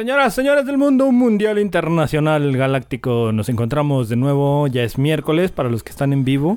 [0.00, 3.32] Señoras, señores del mundo, un mundial internacional galáctico.
[3.32, 6.56] Nos encontramos de nuevo, ya es miércoles para los que están en vivo.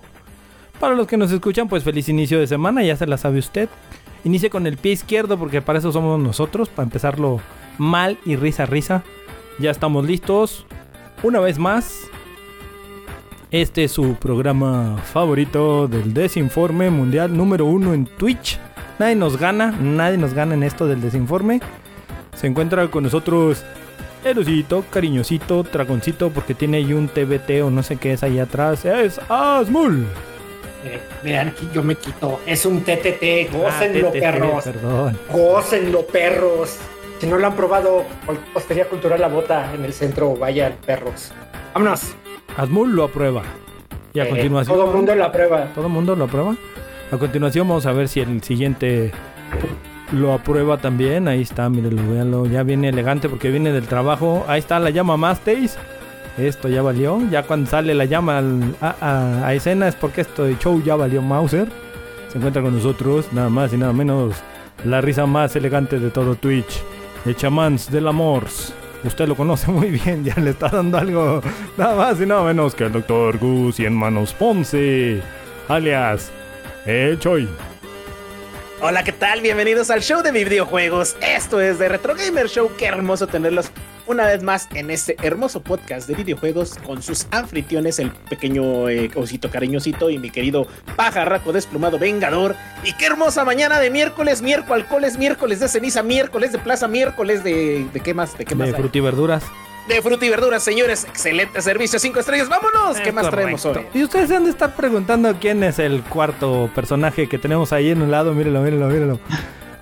[0.80, 3.68] Para los que nos escuchan, pues feliz inicio de semana, ya se la sabe usted.
[4.24, 7.42] Inicie con el pie izquierdo porque para eso somos nosotros, para empezarlo
[7.78, 9.04] mal y risa, risa.
[9.60, 10.66] Ya estamos listos.
[11.22, 12.00] Una vez más,
[13.52, 18.58] este es su programa favorito del desinforme mundial número uno en Twitch.
[19.00, 21.60] Nadie nos gana, nadie nos gana en esto del desinforme.
[22.36, 23.64] Se encuentra con nosotros
[24.26, 28.86] Erosito, cariñosito, dragoncito, porque tiene ahí un TBT o no sé qué es ahí atrás.
[28.86, 30.06] Es Asmul.
[30.86, 32.40] Eh, vean, aquí yo me quito.
[32.46, 33.52] Es un TTT.
[33.52, 34.64] Gócenlo, Ah, TTT, perros.
[34.64, 35.20] Perdón.
[35.32, 36.78] Gócenlo, perros.
[37.20, 38.04] Si no lo han probado,
[38.54, 41.32] Hostería Cultural La Bota en el centro, vayan, perros.
[41.74, 42.14] Vámonos.
[42.58, 43.44] Asmul lo aprueba.
[44.14, 44.78] Y a Eh, continuación.
[44.78, 45.66] Todo el mundo lo aprueba.
[45.76, 46.56] ¿Todo el mundo lo aprueba?
[47.12, 49.12] A continuación vamos a ver si el siguiente
[50.12, 51.28] lo aprueba también.
[51.28, 52.46] Ahí está, mírenlo, véanlo.
[52.46, 54.46] Ya viene elegante porque viene del trabajo.
[54.48, 55.78] Ahí está la llama Mastays.
[56.38, 57.20] Esto ya valió.
[57.30, 61.22] Ya cuando sale la llama al- a, escena es porque esto de show ya valió
[61.22, 61.68] Mauser.
[62.32, 64.34] Se encuentra con nosotros, nada más y nada menos,
[64.86, 66.82] la risa más elegante de todo Twitch.
[67.26, 68.46] El chamans del amor.
[69.04, 71.42] Usted lo conoce muy bien, ya le está dando algo
[71.78, 73.38] nada más y nada menos que el Dr.
[73.38, 75.22] Gus y en manos Ponce,
[75.68, 76.32] alias
[76.86, 77.48] El Choi.
[78.86, 79.40] Hola, ¿qué tal?
[79.40, 81.16] Bienvenidos al show de videojuegos.
[81.22, 82.70] Esto es de Retro Gamer Show.
[82.78, 83.72] Qué hermoso tenerlos
[84.08, 89.10] una vez más en este hermoso podcast de videojuegos con sus anfitriones, el pequeño eh,
[89.16, 90.68] osito cariñosito y mi querido
[90.98, 92.58] pajarraco desplumado vengador.
[92.84, 97.42] Y qué hermosa mañana de miércoles, miércoles, alcoholes, miércoles de ceniza, miércoles de plaza, miércoles
[97.42, 97.88] de...
[97.94, 98.38] ¿De qué más?
[98.38, 98.68] ¿De qué más?
[98.68, 99.46] De frutiverduras.
[99.88, 101.06] De fruta y verduras, señores.
[101.06, 102.50] Excelente servicio, cinco estrellas.
[102.50, 102.98] Vámonos.
[102.98, 103.86] ¿Qué Es más traemos hoy?
[103.94, 107.90] Y ustedes se han de estar preguntando quién es el cuarto personaje que tenemos ahí
[107.90, 108.34] en un lado.
[108.34, 109.20] Mírenlo, mírenlo, mírenlo.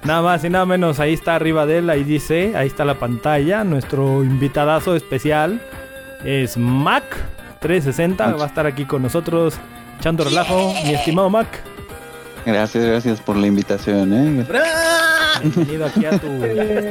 [0.03, 2.95] Nada más y nada menos, ahí está arriba de él, ahí dice, ahí está la
[2.95, 3.63] pantalla.
[3.63, 5.61] Nuestro invitadazo especial
[6.25, 7.03] es Mac
[7.59, 8.33] 360.
[8.33, 9.55] Va a estar aquí con nosotros
[9.99, 11.47] echando relajo, mi estimado Mac.
[12.45, 14.45] Gracias, gracias por la invitación, ¿eh?
[15.41, 16.27] Bienvenido aquí a tu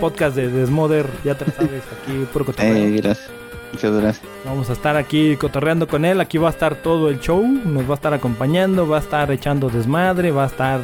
[0.00, 1.06] podcast de Desmoder.
[1.24, 2.74] Ya te lo sabes, aquí puro cotorreo.
[2.74, 3.30] Eh, gracias.
[3.72, 4.26] Muchas gracias.
[4.44, 6.20] Vamos a estar aquí cotorreando con él.
[6.20, 7.44] Aquí va a estar todo el show.
[7.46, 8.88] Nos va a estar acompañando.
[8.88, 10.32] Va a estar echando desmadre.
[10.32, 10.80] Va a estar.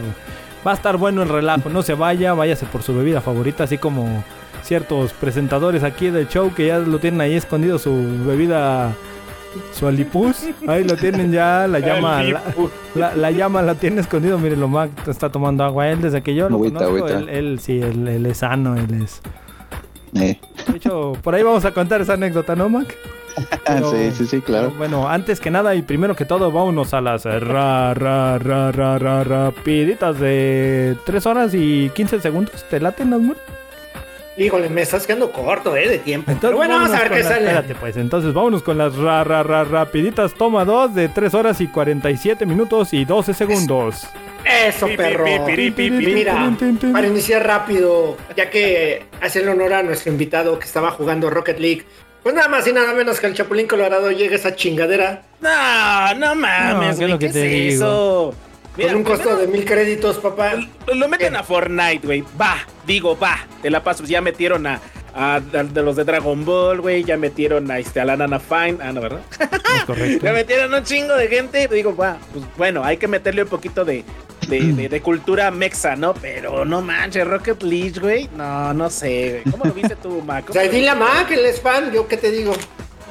[0.66, 1.68] Va a estar bueno el relajo.
[1.68, 2.34] No se vaya.
[2.34, 3.64] Váyase por su bebida favorita.
[3.64, 4.22] Así como
[4.62, 7.92] ciertos presentadores aquí del show que ya lo tienen ahí escondido su
[8.24, 8.92] bebida.
[9.72, 10.44] Su alipus.
[10.66, 11.66] Ahí lo tienen ya.
[11.68, 12.22] La llama.
[12.22, 12.42] La,
[12.94, 14.38] la- la llama la tiene escondido.
[14.38, 15.88] Miren, lo Mac está tomando agua.
[15.88, 17.06] Él desde que yo lo Agüita, conozco.
[17.06, 17.18] agüita.
[17.18, 18.76] Él, él sí, él, él es sano.
[18.76, 19.20] Él es.
[20.14, 20.38] Eh.
[20.68, 22.94] De hecho, por ahí vamos a contar esa anécdota, ¿no, Mac?
[23.66, 24.72] Pero- sí, sí, sí, claro.
[24.78, 28.98] Bueno, antes que nada y primero que todo, vámonos a las ra, ra, ra, ra,
[28.98, 32.64] ra, rapiditas de 3 horas y 15 segundos.
[32.70, 33.36] ¿Te laten, Asmur?
[34.36, 36.30] Híjole, me estás quedando corto, eh, de tiempo.
[36.40, 37.46] Pero bueno, vamos a ver qué sale.
[37.46, 37.96] Espérate, pues.
[37.96, 40.34] Entonces, vámonos con las ra, ra, ra, rapiditas.
[40.34, 44.06] Toma 2 de 3 horas y 47 minutos y 12 segundos.
[44.44, 45.24] Eso, perro.
[45.24, 46.52] pi, pi, pi, pi, Mira,
[46.92, 51.84] para iniciar rápido, ya que hacerle honor a nuestro invitado que estaba jugando Rocket League,
[52.22, 56.14] pues nada más y nada menos que el Chapulín Colorado llegue a esa chingadera No,
[56.16, 58.34] no mames, No, ¿qué es lo que ¿qué te es eso?
[58.76, 60.52] Mira, con un costo primero de mil créditos, papá.
[60.86, 62.24] lo, lo meten a Fortnite, güey.
[62.40, 62.56] Va,
[62.86, 63.38] digo, va.
[63.62, 64.04] Te la paso.
[64.04, 64.80] Ya metieron a,
[65.14, 67.02] a- a de los de Dragon Ball, güey.
[67.04, 68.78] Ya metieron a, este, a la Nana Fine.
[68.82, 69.20] Ah, no, ¿verdad?
[69.76, 70.24] Es correcto.
[70.26, 71.68] Ya metieron un chingo de gente.
[71.68, 74.04] Digo, va, pues bueno, hay que meterle un poquito de,
[74.48, 76.12] de, de- de cultura mexa, ¿no?
[76.14, 78.28] Pero no manches, Rocket League, güey.
[78.36, 79.52] No, no sé, güey.
[79.52, 80.50] ¿Cómo lo viste tú, Mac?
[80.50, 82.52] O sea, dile a Mac, él es fan, yo qué te digo.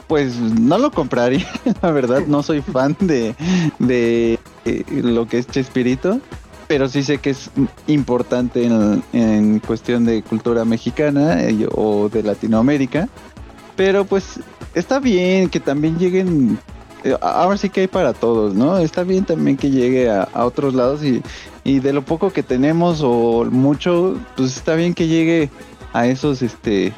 [0.08, 1.48] Pues no lo compraría,
[1.82, 3.34] la verdad, no soy fan de,
[3.80, 4.35] de
[4.66, 6.20] eh, lo que es Chespirito,
[6.68, 7.52] pero sí sé que es
[7.88, 13.08] importante en, en cuestión de cultura mexicana eh, o de Latinoamérica,
[13.76, 14.40] pero pues
[14.74, 16.58] está bien que también lleguen,
[17.04, 18.78] eh, ahora sí que hay para todos, ¿no?
[18.78, 21.22] Está bien también que llegue a, a otros lados y,
[21.64, 25.50] y de lo poco que tenemos o mucho, pues está bien que llegue
[25.94, 26.94] a esos, este,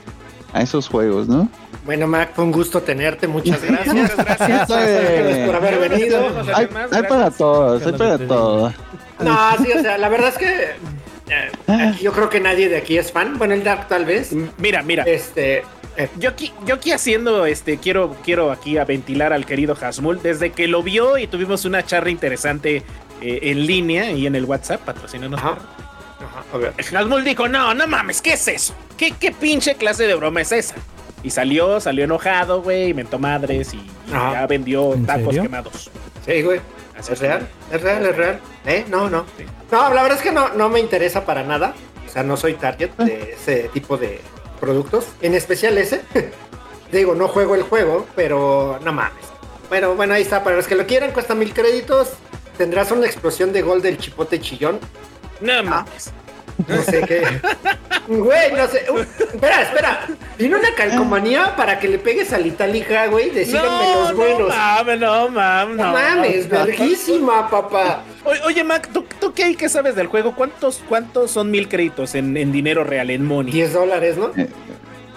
[0.53, 1.49] a esos juegos, ¿no?
[1.87, 3.95] Bueno, Mac, fue un gusto tenerte, muchas gracias.
[3.95, 4.67] Muchas gracias.
[4.67, 6.19] Gracias por haber venido.
[6.53, 8.73] Hay, hay para todos, hay para todos.
[9.21, 10.75] No, sí, o sea, la verdad es que
[11.29, 13.37] eh, aquí yo creo que nadie de aquí es fan.
[13.37, 14.33] Bueno, el Dark tal vez.
[14.57, 15.03] Mira, mira.
[15.03, 15.63] Este,
[15.95, 20.21] eh, Yo aquí, yo aquí haciendo, este, quiero, quiero aquí a ventilar al querido Hasmul.
[20.21, 22.83] Desde que lo vio y tuvimos una charla interesante
[23.21, 25.39] eh, en línea y en el WhatsApp, patrocinanos.
[25.39, 25.57] Ajá.
[26.93, 28.75] Hasmul dijo, no, no mames, ¿qué es eso?
[28.97, 30.75] ¿Qué, qué pinche clase de broma es esa?
[31.23, 35.43] Y salió, salió enojado, güey, y mentó madres y, ya vendió ¿En tacos serio?
[35.43, 35.89] quemados.
[36.25, 36.61] Sí, güey.
[36.97, 38.39] Así Es real, es real, es real.
[38.65, 38.85] ¿Eh?
[38.87, 39.25] No, no.
[39.37, 39.45] Sí.
[39.71, 41.73] No, la verdad es que no, no me interesa para nada.
[42.05, 44.21] O sea, no soy target de ese tipo de
[44.59, 45.07] productos.
[45.21, 46.01] En especial ese.
[46.91, 49.25] Digo, no juego el juego, pero no mames.
[49.69, 50.43] Bueno, bueno, ahí está.
[50.43, 52.13] Para los que lo quieran, cuesta mil créditos.
[52.57, 54.79] Tendrás una explosión de gol del chipote chillón.
[55.41, 56.11] No mames.
[56.67, 57.23] No sé qué.
[58.07, 58.85] Güey, no sé.
[58.89, 60.07] Uh, espera, espera.
[60.37, 63.29] Tiene una calcomanía para que le pegues al Itálica, güey.
[63.31, 64.39] Decíganme los buenos.
[64.39, 65.91] No mames, no mames, No, no.
[65.93, 68.03] mames, verguísima, papá.
[68.23, 70.33] Oye, oye, Mac, ¿tú, tú qué, qué sabes del juego?
[70.35, 73.51] ¿Cuántos, cuántos son mil créditos en, en dinero real, en money?
[73.51, 74.31] 10 dólares, ¿no?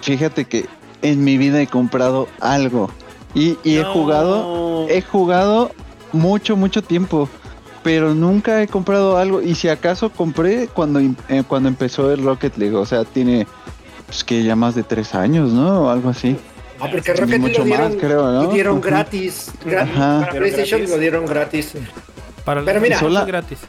[0.01, 0.65] Fíjate que
[1.01, 2.91] en mi vida he comprado algo
[3.33, 5.71] y, y he jugado, he jugado
[6.11, 7.29] mucho, mucho tiempo,
[7.83, 12.57] pero nunca he comprado algo y si acaso compré cuando, eh, cuando empezó el Rocket
[12.57, 13.47] League, o sea, tiene
[14.05, 15.83] pues que ya más de tres años, ¿no?
[15.83, 16.37] O algo así.
[16.79, 18.43] Ah, porque Rocket League mucho lo dieron, más, creo, ¿no?
[18.43, 19.51] lo dieron gratis.
[19.65, 20.19] gra- Ajá.
[20.21, 20.95] Para PlayStation gratis.
[20.95, 21.73] lo dieron gratis.
[22.45, 23.59] Para Pero los mira- que Sola- es gratis.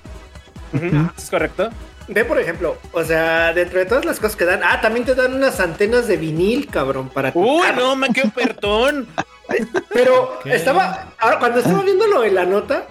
[1.18, 1.68] ¿Es correcto?
[2.08, 5.14] Ve, por ejemplo, o sea, dentro de todas las cosas que dan, ah, también te
[5.14, 9.06] dan unas antenas de vinil, cabrón, para tu Uy, no, me qué ofertón.
[9.92, 10.54] Pero ¿Qué?
[10.56, 12.86] estaba, ahora cuando estaba viendo lo de la nota,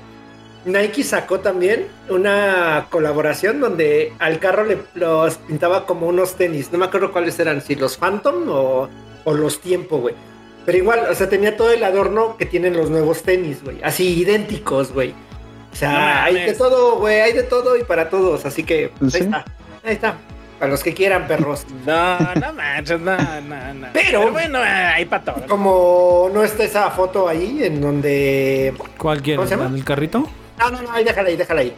[0.66, 6.72] Nike sacó también una colaboración donde al carro le los pintaba como unos tenis.
[6.72, 8.90] No me acuerdo cuáles eran, si los Phantom o,
[9.24, 10.14] o los Tiempo, güey.
[10.66, 13.82] Pero igual, o sea, tenía todo el adorno que tienen los nuevos tenis, güey.
[13.84, 15.16] Así idénticos, güey.
[15.72, 18.46] O sea, No hay de todo, güey, hay de todo y para todos.
[18.46, 19.46] Así que, pues, ahí está.
[19.84, 20.18] Ahí está.
[20.60, 21.66] Para los que quieran, perros.
[21.88, 23.88] No, no manches, no, no, no.
[23.94, 25.48] Pero- bueno, hay para todo.
[25.48, 29.24] Como no está esa foto ahí en donde ¿Cuál.
[29.26, 30.30] ¿La del carrito?
[30.60, 31.74] No, no, no, ahí déjala ahí, déjala ahí.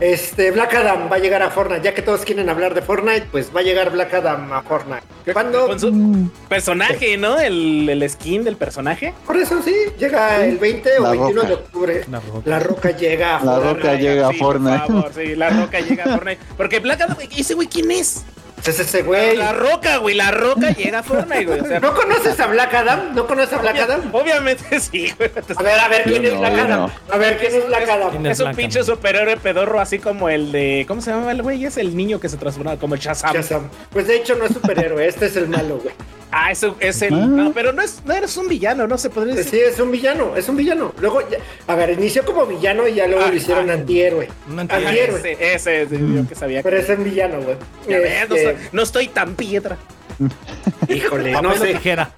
[0.00, 1.82] Este, Black Adam va a llegar a Fortnite.
[1.82, 5.02] Ya que todos quieren hablar de Fortnite, pues va a llegar Black Adam a Fortnite.
[5.32, 5.66] ¿Cuándo?
[5.66, 7.38] Con su personaje, ¿no?
[7.38, 9.12] El, el skin del personaje.
[9.26, 11.60] Por eso sí, llega el 20 o La 21 de Roca.
[11.62, 12.04] octubre.
[12.10, 12.42] La roca.
[12.50, 13.68] La Roca llega a La Fortnite.
[13.74, 14.78] Roca llega a Sí, Fortnite.
[14.78, 16.40] Por favor, sí, la roca llega a Fortnite.
[16.56, 18.24] Porque Black Adam, ¿ese güey quién es?
[18.66, 19.36] Es ese güey.
[19.36, 21.60] La roca, güey, la roca llega a Fortnite, güey.
[21.60, 23.14] O sea, ¿No conoces a Black Adam?
[23.14, 24.00] ¿No conoces a Black Adam?
[24.12, 25.30] Obviamente sí, güey.
[25.56, 26.80] A ver, a ver, ¿quién es Black Adam?
[26.80, 26.90] no.
[27.10, 28.10] A ver, ¿quién es Black Adam?
[28.10, 30.84] ¿Quién es Es un pinche superhéroe pedorro, así como el de.
[30.86, 31.64] ¿Cómo se llama el güey?
[31.64, 33.34] Es el niño que se transforma como el Shazam.
[33.34, 33.68] Shazam.
[33.90, 35.94] Pues de hecho no es superhéroe, este es el malo, güey.
[36.32, 37.12] Ah, eso es el.
[37.14, 37.26] Ah.
[37.26, 39.50] No, pero no es, no eres un villano, no se podría decir.
[39.50, 40.94] Sí, es un villano, es un villano.
[41.00, 43.74] Luego, ya- a ver, inició como villano y ya luego Ah, lo hicieron ah.
[43.74, 44.28] antihéroe.
[44.48, 44.88] Un Ah, antihéroe.
[45.16, 45.32] Antihéroe.
[45.32, 46.62] ese, ese, ese, yo que sabía.
[46.62, 47.56] Pero que- es un villano, güey.
[47.88, 48.18] No, Este,
[48.50, 49.76] estoy, no estoy tan piedra.
[50.88, 51.72] Híjole, no Papel o sé.
[51.74, 52.10] tijera.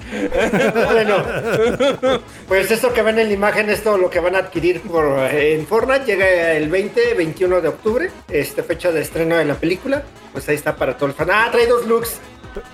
[0.93, 1.25] Bueno,
[2.49, 5.05] pues esto que ven en la imagen es todo lo que van a adquirir por,
[5.33, 6.05] eh, en Fortnite.
[6.05, 10.03] Llega el 20, 21 de octubre, este fecha de estreno de la película.
[10.33, 11.29] Pues ahí está para todo el fan.
[11.31, 12.17] Ah, trae dos looks.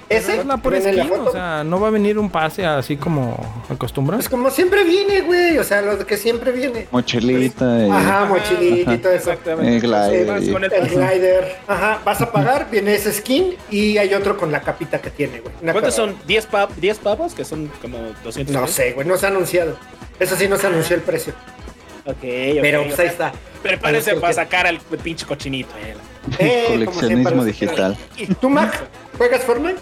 [0.08, 2.97] Ese, Es la pura la skin, o sea, no va a venir un pase así
[2.97, 3.37] como
[3.68, 4.18] acostumbras.
[4.18, 5.58] pues como siempre viene, güey.
[5.58, 6.87] O sea, lo que siempre viene.
[6.90, 7.87] Mochilita.
[7.87, 9.30] y- Ajá, mochilita y todo eso.
[9.30, 9.75] Exactamente.
[9.76, 11.56] El glider Sí, y- con el- El glider.
[11.66, 15.40] Ajá, vas a pagar, viene ese skin y hay otro con la capita que tiene,
[15.40, 15.54] güey.
[15.62, 16.16] Una ¿Cuántos son?
[16.26, 17.35] ¿10, pa- ¿10 pavos?
[17.35, 19.76] Que son como 200 No sé, güey, no se ha anunciado.
[20.18, 21.32] Eso sí, no se anunció el precio.
[22.04, 22.23] Ok, ok,
[22.62, 23.32] Pero pues ahí está.
[23.62, 25.70] Prepárense Para sacar al pinche cochinito.
[25.78, 25.94] eh.
[26.38, 27.97] Eh, Coleccionismo digital.
[28.16, 28.88] ¿Y tú, Mac?
[29.16, 29.78] ¿Juegas Fortnite?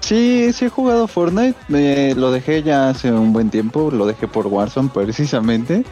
[0.00, 1.56] Sí, sí he jugado Fortnite.
[1.68, 3.90] Me lo dejé ya hace un buen tiempo.
[3.90, 5.84] Lo dejé por Warzone precisamente.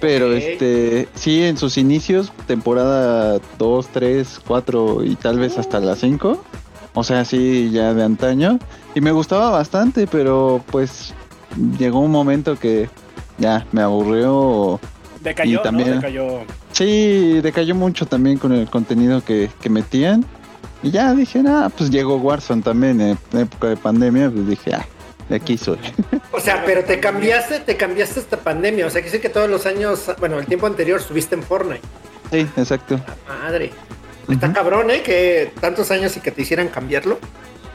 [0.00, 5.96] Pero este, sí, en sus inicios, temporada 2, 3, 4 y tal vez hasta la
[5.96, 6.42] 5.
[6.94, 8.58] O sea, sí, ya de antaño.
[8.94, 11.14] Y me gustaba bastante, pero pues
[11.78, 12.88] llegó un momento que
[13.38, 14.80] ya me aburrió.
[15.20, 15.94] Decayó, Y también- ¿no?
[15.96, 16.40] Decayó.
[16.72, 20.24] Sí, decayó mucho también con el contenido que, que metían.
[20.82, 24.86] Y ya dije, ah, pues llegó Warzone también en época de pandemia, pues dije, ah,
[25.28, 25.78] de aquí soy.
[26.32, 28.86] O sea, pero te cambiaste, te cambiaste esta pandemia.
[28.86, 31.80] O sea, que sí que todos los años, bueno, el tiempo anterior estuviste en Fortnite.
[32.30, 33.00] Sí, exacto.
[33.26, 33.72] Madre.
[34.28, 35.02] Está cabrón, ¿eh?
[35.02, 37.18] Que tantos años y que te hicieran cambiarlo.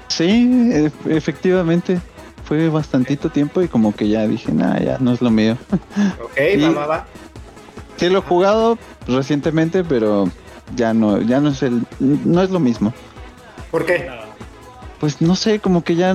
[0.07, 1.99] Sí, e- efectivamente.
[2.45, 5.57] Fue bastantito tiempo y como que ya dije, nah, ya no es lo mío.
[6.23, 7.07] Ok, Y- va, va, va.
[8.03, 10.29] Sí lo he jugado recientemente, pero
[10.75, 12.93] ya no, ya no es el, no es lo mismo.
[13.71, 14.09] ¿Por qué?
[14.99, 16.13] Pues no sé, como que ya,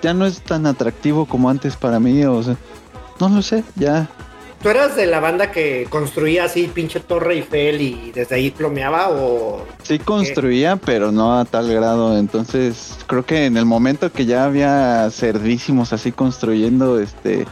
[0.00, 2.54] ya no es tan atractivo como antes para mí, o sea,
[3.18, 4.08] no lo sé, ya.
[4.62, 9.08] ¿Tú eras de la banda que construía así pinche Torre Eiffel y desde ahí plomeaba
[9.10, 12.16] o Sí construía, pero no a tal grado.
[12.16, 17.44] Entonces, creo que en el momento que ya había cerdísimos así construyendo este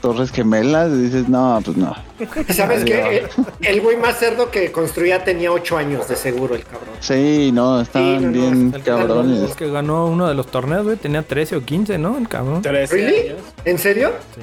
[0.00, 1.94] torres gemelas, dices, no, pues no.
[2.54, 3.26] ¿Sabes qué?
[3.60, 6.94] El- güey más cerdo que construía tenía ocho años de seguro, el cabrón.
[7.00, 9.50] Sí, no, estaban Sí, no, no, bien El que, cabrones.
[9.50, 12.16] el que ganó uno de los torneos, güey, tenía 13 o 15, ¿no?
[12.18, 12.62] El cabrón.
[12.62, 13.32] 13 ¿Really?
[13.64, 14.12] ¿En serio?
[14.34, 14.40] Sí.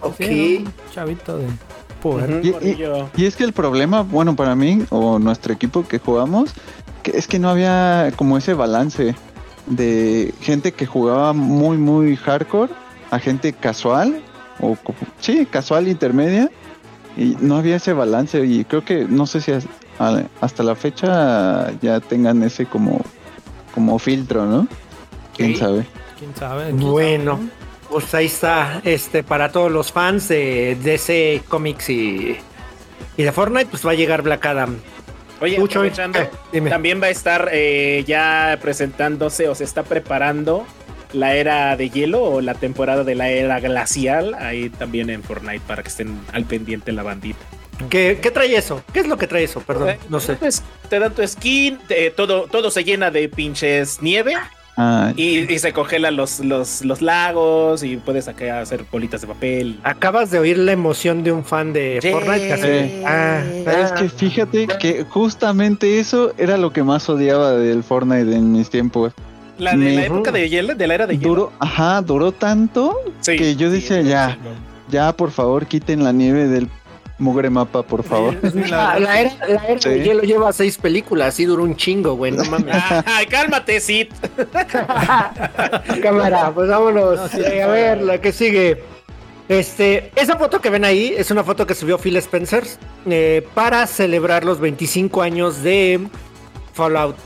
[0.00, 0.14] Ok.
[0.18, 0.70] Sí, ¿no?
[0.92, 1.46] Chavito de
[2.02, 2.40] poder.
[3.16, 6.50] Y es que el problema, bueno, para mí o nuestro equipo que jugamos,
[7.02, 9.14] que es que no había como ese balance
[9.66, 12.72] de gente que jugaba muy, muy hardcore
[13.10, 14.22] a gente casual
[14.60, 14.76] o
[15.20, 16.50] sí, casual intermedia
[17.16, 19.52] y no había ese balance y creo que no sé si
[20.40, 23.00] hasta la fecha ya tengan ese como
[23.74, 24.66] como filtro, ¿no?
[25.36, 25.86] Quién sabe.
[26.18, 26.64] ¿Quién sabe?
[26.66, 27.36] ¿Quién Bueno.
[27.36, 27.48] sabe?
[27.90, 32.36] Pues ahí está, este, para todos los fans de DC Comics y,
[33.16, 34.76] y de Fortnite, pues va a llegar Black Adam.
[35.40, 36.18] Oye, Mucho, aprovechando,
[36.52, 40.66] eh, también va a estar eh, ya presentándose o se está preparando
[41.12, 45.62] la era de hielo o la temporada de la era glacial ahí también en Fortnite
[45.66, 47.38] para que estén al pendiente la bandita.
[47.90, 48.82] ¿Qué, qué trae eso?
[48.92, 49.60] ¿Qué es lo que trae eso?
[49.60, 50.34] Perdón, Eh, no sé.
[50.34, 54.34] pues, te dan tu skin, te- todo, todo se llena de pinches nieve
[54.80, 59.26] Ah, y, y se congelan los, los, los lagos y puedes acá hacer bolitas de
[59.26, 59.80] papel.
[59.82, 62.56] Acabas de oír la emoción de un fan de Fortnite.
[62.58, 63.02] Sí.
[63.04, 63.94] Ah, Es ah.
[63.98, 69.12] que fíjate que justamente eso era lo que más odiaba del Fortnite en mis tiempos.
[69.58, 71.28] La de la época de hielo, de la era de hielo.
[71.28, 74.48] Duró, ajá, duró tanto Sí, que yo sí, ya, sí.
[74.88, 76.68] ya por favor quiten la nieve del
[77.18, 78.36] mugre mapa, por favor.
[78.70, 79.88] La, la era, la era Sí.
[79.88, 82.30] de hielo lleva seis películas y duró un chingo, güey.
[82.30, 82.76] No mames.
[83.06, 84.06] Ay, cálmate, Sid.
[86.02, 87.34] Cámara, pues vámonos.
[87.34, 88.82] Eh, a ver, la que sigue.
[89.48, 92.64] Este, esa foto que ven ahí es una foto que subió Phil Spencer
[93.06, 96.06] eh, para celebrar los 25 años de
[96.74, 97.16] Fallout.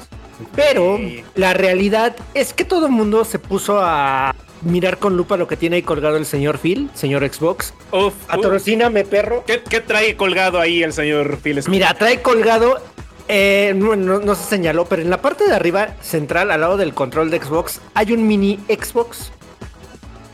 [0.54, 0.98] Pero
[1.34, 5.56] la realidad es que todo el mundo se puso a mirar con lupa lo que
[5.56, 7.74] tiene ahí colgado el señor Phil, señor Xbox.
[7.90, 8.14] Uf, uf.
[8.28, 9.44] Atorocíname, perro.
[9.46, 11.60] ¿Qué, qué trae colgado ahí el señor Phil?
[11.68, 12.80] Mira, trae colgado,
[13.28, 16.76] eh, no, no- no se señaló, pero en la parte de arriba central, al lado
[16.76, 19.32] del control de Xbox, hay un mini Xbox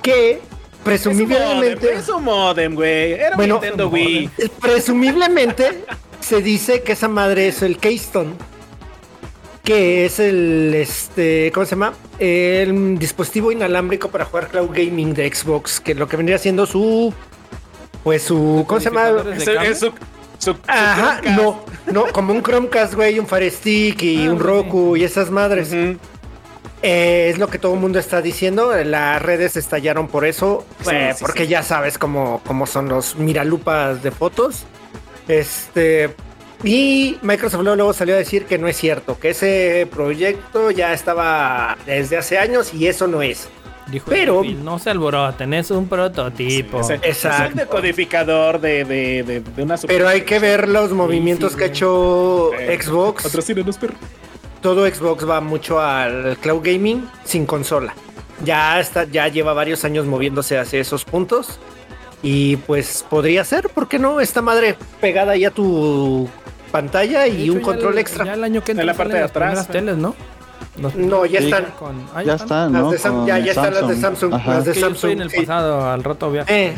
[0.03, 0.41] que
[0.85, 3.13] presumiblemente, Es un modem, güey.
[3.15, 4.31] Era Bueno, Nintendo Wii.
[4.61, 5.85] presumiblemente
[6.21, 8.33] se dice que esa madre es el Keystone,
[9.69, 11.93] que es el, este, ¿cómo se llama?
[12.19, 17.13] El dispositivo inalámbrico para jugar cloud gaming de Xbox, que lo que vendría siendo su,
[18.03, 19.11] pues su, ¿cómo se llama?
[19.37, 19.93] Es, su, su-
[20.39, 24.43] su Ajá, no, no, como un Chromecast, güey, un Fire Stick y Ah, un sí.
[24.45, 25.71] Roku y esas madres.
[25.75, 28.73] Eh, es lo que todo el mundo está diciendo.
[28.85, 31.49] Las redes estallaron por eso, Sí, eh, sí, porque sí.
[31.51, 34.65] ya sabes cómo, cómo son los miralupas de fotos.
[35.27, 36.15] Este.
[36.65, 40.93] Y Microsoft luego, luego salió a decir que no es cierto, que ese proyecto ya
[40.93, 43.49] estaba desde hace años y eso no es.
[43.87, 46.81] Dijo Pero- no se alboroten, es un prototipo.
[46.81, 47.45] Es Exacto.
[47.45, 51.57] es el decodificador de, de, de, de una super- Pero hay que ver los movimientos
[51.57, 53.23] que ha hecho Eh, Xbox.
[53.23, 53.95] Patrocínanos, perro.
[54.61, 57.95] todo Xbox va mucho al cloud gaming sin consola.
[58.45, 61.59] Ya está, ya lleva varios años moviéndose hacia esos puntos.
[62.23, 64.21] Y pues podría ser, ¿por qué no?
[64.21, 66.29] Esta madre pegada ya a tu
[66.73, 68.25] pantalla y hecho, un ya control el- extra.
[68.25, 69.73] Ya el año que entra En la parte de las atrás, primeras ¿eh?
[69.73, 70.15] teles, ¿no?
[70.81, 71.67] Los- No, ya están.
[71.79, 74.35] con- ah, Ya está, Las ya, ya están las de Samsung.
[74.35, 74.55] Ajá.
[74.55, 75.11] Las de Es que yo Samsung.
[75.13, 75.41] en el sí.
[75.41, 76.67] pasado, al rato viaje.
[76.69, 76.75] Eh.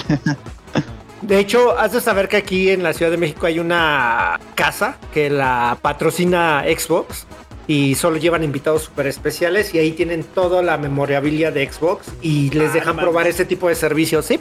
[1.23, 4.97] De hecho, has de saber que aquí en la Ciudad de México hay una casa
[5.12, 7.26] que la patrocina Xbox
[7.66, 12.49] y solo llevan invitados súper especiales y ahí tienen toda la memorabilia de Xbox y
[12.50, 14.25] les Ah, dejan probar ese tipo de servicios.
[14.25, 14.40] Sí,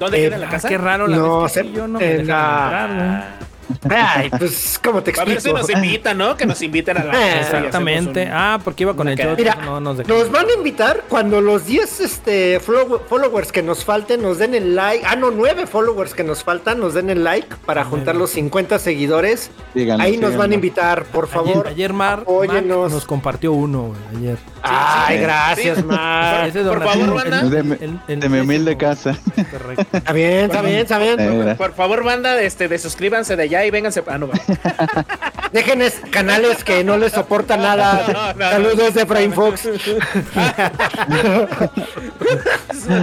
[0.00, 0.68] ¿Dónde Eh, queda la Ah, casa?
[0.68, 3.49] qué raro la No, vez que se- yo no me en la- entrar.
[3.88, 5.58] Ay, pues, ¿cómo te A ver si explico?
[5.58, 6.36] nos invitan, ¿no?
[6.36, 8.28] Que nos inviten a la Eh, Exactamente.
[8.32, 9.36] Ah, porque iba con el shot.
[9.38, 14.22] Mira, no nos van a invitar cuando los 10 este, follow- followers que nos falten
[14.22, 15.04] nos den el like.
[15.06, 18.78] Ah, no, 9 followers que nos faltan nos den el like para juntar los 50
[18.78, 19.50] seguidores.
[19.98, 21.66] Ahí nos van a invitar, por favor.
[21.66, 22.24] Ayer, ayer Mar.
[22.26, 24.38] Mac nos compartió uno, güey, ayer.
[24.62, 25.22] Ay, sí.
[25.22, 25.84] gracias, Sí.
[25.84, 26.48] Mar.
[26.48, 27.40] Ese por donativo, favor, banda.
[27.40, 29.18] el- De mi- el- el de mi humilde casa.
[29.50, 29.96] Correcto.
[29.96, 31.16] Está bien, está bien, está bien.
[31.20, 34.02] Eh, Por favor, banda, este, de suscríbanse de allá y vénganse.
[34.06, 34.34] Ah, no, va.
[35.52, 38.06] Déjenles canales que no les soportan nada.
[38.06, 38.50] No, no, no.
[38.50, 39.68] Saludos de Frame Fox.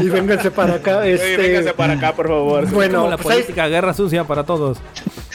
[0.01, 1.05] y vénganse para acá.
[1.05, 1.37] Este...
[1.37, 2.65] vénganse para acá, por favor.
[2.69, 4.77] Bueno, Como la pues política, guerra sucia para todos.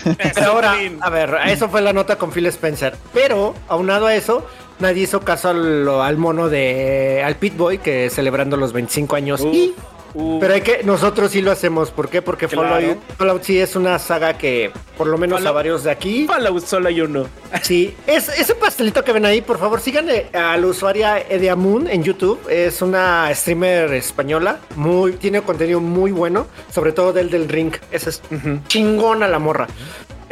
[0.05, 2.97] Pero ahora, a ver, eso fue la nota con Phil Spencer.
[3.13, 4.47] Pero, aunado a eso,
[4.79, 9.41] nadie hizo caso al, al mono de al Pit Boy que celebrando los 25 años.
[9.41, 9.75] Uh, y,
[10.15, 10.41] uh.
[10.41, 11.91] pero hay que, nosotros sí lo hacemos.
[11.91, 12.23] ¿Por qué?
[12.23, 12.69] Porque Claro.
[12.69, 16.65] Fallout, Fallout sí es una saga que, por lo menos a varios de aquí, Fallout
[16.65, 17.27] solo hay uno.
[17.63, 21.57] Sí, es, ese pastelito que ven ahí, por favor, sigan eh, a la usuaria Edia
[21.57, 22.41] Moon en YouTube.
[22.49, 27.73] Es una streamer española, muy, tiene contenido muy bueno, sobre todo del del ring.
[27.91, 28.23] Esa es
[28.69, 29.69] chingona la morra.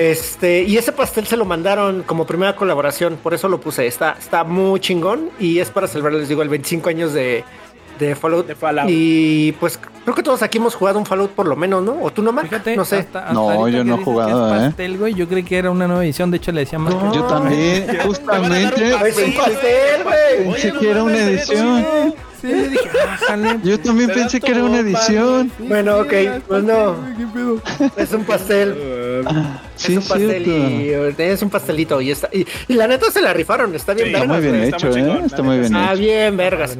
[0.00, 3.86] Este, y ese pastel se lo mandaron como primera colaboración, por eso lo puse.
[3.86, 7.44] Está, está muy chingón y es para celebrar, les digo, el 25 años de,
[8.00, 8.46] de Fallout.
[8.46, 8.88] De Fallout.
[8.90, 12.02] Y pues creo que todos aquí hemos jugado un Fallout por lo menos, ¿no?
[12.02, 12.48] ¿O tú no, Mark?
[12.48, 12.98] Fíjate, no sé.
[12.98, 14.66] hasta- hasta No, yo no he jugado, es ¿eh?
[14.66, 16.94] pastel, güey, yo creí que era una nueva edición, de hecho le decía más.
[16.94, 17.14] No.
[17.14, 18.88] Yo también, justamente.
[19.08, 20.52] Es un pastel, güey.
[20.52, 22.14] Pensé que era una edición.
[22.40, 23.58] Sí, dije, ah, jale.
[23.64, 25.50] Yo también pensé que era una edición.
[25.58, 26.12] Bueno, ok,
[26.48, 26.96] pues no.
[27.96, 28.74] Es un pastel.
[29.80, 31.22] Sí, es un pastel cierto.
[31.22, 34.08] y es un pastelito y está y, y la neta se la rifaron, está bien
[34.08, 35.06] Sí, Está muy vergas, bien está hecho, muy ¿eh?
[35.20, 36.00] la Está muy neta, bien Está hecho.
[36.02, 36.78] bien vergas.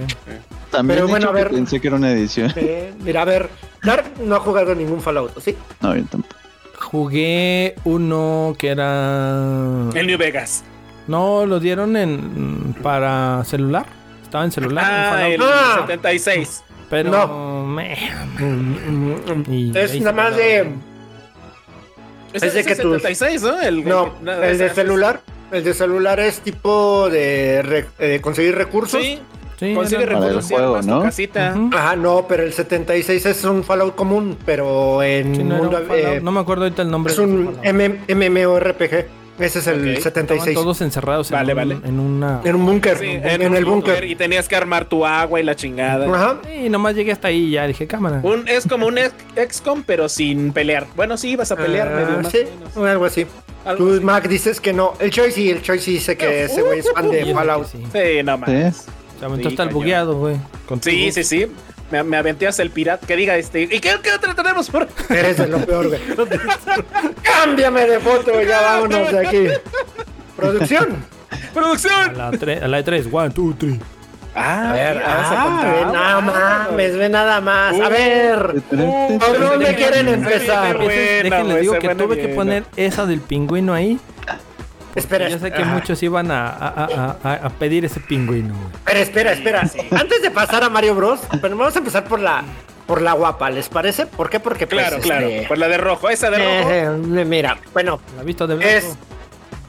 [0.71, 1.49] También Pero bueno, hecho a ver.
[1.49, 2.53] que pensé que era una edición.
[2.57, 3.49] Eh, mira, a ver,
[3.83, 5.57] Dark no ha jugado ningún Fallout, ¿sí?
[5.81, 6.37] No, yo tampoco.
[6.79, 9.89] Jugué uno que era.
[9.95, 10.63] El New Vegas.
[11.07, 13.87] No, lo dieron en para celular.
[14.31, 14.85] Estaba en celular.
[14.85, 15.75] en Ah, Fallout, el Ah.
[15.81, 16.63] 76.
[16.89, 17.67] Pero no.
[17.67, 17.97] me-
[19.49, 20.61] Y Es ahí nada más de
[22.33, 23.61] Ese Es de es que el tus- 76, ¿no?
[23.61, 25.21] El, no, no, el de celular,
[25.51, 29.03] el de celular es tipo de re- eh, conseguir recursos.
[29.03, 29.19] Sí,
[29.59, 31.03] Sí, consigue recursos juego, ¿no?
[31.03, 31.53] casita.
[31.57, 31.71] Ujú.
[31.77, 35.91] Ajá, no, pero el 76 es un Fallout común, pero en Sí, no, mundo, Fallout.
[36.15, 37.13] eh, No me acuerdo ahorita el nombre.
[37.13, 37.59] es un.
[37.65, 39.07] MM MMORPG.
[39.41, 39.87] Ese es el Ok.
[39.99, 40.55] Estaban 76.
[40.55, 41.79] todos encerrados en, Vale, un- vale.
[41.85, 42.41] en una.
[42.45, 44.05] En un búnker, Sí, en, el búnker.
[44.05, 46.07] Y tenías que armar tu agua y la chingada.
[46.15, 46.39] Ajá.
[46.55, 48.21] Y nomás llegué hasta ahí y ya dije, cámara.
[48.23, 50.87] Un, es como un ex- XCOM, pero sin pelear.
[50.97, 52.41] Bueno, sí, ibas a pelear Ah, medio más sí,
[52.77, 53.27] o algo así.
[53.65, 54.05] Algo Tú, así.
[54.05, 54.95] Mac, dices que no.
[55.01, 57.35] El Choi sí, el Choi sí dice que ese güey es fan Y de eso
[57.35, 57.67] Fallout.
[57.71, 57.85] que Sí.
[57.93, 58.77] Sí, no mames.
[58.77, 58.83] ¿Sí?
[59.19, 60.37] Se aventó Sí, hasta el bugueado, güey.
[60.81, 61.47] Sí, sí, sí.
[61.91, 63.07] Me, me aventé hasta el pirata.
[63.07, 63.63] Que diga este.
[63.63, 64.89] ¿Y qué, qué otra tenemos por.?
[65.09, 66.01] Eres de lo peor, güey.
[67.23, 69.47] Cámbiame de foto, ya vámonos de aquí.
[70.37, 71.05] Producción.
[71.31, 72.17] A ¡Producción!
[72.17, 73.75] la, tre- a la de 3, 1, 2, 3.
[74.35, 75.73] Ah, A ver, ah, contaba.
[75.73, 77.75] ve nada mames, ve nada más.
[77.81, 77.91] A Uh.
[77.91, 78.63] ver,
[79.19, 80.77] ¿por dónde quieren empezar?
[80.77, 81.23] Güey,
[81.61, 83.99] digo que tuve que poner esa del pingüino ahí.
[84.95, 88.55] Espera, Yo sé que muchos iban a, a- a- a- a pedir ese pingüino.
[88.85, 89.61] Pero espera, espera.
[89.93, 92.43] Antes de pasar a Mario Bros, pero vamos a empezar por la
[92.87, 94.07] por la guapa, ¿les parece?
[94.07, 94.41] ¿Por qué?
[94.41, 95.29] Porque pues, Claro, claro.
[95.29, 96.71] este, Pues la de rojo, esa de rojo.
[96.73, 98.75] eh, eh, mira, bueno, ¿La visto de blanco?
[98.75, 98.97] es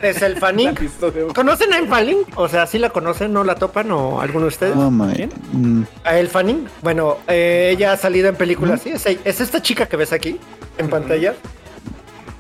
[0.02, 2.18] es el de- ¿Conocen a El Fanning?
[2.34, 3.32] O sea, ¿sí la conocen?
[3.32, 3.92] ¿No la topan?
[3.92, 4.76] ¿O alguno de ustedes?
[4.76, 4.90] Oh.
[4.90, 6.68] Mm, A El Fanning.
[6.82, 8.90] Bueno, eh, ella ha salido en películas, sí.
[8.90, 10.40] Es, es esta chica que ves aquí
[10.80, 11.36] en pantalla.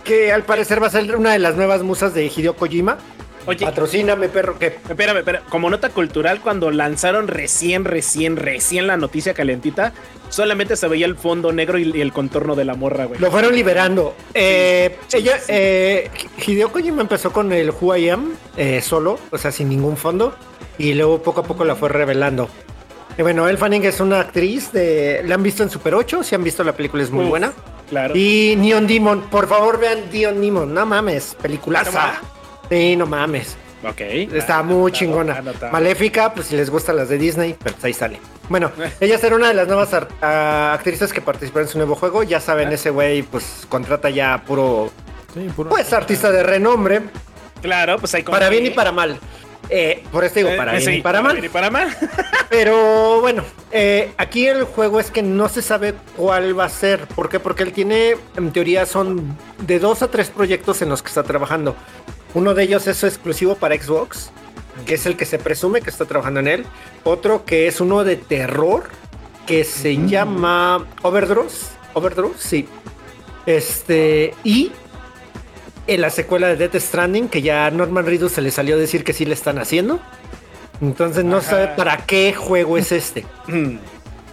[0.04, 2.98] Que al parecer va a ser una de las nuevas musas de Hideo Kojima.
[3.48, 5.44] Oye, Patrocíname, perro, que Espérame, espérame.
[5.50, 9.94] Como nota cultural, cuando lanzaron recién, recién, recién la noticia calentita,
[10.30, 13.20] solamente se veía el fondo negro y, y el contorno de la morra, güey.
[13.20, 14.16] lo fueron liberando.
[14.36, 15.46] Eh, sí, ella, sí.
[15.50, 16.12] eh,
[16.46, 20.36] Hideo Kojima empezó con el Who I Am eh, solo, o sea, sin ningún fondo.
[20.78, 22.48] Y luego poco a poco la fue revelando.
[23.18, 25.22] Y bueno, Elle Fanning es una actriz de.
[25.26, 27.54] La han visto en Super 8, si han visto la película, es muy Uf, buena.
[27.92, 28.16] Claro.
[28.18, 32.14] Y Neon Demon, por favor vean Neon Demon, no mames, peliculaza.
[32.70, 33.56] Sí, no mames.
[33.84, 34.00] Ok.
[34.02, 35.34] Está Ah, muy anotado, chingona.
[35.36, 35.72] anotado.
[35.74, 38.20] Maléfica, pues si les gustan las de Disney, pues ahí sale.
[38.48, 39.90] Bueno, ella será una de las nuevas
[40.22, 42.24] ah, actrices que participará en su nuevo juego.
[42.24, 44.90] Ya saben, ese güey pues contrata ya puro,
[45.34, 47.02] Sí, puro- pues artista de renombre,
[47.62, 49.20] Claro, pues hay para bien y para mal.
[49.74, 51.34] Eh, por esto digo, para Eh, bien sí, y para mal.
[51.34, 51.96] bien y para mal.
[52.50, 57.08] Pero bueno, eh, aquí el juego es que no se sabe cuál va a ser.
[57.08, 57.40] ¿Por qué?
[57.40, 61.24] Porque él tiene, en teoría, son de dos a tres proyectos en los que está
[61.24, 61.76] trabajando.
[62.34, 64.32] Uno de ellos es exclusivo para Xbox,
[64.86, 66.66] que es el que se presume que está trabajando en él.
[67.06, 68.84] Otro que es uno de terror,
[69.48, 71.68] que se llama Overdose.
[71.94, 72.68] Overdose, sí.
[73.46, 74.72] Este, y
[75.94, 78.78] en la secuela de Death Stranding, que ya a Norman Reedus se le salió a
[78.80, 80.00] decir que sí le están haciendo.
[80.82, 83.26] Entonces no sabe para qué juego es este.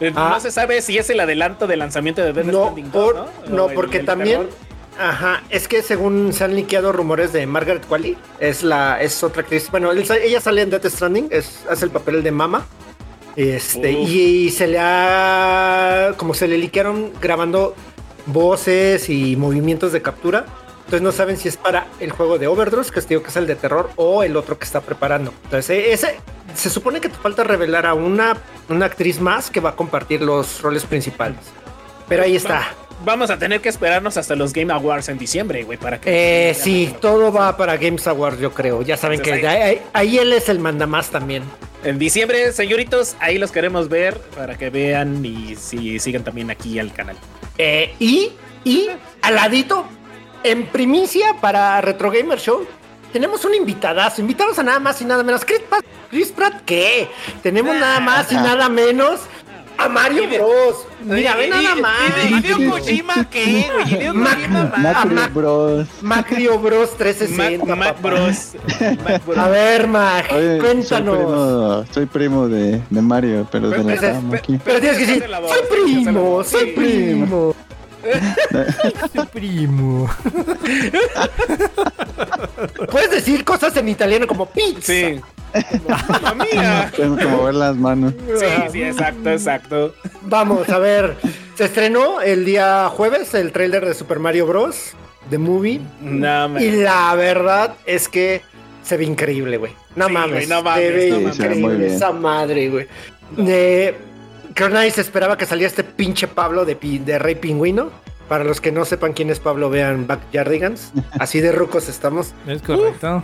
[0.01, 0.31] Eh, Ah.
[0.35, 3.29] No se sabe si es el adelanto de lanzamiento de Death No, Stranding por- 2,
[3.49, 4.55] no, el- porque el también, terror.
[4.97, 9.43] ajá, es que según se han liqueado rumores de Margaret Qualley, es la, es otra
[9.43, 12.65] actriz, bueno, él ella sale en Death Stranding, es, hace el papel de Mama,
[13.35, 14.09] este, Uf.
[14.09, 17.75] y, se le ha, como se le liquearon grabando
[18.27, 20.47] voces y movimientos de captura,
[20.89, 23.37] entonces no saben si es para el juego de Overdose, que es, digo, que es
[23.37, 25.35] el de terror, o el otro que está preparando.
[25.45, 26.17] Entonces, eh, ese,
[26.55, 28.39] se supone que te falta revelar a una,
[28.71, 31.41] una actriz más que va a compartir los roles principales.
[32.09, 32.69] Pero ahí está.
[33.05, 36.49] Vamos a tener que esperarnos hasta los Game Awards en diciembre, güey, para que.
[36.49, 38.81] Eh, sí, todo va para Games Awards, yo creo.
[38.81, 41.43] Ya saben que ahí, ahí él es el mandamás también.
[41.85, 46.79] En diciembre, señoritos, ahí los queremos ver para que vean y si sigan también aquí
[46.79, 47.17] al canal.
[47.59, 48.33] Eh, y,
[48.65, 48.89] y
[49.21, 49.87] al ladito,
[50.45, 52.67] en primicia para Retro Gamer Show,
[53.13, 54.21] tenemos un invitadazo.
[54.21, 55.45] Invitamos a nada más y nada menos.
[55.45, 57.09] Chris Pratt, Chris Pratt, ¿qué?
[57.43, 59.21] Tenemos nada más y nada menos
[59.79, 60.87] a Mario Bros.
[61.05, 61.95] Mira, ve nada más.
[62.29, 63.95] Hideo Kojima qué, güey?
[63.95, 65.87] Hideo Mac- Kojima, a Macro Mac- Bros.
[66.03, 67.77] Mario Bros 360.
[67.77, 68.03] Mac.
[68.03, 68.55] Bros.
[69.05, 69.39] Mac Bros.
[69.39, 71.17] A ver, Mac, Oye, Soy cuéntanos.
[71.17, 74.59] primo, soy primo de, de Mario, pero de la Pero- aquí.
[74.65, 77.55] Pero tienes que decir, soy primo, soy primo.
[79.33, 80.09] Primo.
[82.91, 84.93] Puedes decir cosas en italiano como pizza.
[84.93, 85.21] Sí.
[86.23, 86.93] Mamma mía.
[86.95, 88.13] Tengo que mover las manos.
[88.39, 89.95] Sí, sí, exacto, exacto.
[90.23, 91.17] Vamos a ver,
[91.55, 94.93] se estrenó el día jueves el tráiler de Super Mario Bros.
[95.31, 95.81] The Movie.
[96.01, 96.63] No, man.
[96.63, 98.43] Y la verdad es que
[98.83, 99.73] se ve increíble, güey.
[99.97, 101.37] No Sí, mames, no mames, se ve no mames.
[101.39, 102.87] Increíble esa madre, güey.
[103.39, 103.95] Eh,
[104.59, 107.91] creo que nadie se esperaba que saliera este pinche Pablo de, Rey Pingüino.
[108.29, 110.93] Para los que no sepan quién es Pablo, vean Backyardigans.
[111.19, 112.35] Así de rucos estamos.
[112.47, 113.23] Es correcto.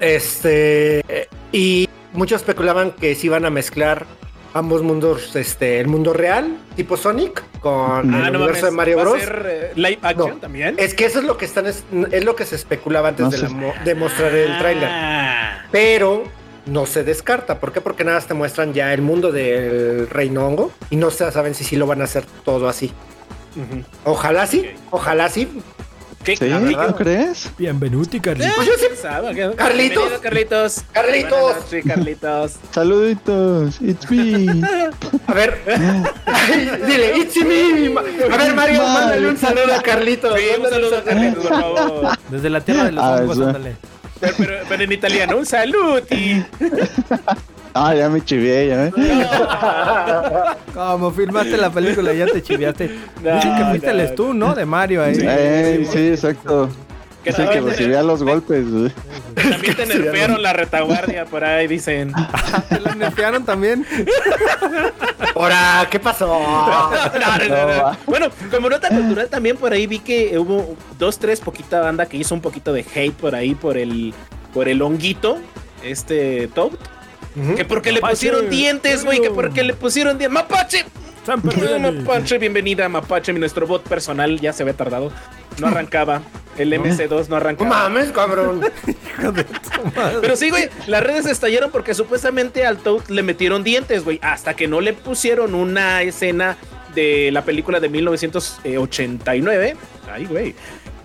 [0.00, 1.00] Este.
[1.08, 4.06] eh, Y muchos especulaban que se iban a mezclar
[4.54, 8.62] ambos mundos, este, el mundo real, tipo Sonic, con Ah, el no universo mames.
[8.62, 9.20] de Mario ¿Va a Bros.
[9.20, 10.36] ser, eh, live action No.
[10.36, 10.74] también?
[10.78, 13.30] Es que eso es lo que están, es, es lo que se especulaba antes No
[13.30, 14.88] de, la de mostrar el tráiler.
[14.90, 15.64] Ah.
[15.70, 16.24] Pero
[16.68, 17.58] no se descarta.
[17.60, 17.80] ¿Por qué?
[17.80, 21.54] Porque nada más te muestran ya el mundo del Reino Hongo y no se saben
[21.54, 22.92] si sí lo van a hacer todo así.
[24.04, 25.48] Ojalá sí, ojalá sí.
[26.24, 26.36] ¿Qué?
[26.36, 26.46] ¿Sí?
[26.48, 26.88] La verdad.
[26.88, 27.48] ¿Tú crees?
[27.56, 28.54] Bienvenuti, Carlitos.
[28.56, 29.00] Pues.
[29.56, 30.20] Carlitos.
[30.20, 30.84] Carlitos.
[30.92, 31.56] Carlitos.
[31.56, 32.52] Noches, Carlitos.
[32.72, 34.62] Saluditos, it's me.
[35.26, 35.58] A ver,
[36.86, 37.94] dile, it's me.
[37.96, 40.38] A ver, Mario, mándale un saludo a Carlitos.
[40.38, 42.18] Sí, un saludo a Carlitos, por favor.
[42.30, 43.76] Desde la tierra de los Ah, hongos, ándale.
[44.20, 46.44] Pero, pero, pero en italiano, un saluti.
[47.74, 48.86] Ah, ya me chivié, ya.
[48.86, 48.92] ¿eh?
[50.74, 52.90] Como filmaste la película, ya te chiviaste.
[53.22, 54.00] No, Dicen que fuiste no.
[54.00, 54.54] el tú, ¿no?
[54.54, 55.14] De Mario ahí.
[55.84, 56.68] Sí, exacto.
[57.24, 58.70] Que Sí, que recibía los golpes.
[58.70, 58.92] güey.
[59.34, 62.12] también te nerfearon la retaguardia por ahí, dicen.
[62.68, 63.84] ¿Te la nerfearon también?
[65.34, 66.28] Ahora, ¿qué pasó?
[67.18, 67.82] No, no, no, no.
[67.82, 67.98] va.
[68.06, 72.16] Bueno, como nota cultural también por ahí vi que hubo dos, tres poquita banda que
[72.16, 74.14] hizo un poquito de hate por ahí por el
[74.54, 75.38] por el honguito,
[75.82, 76.72] este Toad.
[77.56, 80.34] Que porque le pusieron dientes, güey, que porque le pusieron dientes.
[80.34, 80.84] ¡Mapache!
[81.24, 81.40] San.
[81.44, 85.12] Mapache, bienvenida, Mapache, nuestro bot personal ya se había tardado.
[85.60, 86.22] No arrancaba.
[86.56, 87.70] El MC2 no No arrancaba.
[87.70, 88.60] mames, cabrón.
[90.20, 94.18] Pero sí, güey, las redes estallaron porque supuestamente al Toad le metieron dientes, güey.
[94.22, 96.56] Hasta que no le pusieron una escena
[96.94, 99.76] de la película de 1989.
[100.12, 100.54] Ay, güey.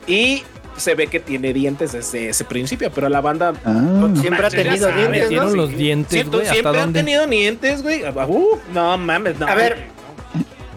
[0.08, 0.44] Y
[0.76, 4.88] se ve que tiene dientes desde ese principio, pero la banda Ah, Siempre ha tenido
[4.92, 5.46] dientes, ¿no?
[5.52, 6.48] los dientes, siempre, güey.
[6.48, 7.00] ¿Hasta siempre han dónde?
[7.00, 8.04] tenido dientes, güey.
[8.04, 9.48] Uh, no mames, no.
[9.48, 9.93] A ver,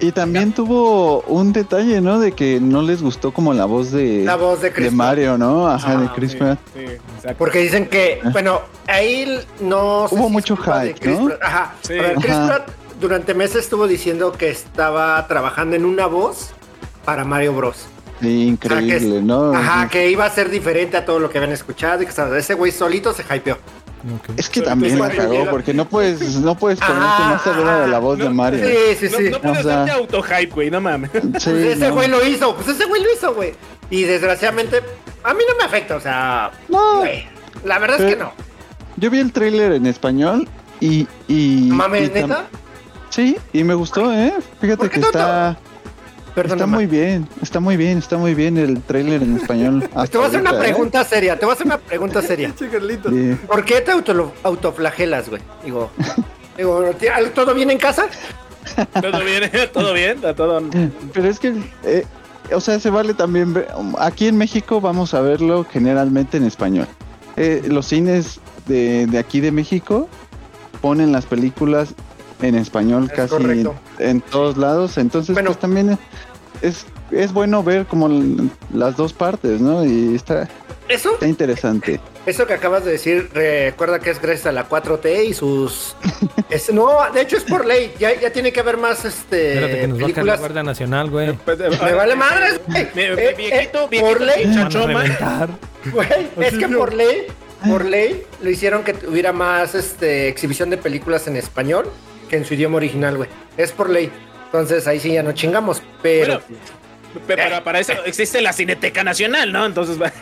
[0.00, 2.18] y también tuvo un detalle, ¿no?
[2.20, 4.92] De que no les gustó como la voz de, la voz de de Chris.
[4.92, 5.66] Mario, ¿no?
[5.68, 6.58] Ajá, Ah, de Chris Sí, Pratt.
[6.74, 7.34] sí, exacto.
[7.38, 10.06] Porque dicen que, bueno, ahí no.
[10.08, 11.26] sé Hubo si mucho hype, Chris ¿no?
[11.26, 11.42] Pratt.
[11.42, 11.74] Ajá.
[11.82, 11.98] Sí.
[11.98, 12.46] A ver, Chris Ajá.
[12.46, 12.68] Pratt
[13.00, 16.50] durante meses estuvo diciendo que estaba trabajando en una voz
[17.04, 17.86] para Mario Bros.
[18.20, 19.52] Sí, increíble, O sea, que es- ¿no?
[19.54, 22.14] Ajá, que iba a ser diferente a todo lo que habían escuchado y que o
[22.14, 23.58] sea, ese güey solito se hypeó.
[24.36, 27.88] Es que Pero también la cagó, porque no puedes, no puedes ponerte más segura de
[27.88, 28.64] la voz de no, Mario.
[28.66, 29.30] Sí, sí, No, sí.
[29.30, 31.10] no puedes O sea- darte auto-hype, güey, no mames.
[31.12, 31.94] Sí, Pues ese no.
[31.94, 33.52] güey lo hizo, pues ese güey lo hizo, güey.
[33.90, 34.82] Y desgraciadamente,
[35.24, 37.26] a mí no me afecta, o sea, No, güey,
[37.64, 38.32] la verdad es que no.
[38.96, 40.48] yo vi el tráiler en español
[40.80, 41.06] y...
[41.28, 42.44] y Mames, y tam- neta.
[43.10, 44.34] Sí, y me gustó, ¿eh?
[44.60, 45.56] Fíjate ¿Por qué que está,
[46.36, 49.88] Perdón, está muy bien, está muy bien, está muy bien el tráiler en español.
[50.10, 50.58] Te voy a hacer una ¿eh?
[50.58, 52.52] pregunta seria, te voy a hacer una pregunta seria.
[52.58, 52.66] Sí.
[53.46, 55.40] ¿Por qué te auto- autoflagelas, güey?
[55.64, 55.90] Digo,
[56.58, 56.90] digo,
[57.34, 58.06] ¿todo bien en casa?
[59.00, 60.62] Todo bien, todo bien, todo.
[61.14, 62.04] Pero es que eh,
[62.52, 63.68] o sea, se vale también ver,
[63.98, 66.86] aquí en México vamos a verlo generalmente en español.
[67.36, 70.06] Eh, los cines de, de aquí de México
[70.82, 71.94] ponen las películas
[72.42, 73.64] en español Es casi
[73.98, 75.50] en, todos lados, entonces Bueno.
[75.50, 75.98] pues también
[76.62, 78.08] es, es bueno ver como
[78.72, 79.84] las dos partes, ¿no?
[79.84, 80.48] Y está,
[80.88, 82.00] Eso, está interesante.
[82.26, 85.96] eso que acabas de decir, recuerda que es gracias a la 4T y sus...
[86.50, 87.92] es- no, de hecho es por ley.
[87.98, 90.40] Ya, ya tiene que haber más este, Espérate que nos caer la películas.
[90.40, 91.28] Guardia Nacional, güey.
[91.30, 91.36] Eh,
[91.84, 92.82] Me vale madres, güey.
[92.82, 94.44] Eh, viejito, eh, viejito, por ley,
[95.92, 96.08] güey,
[96.48, 97.22] es que por ley,
[97.68, 101.88] por ley, lo hicieron que tuviera más este, exhibición de películas en español
[102.28, 103.28] que en su idioma original, güey.
[103.56, 104.10] Es por ley.
[104.46, 106.40] Entonces ahí sí ya no chingamos, pero...
[106.40, 109.64] Bueno, pe- para, para eso existe la Cineteca Nacional, ¿no?
[109.66, 110.12] Entonces, va-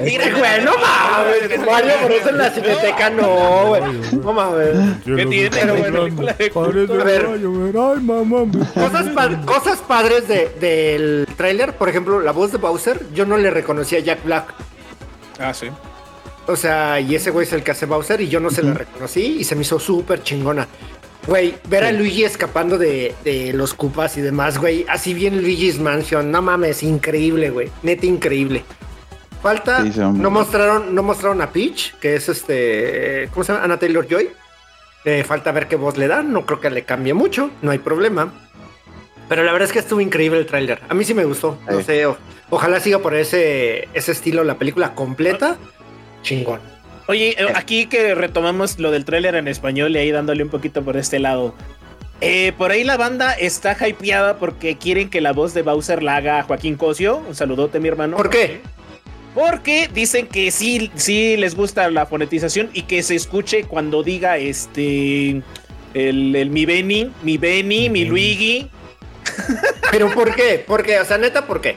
[0.00, 3.82] Mira, güey, no mames, Mario Bros en la cineteca, no, güey.
[4.12, 4.68] No mames.
[5.04, 5.50] ¿qué tiene?
[5.82, 6.08] Pero
[8.74, 13.36] Cosas, pa- cosas padres de- del tráiler, por ejemplo, la voz de Bowser, yo no
[13.36, 14.54] le reconocí a Jack Black.
[15.38, 15.68] Ah, sí.
[16.46, 18.74] O sea, y ese güey es el que hace Bowser y yo no se la
[18.74, 20.66] reconocí y se me hizo súper chingona.
[21.26, 24.84] Güey, ver a Luigi escapando de, de los cupas y demás, güey.
[24.88, 26.30] Así bien Luigi's Mansion.
[26.30, 27.70] No mames, increíble, güey.
[27.82, 28.62] Neta increíble.
[29.42, 33.64] Falta, Sí, no mostraron, no mostraron a Peach, que es este, ¿cómo se llama?
[33.64, 34.28] Anna Taylor Joy.
[35.06, 36.32] Eh, falta ver qué voz le dan.
[36.32, 38.32] No creo que le cambie mucho, no hay problema.
[39.28, 40.80] Pero la verdad es que estuvo increíble el tráiler.
[40.88, 41.58] A mí sí me gustó.
[41.70, 41.84] No Sí.
[41.84, 42.16] sé, o-
[42.50, 45.56] ojalá siga por ese, ese estilo la película completa.
[46.22, 46.60] Chingón.
[47.06, 50.82] Oye, eh, aquí que retomamos lo del tráiler en español y ahí dándole un poquito
[50.82, 51.54] por este lado.
[52.20, 56.16] Eh, por ahí la banda está hypeada porque quieren que la voz de Bowser la
[56.16, 57.18] haga Joaquín Cosio.
[57.28, 58.16] Un saludote, mi hermano.
[58.16, 58.60] ¿Por qué?
[59.34, 64.38] Porque dicen que sí, sí les gusta la fonetización y que se escuche cuando diga
[64.38, 65.42] este.
[65.92, 68.70] El, el mi Benny, mi Benny, mi Luigi.
[69.90, 70.64] ¿Pero por qué?
[70.66, 70.98] ¿Por qué?
[71.00, 71.76] O sea, neta, ¿por qué?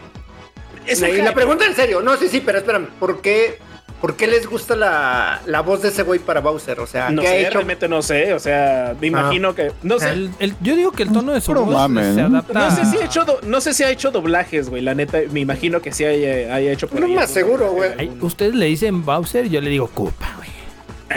[0.86, 2.02] Es y la pregunta en serio.
[2.02, 2.88] No, sí, sí, pero espérame.
[3.00, 3.60] ¿Por qué,
[4.02, 6.80] por qué les gusta la, la voz de ese güey para Bowser?
[6.80, 7.52] O sea, No ¿qué sé, ha hecho?
[7.54, 8.34] realmente no sé.
[8.34, 9.72] O sea, me imagino que.
[9.84, 10.10] No sé.
[10.12, 12.54] El- el- yo digo que el tono de su voz mame, se adapta.
[12.70, 14.82] No sé si ha hecho, do- no sé si ha hecho doblajes, güey.
[14.82, 17.92] La neta, me imagino que sí haya, haya hecho por No ahí más seguro, güey.
[18.22, 20.50] Ustedes le dicen Bowser, yo le digo Koopa, güey.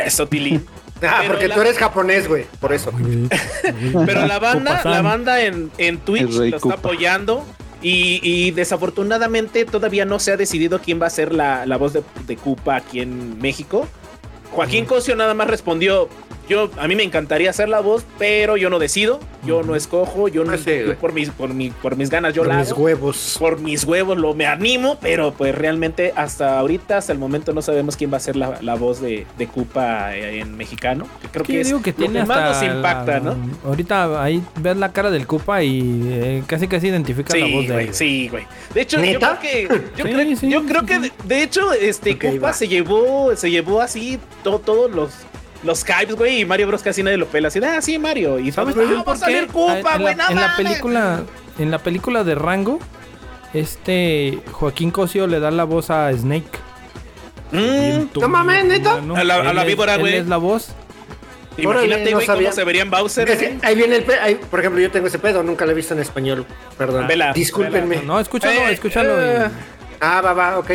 [0.07, 0.66] Eso, Tilín.
[1.03, 2.45] Ah, pero porque la- tú eres japonés, güey.
[2.61, 2.93] Por eso.
[4.07, 6.75] Pero la banda, la banda en, en Twitch lo está Koopa.
[6.75, 7.47] apoyando.
[7.83, 11.95] Y, y desafortunadamente todavía no se ha decidido quién va a ser la, la voz
[11.95, 13.88] de, de Koopa aquí en México.
[14.53, 16.09] Joaquín Cosio nada más respondió.
[16.51, 20.27] Yo, a mí me encantaría hacer la voz, pero yo no decido, yo no escojo,
[20.27, 22.59] yo no Ah, sí, yo por mis, por mi, por mis ganas yo Por la
[22.59, 22.83] mis hago.
[22.83, 23.37] huevos.
[23.39, 27.63] por mis huevos lo me animo, pero pues realmente hasta ahorita, hasta el momento no
[27.63, 31.07] sabemos quién va a ser la, la voz de, de Koopa eh, en mexicano.
[31.23, 33.21] Que creo Que que yo es digo que lo tiene que más nos impacta, la-
[33.21, 33.37] ¿no?
[33.65, 37.73] Ahorita ahí ves la cara del Koopa y eh, casi casi identifica la voz de
[37.75, 37.95] güey, él.
[37.95, 38.43] sí, güey.
[38.75, 39.35] De hecho, ¿Neta?
[39.35, 41.01] yo creo que yo Sí, creo, sí, yo creo sí, que sí.
[41.01, 42.53] de, de hecho este va.
[42.53, 45.11] se llevó se llevó así to- todos los
[45.62, 48.38] los hypes, güey, y Mario Bros casi nadie lo pela así, de, ah, sí, Mario,
[48.38, 49.53] y ¿Sabes todos, ah, va por a salir qué?
[49.53, 51.23] Koopa, en, güey, la, no en la película
[51.59, 52.79] en la película de Rango
[53.53, 56.49] este Joaquín Cosio le da la voz a Snake.
[57.53, 59.01] Mm, no mames, ¿neta?
[59.01, 59.16] ¿no?
[59.16, 60.16] A la- a víbora, güey.
[60.16, 60.68] es la voz.
[61.59, 63.27] imagínate, no cómo se verían Bowser.
[63.27, 63.59] Güey.
[63.62, 65.92] ahí viene el pe- ahí, por ejemplo, yo tengo ese pedo, nunca lo he visto
[65.94, 66.46] en español.
[66.79, 67.07] Perdón.
[67.09, 68.03] Vela, Discúlpenme.
[68.03, 69.20] No, escúchalo, Eh, escúchalo.
[69.20, 69.49] y- eh,
[70.01, 70.70] Ah, va, va, ok.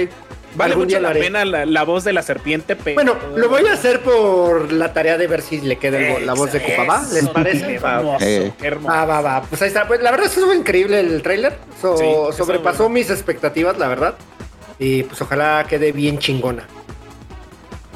[0.56, 1.20] Vale Algún mucho la haré.
[1.20, 2.96] pena la, la voz de la serpiente, pero...
[2.96, 6.34] Bueno, lo voy a hacer por la tarea de ver si le queda el la
[6.34, 7.04] voz de ¿va?
[7.12, 7.78] ¿Les parece?
[7.80, 7.98] Va.
[7.98, 8.54] Hermoso, Eh.
[8.62, 8.94] hermoso.
[8.96, 9.42] Va, va, va.
[9.44, 9.86] Pues ahí está.
[9.88, 11.58] Pues la verdad estuvo increíble el tráiler.
[11.82, 12.94] So- Sí, eso, sobrepasó bueno.
[12.96, 14.16] mis expectativas, la verdad.
[14.80, 16.66] Y pues ojalá quede bien chingona.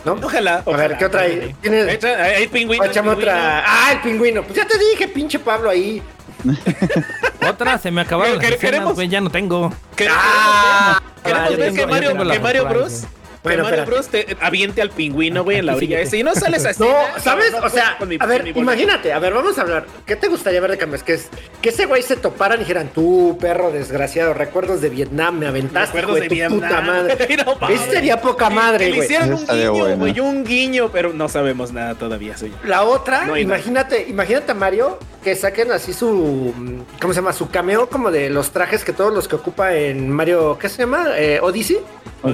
[0.06, 0.13] ¿No?
[0.13, 0.88] Ojalá, A ojalá.
[0.88, 1.56] ver, ¿qué otra hay?
[1.62, 2.04] ¿Tienes?
[2.04, 2.84] Hay pingüino.
[2.86, 3.12] Pingüino.
[3.12, 3.63] otra.
[3.65, 4.43] Ah, el pingüino.
[4.43, 6.02] Pues ya te dije, pinche Pablo ahí.
[7.49, 8.93] Otra, se me acabaron las ¿Qué- escenas, queremos?
[8.95, 9.73] güey, ya no tengo.
[9.95, 13.04] Queremos Ah, queremos ver que Mario, que Mario Bros.
[13.41, 13.86] Que Bueno, Mario.
[13.86, 16.02] Bros te aviente al pingüino, güey, en la orilla.
[16.04, 16.84] Y no sales así.
[16.84, 17.54] No, ¿sabes?
[17.63, 19.86] O sea, mi- a ver, imagínate, a ver, vamos a hablar.
[20.06, 21.04] ¿Qué te gustaría ver de cambios?
[21.04, 21.30] Que es
[21.62, 26.02] que ese güey se toparan y dijeran, tú, perro desgraciado, recuerdos de Vietnam, me aventaste,
[26.02, 26.60] Recuerdos hijo de tu Vietnam.
[26.60, 27.38] puta madre.
[27.60, 27.69] No.
[27.69, 29.06] Ese sería poca Que- madre, que le güey.
[29.08, 32.36] hicieron un guiño, güey, un guiño, pero no sabemos nada todavía.
[32.38, 32.52] Soy.
[32.65, 33.58] La otra, No hay nada.
[33.60, 36.54] imagínate, imagínate a Mario que saquen así su,
[37.02, 37.34] ¿cómo se llama?
[37.34, 40.80] Su cameo como de los trajes que todos los que ocupa en Mario, ¿qué se
[40.80, 41.08] llama?
[41.17, 41.80] Eh, Odyssey.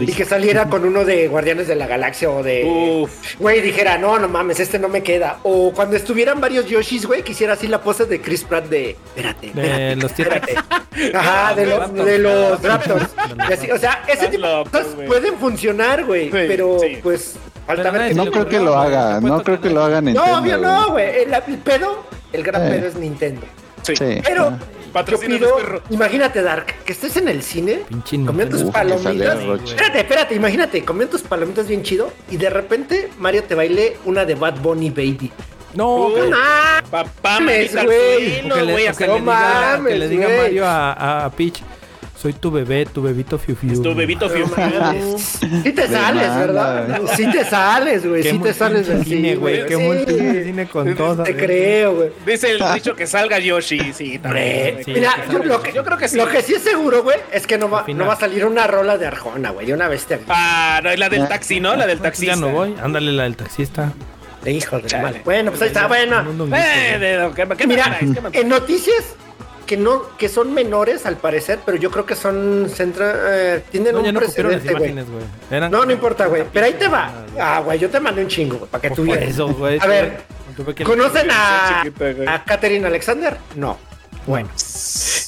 [0.01, 2.63] Y que saliera con uno de Guardianes de la Galaxia o de...
[3.03, 3.35] Uf.
[3.39, 5.37] Güey, dijera, no, no mames, este no me queda.
[5.43, 8.95] O cuando estuvieran varios Yoshis, güey, quisiera así la pose de Chris Pratt de...
[9.15, 10.55] Espérate, De los espérate.
[11.13, 12.05] Ajá, de, los- Raptors.
[12.05, 13.05] de los Raptors.
[13.49, 16.29] Y así, o sea, ese tipo de cosas pueden funcionar, güey.
[16.29, 17.35] pero pues
[17.67, 20.37] falta ver No creo que lo haga, no creo que lo haga No, Nintendo.
[20.39, 21.23] obvio no, güey.
[21.23, 23.41] El, el pedo, el gran pedo es Nintendo.
[23.83, 23.95] Sí.
[23.95, 24.21] Sí.
[24.25, 24.57] Pero
[25.03, 25.81] pido, perro.
[25.89, 29.39] imagínate, Dark, que estés en el cine, Pinche comiendo tus palomitas.
[29.65, 34.25] Espérate, espérate, imagínate, comiendo tus palomitas bien chido y de repente Mario te baile una
[34.25, 35.31] de Bad Bunny Baby.
[35.73, 36.31] No, Uy, güey.
[36.89, 37.67] Papá, al güey.
[37.67, 40.27] que le, güey, o hasta que le diga, que le diga.
[40.29, 41.61] Mario a Peach,
[42.25, 43.83] soy tu bebé, tu bebito fiu fiu.
[43.83, 44.47] tu bebito fiu.
[45.63, 47.01] Sí te sales, ¿verdad?
[47.15, 48.23] Sí te sales, güey.
[48.23, 49.63] Sí te sales del cine, güey.
[49.67, 49.83] Qué Sí.
[49.83, 51.21] multicine con todo.
[51.21, 52.09] Te creo, güey.
[52.25, 54.79] Dice el dicho que salga Yoshi, sí, también.
[54.87, 56.17] Mira, yo, salga lo que, Yo creo que sí.
[56.17, 58.97] Lo que sí es seguro, güey, es que no va, no a salir una rola
[58.97, 60.19] de Arjona, güey, de una bestia.
[60.27, 61.75] Ah, no, es la del taxi, ¿no?
[61.75, 62.33] La del taxista.
[62.33, 62.73] Ya no voy.
[62.81, 63.93] Ándale la del taxista.
[64.43, 65.21] De hijo de.
[65.23, 66.21] Bueno, pues ahí está, bueno.
[66.21, 66.49] Eh, güey.
[66.99, 67.99] de- ¿qué, qué Mira,
[68.33, 69.15] en noticias
[69.65, 73.93] que no, que son menores al parecer, pero yo creo que son centra, eh, tienen
[73.93, 74.93] No, un no precedente, güey.
[75.69, 76.43] No, no importa, güey.
[76.51, 77.11] Pero ahí te va.
[77.39, 79.29] Ah, güey, yo te mandé un chingo, güey, para que tú vieras.
[79.29, 79.79] eso, güey.
[79.81, 80.21] A ver,
[80.83, 81.81] ¿conocen a,
[82.27, 83.37] a Katherine Alexander?
[83.55, 83.77] No.
[84.27, 84.49] Bueno,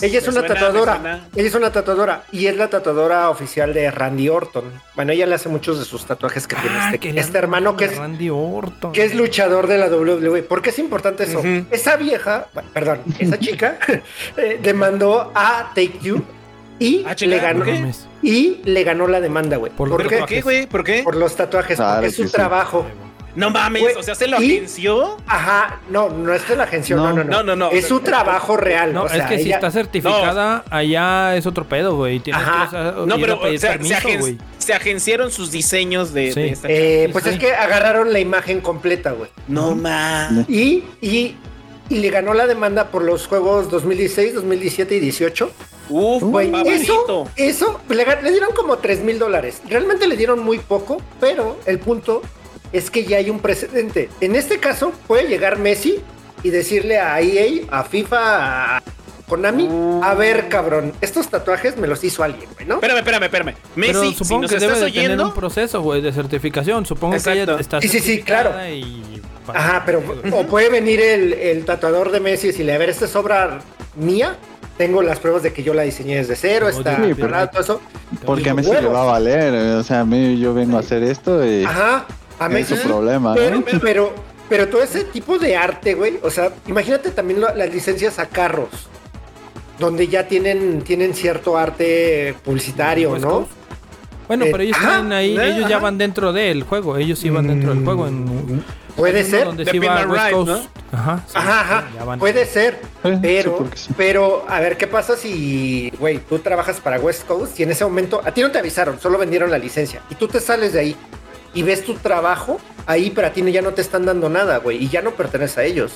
[0.02, 1.28] Ella es Me una suena, tatuadora.
[1.36, 4.64] Ella es una tatuadora y es la tatuadora oficial de Randy Orton.
[4.96, 7.76] Bueno, ella le hace muchos de sus tatuajes que tiene Ah, este, querían este hermano
[7.78, 8.92] que es, Randy Orton.
[8.94, 10.44] que es luchador de la WWE.
[10.44, 11.42] ¿Por qué es importante eso?
[11.72, 13.78] Esa vieja, bueno, perdón, esa chica
[14.38, 16.22] eh, demandó a Take Two
[16.80, 17.66] y Ah, le ganó
[18.22, 19.72] y le ganó la demanda, güey.
[19.72, 20.18] Por ¿Por, los qué?
[20.20, 20.66] ¿Por qué, güey?
[20.68, 21.02] ¿Por qué?
[21.04, 22.34] Por los tatuajes, Claro porque es su que sí.
[22.34, 22.86] trabajo.
[23.38, 25.18] No mames, o sea, se lo y- agenció.
[25.28, 27.24] Ajá, no, no es de la agencia, no, no, No.
[27.24, 27.30] no.
[27.38, 27.70] No, no, no.
[27.72, 28.94] Es su trabajo real.
[28.94, 32.20] No, o sea, es que si está certificada, allá es otro pedo, güey.
[32.20, 32.70] Tienes Ajá.
[32.96, 34.38] que No, pero pedir o sea, se, permiso, agen- güey.
[34.58, 36.40] se agenciaron sus diseños de, Sí.
[36.42, 37.30] de esta Eh, pues sí.
[37.32, 39.30] es que agarraron la imagen completa, güey.
[39.48, 40.50] No mames.
[40.50, 41.36] Y, y,
[41.90, 45.52] y le ganó la demanda por los juegos 2016, 2017 y 18.
[45.90, 49.62] Uf, Güey, eso, eso le, le dieron como 3 mil dólares.
[49.70, 52.22] Realmente le dieron muy poco, pero el punto
[52.74, 54.10] es que ya hay un precedente.
[54.22, 56.00] En este caso, puede llegar Messi
[56.44, 58.84] y decirle a EA, a FIFA, a
[59.28, 59.68] Konami,
[60.04, 62.76] a ver, cabrón, estos tatuajes me los hizo alguien, güey, ¿no?
[62.76, 63.54] Espérame, espérame, espérame.
[63.76, 66.86] Pero Messi, si supongo nos que debe estás de tener un proceso, güey, de certificación.
[66.86, 68.52] Supongo que ella está Sí, sí, sí, claro.
[68.68, 69.22] y-
[69.54, 70.04] Ajá, pero
[70.34, 73.60] o puede venir el, el tatuador de Messi y decirle, a ver, esta es obra
[73.96, 74.38] mía.
[74.78, 77.82] Tengo las pruebas de que yo la diseñé desde cero, está sí, todo eso.
[78.26, 79.54] Porque a Messi le va a valer.
[79.78, 82.06] O sea, a mí yo vengo a hacer esto y Ajá,
[82.40, 83.34] a es su problema.
[83.36, 83.64] Pero, ¿no?
[83.82, 84.14] pero,
[84.50, 88.28] pero todo ese tipo de arte, güey, o sea, imagínate también lo- las licencias a
[88.28, 88.70] carros,
[89.80, 93.48] donde ya tienen, tienen cierto arte publicitario, ¿no?
[94.28, 97.18] Bueno, Eh, pero ellos ajá, están ahí, eh, ellos ya van dentro del juego, ellos
[97.20, 98.08] sí van dentro del juego.
[98.08, 98.64] En,
[98.98, 99.46] Puede ser.
[99.46, 100.66] Donde The West Ride, Coast.
[100.92, 102.18] Ajá, sí, Ajá, ajá, ya van.
[102.20, 103.94] puede ser, Eh, sí, pero, sí.
[103.96, 107.86] pero, a ver, ¿qué pasa si, güey, tú trabajas para West Coast y en ese
[107.86, 110.80] momento a ti no te avisaron, solo vendieron la licencia y tú te sales de
[110.80, 110.96] ahí
[111.54, 114.84] y ves tu trabajo ahí, pero a ti ya no te están dando nada, güey,
[114.84, 115.94] y ya no pertenece a ellos.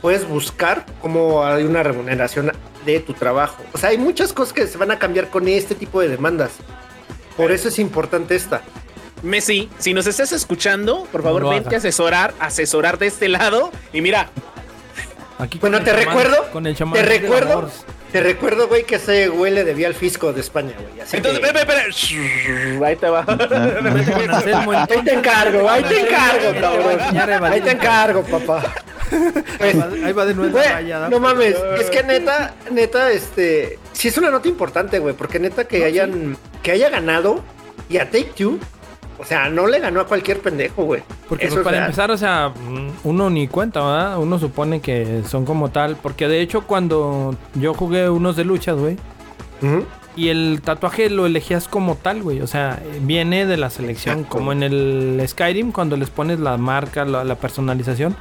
[0.00, 2.52] Puedes buscar cómo hay una remuneración
[2.86, 3.62] de tu trabajo.
[3.72, 6.52] O sea, hay muchas cosas que se van a cambiar con este tipo de demandas.
[7.36, 8.62] Por eso es importante esta.
[9.22, 13.70] Messi, si nos estás escuchando, por favor, No vente a asesorar, asesorar de este lado.
[13.92, 14.30] Y mira,
[15.38, 17.70] Aquí Bueno, te chamán- recuerdo, Con el chamán te recuerdo, amor.
[18.12, 21.00] Te recuerdo, güey, que ese güey le debía al fisco de España, güey.
[21.00, 22.86] Así entonces, que- espera, espera, espera.
[22.86, 23.24] Ahí te va.
[24.88, 27.44] Ahí te encargo, ahí te encargo, cabrón.
[27.52, 28.62] Ahí te encargo, papá.
[29.58, 30.66] Pues, Ahí va de nuevo güey,
[31.10, 35.64] no mames, es que neta, neta, este, sí es una nota importante, güey, porque neta
[35.66, 37.42] que hayan, que haya ganado
[37.88, 38.60] y a Take Two,
[39.20, 41.02] o sea, no le ganó a cualquier pendejo, güey.
[41.28, 41.84] Porque Eso pues, es para real.
[41.90, 42.52] empezar, o sea,
[43.04, 44.18] uno ni cuenta, ¿verdad?
[44.18, 45.96] Uno supone que son como tal.
[45.96, 48.96] Porque de hecho, cuando yo jugué unos de luchas, güey,
[50.16, 52.40] y el tatuaje lo elegías como tal, güey.
[52.40, 54.20] O sea, viene de la selección.
[54.20, 54.38] Exacto.
[54.38, 58.16] Como en el Skyrim, cuando les pones la marca, la, la personalización,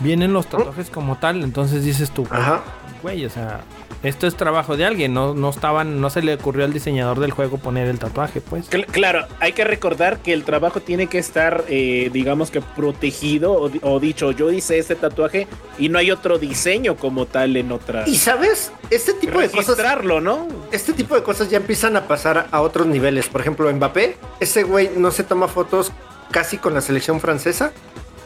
[0.00, 1.42] vienen los tatuajes como tal.
[1.42, 2.62] Entonces dices tú, Ajá.
[3.02, 3.60] güey, o sea,
[4.02, 5.14] esto es trabajo de alguien.
[5.14, 8.70] No, no estaban, no se le ocurrió al diseñador del juego poner el tatuaje, pues.
[8.70, 13.52] Cl- Claro, hay que recordar que el trabajo tiene que estar, eh, digamos que protegido
[13.54, 15.46] o, di- o dicho, yo hice este tatuaje
[15.78, 18.06] y no hay otro diseño como tal en otra.
[18.06, 19.78] Y sabes, este tipo de cosas
[20.20, 20.48] ¿no?
[20.70, 23.28] este tipo de cosas ya empiezan a pasar a otros niveles.
[23.28, 25.92] Por ejemplo, Mbappé, ese güey no se toma fotos
[26.30, 27.72] casi con la selección francesa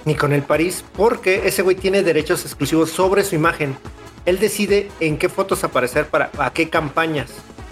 [0.05, 3.77] ni con el París, porque ese güey tiene derechos exclusivos sobre su imagen.
[4.27, 7.31] Él decide en qué fotos aparecer para a qué campañas.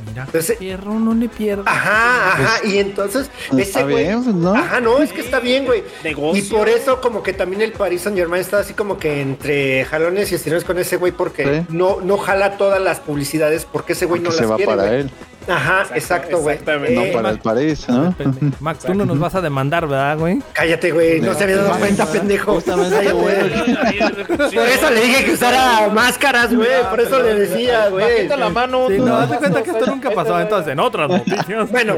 [0.09, 1.65] Mira, Entonces- Fierro no le pierda.
[1.67, 2.67] Ajá, ajá.
[2.67, 4.05] Y entonces, Pues ese güey.
[4.13, 4.55] pues, ¿no?
[4.55, 5.83] Ajá, no, es que está bien, güey.
[6.05, 6.41] Negocio.
[6.43, 9.85] Y por eso, como que también el Paris Saint Germain está así como que entre
[9.85, 11.67] jalones y estirones con ese güey, porque Sí.
[11.75, 14.71] no, no jala todas las publicidades, porque ese güey Porque no se las va quiere.
[14.77, 15.11] para él.
[15.49, 16.55] Ajá, exacto, güey.
[16.57, 16.95] exactamente.
[16.95, 18.15] No Eh, para el París, ¿no?
[18.61, 20.43] Max, tú no nos vas a demandar, ¿verdad, güey?
[20.53, 22.55] Cállate, güey, no se había dado cuenta, pendejo.
[22.55, 23.13] Justamente, Cállate.
[23.13, 24.51] güey.
[24.55, 26.69] Por eso le dije que usara máscaras, güey.
[26.91, 28.27] Por eso le decía, güey.
[28.29, 28.89] La mano.
[28.89, 30.41] Sí, tú no, nomás cuenta no que esto nunca pasó.
[30.41, 31.71] Entonces, en otras noticias.
[31.71, 31.97] Bueno,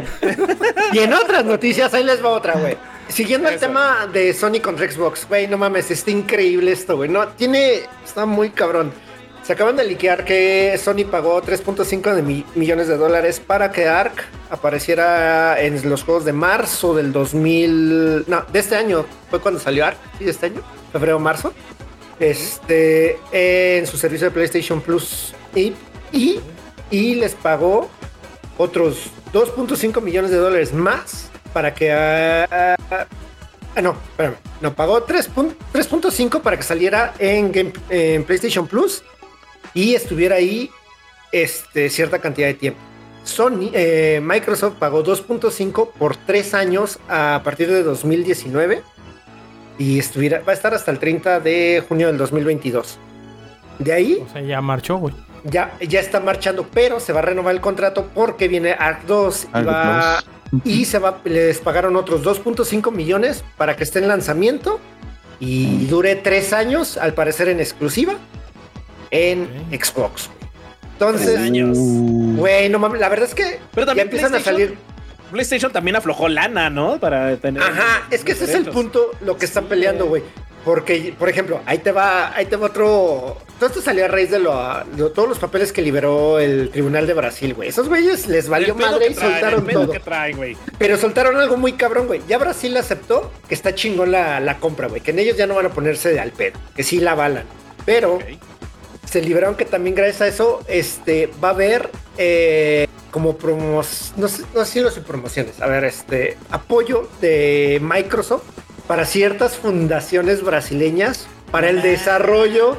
[0.93, 2.77] y en otras noticias, ahí les va otra, güey.
[3.09, 3.67] Siguiendo el Eso.
[3.67, 7.09] tema de Sony contra Xbox, güey, no mames, está increíble esto, güey.
[7.09, 8.93] No, tiene, está muy cabrón.
[9.49, 13.89] Se acaban de liquear que Sony pagó 3.5 de mi- millones de dólares para que
[13.89, 14.13] Ark
[14.51, 19.87] apareciera en los juegos de marzo del 2000, no, de este año, fue cuando salió
[19.87, 20.61] Ark, sí, este año,
[20.93, 21.55] febrero, marzo.
[22.21, 25.73] Este, en su servicio de PlayStation Plus y,
[26.13, 27.89] y, les pagó
[28.59, 31.91] otros 2.5 millones de dólares más para que...
[31.91, 34.35] ah, ah, no, espérame.
[34.61, 37.51] No, pagó 3 pun- 3.5 para que saliera en
[38.27, 39.03] PlayStation Plus
[39.75, 40.71] y estuviera ahí
[41.33, 42.81] este, cierta cantidad de tiempo.
[43.25, 48.83] Sony, eh, Microsoft pagó 2.5 por 3 años a partir de 2019
[49.79, 52.99] y estuviera, va a estar hasta el 30 de junio del 2022.
[53.79, 55.15] De ahí O sea, ya marchó, güey.
[55.45, 59.49] ya, ya está marchando, pero se va a renovar el contrato porque viene Ark 2
[59.55, 60.25] y, va-
[60.65, 64.81] y se va, les pagaron otros 2.5 millones para que esté en lanzamiento
[65.39, 68.15] y dure tres años, al parecer en exclusiva,
[69.11, 69.49] en.
[69.71, 70.31] Xbox.
[70.95, 71.39] Entonces,
[72.37, 74.77] güey, no mames, la verdad es que Pero ya también empiezan a salir.
[75.31, 76.99] PlayStation también aflojó lana, ¿no?
[76.99, 77.63] Para tener.
[77.63, 80.23] Ajá, es que ese es el punto, lo que están peleando, güey.
[80.65, 83.39] Porque, por ejemplo, ahí te va, ahí te va otro.
[83.59, 84.55] Todo esto salió a raíz de, lo,
[84.93, 87.69] de todos los papeles que liberó el Tribunal de Brasil, güey.
[87.69, 89.93] Esos güeyes les valió madre que y traen, soltaron todo.
[89.93, 90.57] que traen, güey.
[90.79, 92.21] Pero soltaron algo muy cabrón, güey.
[92.29, 95.01] Ya Brasil aceptó que está chingón la, la compra, güey.
[95.01, 96.59] Que en ellos ya no van a ponerse al pedo.
[96.75, 97.45] Que sí la avalan.
[97.87, 98.19] Pero.
[99.11, 104.13] Se liberaron que también gracias a eso este, va a haber eh, como promos...
[104.17, 105.61] No sé, no sé si promociones.
[105.61, 106.37] A ver, este...
[106.51, 108.45] Apoyo de Microsoft
[108.87, 112.77] para ciertas fundaciones brasileñas para el desarrollo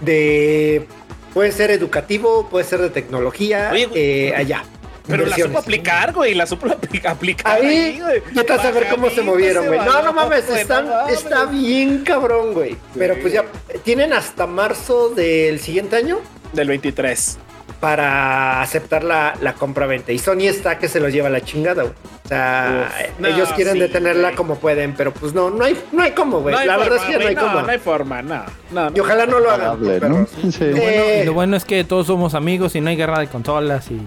[0.00, 0.86] de...
[1.32, 4.64] Puede ser educativo, puede ser de tecnología, Oye, eh, allá.
[5.10, 6.34] Pero la supo aplicar, güey.
[6.34, 7.58] La supo aplica- aplicar.
[7.60, 8.22] Ahí, güey.
[8.32, 9.78] vete a saber cómo se movieron, güey.
[9.80, 11.18] No, no mames, están- no mames.
[11.18, 12.76] está bien cabrón, güey.
[12.96, 13.44] Pero pues ya
[13.84, 16.18] tienen hasta marzo del siguiente año
[16.52, 17.38] Del 23.
[17.80, 20.12] para aceptar la, la compra-venta.
[20.12, 21.94] Y Sony está que se lo lleva la chingada, güey.
[22.24, 24.36] O sea, Uf, no, ellos quieren sí, detenerla güey.
[24.36, 26.54] como pueden, pero pues no, no hay, no hay cómo, güey.
[26.54, 27.62] No hay la verdad es que no hay cómo.
[27.62, 28.44] No hay forma, no.
[28.70, 28.96] no, no.
[28.96, 29.78] Y ojalá no lo hagan.
[29.82, 30.26] Imparable, ¿no?
[30.26, 30.54] perros.
[30.54, 30.64] Sí.
[30.64, 31.22] Lo bueno, Eh.
[31.24, 33.98] lo bueno es que todos somos amigos y no hay guerra de consolas y...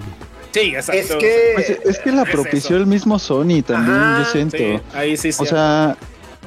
[0.54, 1.02] Sí, exacto.
[1.02, 1.52] Es que...
[1.56, 4.58] Pues es que la propició el mismo Sony también, Ajá, yo siento.
[4.58, 5.42] Sí, ahí sí, sí.
[5.44, 5.98] O sea,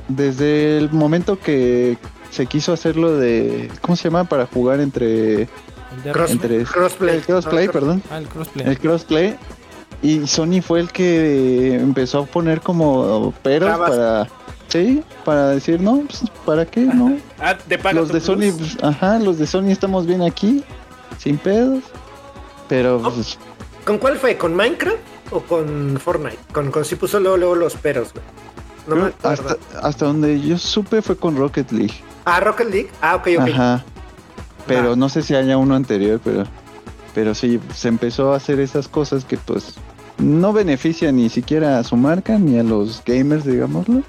[0.08, 1.98] desde el momento que
[2.30, 3.70] se quiso hacerlo de.
[3.80, 4.24] ¿Cómo se llama?
[4.24, 5.42] Para jugar entre.
[5.42, 5.48] el
[6.04, 7.16] de- Cross- entre crossplay.
[7.16, 8.02] el crossplay, No, perdón.
[8.10, 8.66] Ah, el crossplay.
[8.68, 9.36] El crossplay.
[10.02, 13.90] Y Sony fue el que empezó a poner como peros Trabas.
[13.90, 14.28] para.
[14.68, 16.80] Sí, para decir, no, pues, ¿para qué?
[16.80, 17.16] No.
[17.40, 20.62] ah, te pagan Los de Sony, pues, ajá, los de Sony estamos bien aquí,
[21.18, 21.82] sin pedos.
[22.68, 23.38] Pero, pues,
[23.86, 24.36] ¿Con cuál fue?
[24.36, 24.98] ¿Con Minecraft
[25.30, 26.38] o con Fortnite?
[26.52, 28.24] Con, con sí puso luego, luego los peros, güey.
[28.88, 31.94] No me hasta, hasta donde yo supe fue con Rocket League.
[32.24, 32.90] Ah, Rocket League.
[33.00, 33.48] Ah, ok, ok.
[33.48, 33.84] Ajá.
[34.66, 34.96] Pero Va.
[34.96, 36.44] no sé si haya uno anterior, pero
[37.14, 39.74] pero sí se empezó a hacer esas cosas que pues
[40.18, 44.02] no benefician ni siquiera a su marca ni a los gamers, digámoslo.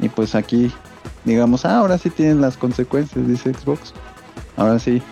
[0.00, 0.70] Y pues aquí
[1.24, 3.94] digamos, ah, ahora sí tienen las consecuencias, dice Xbox.
[4.56, 5.02] Ahora sí.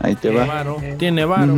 [0.00, 0.46] Ahí te Tiene va.
[0.46, 0.76] varo.
[0.98, 1.54] Tiene varo.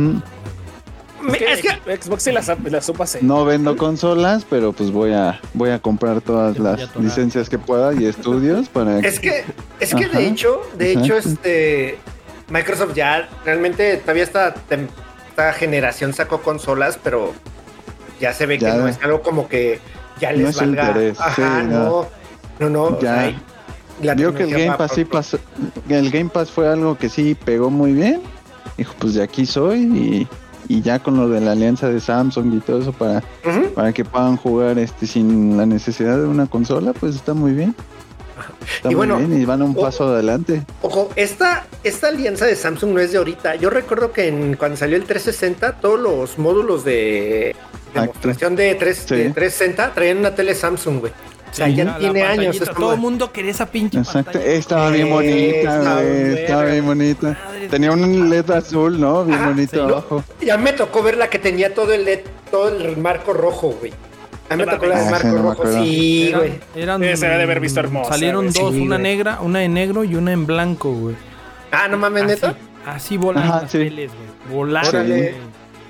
[1.27, 3.23] Es es que Xbox sí la, sap- la supo hacer.
[3.23, 7.93] No vendo consolas, pero pues voy a voy a comprar todas las licencias que pueda
[7.93, 9.43] y estudios para Es que,
[9.79, 10.17] es que Ajá.
[10.19, 10.99] de hecho, de Ajá.
[11.03, 11.97] hecho, este
[12.49, 14.55] Microsoft ya realmente todavía esta,
[15.29, 17.33] esta generación sacó consolas, pero
[18.19, 19.79] ya se ve que no es algo como que
[20.19, 20.87] ya No les es su valga.
[20.87, 22.07] interés, Ajá, sí, no,
[22.59, 22.83] no, no.
[22.85, 23.15] o Ya.
[23.15, 23.29] sea,
[24.01, 25.37] y Vio que el Game Pass sí pasó,
[25.89, 28.21] el Game Pass fue algo que sí pegó muy bien.
[28.77, 30.27] Dijo, pues de aquí soy y,
[30.69, 33.21] y ya con lo de la alianza de Samsung y todo eso para,
[33.75, 37.75] para que puedan jugar este sin la necesidad de una consola, pues está muy bien.
[38.77, 40.63] Está Y muy bueno, bien y van un o- paso adelante.
[40.81, 43.55] Ojo, esta, esta alianza de Samsung no es de ahorita.
[43.55, 47.99] Yo recuerdo que en- cuando salió el 360, todos los módulos de Exacto.
[47.99, 49.15] demostración de, 3, Sí.
[49.15, 51.11] de 360 traían una tele Samsung, güey.
[51.51, 52.59] O sea, Sí, ya tiene años.
[52.77, 54.33] Todo el mundo quería esa pinche Exacto.
[54.33, 54.53] pantalla.
[54.53, 56.39] Estaba bien Eh, bonita, verga.
[56.39, 57.37] Estaba bien bonita.
[57.69, 59.25] Tenía un LED azul, ¿no?
[59.25, 59.83] Bien Ajá, bonito sí, ¿no?
[59.89, 60.23] abajo.
[60.41, 63.93] Ya me tocó ver la que tenía todo el LED, todo el marco rojo, güey.
[64.49, 66.53] A mí me tocó la marco Ah, no me rojo, sí, Eran- güey.
[66.75, 70.15] Eran, Esa debe haber visto hermosa, Salieron dos, Sí, una negra, una de negro y
[70.15, 71.15] una en blanco, güey.
[71.71, 72.55] Ah, no mames, neta.
[72.87, 73.77] así volaron Ajá, las sí.
[73.77, 74.57] teles, güey.
[74.57, 75.07] Volaron.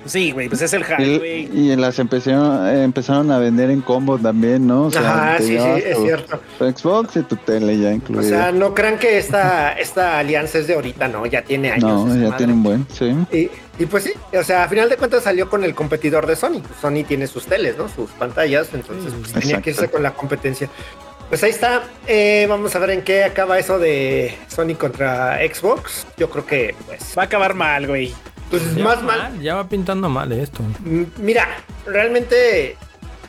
[0.06, 1.50] Sí, güey, pues es el hype, güey.
[1.52, 4.84] y las empezaron, empezaron a vender en combo también, ¿no?
[4.86, 5.00] O sea,
[5.32, 6.40] Ajá, sí, sí, es tu- cierto.
[6.58, 8.22] tu Xbox y tu tele ya O incluida.
[8.28, 12.06] sea, no crean que esta, esta alianza es de ahorita, no, ya tiene años.
[12.06, 12.36] no, ya madre.
[12.38, 13.14] tiene un buen, sí.
[13.30, 13.50] Y,
[13.82, 16.60] y pues sí, o sea, a final de cuentas salió con el competidor de Sony.
[16.60, 17.88] Pues Sony tiene sus teles, ¿no?
[17.88, 20.68] Sus pantallas, entonces pues, tenía que irse con la competencia.
[21.28, 21.82] Pues ahí está.
[22.08, 26.04] Eh, vamos a ver en qué acaba eso de Sony contra Xbox.
[26.16, 28.12] Yo creo que, pues, Va a acabar mal, güey.
[28.50, 29.40] Pues Ya más mal.
[29.40, 30.62] Ya va pintando mal esto.
[31.18, 31.46] Mira,
[31.86, 32.76] realmente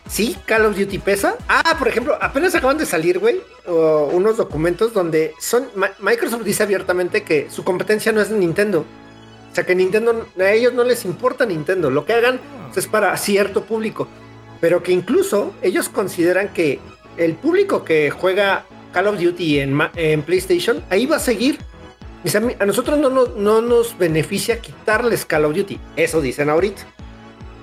[0.08, 1.36] sí, Call of Duty pesa.
[1.48, 6.64] Ah, por ejemplo, apenas acaban de salir, güey, unos documentos donde son Ma- Microsoft dice
[6.64, 8.86] abiertamente que su competencia no es Nintendo.
[9.52, 11.90] O sea, que Nintendo, a ellos no les importa Nintendo.
[11.92, 14.08] Lo que hagan pues, es para cierto público.
[14.62, 16.80] Pero que incluso ellos consideran que
[17.18, 18.64] el público que juega
[18.94, 21.60] Call of Duty en, en PlayStation, ahí va a seguir.
[22.24, 25.80] Dice, a, nosotros no, nos- no nos beneficia quitarles Call of Duty.
[25.96, 26.84] Eso dicen ahorita.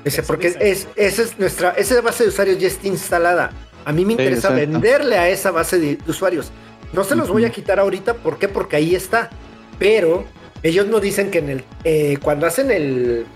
[0.04, 3.50] Dice, Eso porque es, esa es nuestra, esa base de usuarios ya está instalada.
[3.84, 4.72] A mí me Sí, interesa exacto.
[4.72, 6.50] venderle a esa base de, de usuarios.
[6.92, 8.48] No se los voy a quitar ahorita, ¿por qué?
[8.48, 9.30] Porque ahí está.
[9.78, 10.24] Pero
[10.62, 13.26] ellos no dicen que en el eh, cuando hacen el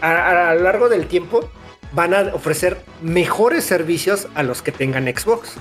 [0.00, 1.50] a, a lo largo del tiempo
[1.92, 5.54] van a ofrecer mejores servicios a los que tengan Xbox.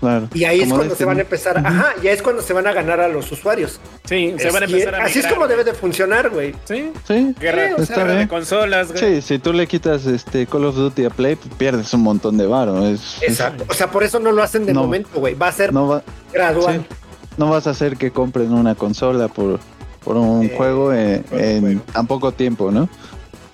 [0.00, 0.28] Claro.
[0.32, 2.72] Y ahí es cuando se van a empezar, ajá, ya es cuando se van a
[2.72, 3.80] ganar a los usuarios.
[4.04, 6.54] Sí, se van a empezar a Así es como debe de funcionar, güey.
[6.66, 9.16] Sí, Sí, guerra, Sí, está guerra de consolas, güey.
[9.16, 12.38] sí, si tú le quitas este Call of Duty a Play, pues pierdes un montón
[12.38, 12.86] de varo.
[12.86, 13.64] Es, es- Exacto.
[13.68, 14.82] O sea, por eso no lo hacen de No.
[14.82, 15.34] momento, güey.
[15.34, 16.86] Va a ser no, va, gradual.
[16.88, 16.96] sí,
[17.36, 19.58] no vas a hacer que compren una consola por,
[20.04, 21.80] por un Eh, juego en, por un en juego.
[21.92, 22.88] tan poco tiempo, ¿no?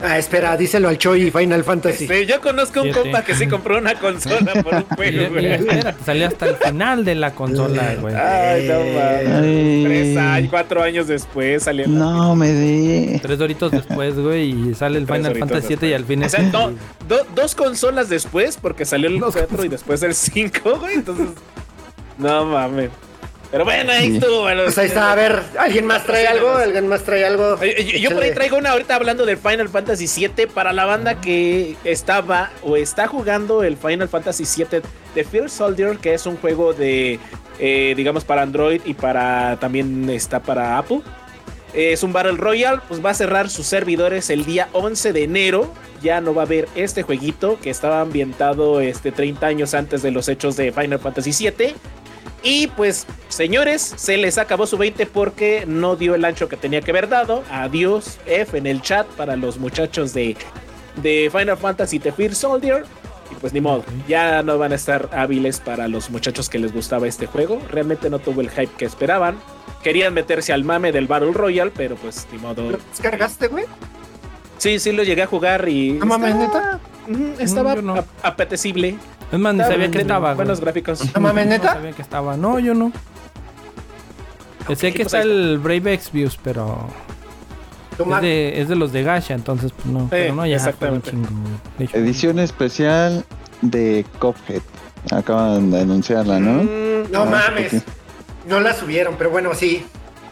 [0.07, 2.07] Ah, espera, díselo al Choi Final Fantasy.
[2.07, 3.00] Sí, yo conozco un Siete.
[3.00, 5.59] compa que sí compró una consola por un juego, güey.
[6.05, 8.14] salió hasta el final de la consola, güey.
[8.14, 9.28] Ay, no mames.
[9.44, 9.82] Ay.
[9.84, 11.86] Tres años, cuatro años después salió.
[11.88, 13.18] No me di.
[13.20, 16.28] Tres doritos después, güey, y sale el Tres Final Fantasy 7 y al fin O
[16.28, 16.70] sea, no,
[17.09, 20.96] do- dos consolas después, porque salió el Dos 4 y después el 5, güey.
[20.96, 21.28] Entonces,
[22.18, 22.90] no mames.
[23.55, 24.16] Pero bueno, ahí Sí.
[24.16, 24.40] estuvo.
[24.40, 24.64] bueno.
[24.64, 26.50] Pues ahí está, a ver, ¿alguien más trae algo?
[26.55, 27.57] ¿Alguien más trae algo?
[27.62, 31.20] Yo, yo por ahí traigo una ahorita hablando del Final Fantasy VII para la banda
[31.20, 34.80] que estaba o está jugando el Final Fantasy VII
[35.14, 37.20] de Fear Soldier, que es un juego de,
[37.61, 41.02] eh, digamos, para Android y para también está para Apple.
[41.74, 45.72] Es un Battle Royale, pues va a cerrar sus servidores el día 11 de enero.
[46.02, 50.11] Ya no va a haber este jueguito que estaba ambientado este, 30 años antes de
[50.11, 51.74] los hechos de Final Fantasy VII.
[52.45, 56.82] Y pues, señores, se les acabó su 20 porque no dio el ancho que tenía
[56.82, 57.42] que haber dado.
[57.51, 60.36] Adiós, F en el chat para los muchachos de,
[61.03, 62.84] de Final Fantasy The Fear Soldier.
[63.32, 66.74] Y pues ni modo, ya no van a estar hábiles para los muchachos que les
[66.74, 67.62] gustaba este juego.
[67.70, 69.38] Realmente no tuvo el hype que esperaban.
[69.82, 72.70] Querían meterse al mame del Battle Royale, pero pues ni modo.
[72.70, 73.64] ¿Lo descargaste, güey?
[74.59, 75.92] Sí, sí lo llegué a jugar y.
[75.92, 76.51] No mames, Ujú,
[77.38, 77.96] Estaba no.
[77.96, 78.96] ap- apetecible.
[79.32, 80.36] Es más, ni Estaba sabía que estaba, güey.
[80.36, 81.14] Buenos gráficos.
[81.14, 81.72] No mames, No neta.
[81.74, 82.36] sabía que estaba.
[82.36, 82.92] No, yo no.
[84.68, 86.88] Sé Ok, que pues está el Brave Exvius, pero
[87.98, 90.07] es de, es de los de Gacha, entonces pues no.
[90.11, 91.11] pero no, ya exactamente.
[91.11, 91.28] chingo,
[91.78, 93.24] hecho, Edición especial
[93.61, 94.62] de Cuphead.
[95.12, 96.62] Acaban de anunciarla, ¿no?
[96.62, 97.82] Mm, No Ah, mames.
[98.48, 99.84] No la subieron, pero bueno, sí.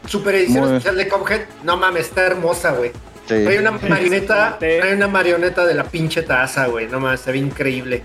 [0.06, 1.40] Super edición Muy- especial de Cuphead.
[1.62, 2.90] No mames, está hermosa, güey.
[3.28, 3.44] Sí.
[3.44, 4.66] Trae una marioneta, Sí.
[4.80, 6.86] trae una marioneta de la pinche taza, güey.
[6.88, 8.02] No mames, se ve increíble.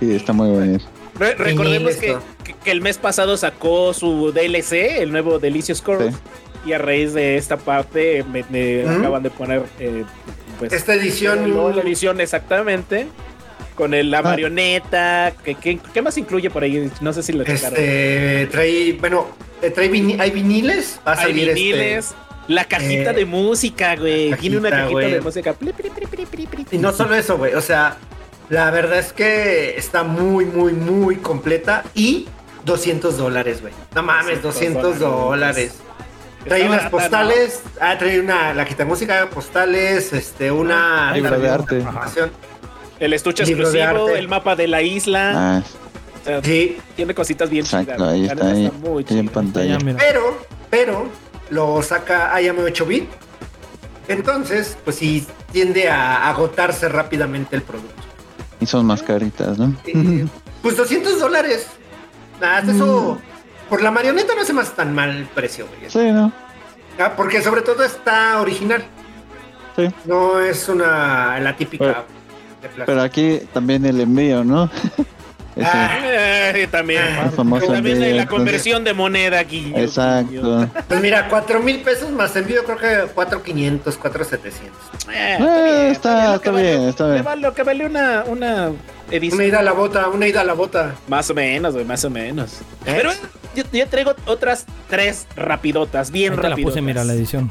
[0.00, 0.84] Sí, está muy bonito.
[1.18, 6.12] Re- recordemos que, que- que el mes pasado sacó su DLC, el nuevo Delicious Curve.
[6.12, 6.16] Sí.
[6.66, 8.98] Y a raíz de esta parte me, me Ujú.
[9.00, 10.04] acaban de poner eh,
[10.58, 11.48] pues, Esta edición.
[11.54, 13.06] no, la edición exactamente.
[13.74, 14.22] Con el- la Ah.
[14.22, 15.32] marioneta.
[15.44, 16.90] que que- ¿Qué más incluye por ahí?
[17.00, 17.78] No sé si lo checaron.
[17.78, 19.26] Este trae, bueno,
[19.62, 22.14] eh, trae vini- hay viniles, va a Hay salir este, viniles.
[22.48, 24.34] La cajita eh, de música, güey.
[24.34, 25.12] Tiene una cajita, güey.
[25.12, 25.52] de música.
[25.52, 26.66] Pli, pli, pli, pli, pli, pli.
[26.72, 27.54] Y no solo eso, güey.
[27.54, 27.96] O sea,
[28.48, 31.84] la verdad es que está muy, muy, muy completa.
[31.94, 32.26] Y
[32.64, 33.72] 200 dólares, güey.
[33.94, 35.74] No mames, 200 dólares.
[36.44, 37.62] Trae Está unas barata, postales.
[37.80, 41.12] Ah, trae una la quita de música, postales, este, una.
[41.12, 41.78] Libro de arte.
[41.78, 42.30] información.
[42.30, 42.48] ¿no?
[43.00, 44.18] El estuche Libro de exclusivo, arte.
[44.18, 45.32] el mapa de la isla.
[45.34, 45.62] Ah,
[46.20, 48.08] O sea, Sí, tiene cositas bien exacto, chidas.
[48.12, 49.78] ahí está, ahí, muy ahí en pantalla.
[49.98, 50.38] pero,
[50.70, 51.08] pero
[51.50, 53.08] lo saca IAM 8 bit.
[54.08, 58.02] Entonces, pues sí, tiende a agotarse rápidamente el producto.
[58.60, 59.74] Y son más caritas, ¿no?
[59.86, 60.26] Eh,
[60.62, 61.66] pues 200 dólares.
[62.40, 63.20] Nada, hasta eso.
[63.68, 65.90] Por la marioneta no hace tan mal el precio, güey.
[65.90, 66.32] Sí, ¿no?
[66.98, 68.82] Ah, porque sobre todo está original.
[69.76, 69.88] Sí.
[70.06, 72.84] No es una la típica Pero- de.
[72.86, 74.70] Pero aquí también el envío, ¿no?
[75.64, 75.98] Ah.
[76.54, 77.02] Eh, también.
[77.02, 79.72] el famoso También envío, hay la entonces- conversión de moneda aquí.
[79.76, 80.68] Exacto.
[80.88, 84.76] Pues mira, 4 mil pesos más envío, creo que 4,500, 4,700.
[85.12, 87.24] Eh, Eh, está está- bien, está bien.
[87.24, 88.70] vale- Lo que vale una, una
[89.10, 89.38] edición.
[89.40, 90.94] Una ida a la bota, una ida a la bota.
[91.08, 92.54] Más o menos, güey, más o menos.
[92.86, 92.94] ¿Eh?
[92.96, 93.10] Pero
[93.54, 97.50] yo, yo traigo otras tres rapidotas, bien Ahí te la puse, mira, la edición.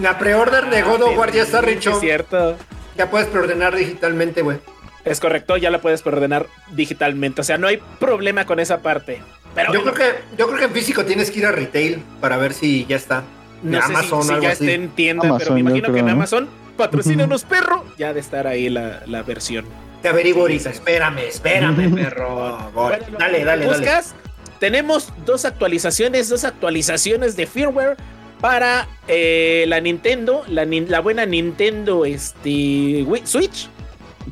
[0.00, 1.90] La preorder de God of War ya está, Richo.
[1.92, 2.56] Es cierto.
[2.96, 4.58] Ya puedes preordenar digitalmente, güey.
[5.04, 7.40] Es correcto, ya la puedes ordenar digitalmente.
[7.40, 9.20] O sea, no hay problema con esa parte.
[9.54, 10.04] Pero Yo creo que
[10.36, 13.22] yo creo que en físico tienes que ir a retail para ver si ya está.
[13.62, 14.64] no sé si- Amazon si, o algo ya así.
[14.64, 16.12] esté en tienda, pero me imagino que en ¿no?
[16.12, 17.84] Amazon patrocínanos, perro.
[17.96, 19.64] Ya de estar ahí la, la versión.
[20.02, 20.70] Te averiguo ahorita.
[20.70, 22.70] Espérame, espérame, perro.
[22.72, 23.66] Bueno, Dale, dale, dale.
[23.66, 24.14] buscas,
[24.60, 27.96] Tenemos dos actualizaciones, dos actualizaciones de firmware
[28.40, 33.68] para eh, la Nintendo, la, la buena Nintendo este, Switch.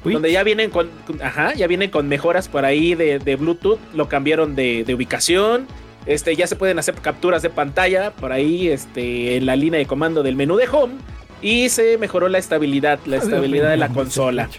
[0.05, 0.91] Uy, Donde ya vienen con,
[1.23, 5.67] ajá, ya vienen con mejoras por ahí de, de Bluetooth, lo cambiaron de, de ubicación.
[6.07, 9.87] Este, ya se pueden hacer capturas de pantalla por ahí, este, en la línea de
[9.87, 10.95] comando del menú de home.
[11.43, 14.49] Y se mejoró la estabilidad, la estabilidad de la consola.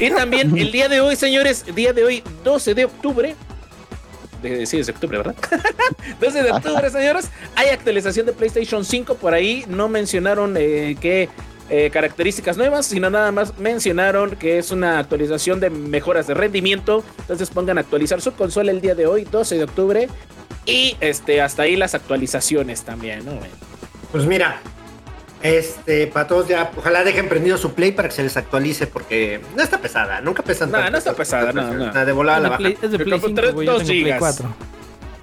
[0.00, 3.34] Y también el día de hoy, señores, día de hoy, 12 de octubre.
[4.42, 5.34] De, sí, es octubre, ¿verdad?
[6.20, 7.30] 12 de octubre, señores.
[7.56, 9.64] Hay actualización de PlayStation 5 por ahí.
[9.66, 11.28] No mencionaron eh, qué
[11.70, 17.04] eh, características nuevas, sino nada más mencionaron que es una actualización de mejoras de rendimiento.
[17.20, 20.08] Entonces pongan a actualizar su consola el día de hoy, 12 de octubre.
[20.66, 23.32] Y este, hasta ahí las actualizaciones también, ¿no?
[24.12, 24.60] Pues mira,
[25.42, 29.40] este, para todos ya, ojalá dejen prendido su play para que se les actualice, porque
[29.56, 30.92] no está pesada, nunca pesan No, tanto.
[30.92, 31.86] no está pesada, no, no.
[31.86, 32.58] Nada, de volada Es la de baja.
[32.58, 33.78] Play, es de Play compro 5, tres- güey, yo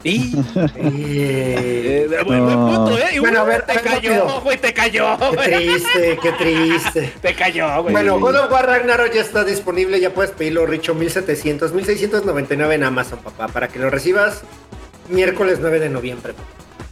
[0.05, 0.31] Y
[0.75, 3.15] Eh, Eh, buen, buen punto, ¿eh?
[3.15, 4.41] Y Bueno, a ver, te a ver, cayó, rápido.
[4.41, 5.47] güey, te cayó, Qué güey.
[5.67, 7.13] triste, qué triste.
[7.21, 7.91] Te cayó, güey.
[7.93, 12.83] Bueno, God of War Ragnarok ya está disponible, ya puedes pedirlo, Richo, 1700, 1699 en
[12.83, 14.41] Amazon, papá, para que lo recibas
[15.09, 16.33] miércoles 9 de noviembre.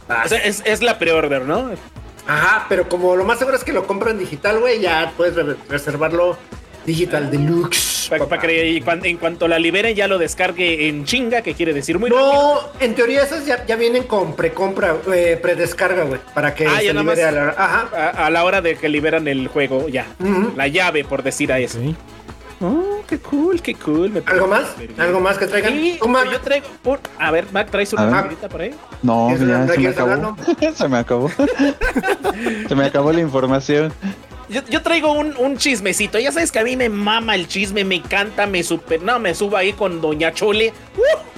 [0.06, 0.22] papá.
[0.24, 1.70] O sea, es, es la pre-order, ¿no?
[2.26, 5.56] Ajá, pero como lo más seguro es que lo compran digital, güey, ya puedes re-
[5.68, 6.36] reservarlo
[6.86, 8.08] digital deluxe.
[8.10, 12.10] Para que en cuanto la liberen ya lo descargue en chinga, que quiere decir muy
[12.10, 12.32] rápido.
[12.32, 16.78] No, en teoría esas ya, ya vienen con precompra, eh, predescarga, güey, para que Ah,
[16.80, 17.18] se libere más.
[17.18, 17.88] a la Ajá.
[17.96, 20.06] A, a la hora de que liberan el juego, ya.
[20.20, 20.52] Ujú.
[20.56, 21.78] La llave, por decir a eso.
[21.80, 21.96] Sí.
[22.60, 24.10] Oh, qué cool, qué cool.
[24.10, 24.66] me ¿Algo más?
[24.96, 25.74] ¿Algo más que traigan?
[25.84, 26.28] Y ¿Tú, Mac?
[26.30, 28.70] yo traigo un- A ver, Mac, ¿traes una favorita por ahí?
[29.02, 30.36] No, ¿Quieres ya se me ¿Quieres acabó.
[30.76, 31.30] se me acabó.
[32.68, 33.92] se me acabó la información.
[34.70, 36.16] Yo, traigo un, un chismecito.
[36.20, 39.02] Ya sabes que a mí me mama el chisme, me encanta, me super.
[39.02, 40.72] No, me subo ahí con Doña Chole.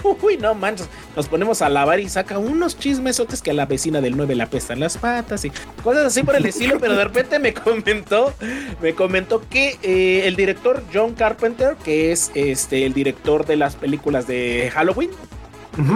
[0.03, 0.87] Uh, uy, no manches.
[1.15, 4.43] Nos ponemos a lavar y saca unos chismesotes que a la vecina del 9 le
[4.43, 5.53] apestan las patas y
[5.83, 6.79] cosas así por el estilo.
[6.79, 8.35] Pero de repente me comentó,
[8.83, 13.77] me comentó que eh, el director John Carpenter, que es este el director de las
[13.77, 15.11] películas de Halloween,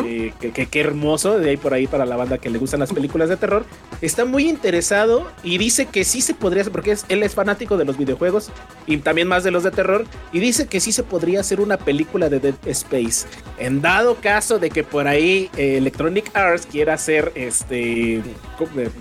[0.04, 2.92] Eh, que, que- hermoso, de ahí por ahí para la banda que le gustan las
[2.92, 3.64] películas de terror.
[4.00, 7.96] Está muy interesado y dice que sí se podría porque él es fanático de los
[7.96, 8.50] videojuegos
[8.86, 11.76] y también más de los de terror, y dice que sí se podría hacer una
[11.78, 13.26] película de Dead Space.
[13.58, 18.22] En dado caso de que por ahí eh, Electronic Arts quiera hacer este,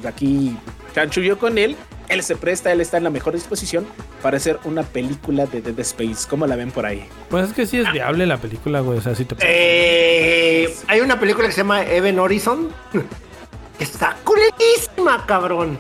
[0.05, 0.55] aquí
[0.95, 1.75] chanchullo con él.
[2.09, 3.85] Él se presta, él está en la mejor disposición
[4.21, 6.27] para hacer una película de Dead Space.
[6.27, 7.05] ¿Cómo la ven por ahí?
[7.29, 8.97] Pues es que sí es viable la película, güey.
[8.97, 12.69] O sea, sí te Eh, hay una película que se llama Even Horizon.
[13.77, 15.77] que Está culerísima, cabrón.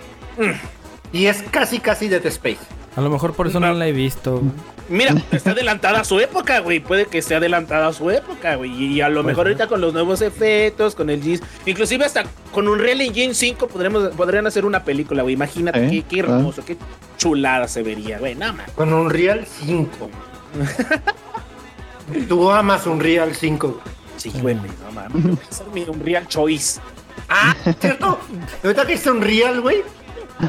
[1.11, 2.59] Y es casi, casi Dead Space.
[2.99, 4.41] A lo mejor por eso no la he visto.
[4.89, 6.81] Mira, está adelantada a su época, güey.
[6.81, 8.71] Puede que esté adelantada a su época, güey.
[8.73, 9.51] Y a lo Pues mejor sí.
[9.51, 13.67] ahorita con los nuevos efectos, con el GIS, inclusive hasta con un Real Engine 5
[13.69, 15.35] podremos, podrían hacer una película, güey.
[15.35, 15.89] Imagínate ¿Eh?
[15.89, 16.75] qué, qué hermoso, qué
[17.17, 18.35] chulada se vería, güey.
[18.35, 18.71] Nada más.
[18.71, 20.09] Con Unreal 5.
[22.27, 23.81] Tú amas Unreal 5.
[24.17, 25.23] Sí, güey, no mames.
[25.23, 26.81] Voy a hacer mi Unreal Choice.
[27.29, 28.19] Ah, ¿cierto?
[28.61, 29.83] Ahorita que está Unreal, güey.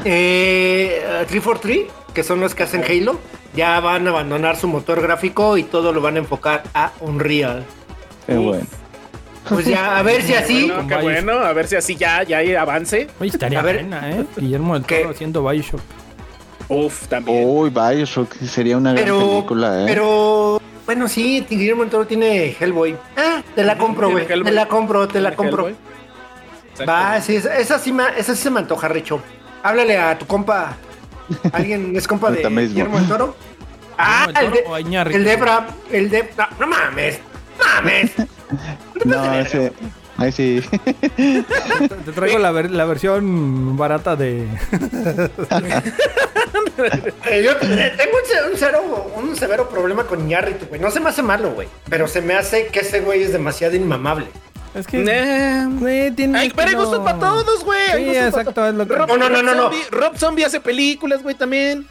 [0.05, 3.19] Eh, 343, que son los que hacen Halo,
[3.55, 7.63] ya van a abandonar su motor gráfico y todo lo van a enfocar a Unreal.
[8.27, 8.65] Qué bueno.
[9.49, 10.67] Pues ya, a ver si así.
[10.71, 11.33] Bueno, qué bueno.
[11.39, 13.07] A ver si así ya, ya hay avance.
[13.19, 13.77] Oye, estaría A ver.
[13.77, 14.25] buena, ¿eh?
[14.37, 14.99] Guillermo del ¿Qué?
[14.99, 15.81] Toro haciendo Bioshock.
[16.69, 17.43] Uf, también.
[17.45, 19.85] Uy, Bioshock sería una gran película, ¿eh?
[19.87, 22.95] pero, bueno, sí, Guillermo del Toro tiene Hellboy.
[23.17, 24.25] Ah, te la compro, güey.
[24.27, 25.71] Te la compro, te la compro.
[26.87, 29.21] Va, sí, esa, esa sí, me- esa sí se me antoja, Richo.
[29.63, 30.77] Háblale a tu compa.
[31.51, 32.41] ¿Alguien es compa de.
[32.47, 33.35] Guillermo del Toro?
[33.97, 35.17] Ah, Guillermo del el de, Toro o Iñárritu.
[35.17, 36.29] el Debra, el de...
[36.37, 37.19] No, no mames,
[37.59, 38.11] mames.
[39.05, 39.71] no, ese.
[40.17, 40.61] Ahí sí.
[42.05, 44.45] Te traigo la, ver- la versión barata de.
[47.25, 50.79] Eh, yo eh, tengo un, ce- un cero, un severo problema con Ñarritu, güey.
[50.81, 51.67] No se me hace malo, güey.
[51.89, 54.27] Pero se me hace que ese güey es demasiado inmamable.
[54.73, 55.03] Es que.
[55.07, 57.79] Eh, Güey, tiene Ay, pero hay gustos para todos, güey.
[57.95, 58.69] Sí, exacto, todos.
[58.69, 59.63] es lo que- Rob- No, no, no, no, no.
[59.71, 61.87] Zombie- Rob Zombie hace películas, güey, también.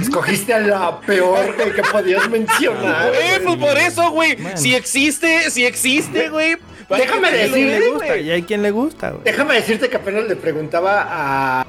[0.00, 3.08] Escogiste a la peor que podías mencionar.
[3.10, 4.36] Güey, pues por eso, güey.
[4.56, 6.56] Si existe, si existe, güey.
[6.88, 9.24] Déjame decirle, le gusta y hay quien le gusta, güey.
[9.24, 11.60] Déjame decirte que apenas le preguntaba a,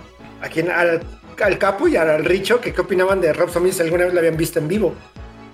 [0.41, 1.01] a quien, al,
[1.41, 4.19] al Capo y al Richo que qué opinaban de Rob Zombie si alguna vez lo
[4.19, 4.93] habían visto en vivo.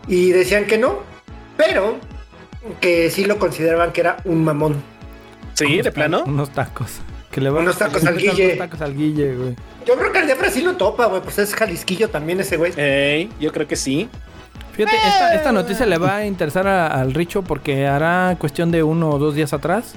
[0.08, 1.00] Y decían que no,
[1.58, 2.00] pero
[2.80, 4.82] que sí lo consideraban que era un mamón.
[5.68, 6.24] Sí, de plano.
[6.26, 7.00] Unos tacos.
[7.32, 8.46] Que le van Unos tacos al Guille.
[8.48, 9.56] Unos tacos al Guille, güey.
[9.86, 12.74] Yo creo que el Defra sí lo topa, güey, pues es jalisquillo también ese güey.
[12.76, 14.10] Ey, yo creo que sí.
[14.74, 18.84] Fíjate, esta, esta noticia le va a interesar a- al Richo porque hará cuestión de
[18.84, 19.96] uno o dos días atrás.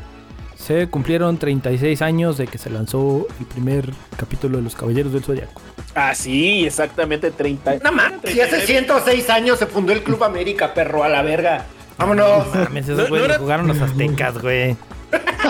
[0.57, 5.23] Se cumplieron 36 años de que se lanzó el primer capítulo de Los Caballeros del
[5.23, 5.61] Zodiaco.
[5.95, 7.77] Ah, sí, exactamente 30.
[7.85, 11.67] No mames, si hace 106 años se fundó el Club América, perro, a la verga.
[11.99, 12.47] Vámonos.
[12.55, 14.77] Mames, esos No, no güeyes era- jugaron los aztecas, güey.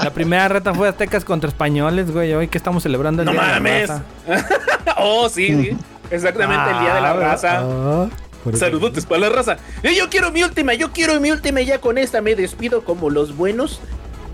[0.03, 2.33] La primera reta fue aztecas contra españoles, güey.
[2.35, 3.89] Hoy que estamos celebrando el No Día de la mames.
[3.89, 4.03] Raza.
[4.99, 5.77] oh, sí, sí.
[6.11, 7.61] Exactamente el día de la Ah, raza.
[7.63, 8.09] ah.
[8.53, 9.57] Saludotes para la raza.
[9.83, 13.09] Yo quiero mi última, yo quiero mi última y ya con esta me despido como
[13.09, 13.81] los buenos.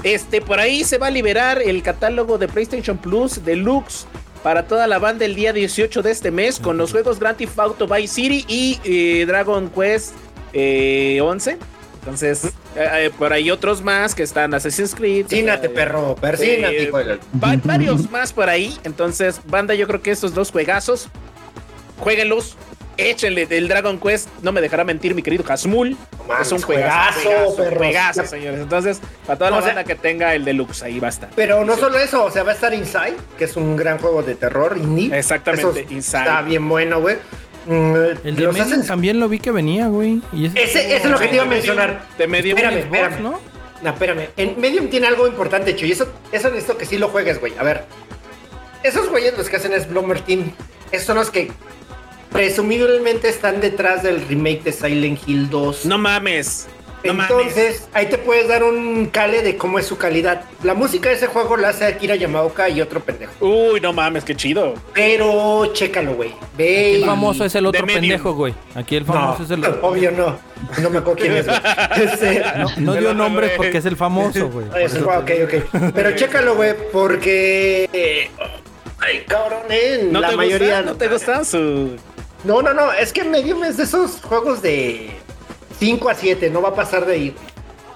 [0.03, 4.07] Este, por ahí se va a liberar el catálogo de PlayStation Plus Deluxe
[4.43, 7.59] para toda la banda el día 18 de este mes con los juegos Grand Theft
[7.59, 10.15] Auto Vice City y eh, Dragon Quest
[10.55, 11.59] eh, 11.
[12.01, 15.27] Entonces, eh, eh, por ahí otros más que están Assassin's Creed.
[15.27, 18.77] Persínate, eh, perro, persínate, eh, Va- varios más por ahí.
[18.85, 21.09] Entonces, banda, yo creo que estos dos juegazos,
[21.99, 22.57] jueguenlos.
[22.97, 24.29] Échenle del Dragon Quest.
[24.43, 25.97] No me dejará mentir mi querido Hasmul.
[26.43, 28.61] es un juegazo, juegazo, juegazo, señores.
[28.61, 31.31] Entonces, para toda la O sea- banda que tenga el deluxe, ahí va a estar.
[31.35, 34.23] Pero no solo eso, o sea, va a estar Inside, que es un gran juego
[34.23, 35.17] de terror indie.
[35.17, 36.19] Exactamente, Eso Inside.
[36.21, 37.17] Está bien bueno, güey.
[37.67, 37.95] Mm,
[38.25, 40.21] El de los Medium hacen- también lo vi que venía, güey.
[40.33, 42.03] Y ese, Ese, ese es lo que te iba a mencionar.
[42.19, 43.23] De medio Espérame, Xbox, espérame.
[43.23, 43.41] ¿no?
[43.83, 44.29] No, espérame.
[44.37, 45.87] En Medium tiene algo importante, hecho.
[45.87, 47.53] Y eso, eso necesito que sí lo juegues, güey.
[47.59, 47.85] A ver.
[48.83, 50.53] Esos güeyes los que hacen es Bloomer Team.
[50.91, 51.51] Esos son los que
[52.33, 55.85] presumiblemente están detrás del remake de Silent Hill 2.
[55.87, 56.69] No mames.
[57.05, 57.31] No mames.
[57.31, 60.43] Entonces, ahí te puedes dar un cale de cómo es su calidad.
[60.63, 63.33] La música de ese juego la hace Akira Yamaoka y otro pendejo.
[63.41, 64.75] Uy, no mames, qué chido.
[64.95, 66.33] Pero chécalo, güey.
[66.59, 66.97] Ve.
[66.97, 68.55] El famoso es el otro pendejo, güey.
[68.75, 69.89] Aquí el famoso No, es el otro.
[69.89, 70.39] obvio no.
[70.83, 71.47] No me acuerdo quién es.
[71.47, 71.59] güey.
[71.97, 72.43] Este,
[72.79, 73.57] No dio güey.
[73.57, 74.67] porque es el famoso, güey.
[75.21, 75.93] Ok, ok.
[75.95, 77.89] Pero chécalo, güey, porque.
[77.93, 78.31] eh,
[78.99, 80.07] Ay, cabrón, eh.
[80.11, 80.77] ¿No la te mayoría.
[80.83, 80.93] gusta?
[80.93, 81.97] ¿No te gustan su...?
[82.45, 82.93] No, no, no.
[82.93, 85.11] Es que Medium es de esos juegos de
[85.81, 86.49] 5 a 7.
[86.51, 87.35] No va a pasar de ahí.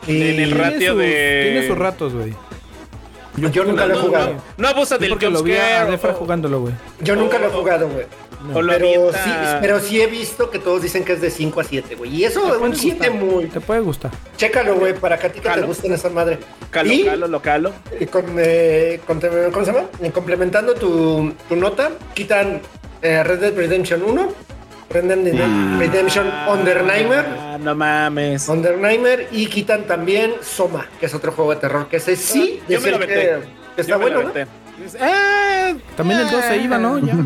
[0.07, 2.35] Y En el Tiene ratio sus- de- Tiene sus ratos, güey.
[3.53, 4.33] yo nunca lo he No, jugado.
[4.33, 6.75] no, no abusa del porque lo vi a Defra o- jugándolo, güey.
[7.01, 8.07] Yo nunca lo he jugado, güey.
[8.53, 9.31] O lo Pero sí,
[9.63, 12.15] pero sí he visto que todos dicen que es de 5 a 7, güey.
[12.15, 13.13] Y eso es un 7 gustar.
[13.25, 13.47] muy.
[13.47, 14.11] Te puede gustar.
[14.37, 16.39] Chécalo, güey, para que a ti que te gusten esa madre.
[16.71, 17.73] Calo, y calo, lo calo.
[17.99, 19.19] y con, eh, con-
[19.51, 19.87] ¿cómo se llama?
[20.03, 22.61] Y complementando tu, tu nota, quitan
[23.01, 24.29] eh, Red Dead Redemption 1,
[24.91, 28.49] Red Dead Redemption Underneimer, Ah, no mames.
[28.49, 32.81] Underneimer y quitan también Soma, que es otro juego de terror, que ese sí, Yo
[32.81, 34.47] me lo que, que está Yo me lo bueno, ¿no?
[35.01, 36.99] Ah, También el 2 se iba, ¿no?
[36.99, 37.15] Ya.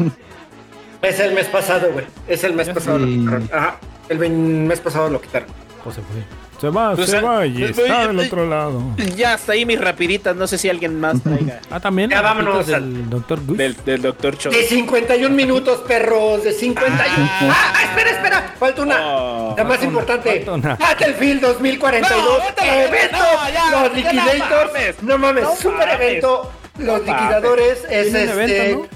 [1.00, 2.06] Es el mes pasado, güey.
[2.26, 2.98] Es el mes pasado.
[2.98, 3.04] sí.
[3.18, 3.50] Lo quitaron.
[3.52, 3.76] Ajá.
[4.09, 5.48] El mes pasado lo quitaron.
[5.84, 6.16] Pues se fue.
[6.61, 8.82] Se va, Pues, se ah, va y pues, está oye, del eh, otro lado.
[9.16, 10.34] Ya hasta ahí mis rapiditas.
[10.34, 11.61] No sé si alguien más traiga.
[11.70, 12.11] Ah, también.
[12.11, 13.62] Ya vámonos al- del Doctor Goose.
[13.62, 14.50] del, del Doctor Cho.
[14.50, 16.42] De 51 minutos, perros.
[16.42, 17.28] De 51.
[17.50, 18.54] Ah, ah, espera, espera.
[18.59, 18.96] Falta una.
[19.00, 20.30] Oh, la más una, importante.
[20.36, 20.74] falta una.
[20.74, 22.24] Battlefield 2042.
[22.24, 23.16] No, vete a la evento.
[23.18, 24.72] no, ya, los no liquidators.
[24.72, 25.02] mames.
[25.02, 25.42] No mames.
[25.44, 25.94] No super mames.
[26.00, 26.52] evento.
[26.78, 27.06] Los mames.
[27.06, 28.30] liquidadores es este.
[28.70, 28.86] evento,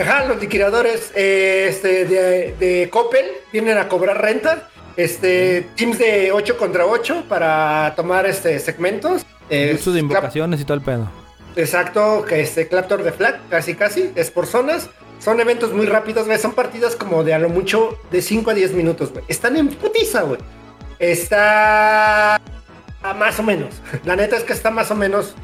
[0.00, 4.68] Ajá, los liquidadores eh, este, de, de Coppel vienen a cobrar renta.
[4.96, 9.24] Este, teams de 8 contra 8 para tomar este segmentos.
[9.48, 11.08] Eh, Uso de invocaciones y todo el pedo.
[11.56, 14.88] Exacto, que este Claptor de Flag, casi casi, es por zonas.
[15.18, 16.38] Son eventos muy rápidos, güey.
[16.38, 19.24] Son partidas como de a lo mucho de 5 a 10 minutos, güey.
[19.28, 20.40] Están en putiza, güey.
[20.98, 23.74] Está a más o menos.
[24.04, 25.34] La neta es que está más o menos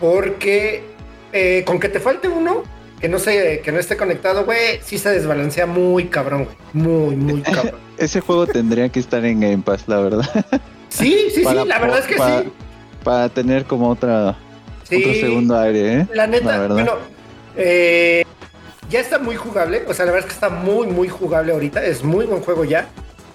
[0.00, 0.84] porque
[1.32, 2.62] eh, con que te falte uno,
[3.00, 6.56] que no se, que no esté conectado, güey, sí se desbalancea muy cabrón, güey.
[6.72, 7.74] Muy, muy cabrón.
[7.96, 10.28] Ese juego tendría que estar en Game Pass, la verdad.
[10.88, 12.52] Sí, sí, Para sí, la verdad es que sí.
[13.04, 14.36] Para tener como otra,
[14.84, 14.96] Sí.
[15.02, 16.06] otro segundo aire, ¿eh?
[16.14, 16.92] La neta, bueno,
[17.56, 18.24] eh,
[18.88, 19.82] ya está muy jugable.
[19.86, 21.84] O sea, la verdad es que está muy, muy jugable ahorita.
[21.84, 22.88] Es muy buen juego ya.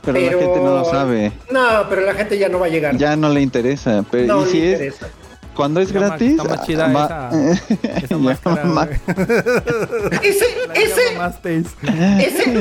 [0.03, 1.31] pero, pero- la gente no lo sabe.
[1.51, 2.97] No, pero la gente ya no va a llegar.
[2.97, 4.03] Ya no le interesa.
[4.11, 5.07] Pero, no y le si es, interesa.
[5.55, 6.31] Cuando es gratis.
[6.31, 6.87] está más chida
[8.03, 8.99] esa máscara, mamá- güey.
[10.23, 10.45] Ese,
[10.75, 11.01] ese,
[12.19, 12.51] ese,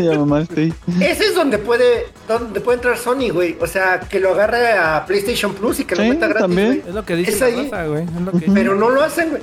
[1.01, 3.57] ese es donde puede, donde puede entrar Sony, güey.
[3.61, 6.83] O sea, que lo agarre a PlayStation Plus y que lo meta gratis, también.
[6.87, 8.05] Es lo que dice la raza, güey.
[8.05, 9.43] Es lo que Pero no lo hacen, güey.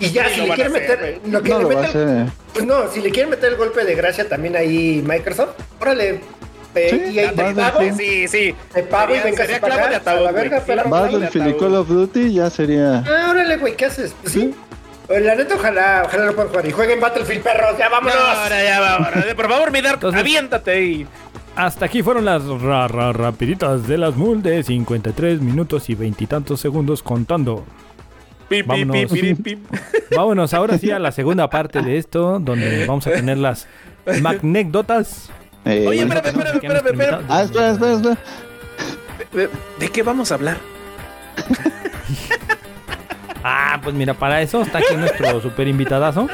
[0.00, 2.88] Y ya, Sí, si lo le quieren hacer, meter, lo que No le pues no,
[2.90, 6.20] si le quieren meter el golpe de gracia también ahí Microsoft, órale.
[6.74, 8.54] Eh, Sí, y ahí te pago, Sí, sí.
[8.72, 11.54] te pago y vengas sería clavo de a ataúd, la verga, pero- Battlefield y.
[11.58, 12.98] Call of Duty ya sería.
[13.06, 14.14] Ah, órale, güey, ¿qué haces?
[14.22, 14.54] Pues sí.
[15.08, 16.66] Eh, La neta, ojalá, ojalá lo puedan jugar.
[16.66, 18.16] Y jueguen Battlefield, perros, ya No, vámonos.
[18.16, 18.94] ahora ya va.
[18.96, 21.06] ahora, Por favor, Midar, Entonces- aviéntate y.
[21.56, 26.60] Hasta aquí fueron las ra, ra- rapiditas de las MUL de 53 minutos y veintitantos
[26.60, 27.64] segundos contando.
[28.48, 29.12] Pi, pi, pi, Vámonos.
[29.12, 29.58] pi, pi.
[30.16, 33.66] Vámonos ahora sí a la segunda parte de esto, donde vamos a tener las
[34.22, 35.30] magnécdotas.
[35.64, 37.24] Eh, Oye, espérame, espérame, espérame, espérame.
[37.28, 38.16] Ah, espera, espera, espera.
[39.32, 40.56] ¿De, de qué vamos a hablar?
[43.44, 46.28] Ah, pues mira, para eso está aquí nuestro super invitadazo.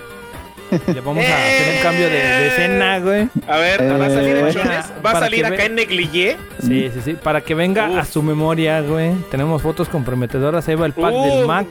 [0.86, 3.28] Le vamos a hacer un cambio de, de escena, güey.
[3.46, 4.84] A ver, ¿va a salir en Eh, chones?
[5.04, 6.36] ¿Va a salir acá ve- en negligé?
[6.60, 7.12] Sí, sí, sí.
[7.12, 7.98] Para que venga Uf.
[7.98, 9.12] a su memoria, güey.
[9.30, 10.66] Tenemos fotos comprometedoras.
[10.66, 11.26] Ahí va el pack Uh.
[11.36, 11.66] del Mac.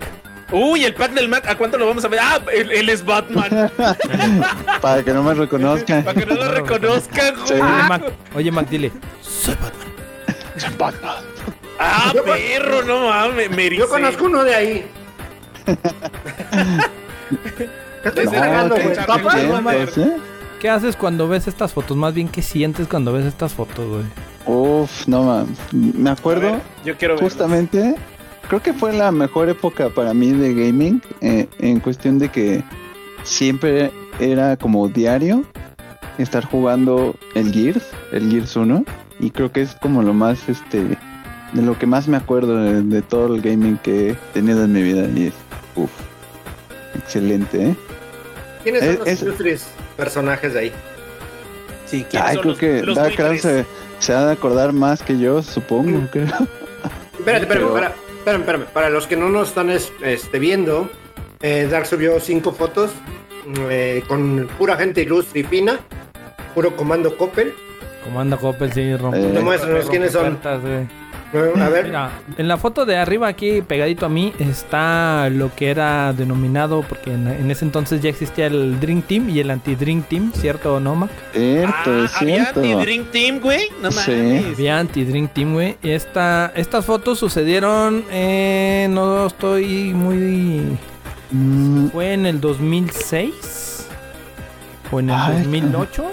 [0.55, 2.19] Uy, el pack del Mac, ¿a cuánto lo vamos a ver?
[2.21, 3.71] Ah, él, él es Batman.
[4.81, 6.03] Para que no me reconozcan.
[6.03, 7.55] Para que no lo reconozcan, Sí.
[7.55, 7.61] güey.
[7.63, 8.03] Oye, Mac,
[8.35, 8.91] oye, Mac, dile.
[11.79, 14.85] Ah, perro, no mames, me Yo conozco uno de ahí.
[18.03, 19.81] ¿Qué estoy No, tragando, te güey?
[19.97, 20.17] ¿eh?
[20.61, 21.97] ¿Qué haces cuando ves estas fotos?
[21.97, 24.03] Más bien, ¿qué sientes cuando ves estas fotos, güey?
[24.45, 25.57] Uf, no mames.
[25.73, 27.23] Me acuerdo Yo quiero ver.
[27.23, 27.95] justamente.
[28.47, 31.01] Creo que fue la mejor época para mí de gaming.
[31.21, 32.63] eh, en cuestión de que
[33.23, 35.43] siempre era como diario
[36.17, 38.85] estar jugando el Gears, el Gears 1.
[39.19, 40.83] Y creo que es como lo más, este,
[41.53, 44.73] de lo que más me acuerdo de, de todo el gaming que he tenido en
[44.73, 45.07] mi vida.
[45.15, 45.33] Y es,
[45.75, 45.89] uf,
[46.95, 47.75] excelente, ¿eh?
[48.63, 49.67] ¿Quiénes son Es- los es- ilustres
[49.97, 50.71] personajes de ahí?
[51.85, 53.65] Sí, ¿quiénes Ay, son creo los- que los Dark se,
[53.99, 56.25] se ha de acordar más que yo, supongo, creo.
[56.25, 57.93] Espérate, espérame, Pero- para,
[58.23, 58.65] espérame, espérame.
[58.73, 60.89] Para los que no nos están es- este, viendo,
[61.41, 62.91] eh, Dark subió cinco fotos
[63.69, 65.79] eh, con pura gente ilustre y fina,
[66.55, 67.53] puro comando Coppel.
[68.05, 69.19] Comanda Coppel, sí, rompe.
[69.19, 69.31] Eh.
[69.89, 70.39] Quiénes son.
[71.33, 75.69] A ver, Mira, en la foto de arriba aquí pegadito a mí está lo que
[75.69, 80.03] era denominado, porque en, en ese entonces ya existía el Dream Team y el Anti-Dream
[80.03, 81.09] Team, ¿cierto o no, Mac?
[81.33, 82.59] Cierto, Ah, es había cierto.
[82.61, 83.61] anti-Dream Team, güey.
[83.81, 84.11] No Sí.
[84.11, 84.45] mames.
[84.53, 85.77] Había Anti-Dream Team, güey.
[85.81, 90.77] Y Esta, estas fotos sucedieron, eh, no estoy muy...
[91.31, 93.87] Mm, ¿Fue en el 2006?
[94.91, 96.05] ¿O en el Ay, 2008?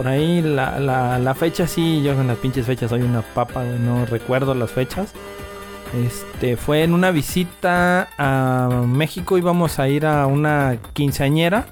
[0.00, 3.62] Por ahí la, la, la fecha sí, yo con las pinches fechas soy una papa,
[3.64, 5.12] güey, no recuerdo las fechas.
[6.06, 11.66] Este, fue en una visita a México, íbamos a ir a una quinceañera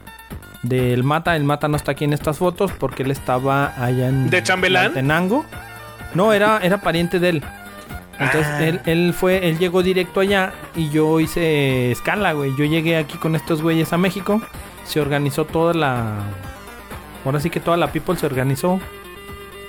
[0.63, 1.37] del Mata.
[1.37, 4.93] El Mata no está aquí en estas fotos porque él estaba allá en ¿De chambelán?
[4.93, 5.47] Tenango.
[6.13, 7.43] No, era, era pariente de él.
[8.21, 8.63] Entonces Ah.
[8.67, 12.51] él, él fue, él llegó directo allá y yo hice escala, güey.
[12.59, 14.43] Yo llegué aquí con estos güeyes a México.
[14.85, 16.13] Se organizó toda la.
[17.25, 18.81] Ahora sí que toda la people se organizó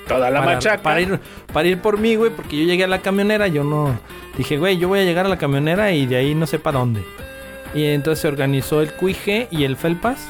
[0.07, 0.81] Toda la para, machaca.
[0.81, 1.19] para ir,
[1.53, 3.99] para ir por mí, güey, porque yo llegué a la camionera, yo no...
[4.37, 6.79] Dije, güey, yo voy a llegar a la camionera y de ahí no sé para
[6.79, 7.03] dónde.
[7.75, 10.27] Y entonces se organizó el Cuije y el Felpas.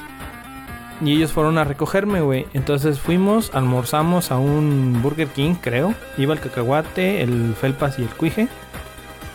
[1.01, 2.45] Y ellos fueron a recogerme, güey.
[2.53, 5.93] Entonces fuimos, almorzamos a un Burger King, creo.
[6.17, 8.49] Iba el cacahuate, el Felpas y el Cuije.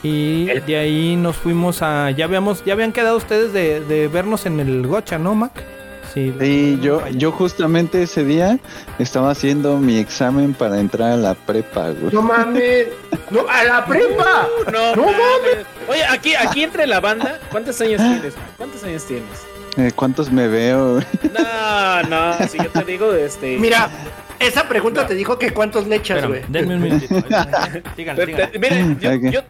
[0.02, 2.10] Y El- de ahí nos fuimos a...
[2.10, 5.52] Ya habíamos, ya habían quedado ustedes de, de vernos en el Gocha, ¿no, Mac?
[6.14, 6.32] Sí.
[6.40, 8.58] Sí, yo, yo justamente ese día
[9.00, 12.12] estaba haciendo mi examen para entrar a la prepa, güey.
[12.14, 12.86] no mames.
[13.30, 14.46] No, a la prepa.
[14.72, 15.66] No, No mames.
[15.88, 18.34] Oye, aquí, aquí entre la banda, ¿cuántos años tienes?
[18.56, 19.28] ¿Cuántos años tienes?
[19.76, 21.00] Eh, ¿Cuántos me veo?
[21.36, 23.58] No, no, si yo te digo, este.
[23.58, 23.90] Mira,
[24.38, 26.42] esa pregunta te dijo que cuántos le echas, güey.
[26.48, 27.16] denme un minutito.
[27.96, 28.26] Síganle.
[28.26, 29.40] te- miren, yo, yo-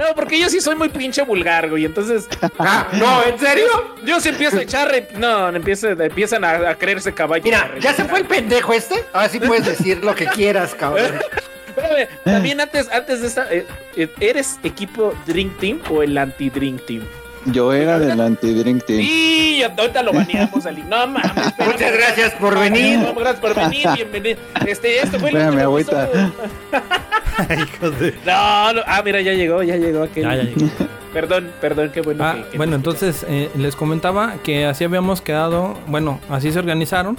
[0.00, 1.84] No, porque yo sí soy muy pinche vulgar, güey.
[1.84, 2.26] Entonces,
[2.58, 3.66] Ah, no, ¿en serio?
[4.04, 4.88] yo sí empiezo a echar.
[4.90, 7.44] re- No, empiezan, empiezan a, a creerse caballo.
[7.44, 9.04] Mira, ¿ya se fue el pendejo este?
[9.12, 11.18] Ahora sí puedes decir lo que quieras, cabrón.
[11.68, 16.84] Espérame, también antes, antes de esta, eh, eh, ¿eres equipo Drink Team o el anti-Drink
[16.86, 17.02] Team?
[17.46, 19.00] Yo era del anti-drink team.
[19.00, 20.82] Y ahorita lo baneamos, Ali.
[20.82, 21.24] No mames.
[21.46, 21.72] espérame.
[21.72, 22.98] Muchas gracias por venir.
[22.98, 23.88] No, gracias por venir.
[23.94, 24.38] Bienvenido.
[24.66, 26.08] Este, esto fue el Espérame, agüita.
[28.26, 30.24] No, no, ah, mira, ya llegó, ya llegó aquel.
[30.24, 30.70] Ya, ya llegué.
[31.12, 32.22] Perdón, perdón, qué bueno.
[32.24, 36.58] Ah, que- que bueno, entonces eh, les comentaba que así habíamos quedado, bueno, así se
[36.60, 37.16] organizaron.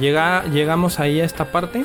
[0.00, 1.84] Llega, llegamos ahí a esta parte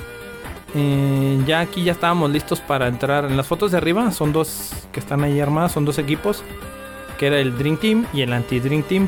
[0.76, 3.26] eh, ya aquí ya estábamos listos para entrar.
[3.26, 6.44] En las fotos de arriba son dos que están ahí armadas, son dos equipos.
[7.20, 9.08] Que era el Dream Team y el Anti-Dream Team.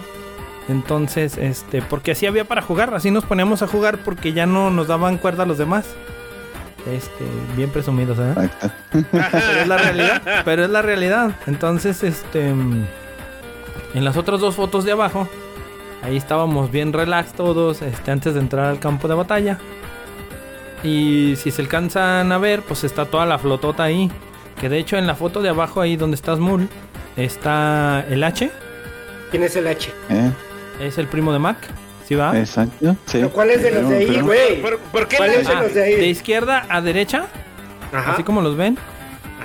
[0.70, 4.70] Entonces, este, porque así había para jugar, así nos poníamos a jugar porque ya no
[4.70, 5.86] nos daban cuerda a los demás.
[6.88, 7.26] Este,
[7.56, 8.50] bien presumidos, ¿eh?
[9.12, 10.22] Pero es la realidad.
[10.46, 11.32] Pero es la realidad.
[11.48, 12.48] Entonces, este.
[12.50, 15.28] En las otras dos fotos de abajo.
[16.04, 17.82] Ahí estábamos bien relax todos.
[17.82, 19.58] Este, antes de entrar al campo de batalla.
[20.84, 24.10] Y si se alcanzan a ver, pues está toda la flotota ahí.
[24.60, 26.68] Que de hecho en la foto de abajo, ahí donde estás Mul,
[27.16, 28.50] está el H.
[29.30, 29.92] ¿Quién es el H?
[30.10, 30.32] Eh,
[30.80, 31.58] Es el primo de Mac.
[32.12, 32.38] ¿Sí va?
[32.38, 32.92] exacto.
[33.06, 33.20] Sí.
[33.20, 34.62] ¿Pero ¿Cuál es de los de ahí, güey?
[34.62, 35.96] ¿Por, por qué ¿Cuál es de Ah, los de ahí?
[35.96, 37.28] de izquierda a derecha,
[37.94, 38.12] Ajá.
[38.14, 38.78] así como los ven,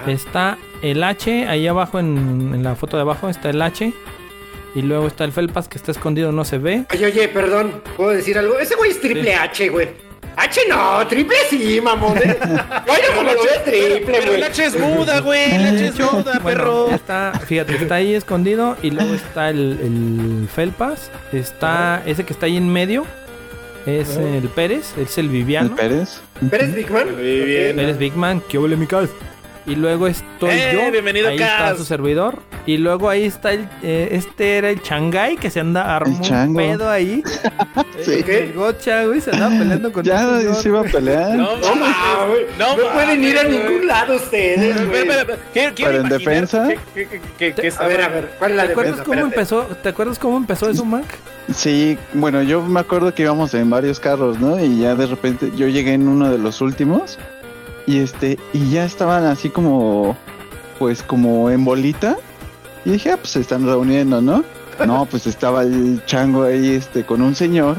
[0.03, 0.11] Ajá.
[0.11, 3.93] Está el H, ahí abajo en, en la foto de abajo está el H.
[4.75, 6.85] Y luego está el Felpas que está escondido, no se ve.
[6.93, 8.59] Oye, oye, perdón, ¿puedo decir algo?
[8.59, 9.39] Ese güey es triple Sí.
[9.41, 9.89] H, güey.
[10.37, 12.17] H no, triple sí, mamón.
[12.25, 12.39] ¿eh?
[12.41, 14.41] Oye, como lo ves triple, Pero güey.
[14.41, 15.51] la H es muda, güey.
[15.59, 16.91] La H es muda, Bueno, perro.
[16.91, 18.77] está, fíjate, está ahí escondido.
[18.83, 21.11] Y luego está el, el Felpas.
[21.33, 23.07] Está ese que está ahí en medio.
[23.87, 25.77] Es el Pérez, es el El Viviano.
[25.77, 26.21] Pérez.
[26.51, 27.15] ¿Eres Big Man?
[27.15, 27.77] Muy bien.
[27.77, 29.09] Pérez Big Man, que huele mi cas.
[29.67, 30.93] Y luego estoy Eh, yo.
[30.93, 32.39] bienvenido, ahí está su servidor.
[32.67, 33.69] Y luego ahí está el.
[33.83, 37.23] eh, este era el Changai que se anda armó un pedo ahí.
[38.05, 38.23] Sí.
[38.23, 38.45] ¿Qué?
[38.45, 41.31] El gocha, güey, se andaba peleando con Ya se iba a pelear.
[41.35, 42.45] No, No, ma, güey.
[42.59, 43.87] No No, pueden ir a ningún güey.
[43.87, 45.05] lado ustedes, güey.
[45.53, 46.69] Quiero- quiero Pero en defensa.
[46.69, 49.15] que- que- que- que- que A ver, a ver, ¿cuál es la ¿Te acuerdas cómo
[49.15, 49.35] Espérate.
[49.35, 49.63] empezó?
[49.83, 51.07] ¿Te acuerdas cómo empezó eso, Mac?
[51.55, 54.63] Sí, bueno, yo me acuerdo que íbamos en varios carros, ¿no?
[54.63, 57.19] Y ya de repente yo llegué en uno de los últimos
[57.87, 60.17] y este y ya estaban así como
[60.79, 62.17] pues como en bolita
[62.85, 64.45] y dije, ah, pues se están reuniendo, ¿no?
[64.87, 67.79] No, pues estaba el chango ahí este con un señor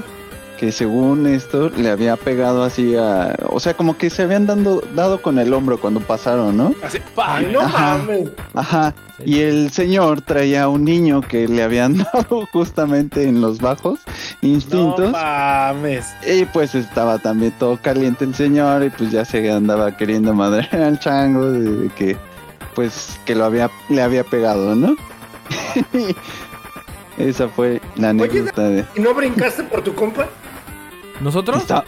[0.57, 4.81] que según esto le había pegado así a, o sea, como que se habían dando
[4.95, 6.73] dado con el hombro cuando pasaron, ¿no?
[6.83, 6.99] Así.
[7.15, 7.97] Ay, no Ajá.
[7.99, 8.29] mames.
[8.53, 8.93] Ajá.
[9.23, 13.99] Y el señor traía a un niño que le habían dado justamente en los bajos
[14.41, 15.11] No instintos.
[15.11, 16.05] mames.
[16.27, 20.81] y pues estaba también todo caliente el señor y pues ya se andaba queriendo madrear
[20.81, 22.17] al chango de, de que
[22.75, 24.95] pues que lo había le había pegado, ¿no?
[27.17, 30.27] Esa fue la anécdota de ¿Y no brincaste por tu compa?
[31.21, 31.57] ¿Nosotros?
[31.61, 31.83] Está-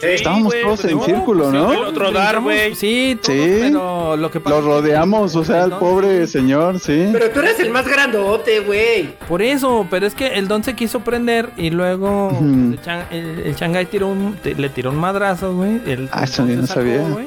[0.00, 1.72] Sí, estábamos todos pues en no, círculo, pues, ¿no?
[1.74, 2.74] el otro dar, güey.
[2.74, 3.58] Sí, todos, Sí.
[3.60, 7.10] pero lo que pasa Lo es que- rodeamos, o sea, al el pobre señor, sí.
[7.12, 9.10] Pero tú eres el más grandote, güey.
[9.28, 12.44] Por eso, pero es que el don se quiso prender y luego Ujú.
[12.72, 15.82] el, chan- el- el Shanghai tiró un, te- le tiró un madrazo, güey.
[15.84, 17.00] El Ah, eso no sacó, sabía.
[17.02, 17.26] güey,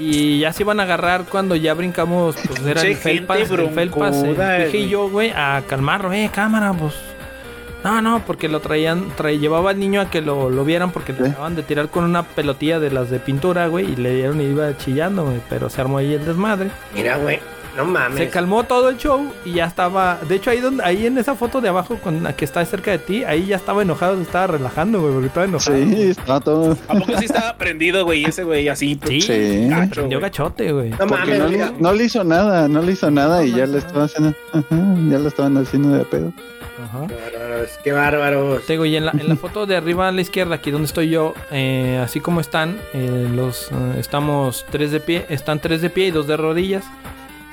[0.00, 3.70] Y ya se iban a agarrar cuando ya brincamos, pues era Che, el Felpas, el
[3.70, 4.88] Felpas, y güey.
[4.88, 6.94] yo, güey, a calmarlo, eh, cámara, pues.
[7.84, 11.12] No, no, porque lo traían, trae, llevaba al niño a que lo, lo vieran porque
[11.12, 11.28] le ¿Qué?
[11.30, 14.44] acaban de tirar con una pelotilla de las de pintura, güey, y le dieron y
[14.44, 16.70] iba chillando, güey, pero se armó ahí el desmadre.
[16.94, 17.38] Mira, güey.
[17.76, 18.18] No mames.
[18.18, 20.18] Se calmó todo el show y ya estaba.
[20.28, 22.90] De hecho, ahí donde, ahí en esa foto de abajo con la que está cerca
[22.92, 25.76] de ti, ahí ya estaba enojado, se estaba relajando, güey, porque estaba enojado.
[25.76, 26.76] Sí, está todo.
[26.88, 28.24] ¿A poco sí estaba prendido, güey?
[28.24, 28.98] Ese güey así.
[29.06, 29.66] Sí, Sí.
[29.68, 30.30] Gacho, prendió güey.
[30.30, 30.90] gachote, güey.
[30.90, 33.66] No Porque mames, no, le- no le hizo nada, no le hizo nada y ya
[33.66, 34.64] le estaban haciendo, ajá,
[35.10, 36.32] ya lo estaban haciendo de pedo.
[36.82, 37.06] Ajá.
[37.08, 38.62] Qué bárbaros, qué bárbaros.
[38.66, 40.86] Te digo, y en la, en la foto de arriba a la izquierda, aquí donde
[40.86, 45.80] estoy yo, eh, así como están, eh, los eh, estamos tres de pie, están tres
[45.82, 46.84] de pie y dos de rodillas.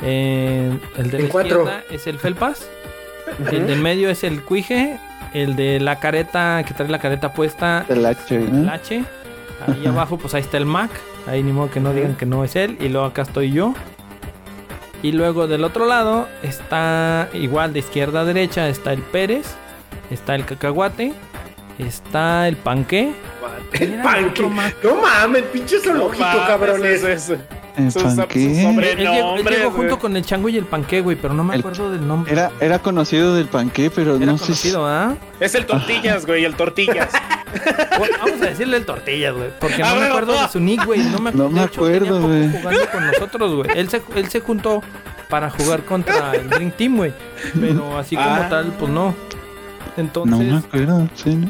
[0.04, 1.62] Eh, el de la cuatro.
[1.64, 2.68] izquierda es el Felpas,
[3.51, 4.99] el del medio es el Cuije,
[5.34, 8.72] el de la careta, que trae la careta puesta, El H, el ¿no?
[8.72, 9.04] H.
[9.68, 10.91] Ahí abajo, pues ahí está el Mac.
[11.26, 12.76] Ahí ni modo que no digan que no es él.
[12.82, 13.74] Y luego acá estoy yo.
[15.01, 18.68] Y luego del otro lado está igual de izquierda a derecha.
[18.68, 19.56] Está el Pérez.
[20.12, 21.14] Está el cacahuate.
[21.80, 23.14] Está el panqué.
[23.72, 24.26] El panque.
[24.32, 24.76] otro Mac.
[24.84, 27.04] No mames, pinche No zoológico, mames, cabrones.
[27.04, 27.38] ese-
[27.76, 28.62] ¿El panqué?
[28.92, 31.18] Él, llegó, él junto con el chango y el panqué, güey.
[31.20, 32.32] Pero no me El- acuerdo del nombre.
[32.32, 34.72] Era, era conocido del panqué, pero Era no sé si...
[34.72, 35.16] conocido, ¿ah?
[35.40, 37.10] Es el tortillas, güey, el tortillas.
[38.00, 39.50] Bueno, vamos a decirle el tortillas, güey.
[39.60, 40.42] Porque no Ah, me acuerdo no.
[40.42, 41.00] de su nick, güey.
[41.04, 42.50] No me, No me de hecho, tenía acuerdo, güey.
[42.52, 43.70] jugando con nosotros, güey.
[43.78, 44.82] Él se, él se juntó
[45.30, 47.14] para jugar contra el Dream Team, güey.
[47.60, 48.48] Pero así como Ah.
[48.50, 49.14] tal, pues no.
[49.98, 51.50] Entonces, No me acuerdo, sí, ¿no?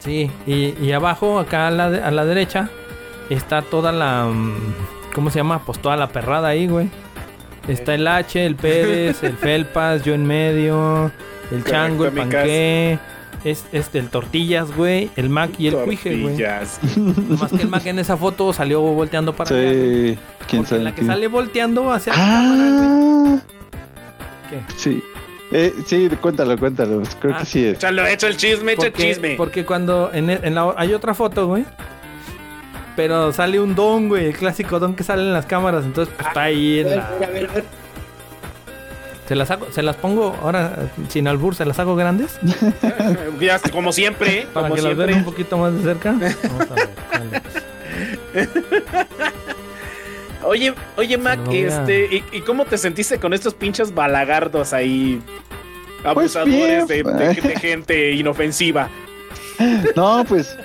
[0.00, 0.30] sí.
[0.46, 2.68] Y, y abajo, acá a la, de- a la derecha,
[3.30, 4.26] está toda la.
[4.26, 4.54] mm,
[5.14, 5.60] ¿Cómo se llama?
[5.64, 6.88] Pues toda la perrada ahí, güey.
[7.68, 11.06] Está el H, el Pérez, el Felpas, yo en medio,
[11.50, 12.98] el Correcto, Chango, el Panqué.
[13.44, 16.36] Es, es el Tortillas, güey, el Mac y el Cuije, güey.
[16.36, 16.78] Tortillas.
[17.40, 19.62] Más que el Mac en esa foto salió volteando para allá.
[19.72, 20.14] güey.
[20.14, 20.78] Sí, quién sabe.
[20.80, 23.34] en la que sale volteando hacia la cámara, güey.
[23.34, 23.40] Ah,
[24.50, 24.60] ¿Qué?
[24.76, 25.02] sí.
[25.52, 27.02] Eh, sí, cuéntalo, cuéntalo.
[27.20, 27.38] Creo Ah.
[27.40, 27.74] que sí es.
[27.78, 29.34] Échalo, echa el chisme, echa el Porque, chisme.
[29.36, 31.64] porque cuando en, en la, hay otra foto, güey.
[33.00, 35.84] Pero sale un don, güey, el clásico don que sale en las cámaras.
[35.86, 37.04] Entonces, pues está ahí A en ver, la...
[37.06, 37.64] a ver, a ver.
[39.26, 42.38] Se las, hago, se las pongo ahora, sin albur, se las hago grandes.
[43.40, 45.14] Ya, como siempre, Para como que las vean siempre.
[45.14, 46.10] un poquito más de cerca.
[46.42, 47.40] Vamos a ver.
[48.32, 48.48] pues.
[50.44, 55.22] Oye, oye, Mac, a- este, ¿y, y cómo te sentiste con estos pinches balagardos ahí?
[56.02, 58.88] Pues Abusadores bien, de, de- de gente inofensiva.
[59.96, 60.56] No, pues,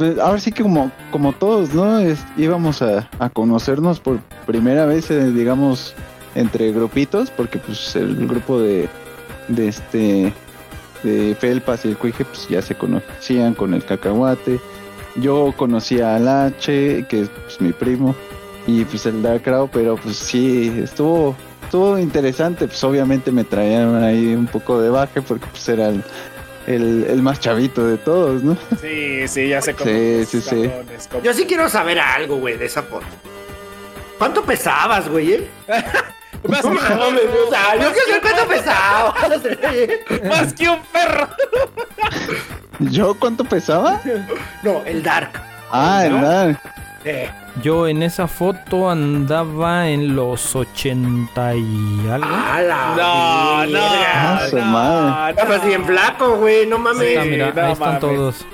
[0.00, 1.98] pues, ahora sí que como, como todos, ¿no?
[1.98, 5.94] Es- íbamos a, a conocernos por primera vez, eh, digamos,
[6.34, 8.88] entre grupitos, porque pues el grupo de,
[9.48, 10.32] de este,
[11.02, 14.58] de Felpas y el Cuije, pues ya se conocían con el cacahuate.
[15.16, 18.14] Yo conocía al H, que es pues, mi primo,
[18.66, 24.02] y pues el Dark Crow, pero pues sí, estuvo, estuvo interesante, pues obviamente me traían
[24.02, 26.02] ahí un poco de baje, porque pues era el,
[26.74, 28.56] el, el más chavito de todos, ¿no?
[28.80, 29.90] Sí, sí, ya sé cómo.
[29.90, 30.70] Sí, sí, sí.
[31.10, 33.06] cómo- Yo sí quiero saber algo, güey, de esa foto.
[34.18, 35.32] ¿Cuánto pesabas, güey?
[35.34, 35.48] eh?
[36.48, 40.24] Más, No mames, o sea, yo quiero saber cuánto pesabas.
[40.28, 41.28] más que un perro.
[42.78, 44.00] ¿Yo cuánto pesaba?
[44.62, 45.32] No, el Dark.
[45.70, 46.60] Ah, el Dark.
[47.04, 47.30] Eh,
[47.62, 52.26] Yo en esa foto andaba en los 80 y algo.
[52.28, 53.80] a la No, no.
[53.82, 55.30] Ah, no, madre.
[55.40, 57.00] Estabas bien flaco, güey, no mames.
[57.00, 58.00] Ahí está, mira, no ahí están mames.
[58.00, 58.46] todos.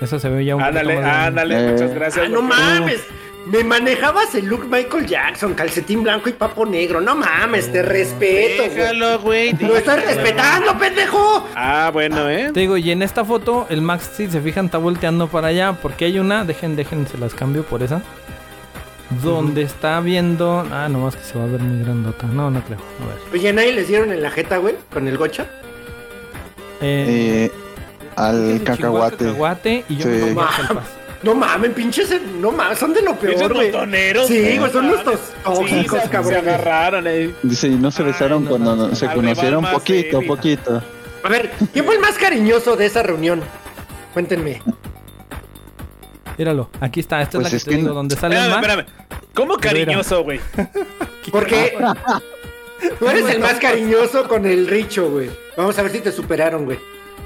[0.00, 1.72] Esa se ve ya un Ándale, poquito más ándale, Eh.
[1.72, 2.26] muchas gracias.
[2.26, 3.06] Ah, no mames.
[3.46, 7.00] Me manejabas el look Michael Jackson, calcetín blanco y papo negro.
[7.00, 8.62] No mames, te respeto.
[8.62, 9.52] Déjalo, güey.
[9.58, 11.48] Lo estás respetando, pendejo.
[11.56, 12.50] Ah, bueno, ¿eh?
[12.52, 15.72] Te digo, y en esta foto, el Max, si se fijan, está volteando para allá.
[15.72, 18.02] Porque hay una, dejen, dejen, se las cambio por esa.
[19.22, 20.64] Donde está viendo.
[20.70, 22.26] Ah, nomás que se va a ver muy grandota.
[22.26, 22.78] No, no creo.
[23.02, 23.16] A ver.
[23.40, 25.46] Oye, nadie les dieron en la jeta, güey, con el gocha.
[26.80, 27.52] Eh, Eh,
[28.16, 29.16] al cacahuate.
[29.26, 30.20] cacahuate y yo me Sí.
[30.34, 30.84] comí el felpas.
[31.22, 32.10] No mames, pinches,
[32.40, 33.70] no mames, son de lo peor, güey.
[34.26, 36.32] Sí, güey, son nuestros tóxicos, Sí, se- cabrón.
[36.32, 37.34] Se agarraron, eh.
[37.42, 40.82] Dice, y no se besaron cuando no, no- se conocieron poquito, poquito.
[41.22, 43.42] A ver, ¿quién fue el más cariñoso de esa reunión?
[44.14, 44.62] Cuéntenme.
[46.38, 47.20] Míralo, aquí está.
[47.20, 49.26] Esta Pues es la es que te que digo, no- donde sale el Espérame, espérame.
[49.34, 50.40] ¿Cómo cariñoso, güey?
[51.30, 51.76] Porque
[52.98, 55.28] tú eres el más cariñoso con el Richo, güey.
[55.56, 56.78] Vamos a ver si te superaron, güey.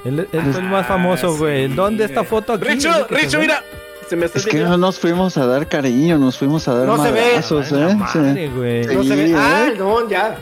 [0.05, 1.67] Él, él fue el más famoso, Ah, güey.
[1.67, 2.29] sí, ¿Dónde está güey.
[2.29, 2.65] foto aquí?
[2.65, 3.43] Richo, Es se Richo, ve.
[3.43, 3.63] mira.
[4.07, 6.87] Se me está Es que no nos fuimos a dar cariño, nos fuimos a dar
[6.87, 7.21] No se ve.
[7.21, 7.95] madrazos, Ay, la ¿eh?
[7.95, 8.83] madre, güey.
[8.83, 8.95] Sí.
[8.95, 9.31] No se ve.
[9.31, 9.35] ¿eh?
[9.35, 10.37] Ah, no, ya.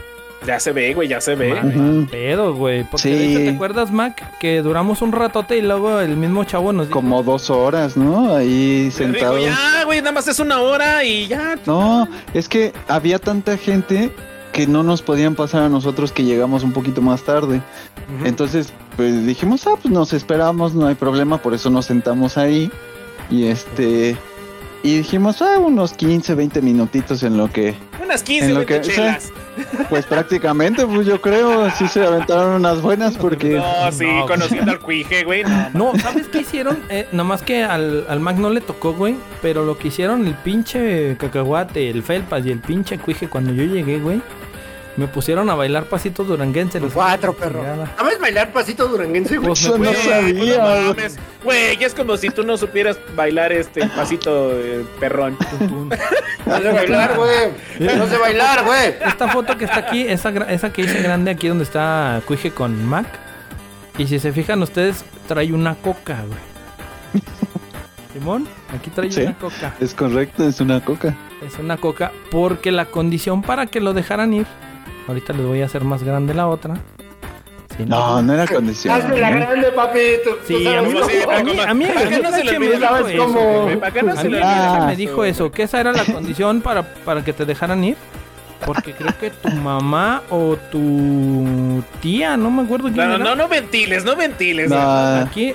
[0.46, 1.54] Ya se ve, güey, ya se ve.
[1.54, 2.84] Madre, pedo, güey.
[2.84, 3.36] Porque Sí.
[3.46, 4.38] ¿te acuerdas, Mac?
[4.40, 7.00] Que duramos un ratote y luego el mismo chavo nos dijo...
[7.00, 8.36] Como dos horas, ¿no?
[8.36, 9.40] Ahí sentados.
[9.42, 11.58] ya, güey, nada más es una hora y ya.
[11.66, 14.12] No, es que había tanta gente
[14.52, 17.62] que no nos podían pasar a nosotros que llegamos un poquito más tarde.
[18.26, 22.72] Entonces, pues dijimos, ah, pues nos esperamos, no hay problema, por eso nos sentamos ahí.
[23.30, 24.16] Y este,
[24.84, 28.82] y dijimos, ah, unos 15, 20 minutitos en lo que, Unas 15, En lo 20
[28.82, 29.32] que- chelas.
[29.90, 33.52] pues prácticamente, pues yo creo, sí se aventaron unas buenas porque...
[33.56, 35.44] No, sí, No, conociendo al cuije, güey.
[35.44, 36.80] No, No, ¿sabes qué hicieron?
[36.90, 39.16] Eh, nomás que al, al Mac no le tocó, güey.
[39.42, 43.64] Pero lo que hicieron el pinche cacahuate, el felpas y el pinche cuije cuando yo
[43.64, 44.22] llegué, güey.
[44.96, 46.80] Me pusieron a bailar pasitos duranguense.
[46.80, 47.64] los- Cuatro, perro.
[47.98, 49.48] ¿Sabes bailar pasito duranguense, güey?
[49.48, 50.86] Pues Eso no sabía, no güey.
[50.86, 51.18] mames.
[51.44, 55.36] Güey, es como si tú no supieras bailar este pasito eh, perrón.
[56.46, 57.96] No sé bailar, güey.
[57.98, 58.96] No sé bailar, güey.
[59.06, 60.34] Esta foto que está aquí, esa,
[60.74, 63.08] que hice grande aquí donde está Cuije con Mac.
[63.98, 67.24] Y si se fijan ustedes, trae una coca, güey.
[68.14, 69.22] Simón, aquí trae Sí.
[69.22, 69.74] una coca.
[69.80, 71.16] Es correcto, es una coca.
[71.46, 74.46] Es una coca porque la condición para que lo dejaran ir.
[75.08, 76.76] Ahorita les voy a hacer más grande la otra.
[77.78, 78.94] Sí, No, no era condición.
[78.96, 80.38] Hazme la grande, papito.
[80.46, 82.78] Sí, a mí, a mí, a mí, ¿Para qué no se le H me olvida?
[82.80, 83.62] dijo ¿Sabes eso, cómo?
[83.64, 83.76] güey.
[83.80, 84.86] ¿Para qué no A se mí le H olvida?
[84.88, 87.98] me dijo eso, que esa era la condición para, para que te dejaran ir.
[88.66, 93.18] Porque creo que tu mamá o tu tía, no me acuerdo quién No, era.
[93.18, 94.70] no, no ventiles, no ventiles.
[94.70, 95.54] No, Aquí,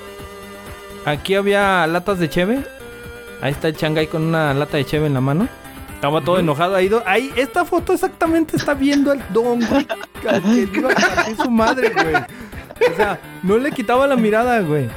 [1.05, 2.59] aquí había latas de cheve.
[3.41, 5.47] Ahí está el changai con una lata de cheve en la mano.
[5.99, 6.89] Estaba todo enojado ahí.
[7.05, 9.85] Ahí, esta foto exactamente está viendo al don, güey.
[10.21, 12.15] que su madre, güey.
[12.93, 14.87] O sea, no le quitaba la mirada, güey.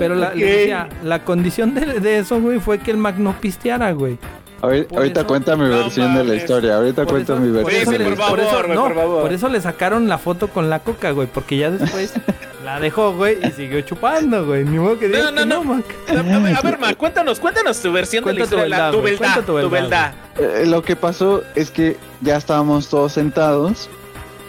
[0.00, 3.34] Pero la, le decía, la condición de, de eso, güey, fue que el Mac no
[3.40, 4.18] pisteara, güey.
[4.60, 6.76] Ahorita, cuenta mi No versión de la historia.
[6.76, 7.92] Ahorita eso- mi por versión.
[7.92, 8.28] de la historia.
[8.28, 9.22] por eso- güey, no, por favor.
[9.22, 11.28] por eso le sacaron la foto con la coca, güey.
[11.32, 12.12] Porque ya después
[12.64, 14.64] la dejó, güey, y siguió chupando, güey.
[14.64, 15.64] Ni modo que digas No, no, que no.
[15.74, 15.84] Mac.
[16.08, 19.18] A ver, a ver, Ma, cuéntanos, cuéntanos tu versión Cuenta de la tu historia, tu
[19.18, 20.12] cuenta tu verdad.
[20.38, 23.88] Eh, lo que pasó es que ya estábamos todos sentados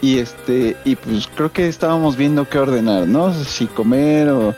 [0.02, 3.34] y este y pues creo que estábamos viendo qué ordenar, ¿no?
[3.34, 4.56] Si comer o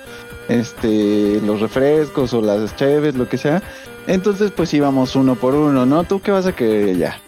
[0.47, 3.61] este los refrescos o las cheves, lo que sea.
[4.07, 6.03] Entonces, pues íbamos uno por uno, ¿no?
[6.03, 7.19] ¿Tú qué vas a querer ya?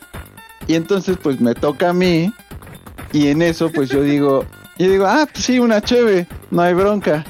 [0.67, 2.33] Y entonces, pues me toca a mí.
[3.11, 4.45] Y en eso, pues yo digo,
[4.77, 7.23] yo digo, ah, pues sí, una cheve, no hay bronca.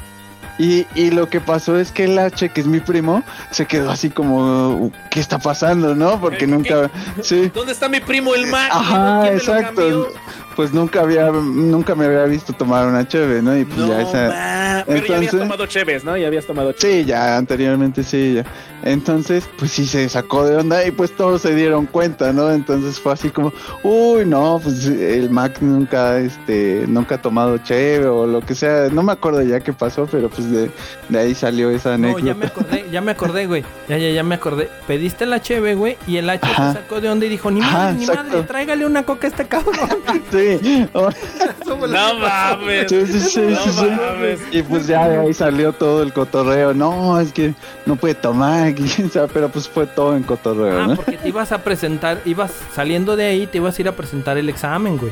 [0.60, 3.90] Y, y lo que pasó es que el H, que es mi primo, se quedó
[3.90, 6.22] así como, ¿qué está pasando, no?
[6.22, 6.48] Porque ¿Qué?
[6.48, 6.92] nunca,
[7.24, 8.70] sí, ¿Dónde está mi primo el Mac?
[8.72, 10.14] Ajá, ¿Quién me lo exacto.
[10.56, 13.58] Pues nunca había, nunca me había visto tomar una cheve, ¿no?
[13.58, 16.18] Y pues No, ya esa, ma, pero ya habías tomado cheves, ¿no?
[16.18, 17.04] Ya habías tomado cheves.
[17.04, 18.46] Sí, ya anteriormente sí, ya.
[18.86, 22.52] Entonces, pues sí se sacó de onda y pues todos se dieron cuenta, ¿no?
[22.52, 28.08] Entonces fue así como, uy, no, pues el Mac nunca, este, nunca ha tomado cheve
[28.08, 28.90] o lo que sea.
[28.92, 30.70] No me acuerdo ya qué pasó, pero pues de,
[31.08, 32.26] de ahí salió esa No, anécdota.
[32.26, 33.64] ya me acordé, ya me acordé, güey.
[33.88, 34.70] Ya, ya, ya me acordé.
[34.86, 37.78] Pediste la cheve, güey, y el H se sacó de onda y dijo, ni Ajá,
[37.78, 38.24] madre, ni exacto.
[38.32, 39.74] madre, tráigale una coca a este cabrón.
[40.32, 40.43] Sí,
[41.66, 42.90] No mames.
[42.90, 44.40] sí, sí, sí, No mames.
[44.52, 46.74] Y pues ya de ahí salió todo el cotorreo.
[46.74, 47.54] No, es que
[47.86, 48.74] no puede tomar,
[49.34, 50.96] pero pues fue todo en cotorreo, Ah, ¿no?
[50.96, 54.38] porque te ibas a presentar, ibas saliendo de ahí, te ibas a ir a presentar
[54.38, 55.12] el examen, güey.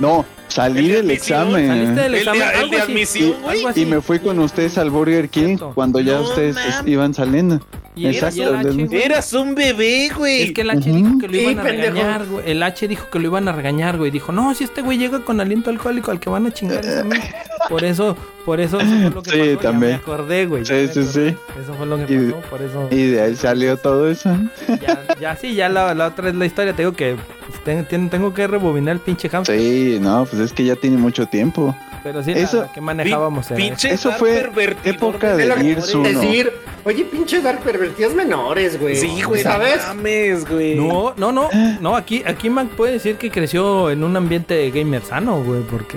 [0.00, 1.66] No, salí El de del examen.
[1.68, 3.34] Saliste del El de- examen, el de admisión.
[3.48, 3.80] Algo así.
[3.82, 5.72] Y me fui con ustedes al Burger King Cierto.
[5.74, 7.60] cuando ya No ustedes es- iban saliendo.
[7.96, 8.54] Y el- Exacto, y el
[8.90, 9.04] H.
[9.04, 10.42] Eras un bebé, güey.
[10.42, 10.96] Es que el H Ujú.
[10.98, 11.94] dijo que lo Sí, iban a pendejo.
[11.94, 12.50] regañar, güey.
[12.50, 14.10] El H dijo que lo iban a regañar, güey.
[14.10, 16.82] Dijo, no, si este güey llega con aliento alcohólico, al que van a chingar.
[17.68, 18.14] Por eso,
[18.44, 19.50] por eso, eso fue lo que Sí, pasó.
[19.52, 19.92] Ya también.
[19.92, 20.66] me acordé, güey.
[20.66, 21.30] Sí, sí, acordé.
[21.30, 21.36] sí.
[21.62, 22.88] Eso fue lo que Y- pasó, por eso.
[22.90, 24.36] Y de ahí salió todo eso.
[24.68, 26.74] Ya, ya sí, ya la, la otra es la historia.
[26.74, 27.16] Te digo que
[27.64, 29.58] ten- ten- tengo que rebobinar el pinche hamster.
[29.58, 31.74] Sí, no, pues es que ya tiene mucho tiempo.
[32.02, 34.50] Pero sí, Eso- la que manejábamos era Pinche Eso Dark fue
[34.84, 36.20] época de Gears quiero 1.
[36.20, 36.52] decir,
[36.84, 38.94] oye, pinche Dark pervertidos menores, güey.
[38.96, 39.78] Sí, güey, ¿Sabes?
[39.88, 40.74] no mames, güey.
[40.74, 41.48] No, no, no,
[41.80, 45.96] no, aquí, aquí Mac puede decir que creció en un ambiente gamer sano, güey, porque...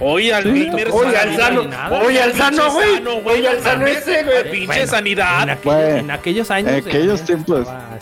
[0.00, 0.64] Oye, al Sí.
[0.66, 1.88] gamer Oye, al sanidad.
[1.90, 2.88] sano, oye, al sano, güey.
[3.24, 4.50] Oye, al no sano ese, güey.
[4.50, 5.42] Pinche Bueno, sanidad.
[5.44, 6.68] En aquellos, Bueno, en aquellos años...
[6.72, 7.60] en el aquellos tiempos.
[7.60, 7.98] estaba-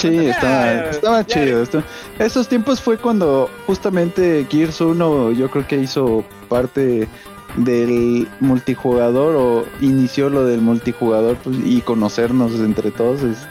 [0.00, 1.62] Sí, estaba, estaba chido.
[1.62, 1.82] esto-
[2.18, 7.08] Esos tiempos fue cuando justamente Gears 1 yo creo que hizo parte
[7.56, 13.22] del multijugador o inició lo del multijugador pues, y conocernos entre todos.
[13.22, 13.46] es-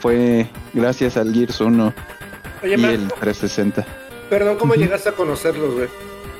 [0.00, 1.92] fue gracias al Gears 1
[2.62, 3.84] Oye, y el 360.
[4.30, 5.88] perdón, ¿cómo llegaste a conocerlos, güey?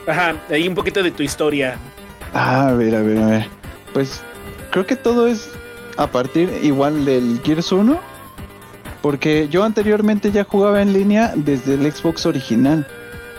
[0.07, 1.77] Ajá, ahí un poquito de tu historia.
[2.35, 3.47] Ah, a ver, a ver, a ver.
[3.95, 4.21] Pues
[4.71, 5.49] creo que todo es
[5.97, 7.99] a partir igual del Gears 1.
[9.05, 12.87] Porque yo anteriormente ya jugaba en línea desde el Xbox original.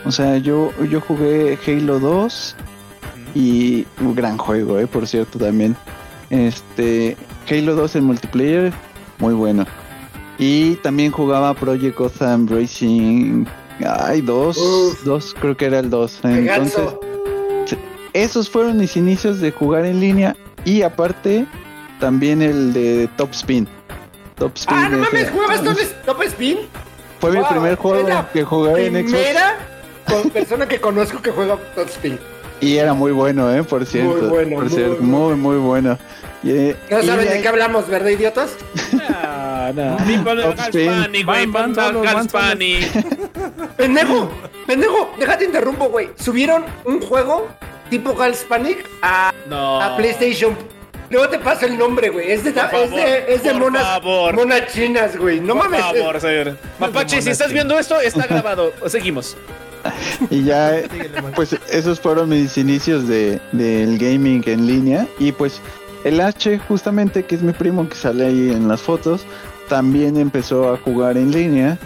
[0.04, 2.54] O sea, yo, yo jugué Halo 2
[3.34, 5.74] y un gran juego, eh, por cierto, también.
[6.30, 7.16] Este,
[7.50, 8.72] Halo 2 en multiplayer,
[9.18, 9.66] muy bueno.
[10.38, 13.44] Y también jugaba Project Gotham Racing.
[13.84, 15.02] Ay, dos, Uf.
[15.02, 16.20] dos, creo que era el 2.
[16.22, 16.94] Qué Entonces,
[18.12, 21.44] esos fueron mis inicios de jugar en línea y aparte
[21.98, 23.66] también el de Top Spin.
[24.36, 26.58] Top Spin Ah, no ese- mames, ¿jugabas Top, Top Spin?
[27.20, 29.56] Fue mi Wow, primer juego que jugué en Xbox Primera
[30.06, 32.18] con persona que conozco que juega Top Spin.
[32.60, 34.28] y era muy bueno, eh, por cierto.
[34.28, 35.18] bueno, por muy cierto, bueno.
[35.18, 35.98] muy muy bueno.
[36.42, 38.50] Y, eh, No y saben de qué hablamos, ¿verdad, idiotas?
[39.08, 39.98] Ah, no.
[40.06, 40.86] Ni con el Top Spin.
[40.86, 41.46] Galspani, güey.
[41.46, 42.78] Van, van Galspani.
[43.76, 44.30] Pendejo,
[44.66, 46.10] pendejo, déjate interrumpo, güey.
[46.18, 47.48] Subieron un juego
[47.90, 49.80] tipo Gals Panic a, No.
[49.80, 50.56] a PlayStation.
[51.10, 52.30] Luego te paso el nombre, güey.
[52.32, 54.34] Es de, Por es favor, de, es de por monas, favor.
[54.34, 55.40] monas chinas, güey.
[55.40, 55.80] No Por mames.
[55.80, 56.56] favor, señor.
[56.78, 58.72] Mapache, si estás viendo esto, está grabado.
[58.86, 59.36] Seguimos.
[60.30, 60.88] Y ya, eh,
[61.36, 65.06] pues esos fueron mis inicios de, del gaming en línea.
[65.20, 65.60] Y pues
[66.04, 69.22] el H, justamente, que es mi primo que sale ahí en las fotos,
[69.68, 71.78] también empezó a jugar en línea.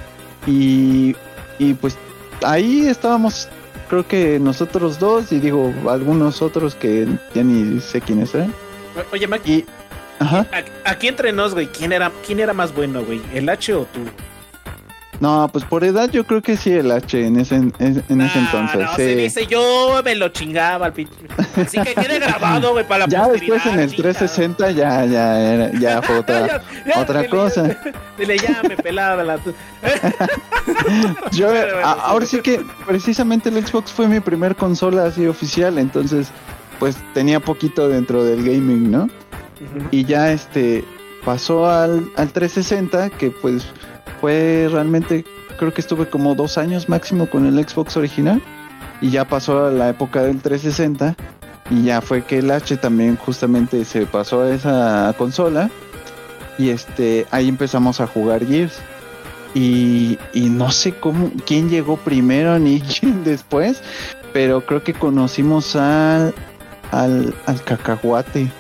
[0.47, 1.15] Y,
[1.59, 1.99] y pues
[2.43, 3.49] ahí estábamos,
[3.91, 8.55] creo que nosotros dos, y digo, algunos otros que ya ni sé quiénes eran.
[9.13, 9.65] Oye, Mac, Y,
[10.19, 10.47] ajá,
[10.85, 13.21] a- aquí entre nos, güey, ¿quién era, ¿quién era más bueno, güey?
[13.35, 14.01] ¿El H o tú?
[15.21, 18.39] no, pues por edad yo creo que sí el H en ese, en, en ese
[18.39, 18.81] entonces.
[18.81, 18.97] No, sí.
[19.03, 21.13] se dice, yo me lo chingaba al pinche.
[21.57, 24.03] Así que quede grabado, güey, para la Ya después en el chinga.
[24.15, 27.77] 360 ya, ya, era- ya fue otra, Ya, ya, otra cosa.
[28.19, 29.39] Dile, ya me pelaba la.
[31.33, 31.51] Yo,
[31.85, 36.29] a- ahora sí que precisamente el Xbox fue mi primer consola así oficial, entonces
[36.81, 39.09] pues tenía poquito dentro del gaming, ¿no?
[39.93, 40.83] Y ya este
[41.25, 43.65] pasó al, al 360, que pues
[44.21, 45.25] fue realmente,
[45.59, 48.43] creo que estuve como dos años máximo con el Xbox original,
[49.03, 51.15] y ya pasó a la época del 360,
[51.71, 55.71] y ya fue que el H también justamente se pasó a esa consola,
[56.59, 58.79] y este ahí empezamos a jugar Gears.
[59.53, 63.83] Y, y no sé cómo, quién llegó primero ni quién después,
[64.33, 66.33] pero creo que conocimos al,
[66.91, 68.51] al, al cacahuate.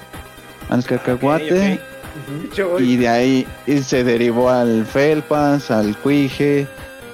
[0.68, 1.80] Al cacahuate.
[2.80, 3.46] Y de ahí
[3.82, 6.66] se derivó al Felpas, al Cuije.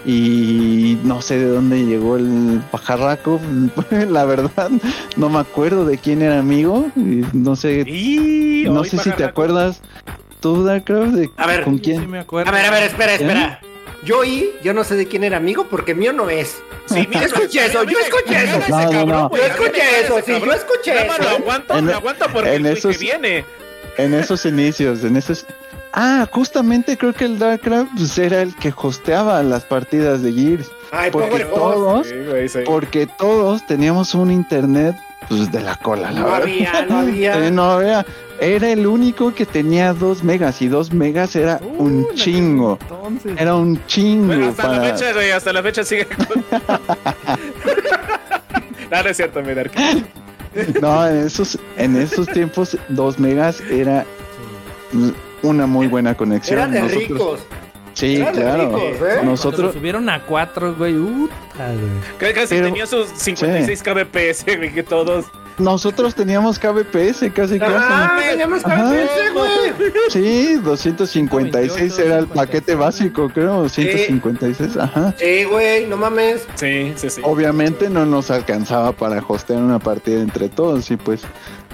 [0.05, 3.41] Y no sé de dónde llegó el pajarraco.
[4.09, 4.71] La verdad,
[5.17, 6.91] no me acuerdo de quién era amigo.
[6.95, 7.85] No sé.
[8.69, 9.81] no sé si te acuerdas.
[10.41, 11.13] ¿Tú, Darkcraft?
[11.13, 12.03] De a ver, ¿con quién?
[12.03, 12.51] Sí me acuerdo.
[12.51, 13.61] A ver, a ver, espera, espera.
[14.07, 16.63] Yo oí, yo no sé de quién era amigo porque mío no es.
[16.87, 18.59] Sí, mira, escuché eso, yo escuché eso.
[18.69, 19.37] No, no, no.
[19.37, 21.19] Yo escuché eso, sí, yo escuché eso.
[21.23, 23.45] Lo aguanto, En- lo aguanto porque en el esos- que viene.
[23.99, 25.45] En esos inicios, en esos...
[25.93, 30.71] Ah, justamente creo que el Darkcraft pues, era el que hosteaba las partidas de Gears.
[30.93, 32.59] Ay, Porque pobre todos, Sí, güey, sí.
[32.65, 34.95] porque todos teníamos un internet
[35.29, 36.43] pues de la cola, la No verdad.
[36.43, 37.35] había, no había.
[37.47, 38.07] Sí, no había.
[38.39, 42.79] Era el único que tenía dos megas y dos megas era un chingo.
[42.83, 44.95] Entonces, Era un chingo Bueno, hasta la para...
[44.97, 46.45] fecha, güey, hasta la fecha sigue con...
[48.91, 49.53] no, no es cierto, mi.
[50.81, 54.05] No, en esos, en esos tiempos dos megas era
[55.43, 56.59] una muy buena conexión.
[56.59, 57.41] Eran de Nosotros- ricos.
[57.95, 58.65] Sí, Eran claro.
[58.67, 58.97] ricos, ¿eh?
[58.99, 60.95] cuando lo Nosotros, subieron a cuatro, güey.
[60.95, 61.29] Güey.
[61.57, 65.27] Casi Pero- tenía sus 56 kbps, güey, que todos.
[65.59, 68.29] nosotros teníamos KBPS casi Ah, casi.
[68.31, 68.63] teníamos.
[68.63, 69.93] KBS, güey.
[70.11, 75.15] Sí, 256 era el paquete básico, creo, 256, ajá.
[75.19, 76.47] Sí, güey, no mames.
[76.57, 77.21] Sí, sí, sí.
[77.25, 81.23] Obviamente no nos alcanzaba para hostear una partida entre todos y pues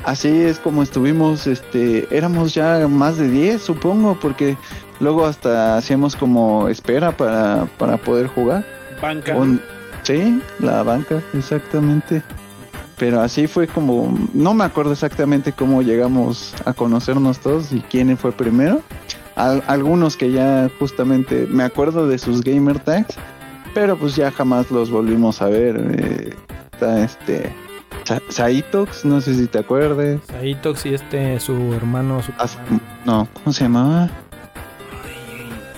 [0.04, 4.56] así es como estuvimos, este, éramos ya más de 10 supongo, porque
[5.00, 8.64] luego hasta hacíamos como espera para, para poder jugar.
[9.02, 9.36] Banca.
[9.36, 9.60] Un-
[10.04, 12.22] sí, la banca, exactamente.
[12.96, 18.16] Pero así fue como, no me acuerdo exactamente cómo llegamos a conocernos todos y quién
[18.16, 18.80] fue primero.
[19.34, 23.16] Al- algunos que ya justamente me acuerdo de sus gamer tags,
[23.74, 25.76] pero pues ya jamás los volvimos a ver.
[25.98, 26.34] eh,
[26.72, 27.52] está este
[28.04, 30.20] Sa- Saitox, no sé si te acuerdes.
[30.28, 32.22] Saitox y este, su hermano.
[32.22, 32.58] Su As-
[33.04, 34.10] no, ¿cómo se llamaba?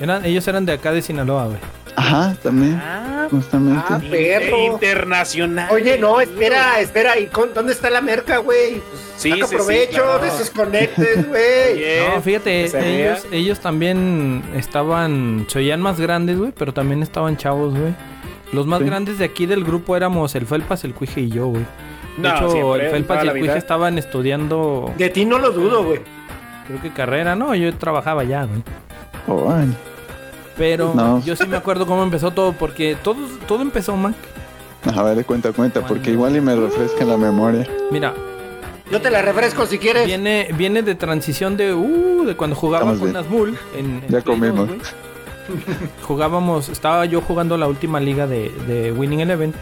[0.00, 1.58] Eran, ellos eran de acá de Sinaloa, güey.
[1.96, 3.82] Ajá, también, Ah, justamente.
[3.88, 4.58] Ah, perro.
[4.72, 5.68] internacional.
[5.72, 7.18] Oye, no, espera, espera.
[7.18, 8.80] ¿Y con, dónde está la merca, güey?
[8.80, 10.18] Pues, Sí, saca sí, sí, provecho claro.
[10.18, 11.84] de esos conectes, güey.
[12.14, 17.72] No, fíjate, ellos, ellos también estaban, se oían más grandes, güey, pero también estaban chavos,
[17.78, 17.94] güey.
[18.52, 18.86] Los más Sí.
[18.86, 21.64] grandes de aquí del grupo éramos el Felpas, el Cuije y yo, güey.
[22.16, 25.50] De No, hecho, siempre, el Felpas y el Cuije estaban estudiando, De ti no lo
[25.50, 26.00] dudo, güey.
[26.66, 27.54] creo que carrera, ¿no?
[27.54, 28.62] Yo trabajaba ya, güey.
[29.26, 29.72] Órale.
[30.56, 31.20] Pero No.
[31.24, 34.14] yo sí me acuerdo cómo empezó todo, porque todo, todo empezó, man.
[34.94, 37.66] A ver, cuenta, cuenta, porque igual y me refresca la memoria.
[37.90, 38.12] Mira,
[38.90, 40.04] Yo te la refresco si quieres.
[40.06, 43.12] viene, viene de transición de, uh, de cuando jugaba Estamos con.
[43.14, 43.58] Nazmul.
[43.76, 44.68] En, en Ya comimos.
[44.68, 44.80] 2, güey.
[46.06, 49.54] Jugábamos, estaba yo jugando la última liga de, de Winning Eleven.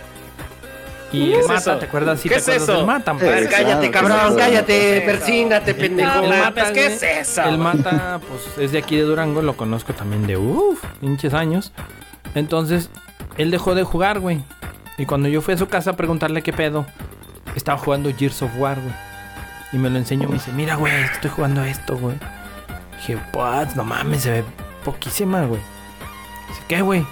[1.13, 1.77] Y ¿Qué el es Mata, eso?
[1.79, 2.21] ¿te acuerdas?
[2.21, 2.77] Sí, ¿Qué te es acuerdas eso?
[2.79, 3.23] del Mata, Eh, man.
[3.25, 5.07] Pues, cállate, cabrón, cállate, Eso.
[5.07, 6.23] persígnate, pendejo.
[6.27, 7.43] Mata, ¿qué es eso?
[7.43, 11.73] El Mata, pues es de aquí de Durango, lo conozco también de uff, pinches años.
[12.35, 12.89] Entonces,
[13.37, 14.43] él dejó de jugar, güey.
[14.99, 16.87] Y cuando yo fui a su casa a preguntarle qué pedo,
[17.55, 18.95] estaba jugando Gears of War, güey.
[19.73, 22.17] Y me lo enseñó, me dice, mira, güey, estoy jugando esto, güey.
[22.99, 24.45] Dije, what, no mames, se ve
[24.85, 25.61] poquísima, güey.
[26.49, 27.07] Dice, ¿qué, güey?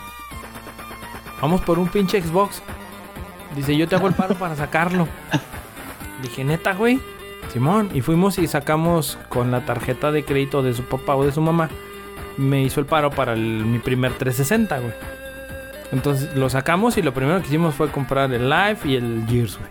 [1.40, 2.62] Vamos por un pinche Xbox.
[3.56, 5.08] Dice, yo te hago el paro para sacarlo.
[6.22, 7.00] Dije, neta, güey.
[7.52, 11.32] Simón, y fuimos y sacamos con la tarjeta de crédito de su papá o de
[11.32, 11.68] su mamá.
[12.36, 14.92] Me hizo el paro para el- mi primer 360, güey.
[15.92, 19.58] Entonces lo sacamos y lo primero que hicimos fue comprar el Live y el Gears,
[19.58, 19.70] güey.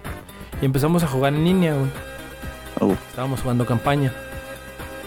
[0.61, 1.89] Y empezamos a jugar en línea, güey.
[2.81, 2.91] Oh.
[3.09, 4.11] Estábamos jugando campaña.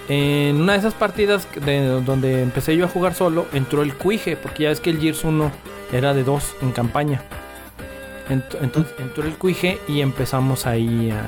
[0.08, 4.36] En una de esas partidas de, donde empecé yo a jugar solo, entró el Cuije,
[4.36, 5.50] porque ya ves que el Gears 1
[5.92, 7.20] era de dos en campaña.
[8.28, 11.22] Ent- Entonces entró el Cuije y empezamos ahí a...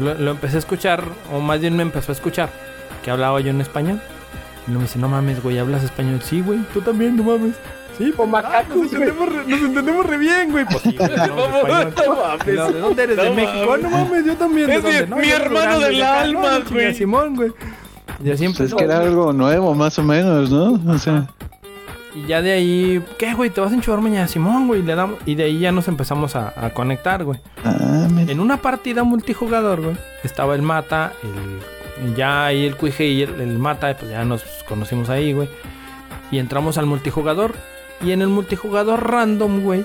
[0.00, 2.48] Lo, lo empecé a escuchar, o más bien me empezó a escuchar,
[3.04, 4.00] que hablaba yo en español.
[4.66, 6.20] Y luego me dice, no mames, güey, ¿hablas español?
[6.22, 7.54] Sí, güey, tú también, no mames.
[7.98, 10.64] Sí, pues macacos, nos, entendemos re, nos entendemos re bien, güey.
[10.64, 11.10] Pues sí, güey.
[11.14, 13.16] No luego, ¿De dónde eres?
[13.18, 13.66] ¿De No México?
[13.68, 13.82] mames.
[13.82, 14.66] No mames, yo también.
[14.68, 15.02] ¿De Es dónde?
[15.02, 16.94] mi- No, mi yo de hermano del alma, güey.
[16.94, 17.52] Simón, güey.
[18.24, 20.80] Y así Pues es empezó, que era algo nuevo, más o menos, ¿no?
[20.90, 21.26] O sea,
[22.14, 23.48] Y ya de ahí, ¿qué, güey?
[23.50, 24.82] ¿Te vas a enchuar mañana, Simón, güey?
[24.82, 25.18] Le damos...
[25.24, 27.40] Y de ahí ya nos empezamos a, a conectar, güey.
[27.64, 28.06] ah.
[28.28, 32.14] En una partida multijugador, güey, estaba el Mata, el...
[32.16, 35.48] Ya ahí el Cuije y el, el Mata, pues ya nos conocimos ahí, güey.
[36.30, 37.54] Y entramos al multijugador.
[38.02, 39.84] Y en el multijugador random, güey,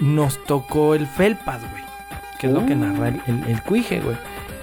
[0.00, 1.82] nos tocó el Felpas, güey.
[2.40, 4.16] Que es lo que narra el, el, el Cuije, güey.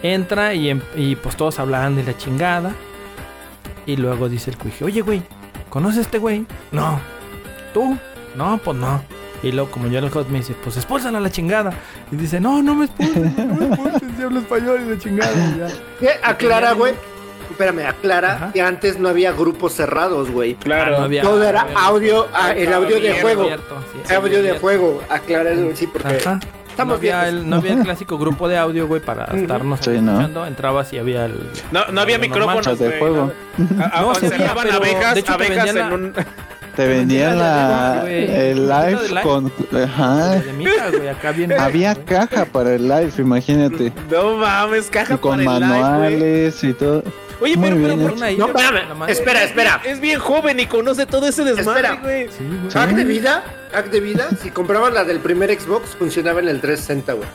[0.03, 2.73] Entra y, em- y pues todos hablaban de la chingada.
[3.85, 5.21] Y luego dice el Cuije, oye, güey,
[5.75, 6.45] ¿conoces a este güey?
[6.71, 6.99] No.
[7.73, 7.97] ¿Tú?
[8.37, 9.03] No, pues no.
[9.43, 11.73] Y luego, como yo el host me dice, pues expulsan a la chingada.
[12.11, 15.33] Y dice, no, no me expulsen, no me expulsen, si hablo español y la chingada.
[15.33, 16.09] y ya.
[16.09, 16.93] Eh, Aclara, güey.
[17.51, 18.51] espérame, aclara Ajá.
[18.53, 20.55] que antes no había grupos cerrados, güey.
[20.55, 20.95] Claro.
[20.95, 23.43] Ah, no había- Todo era audio, ah, el audio de juego.
[23.43, 23.75] abierto,
[24.07, 26.39] sí, Audio de juego, aclara eso, sí, porque Ajá.
[26.75, 27.39] Estamos no había, viejos.
[27.43, 30.11] el, no había el clásico grupo de audio, güey, para estarnos Sí, ¿no?
[30.11, 30.45] escuchando.
[30.45, 31.39] Entrabas y había el.
[31.71, 32.77] No, no había micrófonos.
[32.79, 33.31] De juego.
[33.57, 33.83] ¿no?
[33.83, 36.13] A- a- No, sí había, pero abejas, de hecho te abejas en la- un...
[36.75, 39.21] Te vendían la, el ¿Era de live live?
[39.21, 39.49] con...
[39.81, 40.41] Ajá.
[40.91, 41.53] güey, acá bien.
[41.53, 43.93] Había caja para el live, imagínate.
[44.11, 47.01] No mames, caja Y con para el live, manuales y todo.
[47.45, 49.81] Oye, Muy pero, pero ¿por Una ahí, No, la espérame, espera, espera.
[49.85, 52.27] Es bien joven y conoce todo ese desmadre, güey.
[52.29, 52.71] Sí, güey.
[52.73, 56.59] Hack de vida, hack de vida, si comprabas la del primer Xbox, funcionaba en el
[56.59, 57.27] 360, güey.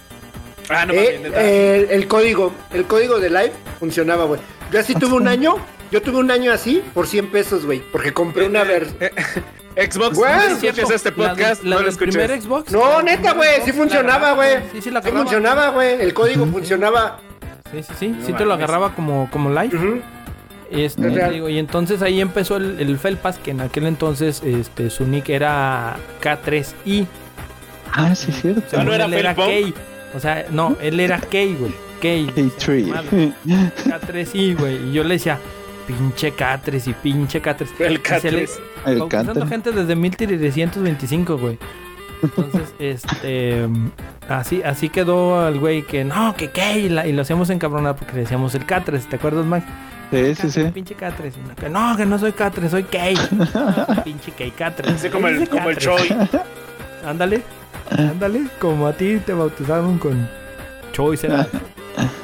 [0.69, 4.41] Ah, no Eh, el, el código, el código de live funcionaba, güey.
[4.73, 5.57] Yo así tuve un año,
[5.91, 8.97] yo tuve un año así por 100 pesos, güey, porque compré una versión.
[9.77, 12.73] Xbox, Güey, no escuches Cierto, este la podcast, del- la no lo primer Xbox.
[12.73, 14.57] No, la- neta, güey, sí la funcionaba, güey.
[14.73, 16.01] Sí, sí, la Sí funcionaba, güey.
[16.03, 17.21] El código funcionaba.
[17.71, 18.17] Sí, sí, sí.
[18.25, 19.77] sí No te lo agarraba como, como live.
[19.77, 20.01] Ujú.
[20.71, 24.89] Este, Es digo, y entonces ahí empezó el, el Felpas, que en aquel entonces este,
[24.91, 27.07] su nick era K3i.
[27.93, 28.63] Ah, sí, es cierto.
[28.79, 29.43] Ah, ¿no era era K.
[30.15, 31.27] O sea, no, él era K,
[31.59, 31.75] güey.
[32.01, 32.33] K.
[32.89, 33.33] Madre.
[33.45, 33.73] K3.
[33.85, 34.89] K3i, güey.
[34.89, 35.39] Y yo le decía,
[35.89, 37.67] pinche K3 y pinche K3.
[37.81, 38.51] El Y se le- K3.
[38.87, 39.47] El bautizando canto.
[39.49, 41.59] gente desde 1325, güey.
[42.23, 43.67] Entonces, este.
[44.29, 46.73] Así, así quedó el güey que no, que K.
[46.77, 49.09] Y, la- y lo hacíamos encabronar porque le decíamos el K3.
[49.09, 49.65] ¿Te acuerdas, Mac?
[50.11, 50.65] Sí, sí, sí.
[50.75, 51.33] Pinche K3.
[51.37, 54.03] Y no, que no, que no soy K3, soy K.
[54.05, 54.95] pinche K, K3.
[54.95, 55.81] Así como el, como el K3.
[55.81, 56.09] Choi.
[57.07, 57.43] Ándale,
[57.97, 60.29] ándale, como a ti te bautizaron con
[60.93, 61.47] Choi será.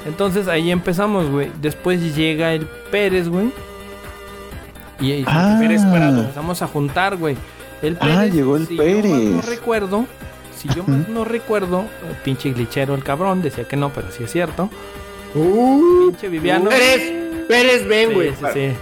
[0.05, 1.51] Entonces ahí empezamos, güey.
[1.63, 3.51] Después llega el Pérez, güey.
[5.01, 6.21] Y ahí Ah, Pérez Prado.
[6.21, 7.37] empezamos a juntar, güey.
[7.87, 9.47] El Ah, llegó el si Yo más no Pérez.
[9.47, 10.07] recuerdo,
[10.57, 14.25] si yo más no recuerdo, eh, pinche glitchero el cabrón, decía que no, pero sí
[14.25, 14.69] es cierto.
[15.35, 16.71] Uh, Pinche Viviano.
[16.71, 18.31] Pérez, Pérez, ven, güey.
[18.31, 18.77] Sí, sí, sí.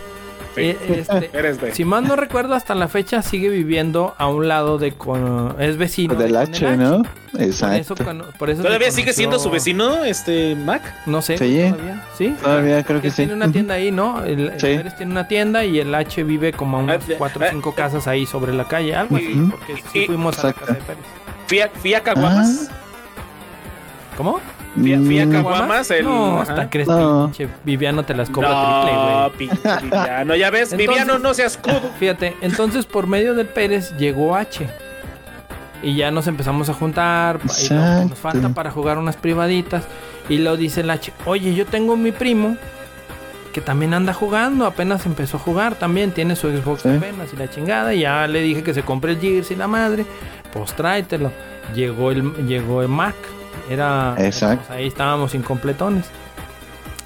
[0.57, 0.77] Eh,
[1.09, 1.75] este, Eres de...
[1.75, 5.77] si mal no recuerdo, hasta la fecha sigue viviendo a un lado de con, es
[5.77, 7.03] vecino Del de H, ¿no?
[7.33, 7.95] Por eso, Exacto.
[8.39, 10.83] por eso ¿Todavía sigue siendo su vecino, este, Mac?
[11.07, 11.37] No sé.
[11.39, 11.69] Sí.
[11.71, 12.03] ¿Todavía?
[12.17, 12.37] ¿Sí?
[12.41, 13.17] Todavía creo Que que sí.
[13.17, 14.23] tiene una tienda ahí, ¿no?
[14.25, 14.67] El, el Sí.
[14.77, 17.51] Pérez tiene una tienda y el H vive como a unas Ah, cuatro o ah,
[17.51, 20.75] cinco casas ahí sobre la calle, algo así, porque sí Y- fuimos a la casa
[20.75, 21.03] de Pérez.
[21.49, 22.71] ¿Fui a, fui a Caguamas?
[24.17, 24.39] ¿Cómo?
[24.75, 26.05] Fui a- fui a Mm, Caguamas, el...
[26.05, 27.27] No, hasta crees No.
[27.27, 30.35] pinche Viviano te las cobra No, triple, pinche Viviano.
[30.35, 31.81] Ya ves, Entonces- Viviano, no seas codo.
[31.81, 31.93] güey.
[31.99, 34.67] Fíjate, entonces por medio del Pérez llegó H.
[35.83, 37.39] Y ya nos empezamos a juntar.
[37.45, 39.85] y que nos falta para jugar unas privaditas.
[40.29, 41.13] Y lo dice el H.
[41.27, 42.57] Oye, yo tengo mi primo
[43.53, 44.65] que también anda jugando.
[44.67, 46.11] Apenas empezó a jugar también.
[46.13, 46.89] Tiene su Xbox Sí.
[46.89, 47.93] apenas y la chingada.
[47.95, 50.07] Y ya le dije que se compre el Gears y la madre.
[50.55, 51.31] Pues tráetelo.
[51.75, 53.15] Llegó el, llegó el Mac.
[53.69, 54.15] Era.
[54.19, 54.65] Exacto.
[54.67, 56.07] pues, ahí estábamos incompletones.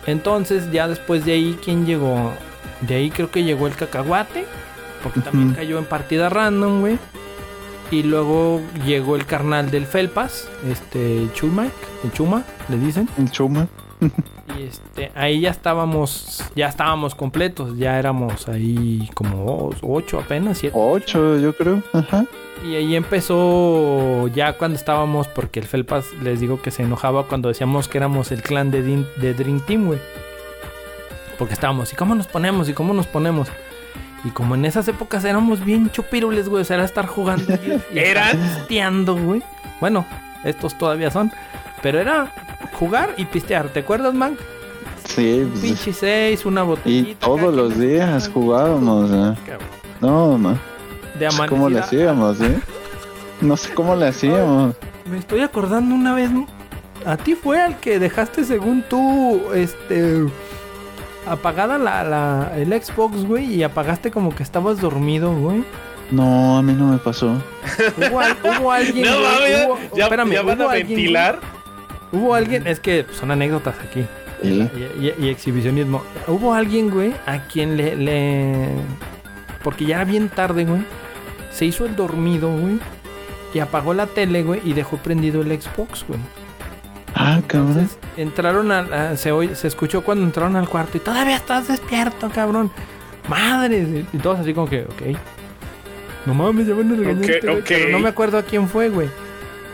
[0.07, 2.33] Entonces, ya después de ahí, ¿quién llegó?
[2.81, 4.47] De ahí creo que llegó el cacahuate.
[5.03, 6.99] Porque también cayó en partida random, güey.
[7.91, 11.73] Y luego llegó el carnal del Felpas, este Chumac,
[12.05, 13.09] el Chuma, le dicen.
[13.17, 13.69] El Chuma.
[14.57, 20.77] Y este, ahí ya estábamos, ya estábamos completos, ya éramos ahí como ocho apenas, siete.
[20.79, 21.83] Ocho, yo creo.
[21.93, 22.25] Ajá.
[22.65, 27.49] Y ahí empezó ya cuando estábamos, porque el Felpas les digo que se enojaba cuando
[27.49, 30.01] decíamos que éramos el clan de, Din- de Dream Team, güey.
[31.39, 32.69] Porque estábamos, ¿y cómo nos ponemos?
[32.69, 33.49] ¿Y cómo nos ponemos?
[34.25, 37.55] Y como en esas épocas éramos bien chupirules, güey, o sea, era estar jugando.
[37.55, 37.97] y-
[38.75, 38.81] y
[39.25, 39.43] güey.
[39.81, 40.05] Bueno,
[40.45, 41.31] estos todavía son.
[41.83, 42.33] Pero era
[42.79, 44.37] jugar y pistear, ¿te acuerdas, man?
[45.05, 47.11] Sí, Un pues, pinche seis, una botellita.
[47.11, 49.11] y todos los días jugábamos.
[49.11, 49.39] ¿eh?
[50.01, 50.57] No, ma.
[51.19, 52.61] De ¿Cómo le hacíamos, eh?
[53.41, 54.75] No sé cómo le hacíamos.
[55.11, 56.31] Me estoy acordando una vez.
[56.31, 56.47] ¿no?
[57.07, 60.25] A ti fue al que dejaste, según tú, este.
[61.27, 65.63] Apagada la, la- el Xbox, güey, y apagaste como que estabas dormido, güey.
[66.11, 67.33] No, a mí no me pasó.
[67.99, 68.21] Hubo,
[68.61, 69.05] hubo alguien.
[69.11, 71.39] No güey, mames, hubo- ya, espérame, ya van hubo a alguien, ventilar.
[71.41, 71.53] güey,
[72.13, 74.05] hubo alguien, es que son anécdotas aquí.
[74.43, 74.49] Y,
[75.01, 76.03] y- y exhibicionismo.
[76.29, 78.69] Hubo alguien, güey, a quien le, le-
[79.65, 80.83] Porque ya era bien tarde, güey.
[81.53, 82.79] Se hizo el dormido, güey.
[83.53, 86.21] Y apagó la tele, güey, y dejó prendido el Xbox, güey.
[87.15, 87.71] Ah, cabrón.
[87.71, 88.79] Entonces entraron a,
[89.11, 92.71] a- se, oye- se escuchó cuando entraron al cuarto y todavía estás despierto, cabrón.
[93.29, 94.05] Madre.
[94.13, 95.19] Y todos así como que, ok.
[96.27, 97.31] No mames, ya van a regañar.
[97.31, 97.65] Este güey", ok.
[97.67, 99.09] Pero no me acuerdo a quién fue, güey.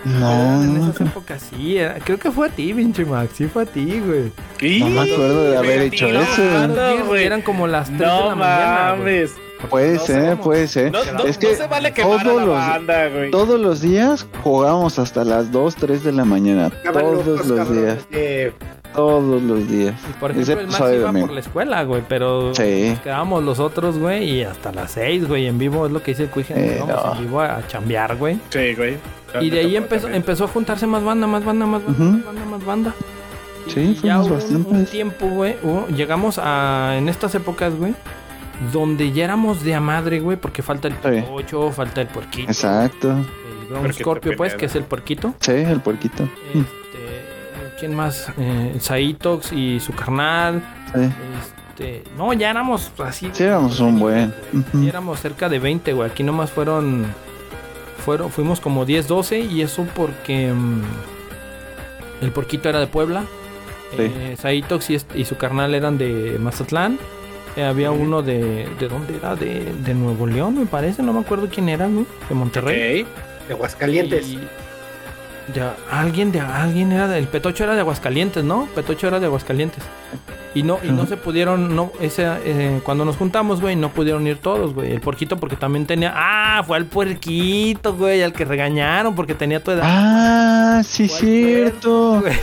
[0.05, 3.31] No, en no, esas épocas sí, era- creo que fue a ti, pinche Max.
[3.36, 4.32] Sí fue a ti, güey.
[4.81, 6.43] No me acuerdo de haber hecho eso.
[6.43, 7.24] Ventilando, güey.
[7.24, 8.90] Eran como las 3 de No la mañana.
[8.97, 8.98] güey.
[9.20, 9.32] mames.
[9.70, 10.93] puede no ser, cómo- puede ser.
[10.93, 13.31] No, no, es no que se vale todos la los, banda, güey.
[13.31, 16.70] todos los días jugábamos hasta las 2, 3 de la mañana.
[16.93, 18.10] Todos los cabrones, días.
[18.10, 18.52] de-
[18.95, 19.95] todos los días.
[20.09, 21.27] Y por ejemplo, el Max iba domingo.
[21.27, 22.89] por la escuela, güey, pero Sí.
[22.91, 26.12] nos quedábamos los otros, güey, y hasta las 6, güey, en vivo, es lo que
[26.12, 27.12] dice el Cuije, Eh, no.
[27.15, 28.39] en vivo a, a chambear, güey.
[28.51, 28.97] Sí, güey.
[29.41, 30.23] Y de ahí empezó, También.
[30.23, 32.95] empezó a juntarse más banda, más banda, más banda, más banda, más banda.
[33.66, 37.95] Sí, Y ya hubo un, un tiempo, güey, hubo- llegamos a, en estas épocas, güey,
[38.73, 41.23] donde ya éramos de a madre, güey, porque falta el Sí.
[41.27, 43.11] pocho, falta el puerquito, Exacto.
[43.12, 45.35] el Ground Scorpio, pues, que es el puerquito.
[45.41, 46.29] Sí, el puerquito.
[46.55, 46.65] Este,
[47.78, 48.28] ¿quién más?
[48.38, 50.62] Eh, Saitox y su carnal.
[50.94, 51.01] Sí.
[51.74, 53.30] Este, no, ya éramos así.
[53.32, 54.32] Sí, éramos un buen.
[54.86, 56.10] Éramos cerca de 20, güey.
[56.10, 57.05] Aquí nomás fueron.
[58.05, 59.40] fueron fuimos como 10, 12.
[59.40, 60.52] Y eso porque.
[60.52, 60.82] mm,
[62.22, 63.24] el porquito era de Puebla.
[63.96, 64.02] Sí.
[64.02, 66.98] Eh, Saitox y, su carnal eran de Mazatlán.
[67.56, 68.68] Eh, había uno de.
[68.78, 69.34] ¿De dónde era?
[69.36, 71.02] De, de Nuevo León, me parece.
[71.02, 72.06] No me acuerdo quién era, güey.
[72.28, 73.02] De Monterrey.
[73.02, 73.09] Ok.
[73.48, 74.26] De Aguascalientes.
[74.28, 74.40] Y-
[75.53, 78.66] ya, alguien de alguien era del Petocho era de Aguascalientes, ¿no?
[78.75, 79.83] Petocho era de Aguascalientes.
[80.55, 84.25] Y no y no se pudieron no ese eh, cuando nos juntamos, güey, no pudieron
[84.29, 84.93] ir todos, güey.
[84.93, 89.62] El porquito porque también tenía ah, fue al puerquito, güey, al que regañaron porque tenía
[89.62, 89.83] tu edad.
[89.85, 92.21] Ah, sí, ¿Cuál cierto.
[92.21, 92.35] güey?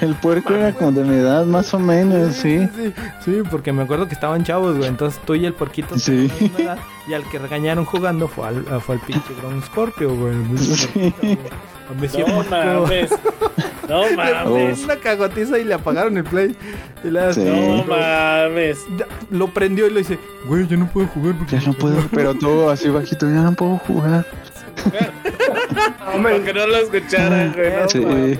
[0.00, 2.60] El puerco era como de mi edad, más o menos, sí.
[2.76, 2.92] sí,
[3.24, 4.88] sí, porque me acuerdo que estaban chavos, güey.
[4.88, 6.30] Entonces tú y el porquito Sí.
[6.58, 10.36] edad, y al que regañaron jugando fue al, fue al pinche Ground Scorpio, güey.
[10.58, 11.12] Sí.
[12.00, 13.10] Me No mames.
[13.88, 14.84] No mames.
[14.84, 16.56] una cagotiza y le apagaron el play.
[17.04, 17.44] Y le Sí.
[17.44, 18.84] No mames.
[19.30, 22.34] Lo prendió y le dice, güey, ya no puedo jugar porque Ya no puedo, pero
[22.34, 24.24] todo así bajito, ya no puedo jugar.
[26.12, 27.72] Aunque no lo escucharan, güey.
[27.82, 27.98] no Sí.
[28.00, 28.38] güey.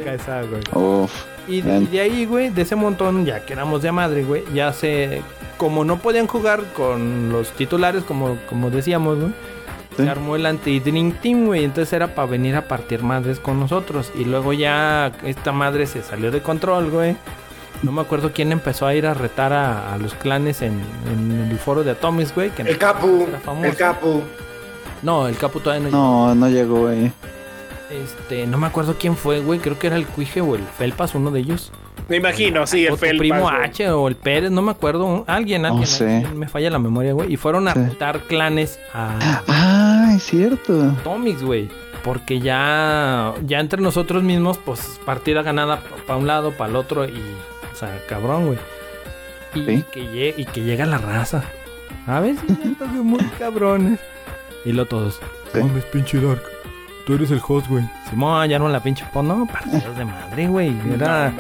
[0.73, 1.12] Uf.
[1.47, 4.45] Y, de- y de ahí, güey, de ese montón, ya que éramos de madre, güey,
[4.55, 5.23] ya se...
[5.57, 9.33] Como no podían jugar con los titulares, como, como decíamos, güey.
[10.05, 11.65] Se armó el anti-Dream Team, güey.
[11.65, 14.11] Entonces era para venir a partir madres con nosotros.
[14.19, 17.16] Y luego ya esta madre se salió de control, güey.
[17.83, 20.81] No me acuerdo quién empezó a ir a retar a, a los clanes en,
[21.12, 22.51] en el foro de Atomics, güey.
[22.51, 23.27] Que El Capu.
[23.29, 23.66] Era famoso.
[23.66, 24.23] El Capu.
[25.03, 27.12] No, el Capu todavía no No, no llegó, güey.
[27.91, 29.61] Este, no me acuerdo quién fue, güey.
[29.61, 31.70] Creo que era el Cuije o el Felpas, uno de ellos.
[32.09, 33.55] Me imagino, sí, o el tu Felpas, primo güey.
[33.65, 35.25] H o el Pérez, no me acuerdo.
[35.27, 35.87] Alguien, alguien.
[35.87, 36.16] sé.
[36.16, 37.33] alguien, Me falla la memoria, güey.
[37.33, 37.81] Y fueron a Sí.
[37.81, 39.43] retar clanes a Ah,
[40.19, 40.82] es cierto.
[41.01, 41.69] Atomics, güey.
[42.05, 47.05] Porque ya, ya entre nosotros mismos, pues partida ganada para un lado, para el otro.
[47.07, 47.20] Y,
[47.73, 48.59] o sea, cabrón, güey.
[49.55, 49.85] Y, Sí.
[49.90, 51.43] que lle- y que llega la raza.
[52.07, 53.99] A ver si siento que muy cabrones.
[54.65, 55.19] Y lo todos.
[55.53, 55.59] Sí.
[55.61, 56.43] Mames, pinche Dark.
[57.09, 57.89] Tú eres el host, güey.
[58.11, 59.27] Simón, ya no la pinche pon.
[59.29, 60.77] No, partidos de madre, güey.
[60.95, 61.33] Era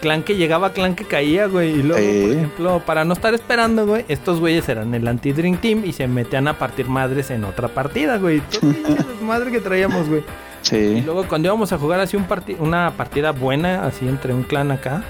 [0.00, 1.70] clan que llegaba, clan que caía, güey.
[1.78, 5.84] Y luego, por ejemplo, para no estar esperando, güey, estos güeyes eran el anti-Dream Team
[5.84, 8.42] y se metían a partir madres en otra partida, güey.
[8.62, 10.22] Desmadre que traíamos, güey.
[10.22, 11.02] Y Sí.
[11.06, 14.72] luego cuando íbamos a jugar así un parti- una partida buena, así entre un clan
[14.72, 15.04] acá,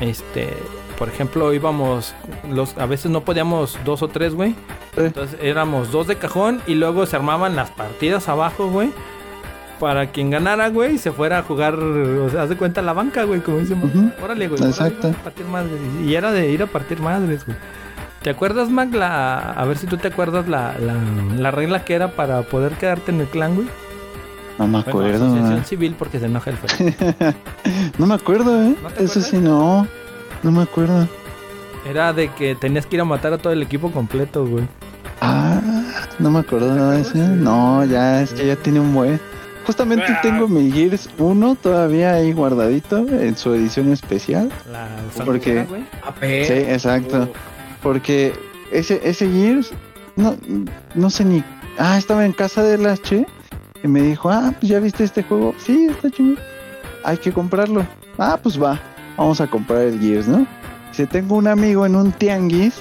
[0.00, 0.48] este,
[0.98, 2.14] por ejemplo, íbamos,
[2.50, 4.50] los, a veces no podíamos dos o tres, güey.
[4.94, 5.00] Sí.
[5.02, 8.90] Entonces éramos dos de cajón y luego se armaban las partidas abajo, güey.
[9.80, 13.24] Para quien ganara, güey, se fuera a jugar, o sea, haz de cuenta la banca,
[13.24, 13.82] güey, como dicen.
[13.82, 14.10] Ujú.
[14.24, 14.62] Órale, güey.
[14.62, 14.98] Exacto.
[15.02, 15.72] vamos a partir madres.
[16.04, 17.56] Y era de ir a partir madres, güey.
[18.22, 18.94] ¿Te acuerdas, Mac?
[18.94, 20.94] La, a ver si tú te acuerdas la, la,
[21.38, 23.66] la regla que era para poder quedarte en el clan, güey.
[24.58, 25.24] No me Bueno, acuerdo.
[25.26, 25.64] asociación güey.
[25.64, 26.56] civil porque se enoja el.
[27.98, 28.76] No me acuerdo, ¿eh?
[28.82, 29.86] ¿No te Eso sí, no.
[30.44, 31.08] No me acuerdo.
[31.84, 34.64] Era de que tenías que ir a matar a todo el equipo completo, güey.
[35.20, 35.60] Ah,
[36.18, 37.16] no me acuerdo nada de eso.
[37.18, 39.20] No, ya, es que ya tiene un buen.
[39.66, 40.20] Justamente Ah.
[40.22, 44.50] tengo mi Gears 1 todavía ahí guardadito en su edición especial.
[44.70, 44.86] La
[45.24, 45.84] Porque- güey.
[46.46, 47.30] Sí, exacto.
[47.82, 48.34] Porque
[48.70, 49.72] ese, ese Gears,
[50.16, 50.36] no,
[50.94, 51.42] no sé ni.
[51.78, 53.26] Ah, estaba en casa del H
[53.82, 55.54] y me dijo, ah, pues ya viste este juego.
[55.58, 56.36] Sí, está chido.
[57.02, 57.86] Hay que comprarlo.
[58.18, 58.78] Ah, pues va,
[59.16, 60.46] vamos a comprar el Gears, ¿no?
[60.92, 62.74] Si tengo un amigo en un tianguis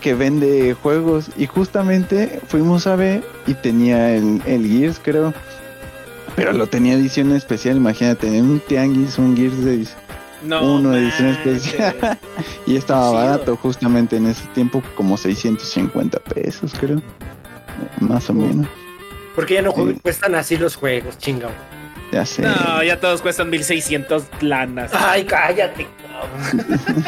[0.00, 5.32] que vende juegos y justamente fuimos a ver y tenía el, el Gears, creo.
[6.34, 9.86] Pero lo tenía edición especial, imagínate, en un tianguis, un Gears de
[10.44, 12.18] No uno de edición especial.
[12.66, 17.02] y estaba Sí, barato justamente en ese tiempo, como 650 pesos, creo.
[18.00, 18.66] Más o menos.
[19.34, 19.98] Porque ya no Sí.
[20.02, 21.52] cuestan así los juegos, chingado.
[22.12, 22.42] Ya sé.
[22.42, 24.92] No, ya todos cuestan 1600 lanas.
[24.94, 25.86] Ay, cállate.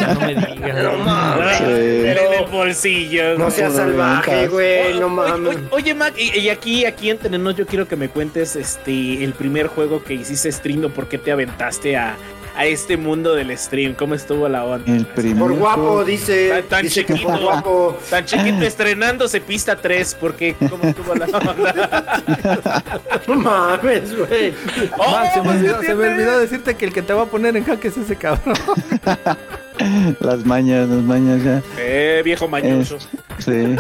[0.01, 0.83] Ya no me digas.
[0.83, 1.59] No mames.
[1.59, 1.65] Sí.
[1.65, 3.39] Era en el bolsillo.
[3.39, 4.99] No seas salvaje, güey.
[4.99, 5.57] No Oye, mames.
[5.57, 9.23] oye, oye, Mac, y, y aquí, aquí en Tenenos yo quiero que me cuentes este
[9.23, 12.17] el primer juego que hiciste stream o por qué te aventaste a,
[12.57, 13.95] a este mundo del stream?
[13.95, 14.93] ¿Cómo estuvo la onda?
[14.93, 16.49] El primer Por guapo, juego- dice.
[16.51, 17.41] Tan- tan dice que por chiquito.
[17.43, 17.99] guapo.
[18.11, 22.83] Tan chiquito estrenándose pista 3, porque ¿cómo estuvo la onda?
[23.27, 24.53] No mames, güey.
[24.99, 26.27] ¡Oh, Max, se me, olvidó, ¿sí se me entiendes?
[26.27, 28.55] olvidó decirte que el que te va a poner en jaque es ese cabrón.
[30.21, 31.61] Las mañas, las mañas ya.
[31.79, 32.97] Eh, viejo mañoso.
[33.39, 33.75] Sí.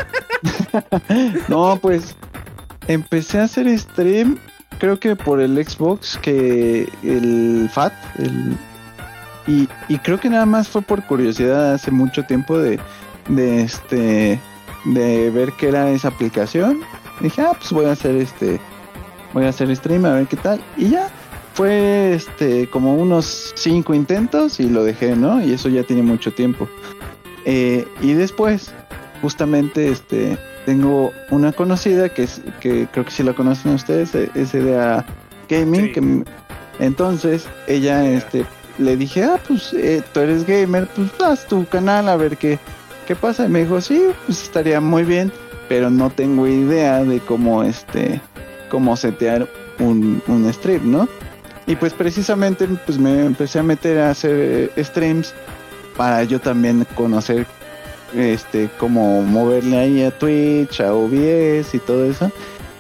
[1.49, 2.17] no, pues
[2.89, 4.39] empecé a hacer stream,
[4.79, 8.57] creo que por el Xbox, que el FAT, el,
[9.47, 12.79] y, y creo que nada más fue por curiosidad hace mucho tiempo de,
[13.29, 14.41] de este
[14.85, 16.81] de ver qué era esa aplicación.
[17.21, 18.61] Dije, ah, pues voy a hacer este,
[19.33, 20.61] voy a hacer stream a ver qué tal.
[20.77, 21.09] Y ya,
[21.55, 25.45] fue este como unos cinco intentos y lo dejé, ¿no?
[25.45, 26.69] Y eso ya tiene mucho tiempo.
[27.45, 28.73] Eh, y después,
[29.23, 34.31] justamente, este, tengo una conocida que es, que creo que sí la conocen ustedes, eh,
[34.35, 35.05] SDA
[35.49, 35.93] Gaming, Sí.
[35.93, 36.25] que
[36.81, 38.45] entonces ella, este,
[38.79, 42.59] le dije, ah, pues eh, tú eres gamer, pues haz tu canal a ver qué,
[43.07, 43.47] qué pasa.
[43.47, 45.31] Y me dijo, sí, pues estaría muy bien,
[45.69, 48.21] pero no tengo idea de cómo, este,
[48.71, 49.47] cómo setear
[49.79, 51.09] un, un stream, ¿no?
[51.67, 55.33] Y pues precisamente pues me empecé a meter a hacer eh, streams
[55.97, 57.47] para yo también conocer
[58.17, 62.31] este cómo moverle ahí a Twitch, a OBS y todo eso.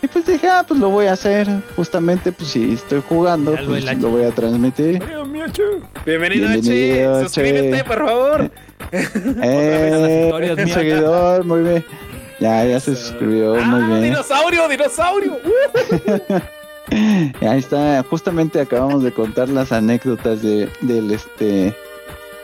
[0.02, 1.48] Y pues dije, ah, pues lo voy a hacer.
[1.76, 5.02] Justamente, pues si estoy jugando, pues lo voy a transmitir.
[5.02, 6.48] Bienvenido, Bienvenido,
[7.16, 7.22] H.
[7.24, 7.84] Suscríbete, Che.
[7.84, 8.50] por favor.
[9.42, 10.70] Eh, mías.
[10.72, 11.84] seguidor, muy bien.
[12.38, 14.02] Ya, ya se suscribió, Ah, muy bien.
[14.02, 15.38] dinosaurio, dinosaurio.
[17.40, 21.74] Ahí está, justamente acabamos de contar las anécdotas de, del este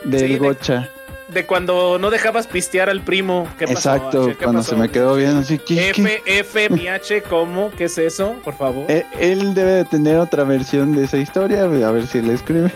[0.03, 0.79] del Sí, gocha.
[0.79, 1.00] De
[1.45, 3.47] cuando no dejabas pistear al primo.
[3.57, 4.31] ¿Qué pasó, Exacto, H?
[4.37, 4.71] ¿Qué cuando pasó?
[4.71, 6.01] se me quedó bien así, ¿qué, qué?
[6.01, 7.71] F, F, mi H, ¿cómo?
[7.77, 8.35] ¿Qué es eso?
[8.43, 8.89] Por favor.
[8.91, 12.71] Él, él debe de tener otra versión de esa historia, a ver si le escribe.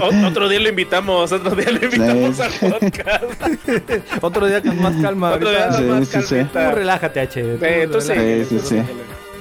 [0.00, 2.42] O- otro día lo invitamos, otro día lo invitamos Sí.
[2.42, 3.24] al podcast.
[4.22, 5.32] Otro día con más calma.
[5.32, 5.72] Otro día.
[5.72, 6.36] Sí, más sí.
[6.52, 7.42] Tú relájate, H.
[7.42, 8.44] tú Eh, entonces, relájate.
[8.46, 8.82] Sí, sí, sí.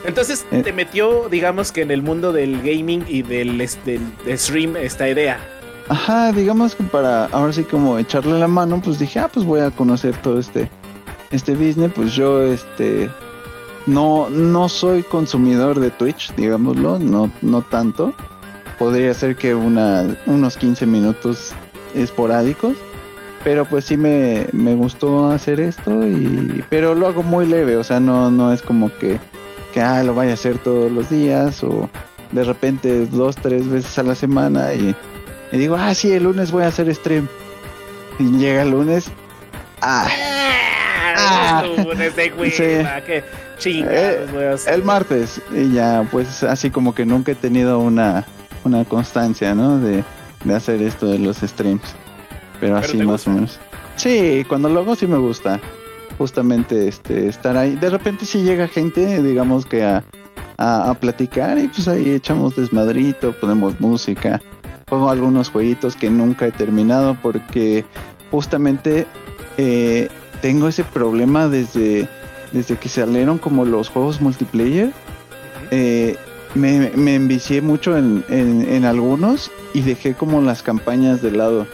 [0.05, 0.61] Entonces Eh.
[0.63, 5.09] te metió, digamos que en el mundo del gaming y del, del- del stream esta
[5.09, 5.37] idea.
[5.89, 9.61] Ajá, digamos que para ahora sí como echarle la mano, pues dije, ah, pues voy
[9.61, 10.69] a conocer todo este
[11.31, 13.09] este business, pues yo este
[13.85, 18.13] no no soy consumidor de Twitch, digámoslo, no no tanto.
[18.77, 21.53] Podría ser que una unos 15 minutos
[21.95, 22.75] esporádicos,
[23.43, 27.83] pero pues sí me, me gustó hacer esto y pero lo hago muy leve, o
[27.83, 29.19] sea, no no es como que
[29.73, 31.89] que ah, lo vaya a hacer todos los días o
[32.31, 34.93] de repente dos, tres veces a la semana y
[35.51, 37.27] y digo, ah, sí, el lunes voy a hacer stream.
[38.19, 39.09] Y llega el lunes.
[39.81, 40.07] Ah,
[41.19, 43.23] Ah, lunes de hueva, qué
[43.57, 44.73] chingados Eh, voy a hacer.
[44.75, 45.41] el martes.
[45.51, 48.25] Y ya, pues así como que nunca he tenido una,
[48.63, 49.79] una constancia, ¿no?
[49.79, 50.03] De,
[50.43, 51.81] de hacer esto de los streams.
[52.59, 53.31] Pero Pero así más gusta.
[53.31, 53.59] o menos.
[53.95, 55.59] Sí, cuando lo hago sí me gusta.
[56.17, 57.75] Justamente este estar ahí.
[57.75, 60.03] De repente sí llega gente, digamos que a,
[60.57, 64.41] a, a platicar y pues ahí echamos desmadrito, ponemos música.
[64.89, 67.83] Juego algunos jueguitos que nunca he terminado porque
[68.31, 69.05] justamente
[69.57, 70.07] eh,
[70.41, 72.07] tengo ese problema desde,
[72.53, 74.93] desde que salieron como los juegos multiplayer.
[75.71, 76.15] Eh,
[76.55, 81.67] me, me envicié mucho en, en, en algunos y dejé como las campañas de lado.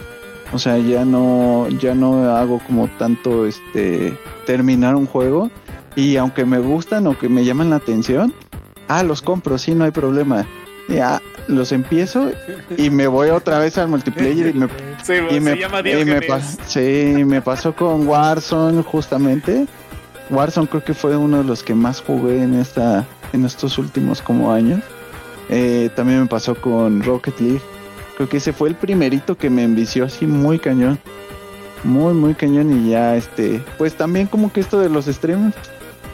[0.52, 5.50] O sea, ya no, ya no hago como tanto este terminar un juego.
[5.94, 8.34] Y aunque me gustan o que me llaman la atención,
[8.88, 10.44] ah, los compro, sí, no hay problema.
[10.88, 12.30] Ya los empiezo
[12.76, 14.68] y me voy otra vez al multiplayer y me
[15.02, 16.20] Sí, y me, y me
[16.66, 19.66] sí, me pasó con Warzone justamente.
[20.30, 24.22] Warzone creo que fue uno de los que más jugué en esta en estos últimos
[24.22, 24.80] como años.
[25.48, 27.60] Eh, también me pasó con Rocket League.
[28.16, 30.98] Creo que ese fue el primerito que me envició así muy cañón.
[31.82, 33.62] Muy, muy cañón y ya este...
[33.76, 35.54] Pues también como que esto de los streams...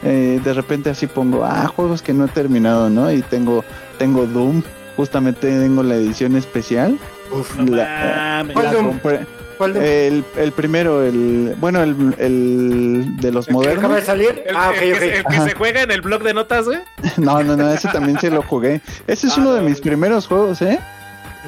[0.02, 3.12] eh, de repente así pongo, ah, juegos que no he terminado, ¿no?
[3.12, 3.64] Y tengo,
[4.00, 4.62] tengo Doom.
[4.96, 6.98] Justamente tengo la edición especial.
[7.30, 7.54] Uf.
[7.56, 8.54] No La- mames.
[8.54, 8.86] ¿Cuál la Doom?
[8.88, 9.20] compré.
[9.56, 13.76] ¿Cuál de El, el primero, el bueno, el, el de los ¿El que acaba de
[13.76, 14.04] modernos.
[14.04, 14.42] salir?
[14.46, 15.44] El, ah, el ok, que, se- el que Ajá.
[15.48, 16.78] se juega en el blog de notas, güey.
[17.18, 18.80] No, no, no, ese también se lo jugué.
[19.06, 20.78] Ese es Ah, uno de mis primeros juegos, ¿eh?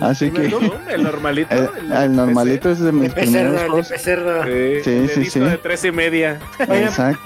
[0.00, 0.46] Así que.
[0.94, 1.54] El normalito.
[1.54, 3.88] el, el normalito es de mis primeros el juegos.
[3.88, 4.44] Pecerra.
[4.46, 5.40] Sí, Sí, sí, sí.
[5.40, 6.38] de tres y media.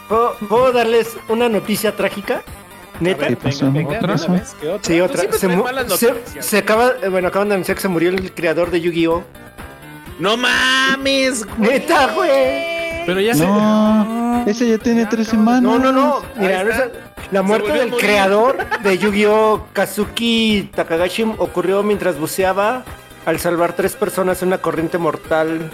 [0.09, 2.43] ¿puedo, puedo darles una noticia trágica?
[3.01, 3.28] ¿Neta?
[3.28, 3.70] ¿Qué pasó?
[3.70, 4.16] venga, venga, ¿Otra?
[4.60, 4.81] ¿qué otra?
[4.94, 5.23] Sí, otra.
[5.97, 9.23] Se, se- se acaba, bueno, acaban de anunciar que se murió el creador de Yu-Gi-Oh!
[10.18, 11.70] No mames, güey.
[11.70, 13.05] Neta, güey.
[13.06, 15.62] Pero ya No, ese ya tiene tres semanas.
[15.62, 16.23] No, no, no.
[16.36, 16.89] Mira, esa-
[17.32, 18.05] la muerte del morir.
[18.06, 19.66] creador de Yu-Gi-Oh!
[19.73, 22.82] Kazuki Takagashi ocurrió mientras buceaba
[23.27, 25.70] al salvar tres personas en una corriente mortal.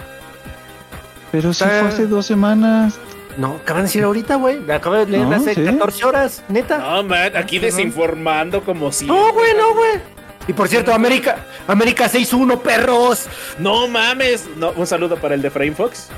[1.30, 2.98] Pero si Está- fue hace dos semanas.
[3.36, 4.60] No, acaban de decir ahorita, güey.
[4.60, 5.64] Me acabo de leer No, hace ¿sí?
[5.64, 6.78] 14 horas, neta.
[6.78, 9.06] No, man, aquí desinformando como si.
[9.06, 10.00] No, güey, no, güey.
[10.48, 11.36] Y por cierto, América,
[11.68, 13.26] América 6-1, perros.
[13.58, 14.48] No mames.
[14.56, 16.08] No, un saludo para el de Frame Fox.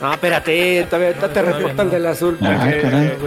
[0.00, 2.36] No, espérate, todavía te todavía reporta el del azul.
[2.42, 3.06] Ah, caray.
[3.06, 3.18] eh,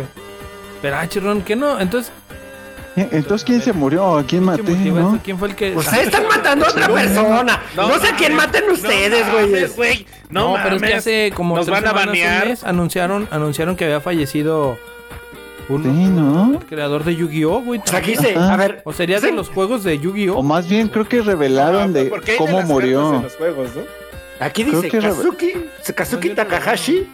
[0.82, 1.80] Pero, ah, chirrón, ¿qué no?
[1.80, 2.12] Entonces,
[2.96, 4.18] Entonces, ¿quién se murió?
[4.18, 4.72] ¿A quién ¿qué maté?
[4.76, 5.20] no?
[5.24, 5.76] ¿Quién fue el que.?
[5.76, 7.62] Ustedes están matando a otra persona.
[7.76, 10.06] No, sé a quién maten ustedes, güey.
[10.30, 12.48] No, No, pero es que hace como Nos tres van a semanas, un banear.
[12.48, 14.78] mes, anunciaron, anunciaron que había fallecido
[15.68, 16.54] un, Sí, ¿no?
[16.60, 17.82] el creador de Yu-Gi-Oh, güey.
[17.84, 18.54] O sea, aquí dice, Ajá.
[18.54, 19.36] a ver, O sería de Sí.
[19.36, 20.44] los juegos de O Yu-Gi-Oh.
[20.44, 23.16] más bien, creo que revelaron de Porque hay de cómo las cartas murió.
[23.16, 23.82] en los juegos, ¿no?
[24.40, 25.54] aquí Creo dice que Kazuki,
[25.96, 27.08] Kazuki Takahashi.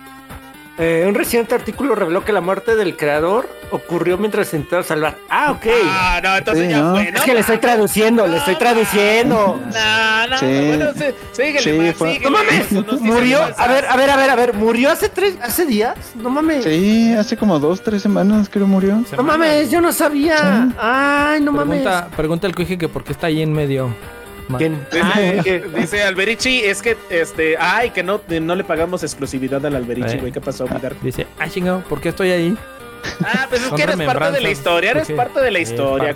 [0.77, 5.17] Eh, un reciente artículo reveló que la muerte del creador ocurrió mientras intentaba salvar.
[5.29, 5.65] Ah, ok.
[5.85, 6.91] Ah, no, entonces Sí, ya ¿no?
[6.95, 7.11] fue.
[7.11, 7.17] ¿no?
[7.19, 9.59] es que le estoy traduciendo, le estoy traduciendo.
[9.73, 10.45] No, no, Sí.
[10.45, 13.39] bueno, sí, síguele, Sí, man, fue- síguele, No mames, murió.
[13.57, 15.95] A ver, a ver, a ver, a ver, murió hace tres, hace días.
[16.15, 16.63] No mames.
[16.63, 19.03] Sí, hace como dos, tres semanas creo murió.
[19.15, 20.37] No mames, yo no sabía.
[20.69, 20.75] Sí.
[20.79, 21.81] Ay, no mames.
[21.81, 23.93] Pregunta, pregunta al cuije que por qué está ahí en medio.
[24.57, 24.71] Dice,
[25.01, 25.19] Ah,
[25.77, 30.31] dice Alberici, es que, este, ay, que no, no le pagamos exclusividad al Alberici, güey,
[30.31, 30.95] ¿qué pasó, Vidar?
[31.01, 32.57] Dice, ah, chingado, ¿por qué estoy ahí?
[33.23, 36.15] Ah, pues es que eres parte de la historia, eres parte de la historia.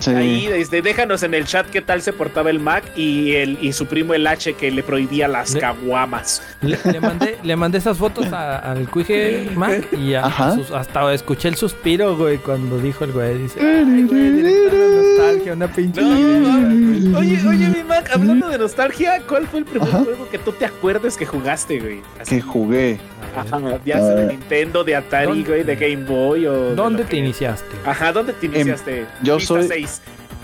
[0.00, 0.10] Sí.
[0.10, 3.72] Ahí, este, déjanos en el chat qué tal se portaba el Mac y el y
[3.72, 6.42] su primo el H que le prohibía las Le- caguamas.
[6.60, 10.54] Le, le mandé, le mandé esas fotos a- al cuije Mac y a- Ajá.
[10.54, 13.38] sus- hasta escuché el suspiro, güey, cuando dijo el güey.
[13.38, 16.00] Dice, ay, güey, nostalgia, una pinche.
[16.02, 19.98] No, oye, oye, mi Mac, hablando de nostalgia, ¿cuál fue el primer Ajá.
[20.04, 22.02] juego que tú te acuerdes que jugaste, güey?
[22.20, 22.98] Así, Que jugué.
[23.36, 24.26] Ajá, ya sea de Ah.
[24.26, 26.70] Nintendo, de Atari, ¿Dónde- güey, de Game Boy o.
[26.70, 27.76] de ¿Dónde te que- iniciaste?
[27.84, 29.00] Ajá, ¿dónde te iniciaste?
[29.00, 29.86] Em, yo Vista soy-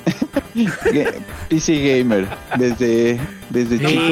[1.49, 2.27] PC Gamer.
[2.59, 3.19] Desde,
[3.51, 4.03] desde No chico.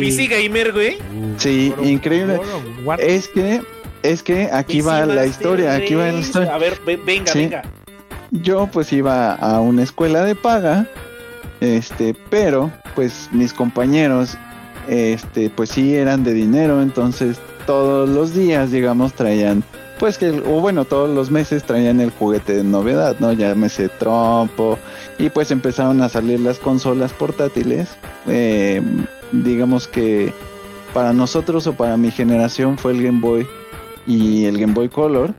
[0.00, 0.98] PC Gamer, güey.
[1.38, 2.40] Sí, increíble.
[2.98, 3.62] Es que,
[4.02, 6.54] es que aquí va la historia, aquí va la historia.
[6.54, 7.38] A ver, ve- venga, Sí.
[7.40, 7.62] venga.
[8.30, 10.86] Yo pues iba a una escuela de paga,
[11.60, 14.36] este, pero pues mis compañeros,
[14.88, 19.62] este, pues sí eran de dinero, entonces todos los días, digamos, traían,
[19.98, 23.32] pues que, o bueno, todos los meses traían el juguete de novedad, ¿no?
[23.32, 24.78] Llámese trompo,
[25.18, 27.88] y pues empezaron a salir las consolas portátiles,
[28.26, 28.80] eh,
[29.32, 30.32] digamos que
[30.94, 33.46] para nosotros o para mi generación fue el Game Boy
[34.06, 35.34] y el Game Boy Color,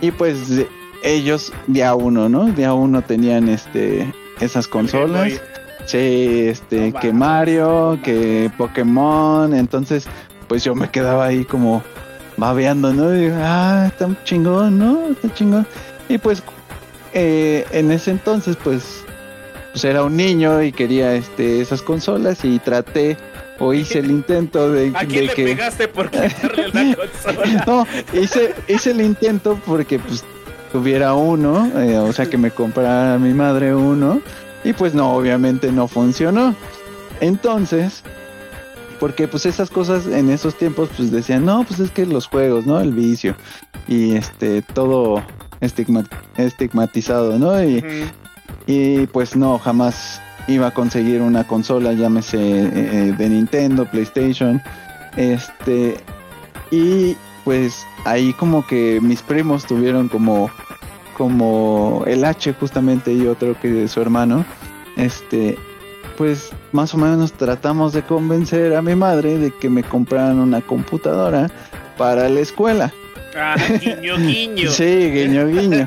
[0.00, 0.68] y pues de-
[1.02, 2.46] ellos día uno, ¿no?
[2.46, 5.40] Día uno tenían este esas consolas.
[5.86, 10.08] Sí, este, No que Mario, no que Pokémon, entonces,
[10.48, 11.82] pues yo me quedaba ahí como
[12.36, 13.14] babeando, ¿no?
[13.16, 15.08] Y ah, está chingón, ¿no?
[15.08, 15.66] Está chingón.
[16.08, 16.42] Y pues,
[17.12, 19.04] eh, en ese entonces, pues,
[19.72, 23.16] pues era un niño y quería este, esas consolas y traté
[23.58, 25.44] o hice el intento de, ¿A de quién le que...
[25.44, 27.64] pegaste por quitarle la consola?
[27.66, 30.24] No, hice, hice el intento porque pues
[30.72, 34.20] tuviera uno, eh, o sea que me comprara mi madre uno,
[34.64, 36.54] y pues no, obviamente no funcionó.
[37.20, 38.02] Entonces,
[38.98, 42.66] porque pues esas cosas en esos tiempos pues decían, no, pues es que los juegos,
[42.66, 42.80] ¿no?
[42.80, 43.34] El vicio,
[43.88, 45.22] y este, todo
[45.60, 47.62] estigma- estigmatizado, ¿no?
[47.62, 47.84] Y,
[48.66, 54.62] y pues no, jamás iba a conseguir una consola, llámese eh, eh, de Nintendo, PlayStation.
[55.16, 55.96] Este,
[56.70, 60.50] y pues ahí como que mis primos tuvieron como,
[61.16, 64.44] como el H justamente y otro que su hermano.
[64.96, 65.58] Este,
[66.16, 70.60] pues más o menos tratamos de convencer a mi madre de que me compraran una
[70.60, 71.50] computadora
[71.96, 72.92] para la escuela.
[73.38, 74.70] Ah, guiño, guiño.
[74.72, 75.86] Sí, guiño, guiño.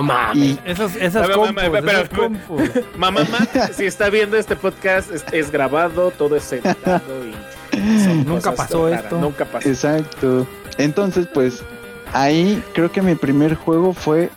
[0.00, 0.36] Mames.
[0.36, 2.70] Y Esas, esas ver, compus, mamá, esas compus.
[2.96, 3.26] Mamá
[3.72, 8.88] si está viendo este podcast, es, es grabado, todo es editado y son Nunca pasó
[8.88, 9.18] raras, esto.
[9.18, 9.68] Nunca pasó.
[9.68, 10.46] Exacto.
[10.78, 11.64] Entonces, pues
[12.12, 14.30] ahí creo que mi primer juego fue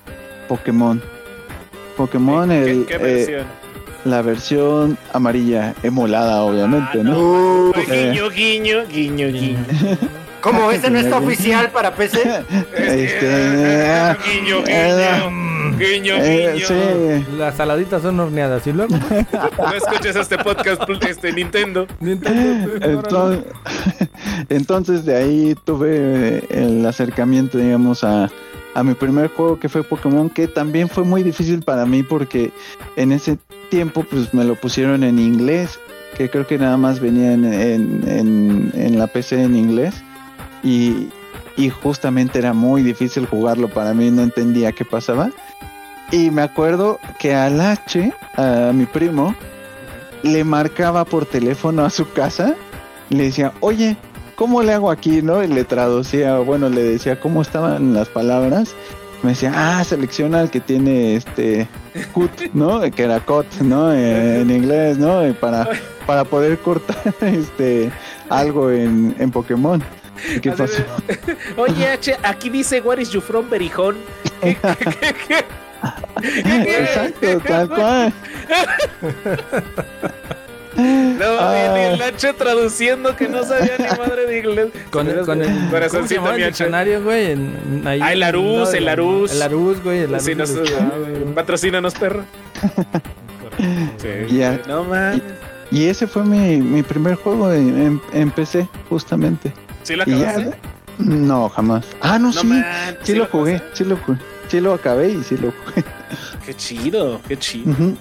[0.48, 1.02] Pokémon.
[1.96, 3.65] Pokémon, ¿Qué, el, qué eh, versión?
[4.06, 7.18] La versión amarilla, emulada, obviamente, Ah, ¿no?
[7.20, 9.66] Uh, Guiño, guiño, guiño, guiño.
[10.42, 10.72] ¿Cómo?
[10.72, 12.22] ¿Ese no está oficial para PC?
[12.78, 15.78] Este, guiño, eh, guiño.
[15.78, 16.68] Guiño, eh, guiño.
[16.68, 17.36] sí.
[17.38, 18.96] Las saladitas son horneadas y luego.
[19.58, 21.88] No escuches este podcast, este Nintendo.
[22.00, 23.44] Nintendo, Entonces,
[24.50, 28.30] entonces de ahí tuve el acercamiento, digamos, a,
[28.76, 32.52] a mi primer juego que fue Pokémon, que también fue muy difícil para mí porque
[32.96, 33.38] en ese
[33.76, 35.78] tiempo pues me lo pusieron en inglés,
[36.18, 39.94] que creo que nada más venía en, en, en- la PC en inglés
[40.64, 41.10] y,
[41.58, 45.30] y justamente era muy difícil jugarlo para mí, no entendía qué pasaba.
[46.10, 49.36] Y me acuerdo que al H, a mi primo,
[50.24, 52.56] le marcaba por teléfono a su casa,
[53.10, 53.98] le decía, oye,
[54.36, 55.22] ¿cómo le hago aquí?
[55.22, 55.44] ¿No?
[55.44, 58.74] Y le traducía, bueno, le decía cómo estaban las palabras.
[59.26, 61.68] Me decía, ah, selecciona el que tiene este
[62.14, 62.80] cut, ¿no?
[62.92, 63.92] Que era cut, ¿no?
[63.92, 65.22] Eh, en inglés, ¿no?
[65.40, 65.68] Para,
[66.06, 67.92] para poder cortar este
[68.30, 69.82] algo en, en Pokémon.
[70.36, 70.84] ¿Y ¿Qué Así pasó?
[71.08, 73.96] de- Oye, H, aquí dice What is you from, Berijón.
[74.42, 75.46] ¿Qué, qué, qué, qué?
[76.80, 78.14] Exacto, tal cual.
[81.18, 81.72] No, Ah.
[81.74, 84.68] ni el H traduciendo que no sabía ni madre de inglés.
[84.92, 87.32] Con, el- con el ¿cómo se corazoncito, el diccionario, güey.
[87.32, 89.32] En- ahí- Ah, el Larús, de el la- Larús.
[89.42, 90.00] El güey.
[90.00, 91.34] El Larús Sí, güey.
[91.34, 92.24] patrocínanos, perro.
[93.98, 94.36] Sí.
[94.36, 94.60] Ya.
[94.68, 95.22] No mames.
[95.72, 99.52] Y ese fue mi, mi primer juego en, en- en PC, justamente.
[99.84, 100.58] ¿Sí lo ya, acabaste?
[101.00, 101.86] no, jamás.
[102.02, 102.66] Ah, no, No sí, man,
[103.04, 104.18] sí lo jugué, sí lo jugué.
[104.48, 105.84] Sí lo acabé y sí lo jugué.
[106.46, 107.72] Qué chido, qué chido.
[107.72, 107.98] Ujú.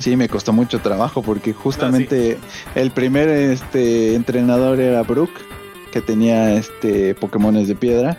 [0.00, 2.38] Sí, me costó mucho trabajo porque justamente
[2.74, 5.30] el primer este entrenador era Brook,
[5.92, 8.16] que tenía este Pokémones de piedra.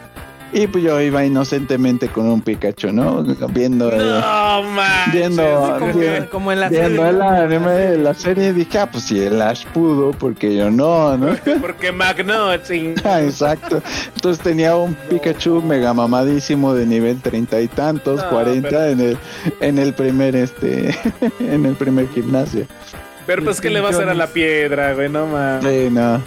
[0.53, 3.23] Y pues yo iba inocentemente con un Pikachu, ¿no?
[3.53, 5.13] Viendo, eh, No manches.
[5.13, 7.29] viendo, Como, bien- como en la viendo serie, el ¿no?
[7.29, 11.35] anime de la serie dije, ah, pues si el Ash pudo, porque yo no, ¿no?
[11.61, 12.95] Porque Magno, ching.
[13.05, 13.81] Ah, exacto.
[14.15, 18.99] Entonces tenía un Pikachu mega mamadísimo de nivel treinta y tantos, No, cuarenta pero- en
[18.99, 19.17] el
[19.61, 20.93] en el primer este
[21.39, 22.65] en el primer gimnasio.
[23.25, 25.07] Pero pues, ¿qué le va a hacer a la piedra, güey?
[25.07, 25.63] No mames.
[25.63, 26.21] Sí, no.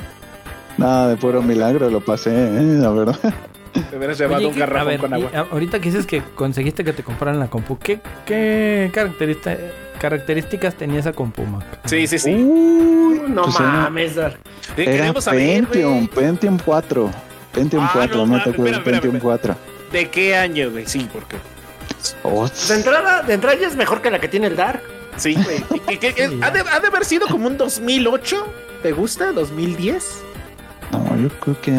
[0.79, 2.63] Nada de puro milagro lo pasé, ¿eh?
[2.81, 3.19] la verdad.
[3.91, 5.47] Te hubieras llevado Oye, un ¿qué- a garrafón ver, con agua.
[5.51, 9.57] ahorita que dices que conseguiste que te compraran la compu, ¿qué, qué caracterista-
[10.01, 11.65] características tenía esa compu, Mac?
[11.85, 12.33] Sí, sí, sí.
[12.35, 14.37] Uy, No pues mames, Dar.
[14.77, 17.11] Era Pentium, Pentium 4.
[17.53, 19.21] Pentium Ah, 4, no no, acuerdas, espérame, Pentium espérame.
[19.21, 19.57] 4.
[19.93, 20.87] ¿De qué año, güey?
[20.87, 21.37] Sí, porque.
[22.23, 24.83] Oh, De entrada, de entrada ya es mejor que la que tiene el Dark.
[25.17, 25.65] Sí, güey.
[25.95, 28.45] ¿Y qué- qué- Sí, ¿Ha, de, ha de haber sido como un 2008?
[28.83, 29.33] ¿Te gusta?
[29.33, 30.03] ¿2010?
[30.93, 31.73] no, yo creo que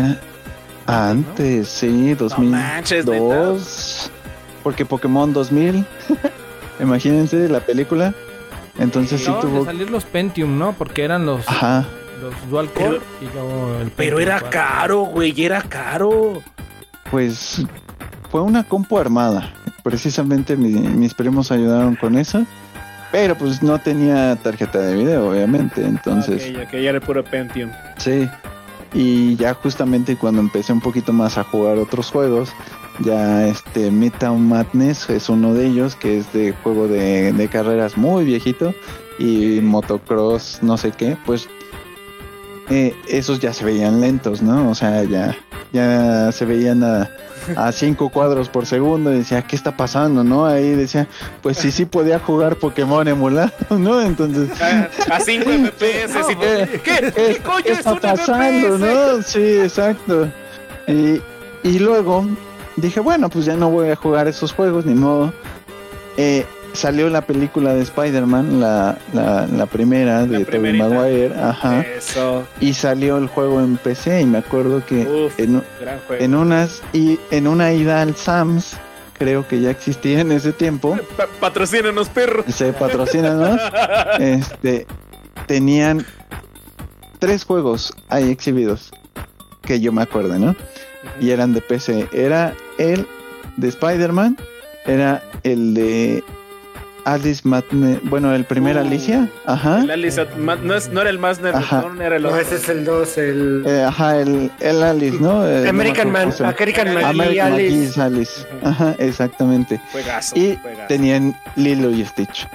[0.87, 2.39] antes, sí, 2002.
[2.39, 3.53] manches, neta.
[4.63, 5.85] porque Pokémon 2000,
[6.79, 8.13] imagínense la película.
[8.77, 9.65] Entonces sí Acababan de tuvo.
[9.65, 10.73] salir los Pentium, ¿no?
[10.73, 11.85] Porque eran los, Ajá.
[12.21, 14.49] los Dual Core y luego el Pero era 4.
[14.49, 15.33] caro, güey.
[15.43, 16.41] Era caro.
[17.09, 17.63] Pues
[18.29, 19.53] fue una compu armada.
[19.81, 22.45] Precisamente mi- mis primos ayudaron con eso.
[23.13, 25.85] Pero pues no tenía tarjeta de video, obviamente.
[25.85, 27.69] Entonces, Ok, ok, ya era puro Pentium.
[27.97, 28.27] sí.
[28.95, 32.53] Y ya justamente cuando empecé un poquito más a jugar otros juegos,
[33.01, 38.23] ya este Midtown Madness es uno de ellos, que es de juego de, carreras muy
[38.23, 38.73] viejito.
[39.19, 41.49] Y motocross, no sé qué, pues
[42.69, 44.69] eh, esos ya se veían lentos, ¿no?
[44.69, 45.37] O sea, ya,
[45.73, 47.09] ya se veían a,
[47.55, 50.45] a cinco cuadros por segundo y decía, ¿qué está pasando, no?
[50.45, 51.07] Ahí decía,
[51.41, 54.01] pues sí, sí podía jugar Pokémon emulado, ¿no?
[54.01, 54.49] Entonces,
[55.09, 56.31] A 5 FPS.
[56.31, 59.21] y- ¿qué, ¿Qué, ¿Qué coño qué es está un pasando, no?
[59.21, 60.27] Sí, exacto.
[60.87, 61.21] Y,
[61.63, 62.25] y luego
[62.75, 65.33] dije, bueno, pues ya no voy a jugar esos juegos, ni modo.
[66.17, 66.45] Eh,
[66.75, 70.77] salió la película de Spider-Man, la, la, la primera de Tobey.
[70.77, 71.81] Maguire, ajá.
[71.81, 72.45] Eso.
[72.59, 75.63] Y salió el juego en PC y me acuerdo que Uf, en,
[76.19, 78.75] en unas y en una ida al Sams,
[79.17, 82.43] creo que ya existía en ese tiempo, Pa- patrocínanos, perro.
[82.47, 83.57] se patrocinan, ¿no?
[84.19, 84.85] Este
[85.47, 86.05] tenían
[87.19, 88.91] tres juegos ahí exhibidos
[89.61, 90.55] que yo me acuerdo, ¿no?
[91.19, 92.07] Y eran de PC.
[92.13, 93.07] Era el
[93.57, 94.37] de Spider-Man,
[94.85, 96.23] era el de
[97.05, 99.81] Alice Madness, bueno, el primer Uh, Alicia, ajá.
[99.83, 101.81] El Alice, no, es, no era el más Ajá.
[101.83, 105.47] nerd, era el No, ese es el 2, el Eh, ajá, el, el Alice, ¿no?
[105.47, 106.33] Eh, American Man.
[106.43, 107.69] American Man y American Alice.
[107.75, 108.31] McGee's Alice.
[108.63, 109.79] Ajá, exactamente.
[109.91, 110.87] Juegazo, Y juegazo.
[110.87, 112.47] tenían Lilo y Stitch.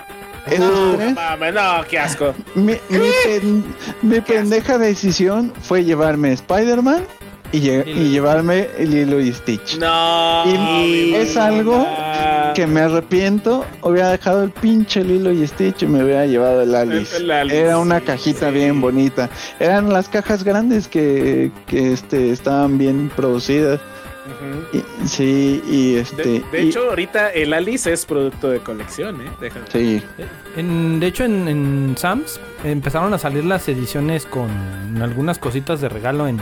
[0.51, 2.35] Esos tres, mames, no, qué asco.
[2.55, 3.64] mi, mi pen-
[4.02, 7.05] mi pendeja decisión fue llevarme Spider-Man
[7.52, 9.78] y, lle- Lilo y llevarme Lilo y Stitch.
[9.78, 10.43] No.
[10.47, 11.86] Y es algo.
[12.55, 16.74] Que me arrepiento, hubiera dejado el pinche Lilo y Stitch y me hubiera llevado el
[16.74, 17.16] Alice.
[17.16, 18.55] El- el Alice, Era una sí, cajita sí.
[18.55, 19.28] bien bonita.
[19.59, 23.81] Eran las cajas grandes que, que este, estaban bien producidas.
[24.72, 26.22] Y- sí, y este.
[26.22, 29.31] De, de y- hecho, ahorita el Alice es producto de colección, ¿eh?
[29.40, 29.64] Déjame.
[29.72, 30.02] Sí,
[30.56, 34.48] En- de hecho, en, en Sam's empezaron a salir las ediciones con
[35.02, 36.39] algunas cositas de regalo en,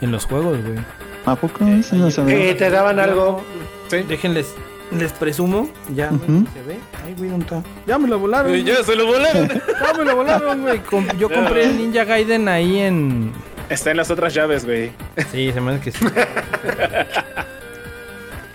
[0.00, 0.78] en los juegos, güey.
[1.24, 1.64] ¿a poco?
[1.64, 2.36] No sabía.
[2.36, 3.42] Que te daban algo.
[3.88, 3.98] Sí.
[4.06, 4.54] Déjenles,
[4.92, 5.68] les presumo.
[5.94, 6.78] Ya, güey, se ve.
[7.04, 7.62] Ay, güey, ¿dónde está?
[7.86, 8.52] Ya me lo volaron.
[8.64, 9.48] Ya se lo volaron.
[9.80, 10.78] Ya me lo volaron, güey.
[10.80, 13.32] Com- Yo compré el Ninja Gaiden ahí en.
[13.68, 14.92] Está en las otras llaves, güey.
[15.32, 16.04] Sí, se me hace que sí.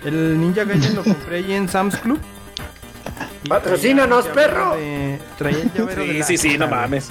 [0.04, 2.18] El Ninja Gaiden lo compré ahí en Sam's Club.
[3.48, 4.70] Patrocínanos, traía el perro.
[4.74, 7.10] llavero de- Traía el llavero de Sí, la sí, sí, no mames.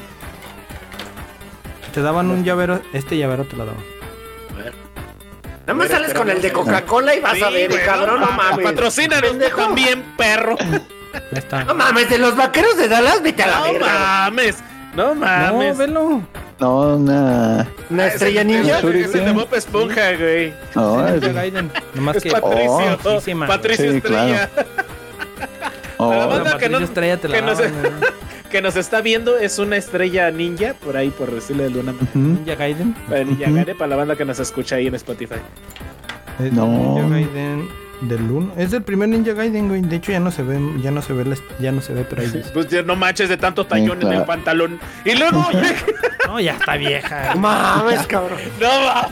[1.94, 3.84] Te daban un llavero, este llavero te lo daban.
[5.72, 8.66] Nada más sales con el de Coca-Cola y vas a ver, güey, cabrón, no mames.
[8.66, 10.56] Patrocínanos también, perro.
[11.32, 11.64] Ya está.
[11.64, 13.88] No mames, de los vaqueros de Dallas, vete a la No verga.
[13.88, 14.58] mames.
[14.96, 15.74] No mames.
[15.74, 16.22] No, velo.
[16.60, 17.68] No, una.
[17.90, 18.80] Una Ah, estrella ninja.
[18.80, 20.54] ese de Bob Esponja, güey.
[20.76, 21.22] No, es-.
[21.96, 22.32] Nomás Es que.
[22.32, 23.00] Patricio.
[23.04, 23.48] Oh.
[23.48, 24.50] Patricio Sí, Estrella.
[25.98, 27.42] oh, La banda que no- Estrella te la que
[28.52, 31.94] Que nos está viendo es una estrella ninja, por ahí, por decirle de luna.
[32.14, 32.94] Ninja Gaiden.
[33.10, 33.56] La Ninja Ujú.
[33.56, 35.36] Gare para la banda que nos escucha ahí en Spotify.
[36.44, 36.68] Es No.
[36.68, 37.70] Ninja Gaiden
[38.02, 38.54] del 1.
[38.58, 39.82] Es el primer Ninja Gaiden, güey.
[39.82, 42.06] De hecho ya no se ve, ya no se ve, la- ya no se ve,
[42.10, 42.50] pero ahí dice.
[42.54, 44.80] Pues ya no manches de tanto tallón en el pantalón.
[45.06, 45.46] Y luego,
[46.28, 47.32] No, ya está vieja.
[47.36, 48.40] No mames, cabrón.
[48.60, 49.10] no va.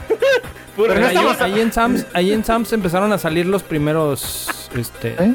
[0.76, 3.64] Puro Pero no ahí, estamos- ahí en Sam's, ahí en Sam's empezaron a salir los
[3.64, 5.34] primeros este ¿Eh?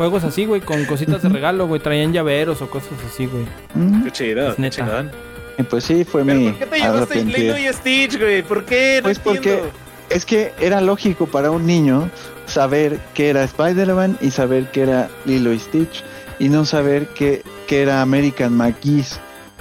[0.00, 3.44] Juegos así, güey, con cositas de regalo, güey, traían llaveros o cosas así, güey.
[3.74, 4.76] Mm, Qué chido, qué neta.
[4.76, 5.10] chingón.
[5.58, 7.24] y Pues sí, fue ¿Pero mi por qué te llevaste.
[7.26, 8.42] Lilo y Stitch, güey?
[8.42, 8.94] ¿Por qué?
[8.96, 9.60] No Pues porque
[10.08, 12.08] es que era lógico para un niño
[12.46, 16.02] saber que era Spider-Man y saber que era Lilo y Stitch
[16.38, 19.20] y no saber que, que era American McGee's.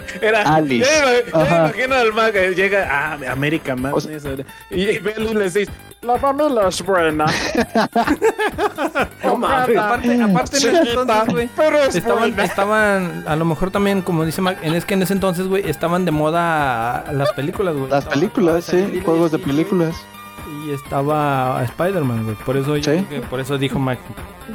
[0.22, 0.90] Era, Alice.
[0.90, 4.18] Me, ya me imagino al mag, eh, llega a ah, América O sea-
[4.72, 5.69] y, y le dices,
[6.02, 7.26] la familia es buena.
[9.23, 9.77] No mames.
[9.77, 12.44] Aparte, aparte en ese entonces, güey, Pero es estaban, buena.
[12.44, 15.69] estaban, a lo mejor también, como dice Mac, en- es que en ese entonces, güey,
[15.69, 17.90] estaban de moda las películas, güey.
[17.90, 19.95] Las películas, sí, juegos de películas.
[20.65, 22.35] Y estaba Spider-Man, güey.
[22.38, 23.05] Por eso, yo Sí.
[23.07, 23.99] creo que por eso dijo Mac.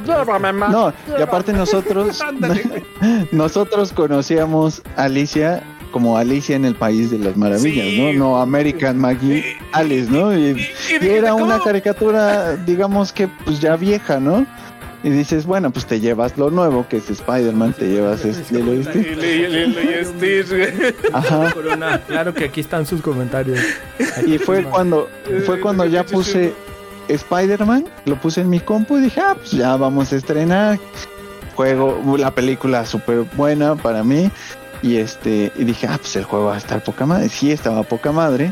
[0.05, 0.67] Llévame, ma.
[0.67, 2.21] No, y aparte nosotros
[3.31, 8.01] nosotros conocíamos a Alicia como Alicia en el País de las Maravillas, Sí.
[8.01, 8.11] ¿no?
[8.31, 10.37] No American Maggie Alice, ¿no?
[10.37, 10.67] Y,
[11.01, 14.45] y era una caricatura, digamos que pues ya vieja, ¿no?
[15.05, 18.73] Y dices, bueno, pues te llevas lo nuevo, que es Spider-Man, te llevas este, Lilo
[18.73, 18.83] y
[20.03, 20.47] Stitch.
[21.13, 21.53] Ajá.
[22.07, 23.59] Claro que aquí están sus comentarios.
[24.25, 25.07] Y fue cuando,
[25.45, 26.55] fue cuando ya puse
[27.07, 30.79] Spider-Man, lo puse en mi compu y dije, ah, pues ya vamos a estrenar.
[31.55, 34.31] Juego, la película súper buena para mí.
[34.81, 37.29] Y este, y dije, ah, pues el juego va a estar poca madre.
[37.29, 38.51] Sí, estaba poca madre.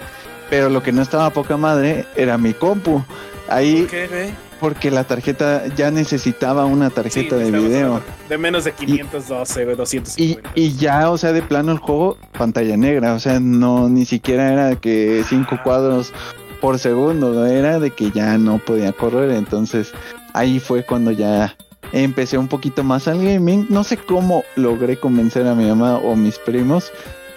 [0.51, 3.03] Pero lo que no estaba poca madre era mi compu.
[3.49, 4.52] Ahí, ¿Qué, güey?
[4.63, 7.99] Porque la tarjeta ya necesitaba una Sí, tarjeta de video.
[8.29, 10.51] De menos de 512, güey, Y, 250.
[10.55, 14.53] y ya, o sea, de plano el juego, pantalla negra, o sea, no, ni siquiera
[14.53, 16.13] era que cinco cuadros
[16.61, 19.91] por segundo, era de que ya no podía correr, entonces
[20.33, 21.57] ahí fue cuando ya
[21.91, 26.15] empecé un poquito más al gaming, no sé cómo logré convencer a mi mamá o
[26.15, 26.89] mis primos,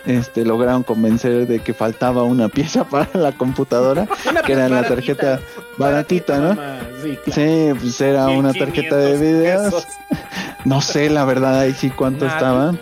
[0.07, 4.83] este, lograron convencer de que faltaba una pieza para la computadora, Una que era la
[4.85, 5.41] tarjeta
[5.79, 6.49] baratita, ¿no?
[6.55, 7.33] mamá, Sí, claro.
[7.33, 9.75] Sí, pues era una tarjeta de 1500 videos.
[9.75, 9.87] pesos.
[10.65, 12.75] No sé la verdad ahí sí cuánto estaba.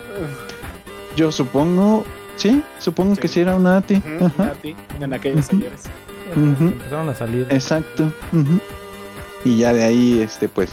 [1.15, 2.03] Yo supongo,
[2.35, 3.21] sí, supongo Sí.
[3.21, 4.01] que sí era una ATI.
[4.63, 5.83] Ti, En aquellos ayeres.
[6.35, 6.63] Ujú.
[6.69, 7.45] Empezaron a salir.
[7.51, 8.11] Exacto.
[9.43, 10.71] Y ya de ahí, este, pues,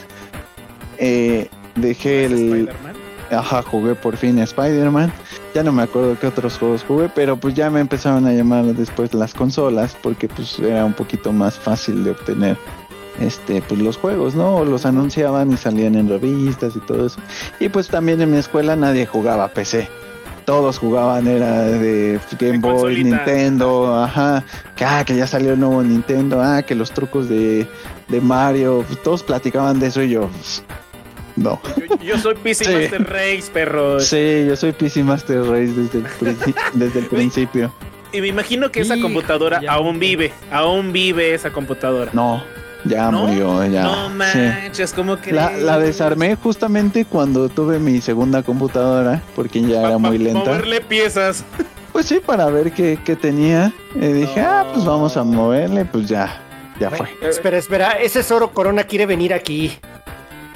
[0.96, 2.94] eh, dejé el, Spider-Man.
[3.30, 5.12] ajá, jugué por fin a Spider-Man.
[5.54, 8.64] Ya no me acuerdo qué otros juegos jugué, pero pues ya me empezaron a llamar
[8.64, 12.56] después las consolas porque pues era un poquito más fácil de obtener
[13.20, 14.64] este pues los juegos, ¿no?
[14.64, 17.18] Los anunciaban y salían en revistas y todo eso.
[17.60, 19.88] Y pues también en mi escuela nadie jugaba PC.
[20.44, 23.16] Todos jugaban, era de Game De Boy, consolita.
[23.16, 24.42] Nintendo, ajá,
[24.74, 27.68] que, ah, que ya salió el nuevo Nintendo, ah, que los trucos de,
[28.08, 30.64] de Mario, pues, todos platicaban de eso y yo, pues,
[31.36, 31.60] no.
[31.88, 32.72] Yo, yo soy PC Sí.
[32.72, 34.00] Master Race, perro.
[34.00, 37.72] Sí, yo soy PC Master Race desde el, princi- desde el principio.
[38.12, 39.72] Y me imagino que esa computadora ya.
[39.72, 40.32] aún vive.
[40.50, 42.10] Aún vive esa computadora.
[42.12, 42.44] No,
[42.84, 43.26] ya ¿No?
[43.26, 43.82] murió, ya.
[43.84, 44.14] No sí.
[44.16, 45.32] manches, ¿cómo que?
[45.32, 50.40] La, la desarmé justamente cuando tuve mi segunda computadora, porque ya era muy lenta.
[50.40, 51.42] Moverle piezas.
[51.92, 53.72] Pues sí, para ver qué, qué tenía.
[53.94, 54.46] Y dije, No.
[54.48, 56.38] ah, pues vamos a moverle, pues ya,
[56.80, 57.06] ya fue.
[57.22, 59.72] Espera, espera, ese Zoro Corona quiere venir aquí.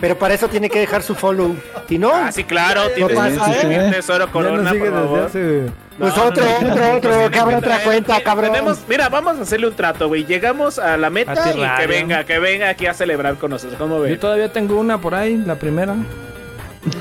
[0.01, 1.57] Pero para eso tiene que dejar su follow.
[1.89, 2.83] Si no, Ah, sí, claro.
[2.91, 3.61] Tienes pasa, que ¿eh?
[3.63, 5.23] seguir Tesoro Corona, nos sigue por desde favor.
[5.25, 5.67] hace...
[5.99, 8.53] pues No, otro, no, no, otro, no, otro, que abra tiene que otra cuenta, cabrón.
[8.53, 10.27] Tenemos, mira, vamos a hacerle un trato, güey.
[10.27, 13.51] Llegamos a la meta A ti, y que venga, que venga aquí a celebrar con
[13.53, 13.79] nosotros.
[13.79, 14.21] ¿Cómo Yo ven?
[14.21, 15.97] todavía tengo una por ahí, la primera.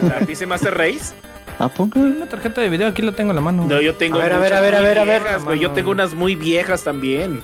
[0.02, 1.14] ¿La PC Master Race?
[1.60, 2.00] ¿A poco?
[2.00, 3.66] Una tarjeta de video, aquí la tengo en la mano.
[3.68, 4.20] No, yo tengo.
[4.20, 5.22] A ver, a ver, a ver, a ver, a ver.
[5.22, 5.60] viejas, güey.
[5.60, 7.42] Yo tengo unas muy viejas también.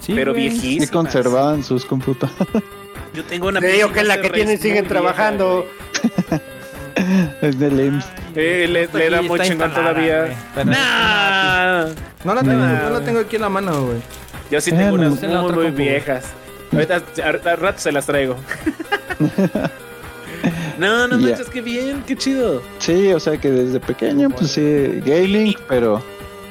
[0.00, 0.48] Sí, pero güey.
[0.48, 0.86] viejísimas.
[0.86, 2.62] Sí conservaban sus computadoras.
[3.14, 5.66] Yo tengo una Le digo que es la que tienen siguen muy trabajando.
[7.42, 8.06] es del IMSS.
[8.36, 10.34] Eh, le, le da aquí muy chingón todavía.
[10.54, 11.86] pero- Nah.
[12.24, 12.82] No la tengo, Nah.
[12.82, 13.98] no la tengo aquí en la mano, güey.
[14.50, 15.08] Yo sí Eh, tengo no.
[15.12, 15.76] unas muy, muy compu.
[15.78, 16.24] viejas.
[16.72, 18.36] Ahorita, al rato se las traigo.
[20.78, 21.28] No, no Ya.
[21.28, 22.60] manches, qué bien, qué chido.
[22.78, 26.02] Sí, o sea que desde pequeño, pues sí, gaming, pero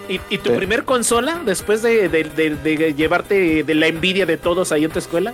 [0.10, 0.56] ¿Y, y tu Sí.
[0.58, 4.92] primer consola después de, de- de- de llevarte de la envidia de todos ahí en
[4.92, 5.34] tu escuela?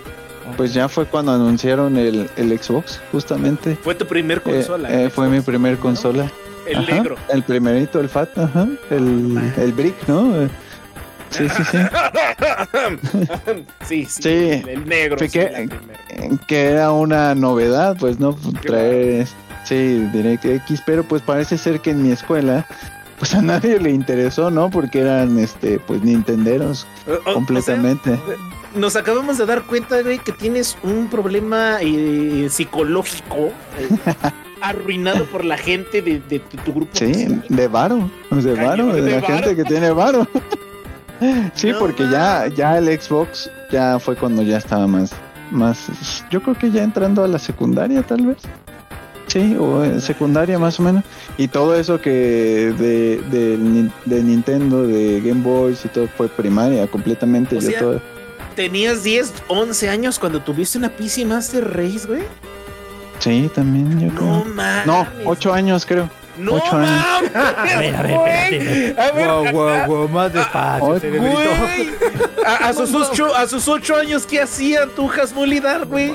[0.56, 3.76] Pues ya fue cuando anunciaron el, el Xbox, justamente.
[3.82, 4.90] Fue tu primer Eh, consola.
[4.90, 5.80] eh, el fue mi primer ¿no?
[5.80, 6.30] consola.
[6.66, 7.16] El Ajá, negro.
[7.28, 8.66] El primerito, el FAT, ajá.
[8.90, 10.48] El, el Brick, ¿no?
[11.30, 11.78] Sí, sí, sí.
[13.86, 14.62] sí, sí, Sí.
[14.68, 15.18] El, negro.
[15.18, 15.68] Sí, que-
[16.64, 18.36] era una novedad, pues, ¿no?
[18.62, 19.26] Traer,
[19.64, 22.66] sí, DirectX, pero pues parece ser que en mi escuela,
[23.18, 24.70] pues a nadie le interesó, ¿no?
[24.70, 28.18] Porque eran, este, pues, nintenderos O- o- o sea, completamente.
[28.74, 33.88] Nos acabamos de dar cuenta, güey, que tienes un problema eh, psicológico eh,
[34.60, 36.90] arruinado por la gente de, de tu, tu grupo.
[36.94, 39.34] Sí, de varo, de varo, de, de la varo.
[39.34, 40.26] gente que tiene varo.
[41.54, 45.10] sí, No porque ya, ya el Xbox ya fue cuando ya estaba más,
[45.50, 48.38] más, yo creo que ya entrando a la secundaria tal vez.
[49.26, 51.04] Sí, o en secundaria más o menos.
[51.38, 56.28] Y todo eso que de, de, Nin- de Nintendo, de Game Boys y todo fue
[56.28, 57.56] primaria completamente.
[57.56, 58.02] O yo sea, todo-
[58.60, 62.22] Tenías 10, 11 años cuando tuviste una PC Master Race, güey.
[63.18, 64.54] Sí, también yo No creo.
[64.54, 64.86] mames.
[64.86, 66.10] No, ocho años creo.
[66.36, 67.04] No ocho años.
[67.34, 68.54] A ver, a ver, güey.
[68.56, 69.00] espérate.
[69.00, 71.90] A ver, Wow, wow, wow, más despacio, güey.
[72.46, 76.14] A, a sus ocho, a sus ocho años, ¿qué hacía tu Hasmulidar, güey?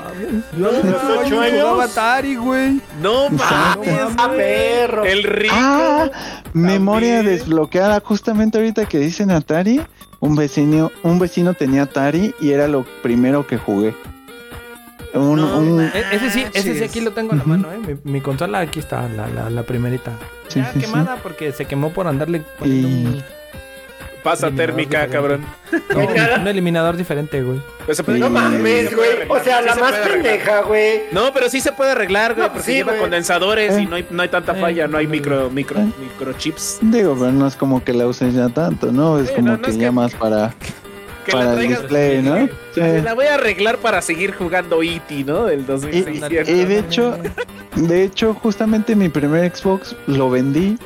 [0.56, 1.84] Yo a los No, ocho años jugaba.
[1.84, 2.80] Atari, güey.
[3.02, 5.04] No mames, ¡A perro!
[5.04, 5.54] El rico.
[5.56, 6.08] Ah,
[6.52, 8.00] memoria desbloqueada.
[8.04, 9.80] Justamente ahorita que dicen Atari,
[10.20, 13.94] un vecino, un vecino tenía Atari y era lo primero que jugué.
[15.14, 16.04] Un, No un- manches.
[16.04, 17.78] E- Ese sí, ese sí aquí lo tengo en la mano, eh.
[17.78, 20.12] Mi, mi consola aquí está, la, la, la primerita.
[20.48, 23.22] Sí, ya sí, quemada porque se quemó por andarle poniendo Y- un,
[24.26, 25.44] Pasa térmica, cabrón.
[25.94, 27.60] no, un eliminador diferente, güey.
[27.84, 29.08] Pues puede- No mames, güey.
[29.28, 31.02] O sea, sí la se más pendeja, güey.
[31.12, 33.86] No, pero sí se puede arreglar, güey, No, porque sí, lleva condensadores y Eh.
[33.88, 35.86] no hay, no hay tanta Eh, falla, no hay micro, micro, Eh.
[36.00, 36.78] microchips.
[36.82, 39.20] digo, pero no es como que la uses ya tanto, ¿no?
[39.20, 40.52] Es como no, no que es ya que- más para,
[41.24, 41.80] Que para la el traigas.
[41.82, 42.48] display, ¿no?
[42.74, 42.80] Sí.
[43.04, 45.44] La voy a arreglar para seguir jugando E.T., ¿no?
[45.46, 46.48] Del Y, 2006.
[46.48, 47.16] y de hecho,
[47.76, 50.76] de hecho, justamente mi primer Xbox lo vendí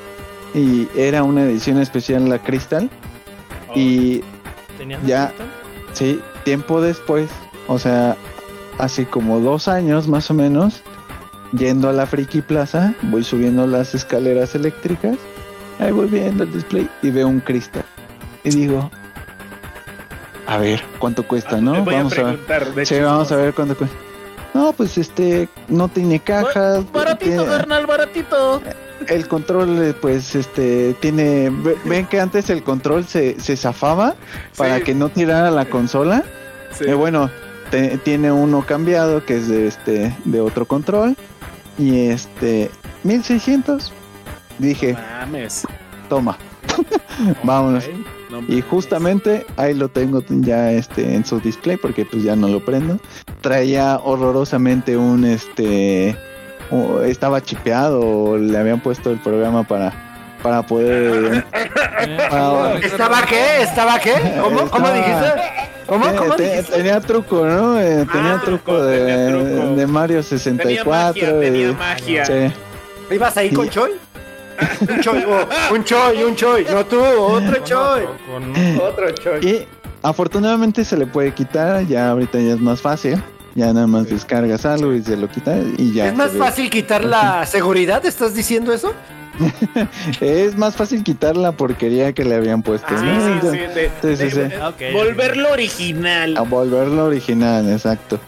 [0.54, 2.90] y era una edición especial la Crystal
[3.74, 4.22] y
[4.78, 5.32] ¿Tenías Ya.
[5.92, 7.30] Sí, tiempo después,
[7.66, 8.16] o sea,
[8.78, 10.82] hace como dos años más o menos,
[11.52, 15.16] yendo a la Friki Plaza, voy subiendo las escaleras eléctricas,
[15.78, 17.84] ahí voy viendo el display y veo un cristal.
[18.44, 18.90] Y digo,
[20.46, 21.74] a ver, ¿cuánto cuesta, no?
[21.74, 22.86] Le voy Vamos a a ver.
[22.86, 23.96] Sí, hecho, vamos a ver cuánto cuesta.
[24.54, 26.82] No, pues este, no tiene caja.
[26.92, 28.60] Baratito, tiene- carnal, baratito.
[29.08, 31.50] El control, eh, pues, este, tiene.
[31.50, 34.14] ve- Ven que antes el control se, se zafaba
[34.56, 34.84] para Sí.
[34.84, 36.24] que no tirara la consola.
[36.78, 36.84] Sí.
[36.86, 37.30] Eh, bueno,
[37.70, 41.16] te- tiene uno cambiado que es de este de otro control
[41.78, 42.70] y este
[43.04, 43.92] 1600.
[44.58, 45.66] Dije, Mames.
[46.08, 46.36] toma,
[47.42, 47.84] vámonos.
[48.30, 52.46] No Y justamente ahí lo tengo ya este en su display porque pues ya no
[52.48, 52.98] lo prendo.
[53.40, 56.14] Traía horrorosamente un este
[56.70, 59.92] o estaba chipeado o le habían puesto el programa para
[60.42, 61.44] para poder
[62.82, 63.62] ¿Estaba qué?
[63.62, 64.14] ¿Estaba qué?
[64.42, 65.32] ¿Cómo, ¿cómo dijiste?
[65.86, 66.72] ¿Cómo, Te- cómo te- dijiste?
[66.76, 67.78] tenía truco, ¿no?
[67.80, 69.76] Eh, tenía Ah, truco truco, de, tenía truco.
[69.76, 70.90] de Mario Tenía 64.
[70.90, 72.24] magia, tenía y- magia.
[72.24, 72.52] sí.
[73.14, 73.68] ¿Ibas ahí con.
[73.68, 73.90] Choi?
[74.88, 76.64] Un Choi, oh, un Choi, un Choi.
[76.70, 78.04] No tú, otro Choi.
[78.80, 79.40] Otro Choi.
[79.46, 79.66] Y
[80.02, 83.20] afortunadamente se le puede quitar, ya ahorita ya es más fácil.
[83.54, 86.06] Ya nada más descargas algo y se lo quita y ya.
[86.08, 88.04] ¿Es más fácil quitar la seguridad?
[88.06, 88.92] ¿Estás diciendo eso?
[90.20, 92.86] Es más fácil quitar la porquería que le habían puesto.
[92.90, 93.52] Ah, Sí, ¿no?
[93.52, 93.74] sí, sí.
[93.74, 94.84] de- Sí, sí, de- sí.
[94.84, 96.36] de- Volverlo original.
[96.36, 98.20] A volverlo original, exacto.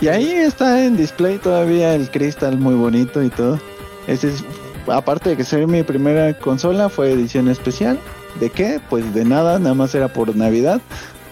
[0.00, 3.58] Y ahí está en display todavía el cristal muy bonito y todo.
[4.06, 4.44] Ese es,
[4.86, 7.98] aparte de que ser mi primera consola, fue edición especial.
[8.40, 8.80] ¿De qué?
[8.90, 10.80] Pues de nada, nada más era por Navidad,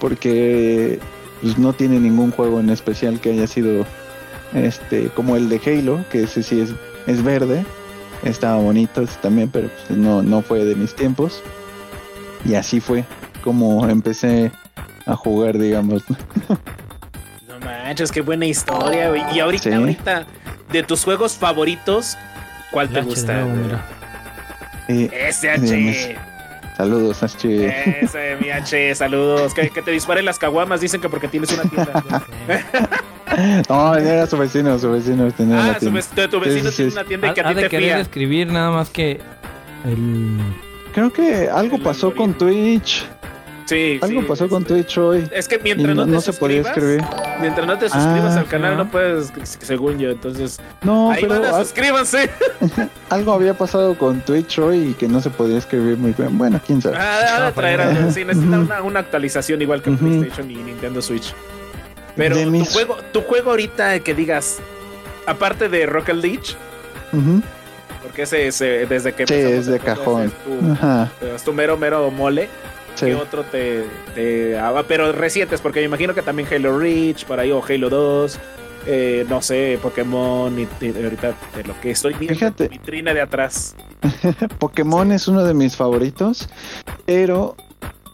[0.01, 0.99] porque
[1.41, 3.85] pues, no tiene ningún juego en especial que haya sido
[4.55, 6.71] este como el de Halo, que ese sí es,
[7.07, 7.65] es verde.
[8.25, 11.43] Estaba bonito ese también, pero pues, no, no fue de mis tiempos.
[12.45, 13.05] Y así fue
[13.45, 14.51] como empecé
[15.07, 16.03] a jugar, digamos.
[17.49, 19.23] No manches, qué buena historia, güey.
[19.35, 19.73] Y ahorita, Sí.
[19.73, 20.27] ahorita,
[20.71, 22.17] de tus juegos favoritos,
[22.71, 23.33] ¿cuál te gusta?
[23.45, 23.85] nuevo, mira.
[24.89, 26.17] Eh, Ese Dígame.
[26.77, 28.03] Saludos, H.
[28.03, 29.55] Ese, mi H, saludos.
[29.55, 32.23] Que, que te disparen las caguamas, dicen que porque tienes una tienda.
[33.69, 36.01] No, era su vecino, su vecino tenía ah, la tienda.
[36.31, 36.97] tu vecino Sí, tiene sí.
[36.97, 38.01] una tienda y que a Ha, ti ha te querer fía.
[38.01, 39.20] escribir nada más que
[39.85, 40.39] el...
[40.94, 42.78] Creo que algo El pasó con algoritmo.
[42.81, 43.05] Twitch.
[43.66, 45.28] Sí, Algo sí, pasó con Twitch hoy.
[45.32, 47.40] Es que mientras no, no, te no se podía suscribas, escribir.
[47.40, 48.84] mientras no te suscribas Ah, al canal, ajá.
[48.84, 50.10] no puedes, según yo.
[50.10, 52.30] Entonces, No, ahí pero van, suscríbanse.
[53.10, 56.38] algo había pasado con Twitch hoy y que no se podía escribir muy bien.
[56.38, 56.97] Bueno, quién sabe.
[56.97, 58.10] Ah, van a traer algo.
[58.12, 59.90] Sí, necesita una, una actualización igual que.
[59.90, 61.34] PlayStation y Nintendo Switch.
[62.16, 64.59] Pero tu, mis- juego, tu juego ahorita que digas,
[65.26, 66.43] aparte de Rocket League,
[67.12, 67.43] Ujú.
[68.02, 70.22] porque ese, ese- desde que Sí, es de cajón.
[70.26, 72.48] Es tu, Ajá, es tu mero, mero mole.
[72.97, 73.06] Sí.
[73.06, 75.60] ¿Qué otro te, te- ah, pero recientes?
[75.60, 78.39] Porque me imagino que también Halo Reach, por ahí, o Halo 2,
[78.89, 82.68] eh, no sé, Pokémon, y, y ahorita de lo que estoy viendo, Fíjate.
[82.68, 83.74] vitrina de atrás.
[84.59, 86.48] Pokémon es uno de mis favoritos,
[87.05, 87.56] pero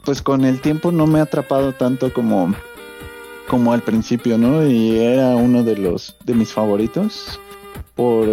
[0.05, 2.55] pues con el tiempo no me ha atrapado tanto como
[3.49, 4.67] como al principio, ¿no?
[4.67, 7.39] Y era uno de los de mis favoritos
[7.95, 8.27] por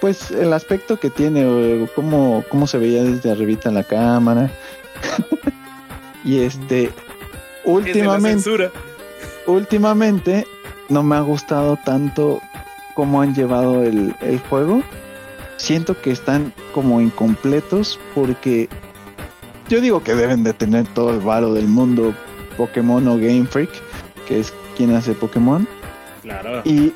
[0.00, 4.50] pues el aspecto que tiene, o cómo, cómo se veía desde arribita en la cámara.
[6.26, 6.90] y este
[7.64, 8.70] últimamente
[9.46, 10.46] últimamente
[10.88, 12.40] no me ha gustado tanto
[12.94, 14.82] cómo han llevado el, el juego.
[15.56, 18.68] Siento que están como incompletos porque
[19.68, 22.14] yo digo que deben de tener todo el varo del mundo
[22.56, 23.70] Pokémon o Game Freak,
[24.26, 25.66] que es quien hace Pokémon.
[26.22, 26.62] Claro.
[26.64, 26.92] Y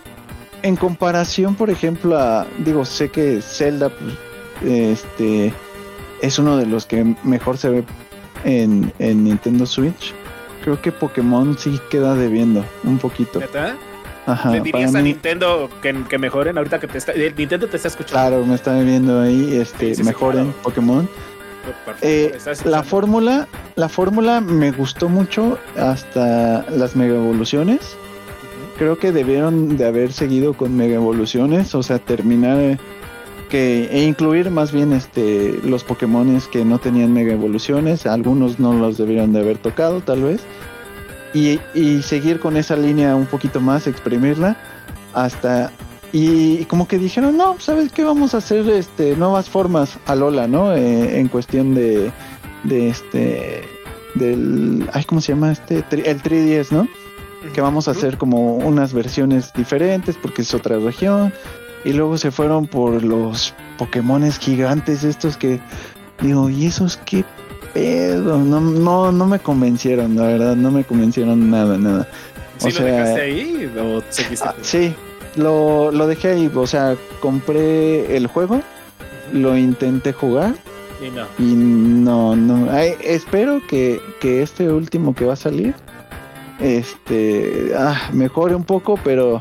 [0.62, 4.14] en comparación, por ejemplo, a digo, sé que Zelda pues,
[4.62, 5.52] este
[6.20, 7.84] es uno de los que mejor se ve
[8.44, 10.12] en, en Nintendo Switch.
[10.62, 13.40] Creo que Pokémon sí queda debiendo un poquito.
[13.40, 13.76] ¿Neta?
[14.26, 17.12] Ajá, ¿Le dirías a mí- Nintendo que, que mejoren ahorita que te está...
[17.12, 18.12] el Nintendo te está escuchando?
[18.28, 20.62] Claro, me está viendo ahí, este, Sí, sí, sí, mejoren claro.
[20.62, 21.08] Pokémon.
[22.02, 23.46] Eh, ¿estás la fórmula,
[23.76, 27.96] la fórmula me gustó mucho hasta las mega evoluciones.
[28.78, 32.78] Creo que debieron de haber seguido con mega evoluciones, o sea, terminar eh,
[33.50, 38.72] que e incluir más bien este los Pokémones que no tenían mega evoluciones, algunos no
[38.72, 40.40] los debieron de haber tocado tal vez.
[41.34, 44.56] Y, y seguir con esa línea un poquito más, exprimirla
[45.12, 45.70] hasta
[46.12, 48.02] y como que dijeron, no, ¿sabes qué?
[48.02, 50.74] Vamos a hacer este nuevas formas a Lola, ¿no?
[50.74, 52.10] Eh, en cuestión de,
[52.64, 53.62] de este,
[54.16, 55.84] del, ay, ¿cómo se llama este?
[55.88, 56.88] Tri- El 3DS, ¿no?
[57.54, 61.32] Que vamos a hacer como unas versiones diferentes porque es otra región.
[61.84, 65.60] Y luego se fueron por los Pokémones gigantes estos que,
[66.20, 67.24] digo, ¿y esos qué
[67.72, 68.38] pedo?
[68.38, 72.06] No, no, no me convencieron, la verdad, no me convencieron nada, nada.
[72.58, 74.46] ¿Sí o lo sea, dejaste ahí o seguiste?
[74.46, 74.94] Ah, sí,
[75.36, 78.60] lo, lo dejé ahí, o sea, compré el juego,
[79.32, 80.54] lo intenté jugar
[81.02, 81.26] Y no.
[81.38, 85.74] y no, no, ay, espero que, que este último que va a salir,
[86.60, 89.40] este, ah, mejore un poco, pero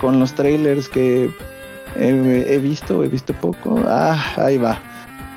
[0.00, 1.30] con los trailers que
[1.98, 4.78] he, he visto, he visto poco, ah, ahí va.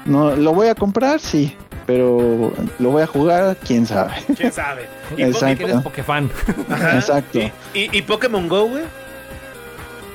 [0.06, 1.56] No, lo voy a comprar, sí,
[1.86, 4.14] pero lo voy a jugar, quién sabe.
[4.38, 4.88] ¿Quién sabe?
[5.18, 5.64] Y, Exacto.
[5.65, 6.30] Eres Pokefan.
[6.69, 6.95] Ajá.
[6.95, 7.40] Exacto.
[7.40, 8.84] ¿Y, y, y Pokémon Go, güey?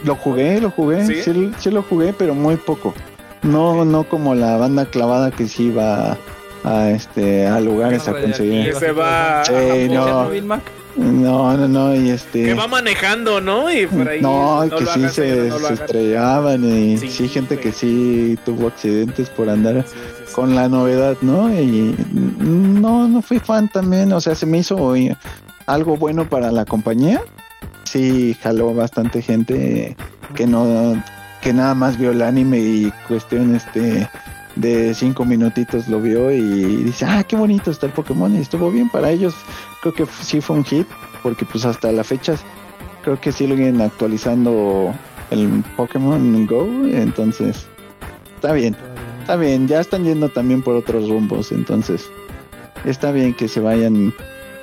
[0.05, 1.23] Lo jugué, lo jugué, ¿Sí?
[1.23, 1.53] ¿Sí?
[1.59, 2.93] sí, lo jugué, pero muy poco.
[3.43, 6.17] No, no como la banda clavada que sí iba
[6.65, 8.73] a, este a lugares a conseguir.
[8.73, 10.31] Que se va- Sí, no.
[10.97, 13.73] No, no, no, y este Que va manejando, ¿no?
[13.73, 14.21] Y por ahí.
[14.21, 19.29] no, y que sí se, no estrellaban y Sí, sí, gente que sí tuvo accidentes
[19.31, 21.53] por andar Sí, con la novedad, ¿no?
[21.53, 24.95] Y no, no fui fan también, o sea, se me hizo
[25.67, 27.21] algo bueno para la compañía.
[27.85, 29.97] Sí, jaló bastante gente
[30.35, 31.03] que no,
[31.43, 34.09] que nada más vio el anime y cuestión este
[34.57, 38.71] de cinco minutitos lo vio y dice, ah, qué bonito está el Pokémon y estuvo
[38.71, 39.35] bien para ellos.
[39.81, 40.87] Creo que sí fue un hit
[41.23, 42.37] porque pues hasta la fecha
[43.03, 44.95] creo que siguen actualizando
[45.31, 47.67] el Pokémon Go, entonces
[48.37, 48.77] está bien.
[49.21, 52.11] Está bien, ya están yendo también por otros rumbos, entonces
[52.85, 54.13] está bien que se vayan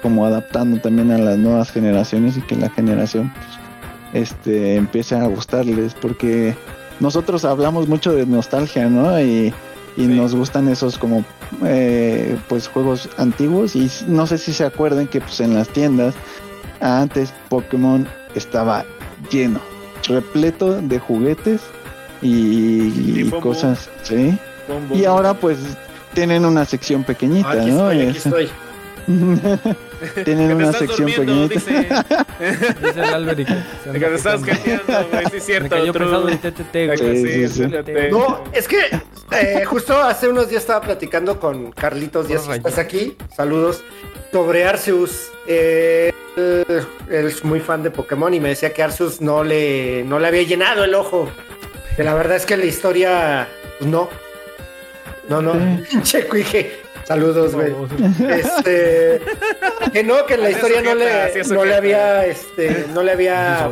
[0.04, 5.26] como adaptando también a las nuevas generaciones y que la generación pues, este empiece a
[5.26, 6.56] gustarles porque
[7.00, 9.20] nosotros hablamos mucho de nostalgia, ¿no?
[9.20, 9.54] Y,
[9.98, 10.08] y Sí.
[10.08, 11.24] nos gustan esos como
[11.66, 16.16] eh, pues juegos antiguos y no sé si se acuerdan que pues en las tiendas
[16.80, 18.86] antes Pokémon estaba
[19.32, 19.60] lleno,
[20.08, 21.62] repleto de juguetes
[22.22, 24.38] y, cosas, ¿sí?
[24.94, 25.58] Y ahora pues
[26.14, 27.92] tienen una sección pequeñita, Aquí ¿no?
[27.92, 28.50] estoy, aquí estoy.
[30.16, 32.06] Que tienen una estás sección durmiendo, pequeñita.
[32.40, 32.76] dice.
[32.88, 35.26] Dice el Albert que te estás quejando, güey.
[35.26, 35.70] Sí, es Me cierto.
[35.70, 37.48] cayó el TTT, güey.
[37.48, 37.68] Sí, Sí.
[38.12, 38.80] No, es que
[39.32, 43.84] eh, justo hace unos días estaba platicando con Carlitos Díaz, Puro estás aquí, saludos,
[44.32, 45.30] sobre Arceus.
[45.48, 50.20] Eh, él, es muy fan de Pokémon y me decía que Arceus no le, no
[50.20, 51.30] le había llenado el ojo.
[51.96, 53.48] Que la verdad es que la historia,
[53.80, 54.10] pues no.
[55.30, 55.54] No, no.
[56.04, 57.74] Checo, dije, Saludos, güey.
[58.30, 59.22] Este,
[59.92, 63.70] que no, que en la historia no le, no le había, este, no le había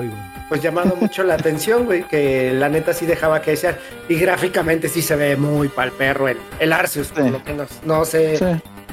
[0.50, 3.78] pues llamado mucho la atención, güey, que la neta sí dejaba que desear.
[4.10, 7.30] Y gráficamente sí se ve muy pal perro el, el Arceus, por Sí.
[7.30, 7.70] lo menos.
[7.86, 8.46] No sé, Sí.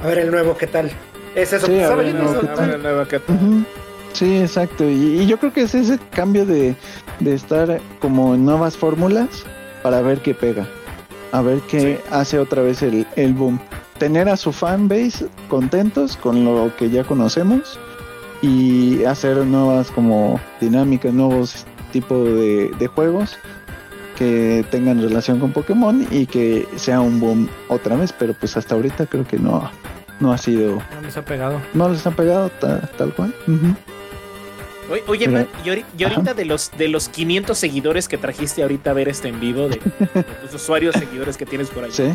[0.03, 0.91] a ver el nuevo, ¿qué tal?
[1.35, 3.65] Es eso, Sí, a ¿sabe ver, Ujú.
[4.13, 4.85] Sí, exacto.
[4.85, 6.75] Y, y yo creo que es ese cambio de,
[7.21, 9.29] de estar como en nuevas fórmulas
[9.83, 10.67] para ver qué pega.
[11.33, 13.59] A ver qué hace otra vez el, el boom.
[13.99, 17.79] Tener a su fanbase contentos con lo que ya conocemos
[18.43, 23.39] y hacer nuevas como dinámicas, nuevos tipos de, de juegos
[24.19, 28.13] que tengan relación con Pokémon y que sea un boom otra vez.
[28.13, 29.71] Pero pues hasta ahorita creo que no,
[30.21, 31.61] no ha sido, No les ha pegado.
[31.73, 33.35] no les han pegado ta- tal cual.
[34.91, 38.19] Oye, Oye, Pero- man, y ahori- y ahorita de los de los 500 seguidores que
[38.19, 39.81] trajiste ahorita a ver este en vivo, de,
[40.15, 42.15] de tus usuarios seguidores que tienes por ahí, Sí.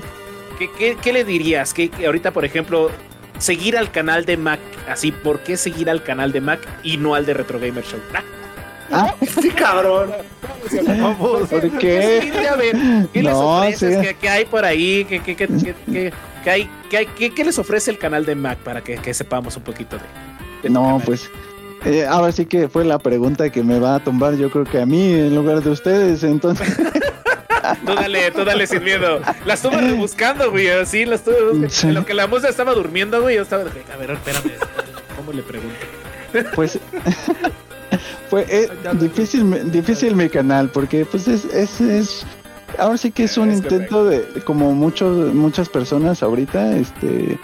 [0.62, 1.74] ¿Qué, qué, qué le dirías?
[1.74, 2.92] Que ahorita, por ejemplo,
[3.40, 7.16] seguir al canal de Mac, así, ¿por qué seguir al canal de Mac y no
[7.16, 8.00] al de Retro Gamer Show?
[8.14, 8.24] Ah,
[8.94, 10.12] Ah, Sí, cabrón.
[11.18, 12.20] ¿Por qué?
[12.22, 12.76] Sí, a ver,
[13.14, 13.96] ¿qué les No, ofreces?
[13.96, 14.02] sí.
[14.08, 15.06] ¿Qué, qué hay por ahí?
[15.08, 16.14] ¿Qué, qué, qué, qué, qué-
[16.44, 19.14] qué hay, qué, hay- qué- qué les ofrece el canal de Mac para que, que
[19.14, 20.04] sepamos un poquito de,
[20.64, 21.02] de No, canal?
[21.06, 21.30] pues
[21.86, 24.82] eh, ahora sí que fue la pregunta que me va a tumbar yo creo que
[24.82, 26.68] a mí en lugar de ustedes, entonces
[27.86, 29.22] Tú dale, tú dale sin miedo.
[29.46, 30.70] La estuve buscando, güey.
[30.70, 31.70] Así la estuve buscando.
[31.70, 31.88] Sí.
[31.88, 33.36] En lo que la musa estaba durmiendo, güey.
[33.36, 34.52] Yo estaba a ver, espérame.
[35.16, 35.76] ¿Cómo le pregunto?
[36.56, 36.80] pues
[38.30, 42.26] fue eh, difícil difícil mi canal porque pues es es, es
[42.78, 47.38] ahora sí que es un Es intento de como muchos muchas personas ahorita este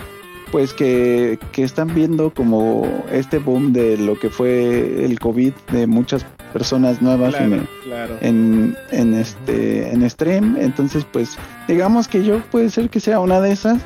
[0.52, 5.88] pues que, que están viendo como este boom de lo que fue el COVID de
[5.88, 8.18] muchas personas nuevas en claro.
[8.22, 11.38] en, en este en stream entonces pues
[11.68, 13.82] digamos que yo puede ser que sea una de esas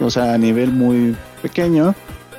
[0.00, 1.94] o sea a nivel muy pequeño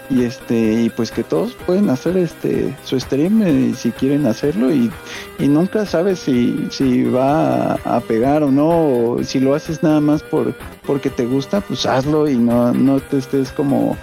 [0.09, 4.73] y este y pues que todos pueden hacer este su stream eh, si quieren hacerlo
[4.73, 4.89] y,
[5.37, 9.83] y nunca sabes si, si va a, a pegar o no o si lo haces
[9.83, 10.53] nada más por
[10.85, 13.97] porque te gusta pues hazlo y no no te estés como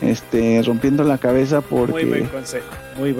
[0.00, 2.66] este rompiendo la cabeza porque Muy buen consejo.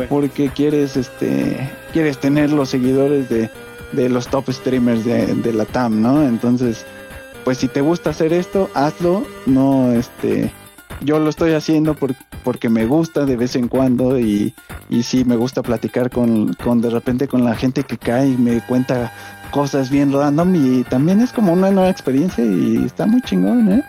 [0.08, 3.50] Porque quieres este quieres tener los seguidores de,
[3.92, 6.22] de los top streamers de, de la TAM, ¿no?
[6.22, 6.84] Entonces,
[7.44, 10.52] pues si te gusta hacer esto, hazlo, no este
[11.00, 12.14] yo lo estoy haciendo por-
[12.44, 14.54] porque me gusta de vez en cuando y,
[14.88, 18.36] y sí me gusta platicar con, con de repente con la gente que cae y
[18.36, 19.12] me cuenta
[19.50, 23.82] cosas bien random y también es como una nueva experiencia y está muy chingón, ¿eh?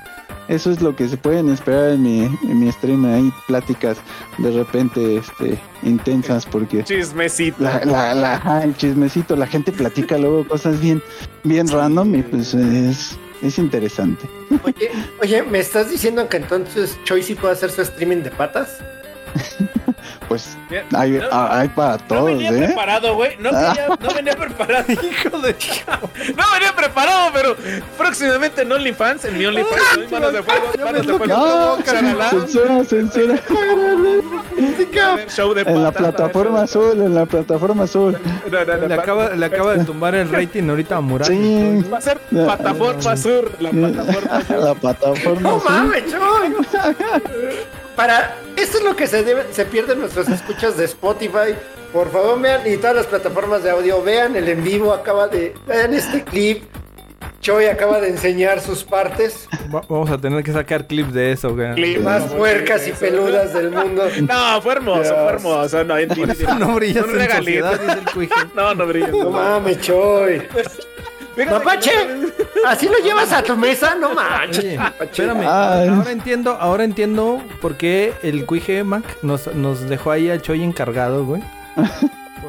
[0.47, 3.97] Eso es lo que se pueden esperar en mi, en mi stream, hay pláticas
[4.37, 7.63] de repente este, intensas porque Chismecito.
[7.63, 11.01] la, la, la- el chismecito, la gente platica luego cosas bien,
[11.43, 14.29] bien random y pues es, es interesante.
[14.63, 14.91] Oye,
[15.21, 18.77] oye, ¿me estás diciendo que entonces Choi sí puede hacer su streaming de patas?
[20.27, 20.57] Pues
[20.95, 22.65] hay, No, ah, hay para No todos, venía ¿eh?
[22.65, 23.37] preparado, güey.
[23.37, 24.85] No, venía- no venía preparado.
[24.91, 25.55] Hijo de
[26.35, 27.55] No venía preparado, pero
[27.97, 31.25] próximamente en OnlyFans, en mi OnlyFans, soy manos de fuego, manos de fuego.
[31.27, 32.29] No, Shalala.
[32.31, 33.35] censura, censura.
[35.29, 38.17] Show de En la plataforma azul, en la plataforma azul.
[38.51, 41.27] No, no, no, Le acaba, le acaba de tumbar el rating ahorita a Murat.
[41.27, 44.57] Sí, Va a ser plataforma sur, la plataforma sur.
[44.59, 45.69] la plataforma ¡No azul.
[45.71, 46.03] mames!
[47.95, 51.55] Para, esto es lo que se debe, se pierden nuestros escuchas de Spotify.
[51.93, 55.53] Por favor, vean, y todas las plataformas de audio, vean el en vivo, acaba de,
[55.67, 56.63] vean este clip.
[57.41, 61.53] Choi acaba de enseñar sus partes Va- Vamos a tener que sacar clips de eso,
[61.53, 61.75] güey.
[61.75, 61.99] Clip.
[61.99, 62.99] más puercas y eso.
[62.99, 64.07] peludas del mundo.
[64.27, 65.13] No, fue hermoso, Dios.
[65.13, 65.83] fue hermoso.
[65.83, 65.95] No.
[66.59, 68.29] No brillas Un en sociedad, dice el.
[68.55, 69.07] No, no brilla.
[69.09, 70.41] No mames, Choi.
[71.49, 71.91] Mapache,
[72.65, 73.95] ¿así lo llevas a tu mesa?
[73.95, 74.63] No manches.
[74.63, 75.89] Oye, espérame, Ay.
[75.89, 80.63] ahora entiendo, ahora entiendo por qué el cuije Mac nos, nos dejó ahí a Choy
[80.63, 81.41] encargado, güey.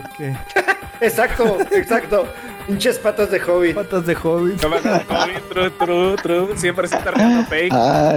[0.03, 0.35] Porque
[1.01, 2.27] Exacto, exacto.
[2.67, 3.75] Pinches patas de hobbit.
[3.75, 4.61] patas de hobbit.
[4.61, 7.73] que- Tru, tru, tru, Siempre se está arreglando fake.
[7.73, 8.13] Ah,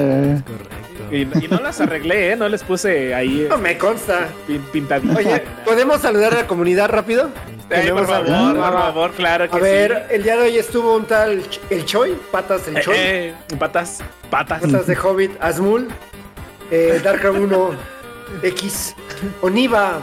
[1.11, 2.35] Y, y no las arreglé, ¿eh?
[2.35, 4.27] No les puse ahí No me consta.
[4.47, 5.17] pin- pintaditas.
[5.17, 7.29] Oye, ¿podemos saludar a la comunidad rápido?
[7.67, 9.63] Por a- favor, por a- favor, claro que A sí.
[9.63, 13.33] ver, el día de hoy estuvo un tal el Choi, patas del Eh, Choi, eh,
[13.59, 13.99] patas,
[14.31, 14.61] patas.
[14.61, 15.87] patas de Hobbit, Azmul,
[16.71, 17.71] eh, Darka 1,
[18.43, 18.95] X,
[19.41, 19.99] Oniva,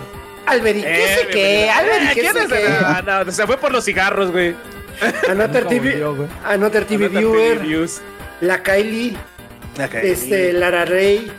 [0.47, 1.35] Alberi, ¿qué Eh, sé qué?
[1.35, 1.73] bienvenido.
[1.79, 2.47] Alberi, Eh, ¿qué ¿quién sé es?
[2.47, 2.69] qué?
[2.85, 4.55] Ah, no, se fue por los cigarros, güey.
[5.29, 6.29] Another TV, volvió, güey.
[6.45, 8.01] Another TV Another Viewer, Views.
[8.41, 9.17] la Kylie,
[10.03, 11.31] este, Lara Rey,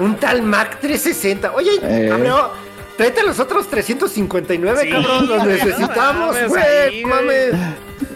[0.00, 1.52] un tal Mac 360.
[1.52, 2.08] Oye, Eh.
[2.08, 2.48] cabrón,
[2.96, 7.04] tráete a los otros 359, Sí, cabrón, los necesitamos, güey, no güey.
[7.04, 7.54] mames.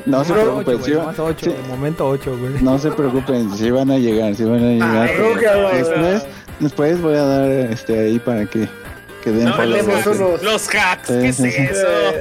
[0.06, 0.98] No se preocupen, sí, de
[1.68, 2.52] momento 8, güey.
[2.62, 5.08] no se preocupen, si van a llegar, si van a llegar.
[5.10, 6.26] Ay, después,
[6.60, 8.68] después voy a dar este ahí para que,
[9.24, 11.86] que den No, los, hacks, unos- los hacks, ¿qué es eso?
[11.88, 12.20] Eh,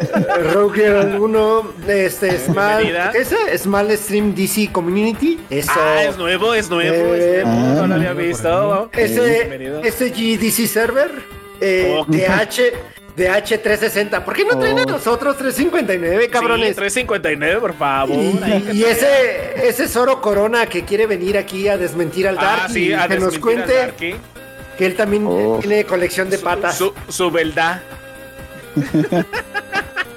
[0.53, 3.11] Roger 1, este Small, Bienvenida.
[3.13, 5.71] ese Small Stream DC Community, eso.
[5.75, 8.89] Ah, es nuevo, es nuevo, Eh, es nuevo, ah, no lo había por visto.
[8.93, 9.81] Ese Bienvenido.
[9.83, 11.11] SGDC Server,
[11.59, 12.05] eh, Oh.
[12.07, 12.71] DH,
[13.17, 14.23] DH360.
[14.23, 14.91] ¿Por qué no traen a Oh.
[14.91, 16.69] nosotros 359, cabrones?
[16.69, 18.17] Sí, 359, por favor.
[18.71, 22.87] Y, ese, ese Zoro Corona que quiere venir aquí a desmentir al Dark Ah, sí,
[22.87, 23.93] y a que nos cuente.
[24.77, 25.59] Que él también Oh.
[25.61, 26.77] tiene colección de Su- patas.
[26.77, 27.81] Su, su verdad.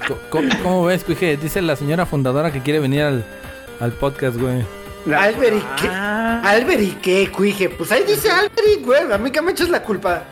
[0.09, 1.37] Co- ¿Cómo, cómo ves, Cuije?
[1.37, 3.25] Dice la señora fundadora que quiere venir al,
[3.81, 4.65] al podcast, güey.
[5.05, 6.55] Qué, Ah.
[7.03, 7.69] Qué, Cuije.
[7.71, 10.25] Pues ahí dice Albert y güey, a mí que me echas la culpa.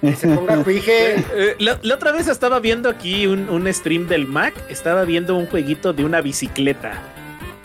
[0.00, 1.16] Que se ponga Cuije.
[1.34, 4.54] Eh, la, la otra vez estaba viendo aquí un, un stream del Mac.
[4.68, 6.92] Estaba viendo un jueguito de una bicicleta.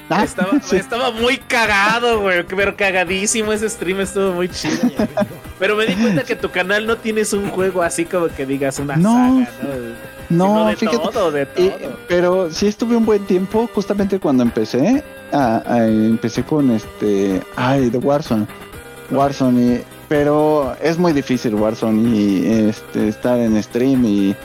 [0.09, 2.43] Ah, Estaba, estaba muy cagado, güey.
[2.43, 3.99] Pero cagadísimo ese stream.
[4.01, 4.89] Estuvo muy chido.
[5.59, 8.79] Pero me di cuenta que tu canal no tienes un juego así como que digas
[8.79, 9.45] una No.
[9.45, 10.07] saga, ¿no?
[10.29, 10.97] No, Sino de fíjate.
[11.13, 11.71] todo, de todo.
[12.07, 17.89] Pero sí estuve un buen tiempo, justamente cuando empecé, a- a- empecé con este, ay,
[17.89, 18.45] de Warzone,
[19.09, 24.35] Warzone, y- pero es muy difícil Warzone y este, estar en stream y,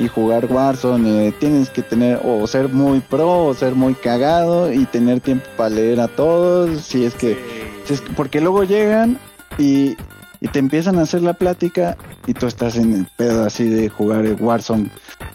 [0.00, 4.72] y jugar Warzone, eh, tienes que tener o ser muy pro o ser muy cagado
[4.72, 7.38] y tener tiempo para leer a todos, si es que,
[7.84, 9.18] si es que- porque luego llegan
[9.58, 9.96] y,
[10.40, 13.90] y te empiezan a hacer la plática y tú estás en el pedo así de
[13.90, 14.90] jugar el Warzone,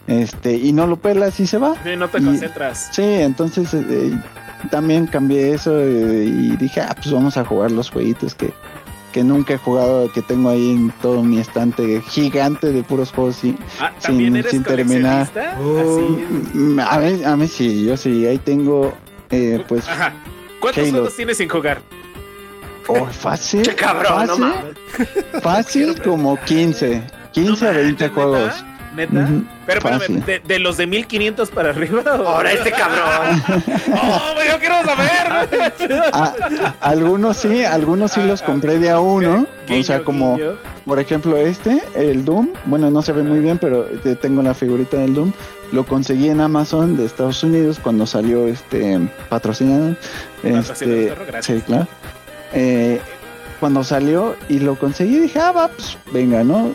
[0.08, 1.76] este, y no lo pelas y se va.
[1.84, 2.90] Sí, no te Y- concentras.
[2.92, 4.12] Sí, entonces eh,
[4.72, 8.52] también cambié eso eh, y dije, ah, pues vamos a jugar los jueguitos que,
[9.16, 13.38] que nunca he jugado, que tengo ahí en todo mi estante gigante de puros juegos.
[13.80, 15.30] Ah, ¿También sin- eres sin terminar.
[15.58, 15.80] Oh.
[15.80, 16.58] Así.
[16.58, 18.94] Mm, A mí, a mí sí, yo sí, ahí tengo,
[19.30, 20.12] eh, pues, Ajá.
[20.60, 20.92] ¿Cuántos Halo.
[20.92, 21.82] juegos tienes sin jugar?
[22.88, 25.42] oh, fácil, Che cabrón, no fácil, mames.
[25.42, 27.02] fácil como 15,
[27.32, 28.14] 15 a 20 ¿Neta?
[28.14, 28.66] juegos.
[28.96, 29.30] ¿Neta?
[29.66, 30.26] Pero espérame, fácil.
[30.26, 32.02] de, de los de 1500 para arriba?
[32.06, 33.44] o- Ahora este cabrón.
[33.94, 35.48] ¡Oh, güey, yo quiero saber!
[35.88, 36.00] güey!
[36.14, 36.34] Ah,
[36.82, 40.38] algunos sí, algunos sí los compré de a uno, o sea, como...
[40.38, 40.54] guiño.
[40.86, 44.54] Por ejemplo, este, el Doom, bueno, no se ve muy bien, pero te- tengo la
[44.54, 45.32] figurita del Doom.
[45.72, 49.00] Lo conseguí en Amazon de Estados Unidos cuando salió este
[49.30, 49.96] patrocinado.
[50.44, 51.12] Este,
[51.42, 51.88] sí, claro.
[52.54, 53.02] Eh,
[53.60, 56.70] cuando salió y lo conseguí, dije, ah, va, pues venga, ¿no?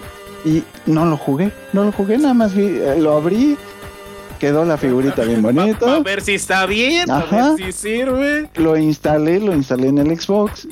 [0.44, 3.56] Y no lo jugué, no lo jugué, nada más vi, eh, lo abrí,
[4.38, 5.98] quedó la figurita bien A bonita.
[6.00, 8.48] ver si está bien, a ver si sirve.
[8.54, 10.66] Lo instalé, lo instalé en el Xbox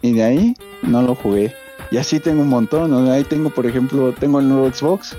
[0.00, 1.54] y de ahí no lo jugué.
[1.90, 2.90] Y así tengo un montón.
[2.90, 3.10] ¿no?
[3.12, 5.16] Ahí tengo, por ejemplo, tengo el nuevo Xbox,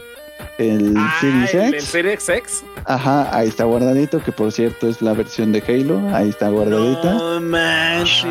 [0.58, 1.84] el Ah, Series el, el X.
[1.86, 2.64] Series X.
[2.86, 6.00] Ajá, ahí está guardadito, que por cierto es la versión de Halo.
[6.16, 7.14] Ahí está guardadita.
[7.14, 8.26] No manches.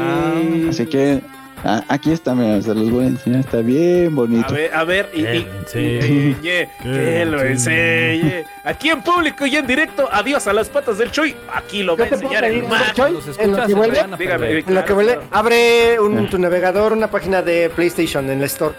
[0.71, 1.21] Así que
[1.65, 3.41] ah, aquí está, mira, se los voy a enseñar.
[3.41, 4.55] Está bien A bonito.
[4.55, 6.07] ver, a ver, y, y- lo enseñe.
[6.07, 8.45] y- y- Que lo enseñe.
[8.65, 11.35] Aquí en público y en directo, adiós a las patas del Chuy.
[11.55, 12.65] Aquí lo va a ¿Qué te enseñar el.
[12.95, 13.19] Choy?
[13.39, 17.43] En lo que vuelve, a Dígame, en lo que abre un, tu navegador, una página
[17.43, 18.75] de PlayStation en la Store.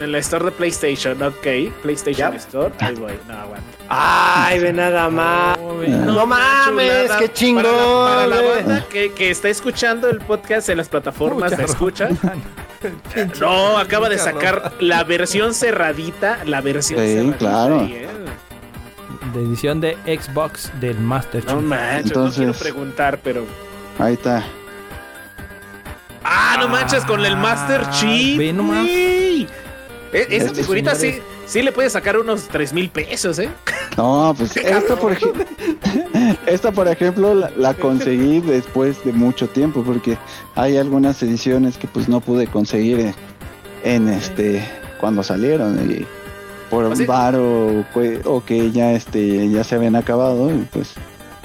[0.00, 1.46] En la store de PlayStation, ok.
[1.82, 2.34] PlayStation.
[2.34, 2.72] Store.
[2.80, 3.66] Ahí voy, no aguanta.
[3.88, 5.58] Ay, ve nada más.
[5.58, 7.62] No, mames, chulada qué chingón.
[7.64, 11.64] Para la, para la banda que, que está escuchando el podcast en las plataformas de
[11.64, 12.08] escucha.
[13.40, 16.38] No, acaba de sacar la versión cerradita.
[16.44, 17.38] La versión Sí, cerradita.
[17.38, 17.80] claro.
[17.82, 18.08] ahí, ¿eh?
[19.32, 21.62] De edición de Xbox del Master No Chief.
[21.68, 23.44] manches, Entonces- no quiero preguntar, pero.
[24.00, 24.42] Ahí está.
[26.24, 28.36] Ah, no manches, con el Master Ah, Chief.
[28.38, 28.84] ve nomás.
[30.12, 30.22] Güey.
[30.24, 31.22] E- Esa figurita sí, señores.
[31.46, 33.48] sí le puede sacar unos 3 mil pesos, ¿eh?
[33.96, 35.46] No, pues esta por, ej-
[36.46, 40.16] esta, por ejemplo, la, la conseguí después de mucho tiempo, porque
[40.54, 43.14] hay algunas ediciones que pues no pude conseguir en,
[43.84, 44.62] en, este
[45.00, 46.06] cuando salieron y
[46.70, 47.04] por ¿Ah, sí?
[47.04, 50.94] bar o, que- o que ya este ya se habían acabado y pues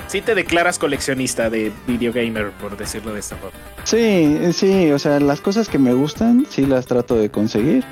[0.08, 3.58] Sí te declaras coleccionista de videogamer, por decirlo de esta forma.
[3.84, 7.84] sí, sí, o sea, las cosas que me gustan sí las trato de conseguir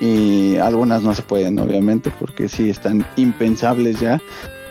[0.00, 4.20] y algunas no se pueden obviamente porque sí están impensables ya.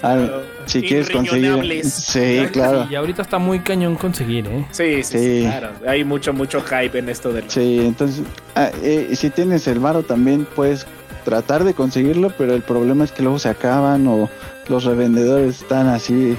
[0.01, 1.83] Al- si quieres conseguir.
[1.85, 2.87] Sí, claro.
[2.89, 4.65] Y ahorita está muy cañón conseguir, ¿eh?
[4.71, 5.41] Sí, sí, sí, Sí.
[5.43, 5.71] claro.
[5.87, 7.49] Hay mucho, mucho hype en esto del.
[7.49, 8.23] Sí, entonces,
[8.55, 10.85] ah, eh, si tienes el varo también puedes
[11.25, 14.29] tratar de conseguirlo, pero el problema es que luego se acaban o
[14.69, 16.37] los revendedores están así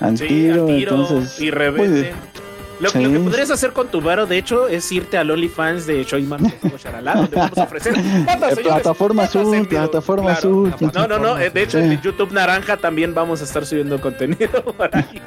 [0.00, 2.10] al Sí, tiro, al tiro entonces y muy, revenden.
[2.84, 3.02] Lo, Sí.
[3.02, 6.52] lo que podrías hacer con tu varo, de hecho, es irte al OnlyFans de Shoyman
[6.82, 7.94] Charalá, donde vamos a ofrecer
[8.62, 10.66] plataforma azul, plataforma Claro.
[10.68, 10.90] azul.
[10.94, 11.38] No, no, no.
[11.38, 11.84] eh, De hecho, Sí.
[11.84, 15.22] en YouTube Naranja también vamos a estar subiendo contenido por ahí.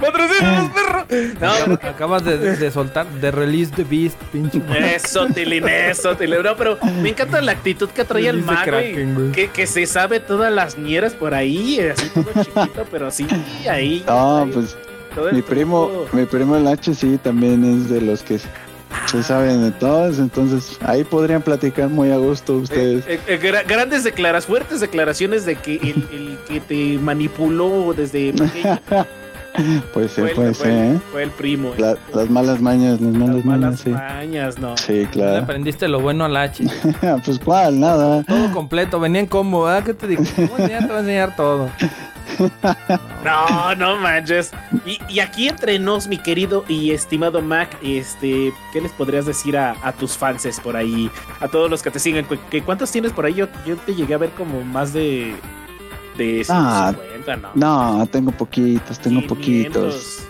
[0.00, 1.06] ¡Patrocínanos, perro!
[1.40, 4.60] No, Acabas de, de soltar de release the beast, pinche.
[4.94, 6.42] Eso, Tilín, eso, Tilín.
[6.42, 8.60] No, pero me encanta la actitud que trae el mago.
[8.60, 9.32] y Kraken.
[9.32, 13.26] Que, que se sabe todas las ñeras por ahí, así todo chiquito, pero sí,
[13.68, 14.04] ahí.
[14.06, 14.76] No, ahí, pues
[15.18, 18.38] todo el mi primo, mi primo el H sí también es de los que
[19.06, 23.04] se saben de todas, entonces ahí podrían platicar muy a gusto ustedes.
[23.06, 28.32] Eh, eh, gra- grandes declaras, fuertes declaraciones de que el, el que te manipuló desde
[28.32, 28.78] pequeño
[29.92, 31.00] Pues sí, fue, el, puede fue ¿eh?
[31.10, 31.72] fue el primo.
[31.78, 33.90] La- las malas mañas, las malas Las mañas, malas sí.
[33.90, 34.76] mañas, no.
[34.76, 35.42] Sí, Le claro.
[35.42, 36.64] aprendiste lo bueno al H.
[37.24, 38.22] pues cuál, nada.
[38.22, 39.82] Todo completo, venían como, ¿verdad?
[39.84, 40.22] ¿Qué te digo?
[40.22, 41.70] Te voy a enseñar, te voy a enseñar todo.
[43.24, 44.52] No, no manches.
[44.86, 49.56] Y, y aquí entre nos, mi querido y estimado Mac, este, ¿qué les podrías decir
[49.56, 51.10] a, a tus fanses por ahí?
[51.40, 52.24] A todos los que te siguen.
[52.26, 53.34] ¿Cu- que ¿Cuántos tienes por ahí?
[53.34, 55.34] Yo, yo te llegué a ver como más de.
[56.16, 57.50] de Ah, 50, ¿no?
[57.98, 60.27] No, tengo poquitos, tengo 500, poquitos.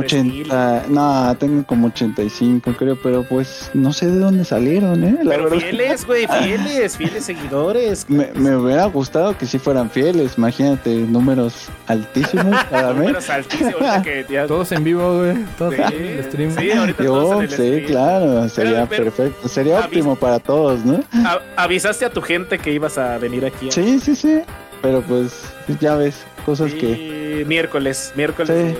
[0.00, 0.42] 3000.
[0.42, 5.18] 80, no, tengo como 85 creo, pero pues no sé de dónde salieron, ¿eh?
[5.22, 5.58] La Pero verdad.
[5.58, 8.08] fieles, güey, fieles, fieles seguidores.
[8.08, 12.98] Me, me hubiera gustado que sí fueran fieles, imagínate, números altísimos cada mes.
[13.06, 15.36] Números altísimos, ahorita que ya- Todos en vivo, güey.
[15.58, 16.56] Todos Sí, en el stream.
[16.58, 17.86] sí, ahorita todos Yo, en el sí, stream.
[17.86, 21.02] claro, sería pero- perfecto, sería avis- óptimo para todos, ¿no?
[21.24, 23.70] A- avisaste a tu gente que ibas a venir aquí.
[23.70, 24.40] Sí, sí, sí,
[24.82, 25.32] pero pues
[25.80, 28.74] ya ves, cosas Sí, que miércoles, miércoles.
[28.74, 28.78] Sí.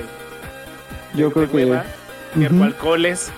[1.15, 1.57] Yo creo que...
[1.57, 1.85] hueva,
[2.35, 3.31] miércoles.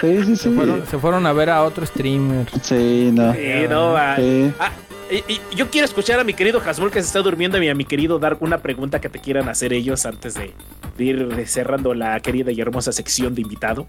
[0.00, 0.54] Sí, sí, Se sí.
[0.54, 2.46] fueron, se fueron a ver a otro streamer.
[2.62, 3.32] Sí, no.
[3.32, 4.16] Sí, no, va.
[4.16, 4.52] Sí.
[4.58, 4.70] Ah,
[5.10, 7.74] y, y yo quiero escuchar a mi querido Hasmul que se está durmiendo y a
[7.74, 10.52] mi querido dar una pregunta que te quieran hacer ellos antes de,
[10.98, 13.86] de ir cerrando la querida y hermosa sección de invitado.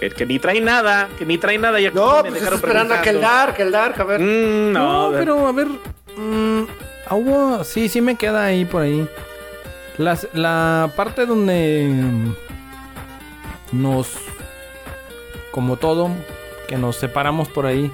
[0.00, 1.78] Que, que ni trae nada, que ni trae nada.
[1.80, 3.20] Ya No, me pues dejaron estoy esperando a que el.
[3.20, 4.20] Dark, el Dark, a ver.
[4.20, 5.66] Mm, no, No, pero a ver.
[5.68, 6.62] mm,
[7.08, 9.08] ah, hubo- sí, sí me queda ahí por ahí.
[9.98, 12.32] Las, la parte donde
[13.72, 14.16] nos.
[15.50, 16.10] Como todo,
[16.68, 17.90] que nos separamos por ahí.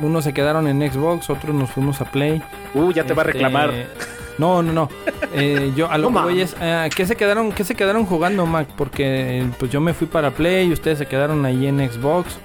[0.00, 2.40] Unos se quedaron en Xbox, otros nos fuimos a Play.
[2.74, 3.72] Uh, ya te va a Este, reclamar.
[4.38, 4.88] No, no, no.
[5.34, 8.06] Eh, yo a lo No que voy es, eh, ¿qué se quedaron, qué se quedaron
[8.06, 8.68] jugando, Mac?
[8.76, 12.38] Porque pues yo me fui para Play y ustedes se quedaron ahí en Xbox.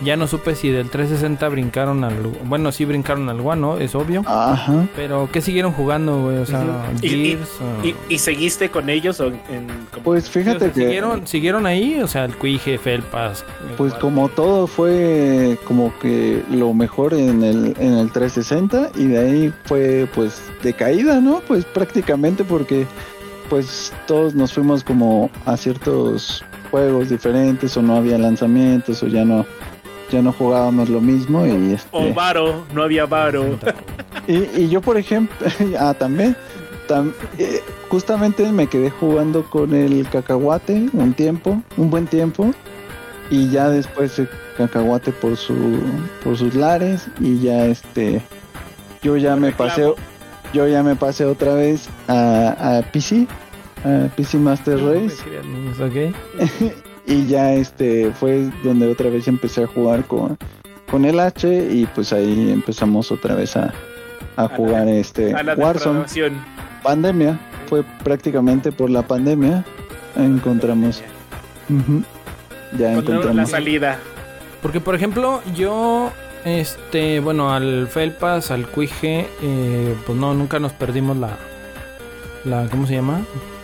[0.00, 2.14] Ya no supe si del 360 brincaron al,
[2.44, 3.78] bueno, sí brincaron al One, ¿no?
[3.78, 4.22] Es obvio.
[4.26, 4.86] Ajá.
[4.94, 6.38] Pero ¿qué siguieron jugando, güey?
[6.38, 6.64] O sea.
[7.02, 7.48] Y- y- Gears.
[7.60, 11.26] o- ¿Y, y seguiste con ellos o en, como- Pues o fíjate sea, que siguieron,
[11.26, 13.44] siguieron ahí, o sea, el Cuije, Felpas.
[13.76, 19.18] pues como todo fue como que lo mejor en el en el 360 y de
[19.18, 21.40] ahí fue pues de caída, ¿no?
[21.48, 22.86] Pues prácticamente porque
[23.50, 29.24] pues todos nos fuimos como a ciertos juegos diferentes o no había lanzamientos o ya
[29.24, 29.46] no
[30.10, 33.58] ya no jugábamos lo mismo y este O Varo, no había Varo.
[34.26, 35.34] Y, y yo, por ejemplo,
[35.78, 36.36] ah, también,
[36.86, 42.52] tam- eh, justamente me quedé jugando con el cacahuate un tiempo, un buen tiempo,
[43.30, 44.28] y ya después el
[44.58, 45.54] cacahuate por su,
[46.22, 48.20] por sus lares, y ya este,
[49.02, 49.94] yo ya me pasé,
[50.52, 53.26] yo ya me pasé otra vez a, a PC,
[53.84, 55.16] a PC Master Race,
[55.82, 56.14] Ok.
[57.08, 60.36] y ya este fue donde otra vez empecé a jugar con,
[60.90, 63.72] con el H, y pues ahí empezamos otra vez a,
[64.36, 66.04] a jugar este A la Warzone
[66.82, 69.64] pandemia, fue prácticamente por la pandemia,
[70.16, 71.02] encontramos,
[71.68, 72.02] ujú,
[72.78, 72.96] ya Encontraron
[73.36, 73.50] la encontramos.
[73.50, 73.98] salida.
[74.62, 76.10] Porque, por ejemplo, yo,
[76.44, 81.36] este, bueno, al Felpas, al Cuije, eh, pues no, nunca nos perdimos la,
[82.44, 83.20] la, ¿cómo se llama?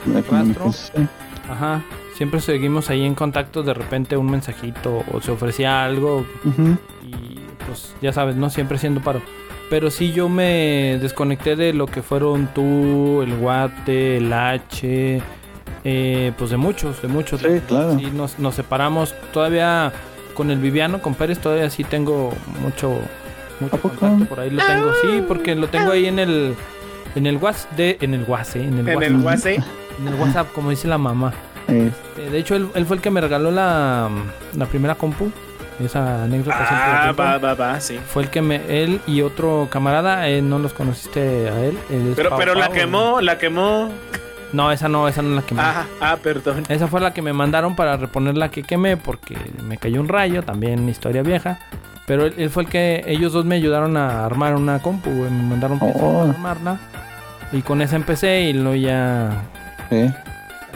[0.07, 0.23] la.
[1.51, 1.83] Ajá.
[2.15, 6.25] Siempre seguimos ahí en contacto, de repente un mensajito o se ofrecía algo
[7.03, 9.21] y pues ya sabes, no siempre siendo paro.
[9.69, 15.23] Pero sí yo me desconecté de lo que fueron tú, el Guate, el H,
[15.83, 17.41] eh, pues de muchos, de muchos.
[17.41, 17.99] Sí, claro.
[17.99, 19.15] Sí, nos, nos separamos.
[19.33, 19.93] Todavía
[20.35, 22.33] con el Viviano, con Pérez, todavía sí tengo
[22.63, 22.97] mucho,
[23.59, 24.25] mucho contacto.
[24.27, 26.55] Por ahí lo tengo, sí, porque lo tengo ahí en el
[27.17, 29.59] en el WhatsApp de en el WhatsApp, en el WhatsApp,
[29.99, 31.33] en el WhatsApp, como dice la mamá.
[31.69, 34.09] Eh, Eh, De hecho, él, él fue el que me regaló la,
[34.57, 35.31] la primera compu.
[35.85, 37.99] Esa anécdota Ah, va, va, va, sí.
[38.07, 38.61] Fue el que me.
[38.69, 41.77] Él y otro camarada, eh, no los conociste a él.
[42.15, 43.91] Pero, Pau pero la quemó, la quemó.
[44.53, 45.63] No, esa no, esa no la quemé.
[45.65, 46.63] Ah, ah, perdón.
[46.69, 49.37] Esa fue la que me mandaron para reponer la que quemé porque
[49.67, 51.59] me cayó un rayo, también historia vieja.
[52.07, 55.29] Pero él, él fue el que ellos dos me ayudaron a armar una compu, me
[55.31, 56.21] mandaron Oh.
[56.21, 56.79] para armarla.
[57.51, 59.43] Y con esa empecé y luego ya
[59.91, 60.13] eh,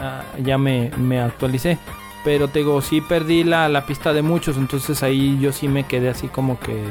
[0.00, 1.78] ah, ya me, me actualicé.
[2.24, 5.84] Pero te digo, sí perdí la, la pista de muchos, entonces ahí yo sí me
[5.84, 6.82] quedé así como que,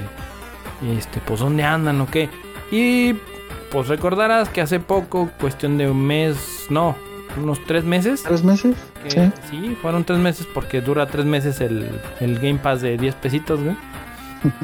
[0.97, 2.29] este, pues ¿dónde andan o qué?
[2.71, 3.13] Y
[3.71, 6.95] pues recordarás que hace poco, cuestión de un mes, no,
[7.41, 8.23] unos tres meses.
[8.23, 8.75] ¿Tres meses?
[9.03, 9.31] que- Sí.
[9.51, 9.77] sí.
[9.81, 11.89] fueron tres meses porque dura tres meses el,
[12.21, 13.75] el Game Pass de 10 pesitos, güey.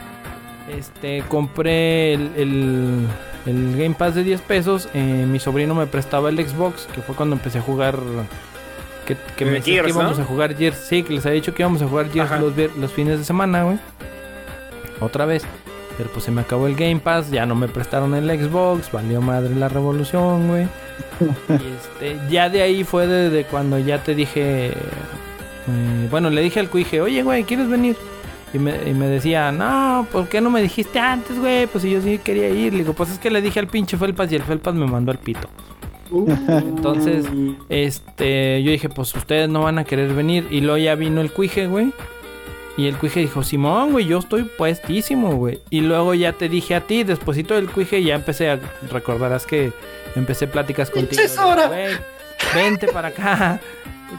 [0.70, 3.08] Este, compré el, el,
[3.46, 4.90] el Game Pass de 10 pesos.
[4.94, 7.98] eh, mi sobrino me prestaba el Xbox, que fue cuando empecé a jugar.
[9.06, 10.24] Que, que me decía Gears, que íbamos ¿no?
[10.24, 10.78] a jugar Gears.
[10.78, 12.32] Sí, que les había dicho que íbamos a jugar Gears
[12.78, 13.78] los, fines de semana, güey.
[15.00, 15.44] Otra vez.
[15.98, 19.22] Pero pues se me acabó el Game Pass, ya no me prestaron el Xbox, valió
[19.22, 20.64] madre la revolución, güey.
[21.50, 24.70] y este, ya de ahí fue de, de cuando ya te dije.
[24.70, 27.96] eh, bueno, le dije al cuije, oye, güey, ¿quieres venir?
[28.54, 31.66] Y me, y me decía, no, ¿por qué no me dijiste antes, güey?
[31.68, 32.74] Pues si yo sí quería ir.
[32.74, 35.12] Le digo, pues es que le dije al pinche Felpas y el Felpas me mandó
[35.12, 35.48] al pito.
[36.48, 37.26] Entonces,
[37.70, 40.48] este, yo dije, pues ustedes no van a querer venir.
[40.52, 41.92] Y luego ya vino el cuije, güey.
[42.78, 45.60] Y el cuije dijo, Simón, güey, yo estoy puestísimo, güey.
[45.70, 48.60] Y luego ya te dije a ti, despuésito del cuije, ya empecé a...
[48.92, 49.72] Recordarás que
[50.16, 51.22] empecé pláticas contigo.
[51.68, 51.92] "Güey,
[52.56, 53.60] Vente para acá.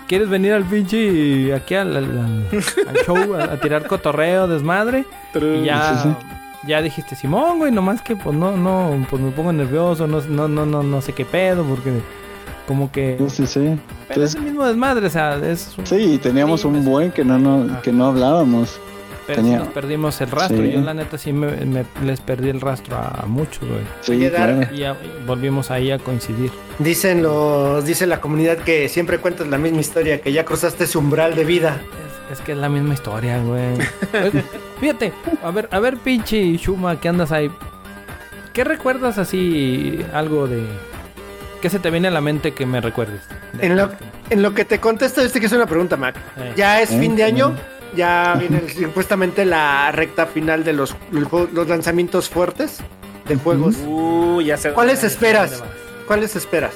[0.08, 5.04] ¿Quieres venir al pinche aquí al, al- al- al show a, a tirar cotorreo, desmadre?
[5.34, 6.08] Y ya, Sí,
[6.66, 10.48] ya dijiste, Simón, güey, nomás que pues no, no, pues me pongo nervioso, no, no,
[10.48, 11.92] no, no, no sé qué pedo, porque
[12.66, 13.16] como que...
[13.28, 13.78] Sí, sí, sí.
[14.08, 15.74] Pero es el mismo desmadre, o sea, es...
[15.78, 18.80] un- sí, teníamos Sí, un buen que no, no, que no hablábamos.
[19.26, 20.58] Pero sí tenía- nos perdimos el rastro.
[20.58, 20.72] Sí.
[20.72, 23.80] Yo la neta sí me, me- les perdí el rastro a muchos, güey.
[24.02, 24.60] Sí, claro.
[24.72, 24.84] Y
[25.26, 26.50] volvimos ahí a coincidir.
[26.78, 30.98] Dicen los, dice la comunidad que siempre cuentas la misma historia, que ya cruzaste ese
[30.98, 31.80] umbral de vida.
[32.30, 33.76] Es, es que es la misma historia, güey.
[34.80, 37.50] Fíjate, a ver, a ver, pinche Shuma, que andas ahí.
[38.52, 40.64] ¿Qué recuerdas así, algo de...
[41.60, 43.22] ¿Qué se te viene a la mente que me recuerdes?
[43.58, 43.90] En lo,
[44.30, 46.14] en lo que te contesto, este que es una pregunta, Mac.
[46.36, 46.52] Eh.
[46.56, 47.56] Ya es Eh, fin de año, mm.
[47.96, 52.78] Ya viene el- supuestamente la recta final de los, los lanzamientos fuertes
[53.28, 53.76] de juegos.
[53.86, 54.72] Uh, ya sé.
[54.72, 55.62] ¿Cuáles ¿Dónde esperas?
[56.06, 56.72] ¿Cuáles esperas?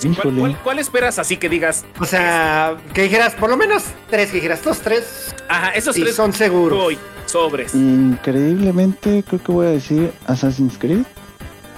[0.00, 0.40] ¿Cuál, Híjole.
[0.40, 1.84] cuál- cuál esperas así que digas?
[2.00, 6.02] O sea, que dijeras, por lo menos tres, que dijeras, estos tres Ajá, esos sí,
[6.02, 6.86] tres son seguros.
[6.86, 7.74] Uy, sobres.
[7.74, 11.04] Increíblemente, creo que voy a decir Assassin's Creed.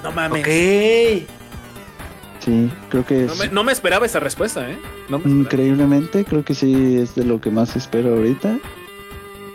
[0.03, 0.41] No mames.
[0.43, 0.49] Ok.
[2.41, 4.79] Sí, creo que No es me, no me esperaba esa respuesta, ¿eh?
[5.09, 8.59] No increíblemente, creo que sí es de lo que más espero ahorita.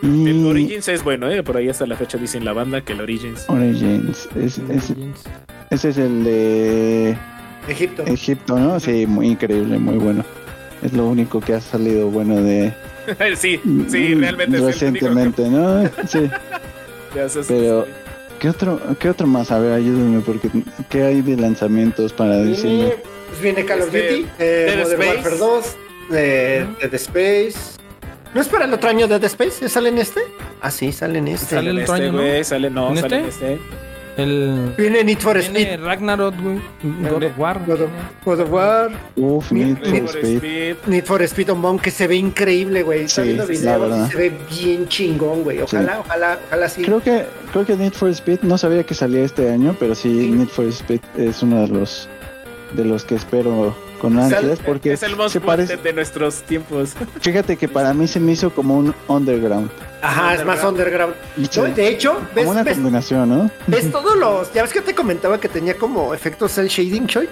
[0.02, 1.44] Y El Origins es bueno, ¿eh?
[1.44, 3.46] Por ahí hasta la fecha dicen la banda que el Origins.
[3.48, 4.94] Origins, es- es-
[5.70, 7.18] ese es el de
[7.68, 8.04] Egipto.
[8.06, 8.80] Egipto, ¿no?
[8.80, 10.26] Sí, muy increíble, muy bueno.
[10.82, 12.74] Es lo único que ha salido bueno de
[13.36, 15.84] sí, sí, realmente es el único recientemente, ¿no?
[16.08, 16.30] Sí.
[17.16, 17.86] ya Pero-.
[18.40, 19.52] ¿Qué otro, ¿Qué otro más?
[19.52, 20.50] A ver, ayúdenme, porque
[20.90, 22.96] ¿qué hay de lanzamientos para decirme?
[23.42, 25.16] Viene, pues viene Call of Este, Duty, eh, Dead Modern Space.
[25.16, 25.78] Warfare 2,
[26.14, 27.84] eh, Dead Space.
[28.34, 29.70] ¿No es para el otro año Dead Space?
[29.70, 30.22] ¿Sale en este?
[30.62, 31.56] Ah, sí, sale en este.
[31.56, 32.22] Sale el en otro este, año, ¿no?
[32.24, 33.46] güey, sale, no, ¿En sale este?
[33.46, 33.84] en este.
[34.16, 34.74] El...
[34.78, 36.62] Viene Need for Viene Speed, Ragnarok, güey.
[37.10, 37.60] God of War.
[37.66, 37.90] God of,
[38.24, 40.38] God of War, Uf, Need Need Need for Speed.
[40.38, 40.76] Speed.
[40.88, 43.06] Need for Speed Unbound, que se ve increíble, güey.
[43.06, 45.62] Está Sí, videos se ve bien chingón, güey.
[45.62, 46.84] Ojalá, ojalá, ojalá sí.
[46.84, 50.10] Creo que, creo que Need for Speed, no sabía que salía este año, pero sí,
[50.10, 50.32] Sí.
[50.32, 52.08] Need for Speed es uno de los
[52.76, 56.94] de los que espero con ansias porque Es el most se parece, de nuestros tiempos.
[57.22, 59.70] fíjate que para mí se me hizo como un underground,
[60.02, 61.16] Ajá, es más underground.
[61.56, 63.50] No, de hecho, ves, como una ves, combinación, ¿no?
[63.68, 64.52] ves todos los.
[64.54, 67.30] Ya ves que te comentaba que tenía como efectos cel shading, Choy.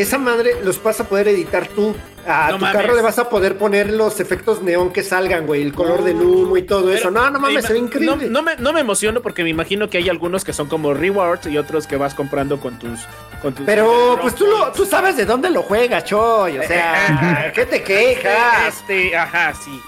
[0.00, 1.94] Esa madre los vas a poder editar tú.
[2.26, 2.80] A No tu mames.
[2.82, 5.62] carro le vas a poder poner los efectos neón que salgan, güey.
[5.62, 7.10] El color del humo y todo eso.
[7.10, 8.16] No, no mames, se ve increíble.
[8.26, 10.92] No, no me, no me emociono porque me imagino que hay algunos que son como
[10.94, 13.00] rewards y otros que vas comprando con tus.
[13.42, 16.58] Con tus Pero pues tú, lo, tú sabes de dónde lo juegas, Choy.
[16.58, 18.68] O sea, ¿qué te quejas?
[18.68, 19.80] Este, ajá, sí.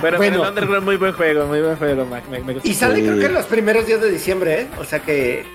[0.00, 0.42] Pero Bueno.
[0.42, 2.24] el Underground, muy buen juego, muy buen juego, Mac.
[2.30, 2.68] Me, me gustó.
[2.68, 3.02] Y sale Sí.
[3.02, 4.66] creo que en los primeros días de diciembre, ¿eh?
[4.78, 5.46] O sea que,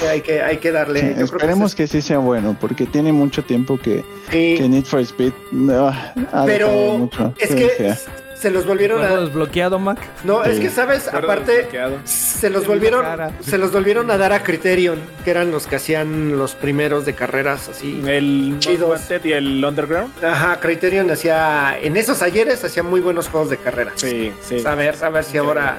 [0.00, 1.14] que hay, que hay que darle.
[1.14, 4.56] Sí, esperemos que sí sea bueno, porque tiene mucho tiempo que, sí.
[4.58, 5.32] que Need for Speed
[5.72, 6.68] ah, ha Pero
[6.98, 7.32] mucho.
[7.38, 7.94] es que que.
[8.40, 9.20] Se los volvieron ¿Juego a.
[9.20, 9.98] desbloqueado, Mac?
[10.24, 11.68] No, es que sabes, aparte,
[12.04, 13.04] se los volvieron,
[13.40, 17.14] se los volvieron a dar a Criterion, que eran los que hacían los primeros de
[17.14, 18.02] carreras así.
[18.06, 18.88] El Chidos.
[19.00, 20.24] Wanted y el Underground.
[20.24, 23.94] Ajá, Criterion hacía, en esos ayeres hacía muy buenos juegos de carreras.
[23.96, 24.62] Sí, sí.
[24.64, 25.78] A ver, a ver si ahora.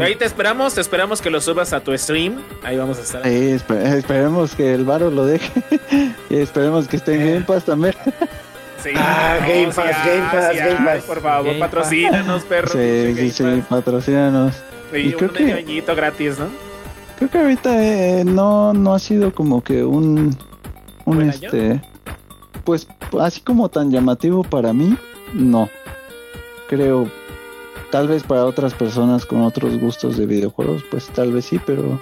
[0.00, 2.42] Ahí te esperamos, te esperamos que lo subas a tu stream.
[2.62, 3.22] Ahí vamos a estar.
[3.24, 5.62] Sí, espe- esperemos que el Varo lo deje
[6.30, 7.94] y esperemos que esté en Game Pass también.
[8.82, 9.76] Sí, Ah, Game Pass,
[10.06, 11.04] Game Pass, Game ay, Pass.
[11.04, 12.68] Por favor, Game patrocínanos, perro.
[12.72, 14.54] Sí, sí, sí, patrocínanos.
[14.92, 16.46] Y Y creo un que- añito gratis, ¿no?
[17.18, 20.34] Creo que ahorita eh, no, no ha sido como que un,
[21.04, 21.82] un ¿Buen este,
[22.64, 22.88] pues
[23.20, 24.96] así como tan llamativo para mí,
[25.34, 25.68] no.
[26.68, 27.10] Creo,
[27.90, 31.98] tal vez para otras personas con otros gustos de videojuegos, pues tal vez sí, pero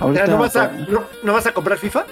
[0.00, 2.06] ahorita ¿No vas, a, no, ¿No vas a comprar FIFA?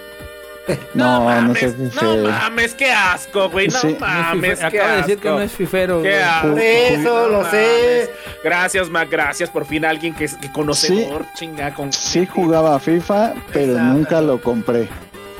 [0.94, 3.68] no, no, sé mames, qué no mames, qué asco, güey.
[3.68, 3.96] No Sí.
[3.98, 5.38] mames, qué Acaba de decir que asco.
[5.38, 6.02] no es fifero.
[6.02, 6.56] Qué asco.
[6.56, 8.08] Eso, lo No sé.
[8.08, 8.10] mames.
[8.44, 9.50] Gracias, Mac, gracias.
[9.50, 11.92] Por fin alguien que, que conocedor, chinga, con...
[11.92, 13.92] Sí jugaba FIFA, pero Exacto.
[13.94, 14.88] nunca lo compré.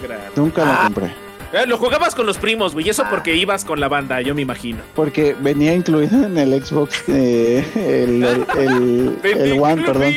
[0.03, 0.37] Gracias.
[0.37, 0.81] Nunca lo Ah.
[0.85, 1.15] compré.
[1.53, 2.89] Eh, lo jugabas con los primos, güey.
[2.89, 4.79] Eso porque ibas con la banda, yo me imagino.
[4.95, 8.25] Porque venía incluido en el Xbox eh, el,
[8.59, 10.15] el, el, el One, perdón.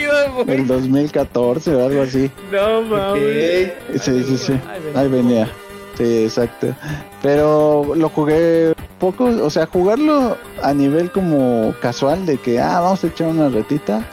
[0.47, 2.31] El 2014 o algo así.
[2.51, 3.73] No mames.
[4.01, 4.53] Sí, sí, sí.
[4.67, 5.01] Ahí venía.
[5.01, 5.49] Ahí venía.
[5.97, 6.75] Sí, exacto.
[7.21, 13.03] Pero lo jugué poco, o sea, jugarlo a nivel como casual de que, ah, vamos
[13.03, 14.05] a echar una retita.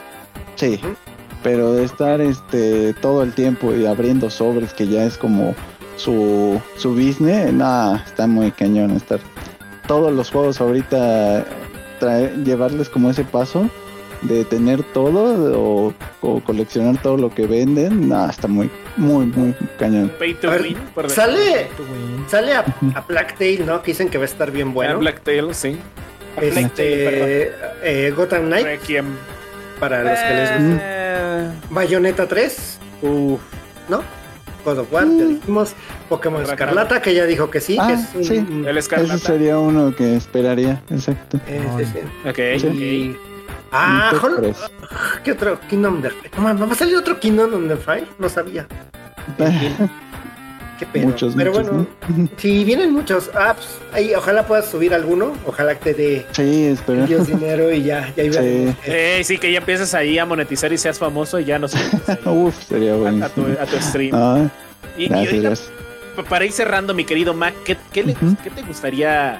[0.55, 0.79] Sí.
[1.41, 5.53] Pero de estar este todo el tiempo y abriendo sobres que ya es como
[5.97, 9.19] su su business, nada, está muy cañón estar
[9.87, 11.45] todos los juegos ahorita
[11.99, 13.69] traer, llevarles como ese paso
[14.21, 19.53] de tener todo o, o coleccionar todo lo que venden, nada, está muy muy muy
[19.77, 20.11] cañón.
[20.17, 20.77] Pay to ver, win.
[20.95, 21.67] por Sale,
[22.29, 22.63] sale a,
[22.95, 23.81] a Blacktail, ¿no?
[23.81, 24.91] Que dicen que va a estar bien Bueno.
[24.93, 24.99] bueno.
[25.01, 25.77] Blacktail, sí.
[26.37, 27.51] A Blacktail, Este,
[27.83, 29.05] eh, Gotham Knight, Requiem.
[29.79, 30.81] para los que les gusta.
[30.81, 33.41] Eh, Bayonetta 3, uf.
[33.89, 34.01] ¿no?
[34.63, 35.73] God of War, ya dijimos.
[36.09, 36.41] Pokémon.
[36.43, 38.23] Escarlata, que ya dijo que sí, Ah, que es un...
[38.23, 38.35] sí.
[38.37, 39.17] El Ese Escarlata.
[39.17, 41.39] sería uno que esperaría, exacto.
[41.47, 42.29] eh, sí, sí.
[42.29, 43.15] Ok, Sí.
[43.15, 43.33] ok.
[43.71, 44.53] Ah, Hol-.
[45.23, 45.59] ¿qué otro?
[45.69, 46.13] Kingdom Death.
[46.37, 48.07] ¿No va a salir otro Kingdom of Fire?
[48.19, 48.67] No sabía.
[50.79, 51.07] Qué pedo.
[51.07, 51.87] Muchos, Pero muchos, bueno,
[52.37, 56.67] si vienen muchos apps, ahí ojalá puedas subir alguno, ojalá que te dé Sí,
[57.27, 58.75] dinero y ya, ya iba Sí.
[58.85, 61.75] Eh, sí, que ya empieces ahí a monetizar y seas famoso y ya metes
[62.09, 64.11] ahí Uf, sería a, a tu, a tu stream.
[64.15, 64.49] Ah,
[64.97, 65.69] y, y gracias,
[66.29, 68.35] para ir cerrando, mi querido Mac, ¿qué, qué le- Ujú.
[68.43, 69.39] qué te gustaría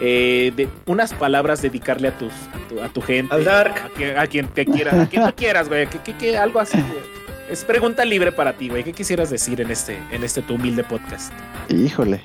[0.00, 3.34] eh, de unas palabras dedicarle a tus a tu, a tu gente?
[3.34, 3.74] Al Dark.
[3.84, 5.86] A quien, a quien te quiera, a quien tú quieras, güey.
[5.86, 6.78] Que, que- que algo así.
[6.78, 7.13] güey.
[7.48, 8.84] Es pregunta libre para ti, güey.
[8.84, 11.32] ¿Qué quisieras decir en este, en este tu humilde podcast?
[11.68, 12.22] Híjole,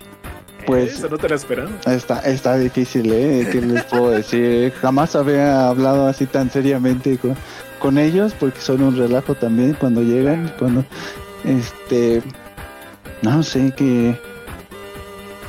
[0.65, 1.69] Pues- Eso no te lo esperaba.
[1.87, 3.47] está, está difícil, ¿eh?
[3.51, 4.71] ¿Qué les puedo decir?
[4.81, 7.35] Jamás había hablado así tan seriamente con,
[7.79, 10.85] con ellos porque son un relajo también cuando llegan, cuando,
[11.43, 12.21] este,
[13.21, 14.15] no sé, que,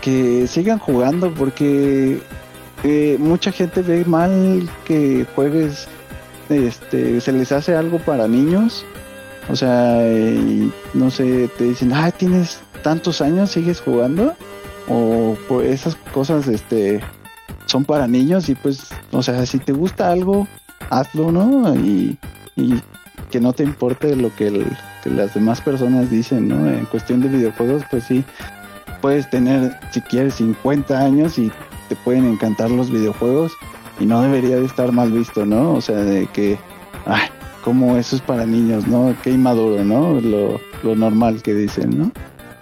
[0.00, 2.20] que sigan jugando porque
[2.82, 5.86] eh, mucha gente ve mal que juegues,
[6.48, 8.84] este, se les hace algo para niños.
[9.48, 10.00] O sea,
[10.94, 14.34] no sé, te dicen, ah, tienes tantos años, sigues jugando.
[14.88, 17.00] O pues, esas cosas, este,
[17.66, 20.46] son para niños y pues, o sea, si te gusta algo,
[20.90, 21.74] hazlo, ¿no?
[21.76, 22.18] Y,
[22.56, 22.80] y
[23.30, 26.68] que no te importe lo que, el- que las demás personas dicen, ¿no?
[26.68, 28.24] En cuestión de videojuegos, pues sí,
[29.00, 31.50] puedes tener, si quieres, 50 años y
[31.88, 33.52] te pueden encantar los videojuegos
[34.00, 35.74] y no debería de estar mal visto, ¿no?
[35.74, 36.58] O sea, de que,
[37.06, 37.28] ay,
[37.62, 39.14] como eso es para niños, ¿no?
[39.22, 40.20] Qué inmaduro, ¿no?
[40.20, 42.12] Lo, lo normal que dicen, ¿no?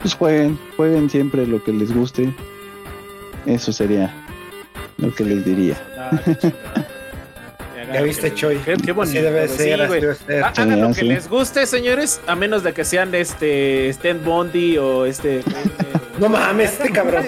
[0.01, 2.33] Pues jueguen, jueguen siempre lo que les guste.
[3.47, 4.13] Eso sería
[4.99, 5.77] lo que les diría.
[7.91, 7.95] Ah.
[7.95, 8.59] Ya viste, Choy.
[8.67, 9.23] Qué, qué bonito.
[9.23, 10.45] Debe ser, Sí, debe ser.
[10.45, 11.09] Ha- Hagan lo Sí, que sí.
[11.09, 15.43] les guste, señores, a menos de que sean este Stan Bondi o este.
[16.19, 17.25] No mames, este cabrón.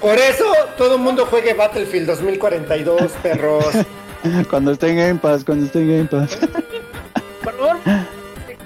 [0.00, 0.44] Por eso
[0.78, 3.64] todo el mundo juegue Battlefield 2042, perros.
[4.50, 6.24] Cuando esté en Game Pass, cuando esté en Game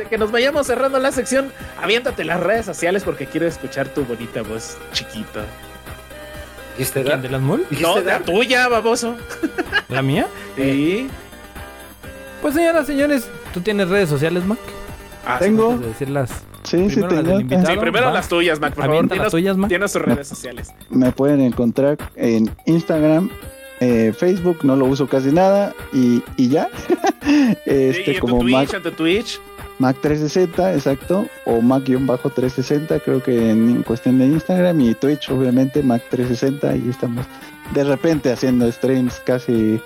[0.09, 4.43] que nos vayamos cerrando la sección, aviéntate las redes sociales porque quiero escuchar tu bonita
[4.43, 5.45] voz chiquita.
[6.77, 7.23] ¿Dijiste ¿Quién, Dark?
[7.23, 7.61] de las mol?
[7.71, 9.17] No, ¿Dijiste la tuya, baboso.
[9.89, 10.27] ¿La mía?
[10.57, 11.09] Sí.
[12.41, 14.59] Pues señoras, señores, ¿tú tienes redes sociales, Mac?
[15.27, 15.77] Ah, Tengo.
[15.77, 16.31] De decirlas.
[16.63, 17.41] Sí, sí, Primero las del tengo.
[17.41, 17.67] invitado.
[17.67, 18.13] Sí, primero Va.
[18.13, 19.03] las tuyas, Mac, por favor.
[19.05, 19.69] Las Tienes, tuyas, Mac.
[19.69, 20.73] tienes tus redes sociales.
[20.91, 23.31] Me pueden encontrar en Instagram,
[23.81, 25.75] eh, Facebook, no lo uso casi nada.
[25.93, 26.69] Y, y ya.
[27.27, 29.41] y este, en como tu Mac, Twitch, en tu Twitch.
[29.79, 31.27] Mac 360, exacto.
[31.45, 36.77] O Mac-360, creo que en cuestión de Instagram y Twitch, obviamente, Mac 360.
[36.77, 37.27] Y estamos
[37.73, 39.81] de repente haciendo streams casi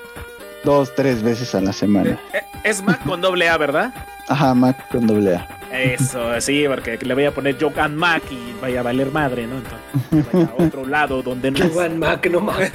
[0.65, 2.19] dos, tres veces a la semana.
[2.33, 3.93] Eh, Es Mac con doble A, ¿verdad?
[4.29, 5.49] Ajá, Mac con doble A.
[5.73, 9.47] Eso, sí, porque le voy a poner Joke and Mac y vaya a valer madre,
[9.47, 9.57] ¿no?
[9.57, 11.65] Entonces, vaya a otro lado donde no
[11.97, 12.73] Mac, no mames.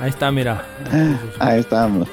[0.00, 0.64] Ahí está, mira.
[1.38, 2.08] Ahí estamos.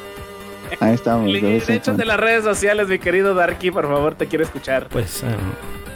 [0.79, 1.29] Ahí estamos.
[1.33, 4.87] Échate las redes sociales, mi querido Darky, por favor, te quiero escuchar.
[4.89, 5.29] Pues em,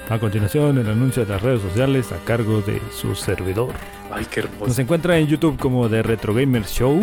[0.09, 3.73] a continuación el anuncio de las redes sociales a cargo de su servidor.
[4.11, 7.01] Ay, qué Nos encuentra en YouTube como The Retro Gamer Show.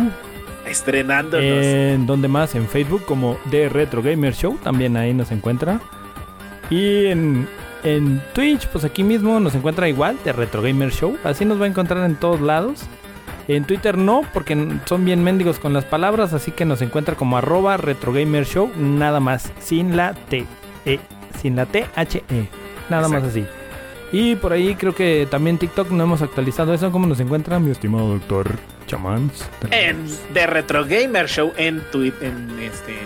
[0.67, 1.43] Estrenándonos.
[1.43, 5.79] En donde más, en Facebook como The Retro Gamer Show, también ahí nos encuentra.
[6.69, 7.47] Y en,
[7.83, 11.17] en Twitch, pues aquí mismo nos encuentra igual, The Retro Gamer Show.
[11.23, 12.85] Así nos va a encontrar en todos lados.
[13.49, 14.55] En Twitter no, porque
[14.85, 19.51] son bien mendigos con las palabras, así que nos encuentra como arroba retrogamershow, nada más,
[19.59, 20.45] sin la T,
[20.85, 20.99] E,
[21.41, 22.47] sin la T, H, E,
[22.91, 23.47] nada más así.
[24.11, 26.91] Y por ahí creo que también TikTok no hemos actualizado eso.
[26.91, 28.51] ¿Cómo nos encuentra mi estimado doctor
[28.85, 29.49] Chamans?
[29.71, 32.97] En The Retro Gamer Show en Twitter, en este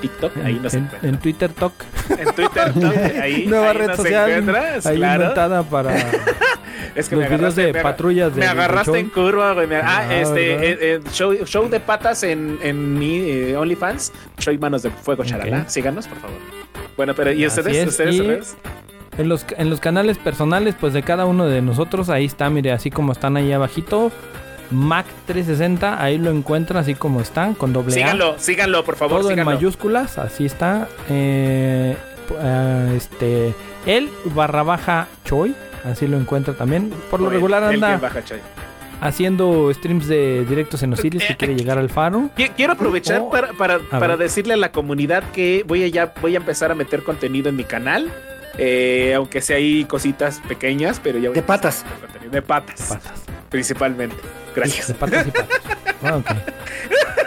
[0.00, 1.08] TikTok, ahí nos en, encuentra.
[1.08, 1.72] en Twitter Talk,
[2.18, 2.90] En Twitter, ¿no?
[3.22, 5.22] ahí, nueva ahí red nos social, ahí claro.
[5.22, 5.94] inventada para
[6.94, 9.52] Es que los me videos agarraste, de me patrullas de Me agarraste de en curva,
[9.52, 9.66] güey.
[9.68, 14.12] me- Ah, Ah, este, eh, eh, show, show de patas en, en mi eh, OnlyFans.
[14.38, 15.60] Soy Manos de Fuego, charalá.
[15.62, 15.68] Ok.
[15.68, 16.36] Síganos, por favor.
[16.96, 17.76] Bueno, pero ¿y ustedes?
[17.76, 18.14] es, ¿Ustedes?
[18.16, 18.56] y- ustedes?
[19.18, 22.72] En los, en los canales personales, pues de cada uno de nosotros, ahí está, mire,
[22.72, 24.10] así como están ahí abajito.
[24.70, 27.94] Mac 360, ahí lo encuentran así como está, con doble A.
[27.94, 29.52] Síganlo, síganlo, por favor, Todo en síganlo.
[29.52, 30.88] mayúsculas, así está.
[31.08, 31.96] Eh,
[32.40, 33.54] eh, este,
[33.86, 36.92] el barra baja Choi, así lo encuentra también.
[37.10, 38.38] Por lo El- regular el anda baja, Chay.
[39.00, 42.30] haciendo streams de directos en Osiris que quiere llegar al faro.
[42.36, 43.30] Qui- Quiero aprovechar Oh.
[43.30, 46.74] para, para, para decirle a la comunidad que voy a, ya, voy a empezar a
[46.74, 48.12] meter contenido en mi canal.
[48.58, 51.84] Eh, aunque sea ahí cositas pequeñas, pero ya voy De patas.
[52.30, 53.22] De patas, Patas.
[53.48, 54.16] principalmente.
[54.54, 54.88] Gracias.
[54.88, 55.60] De patas y patas.
[56.02, 56.30] Ah, ok.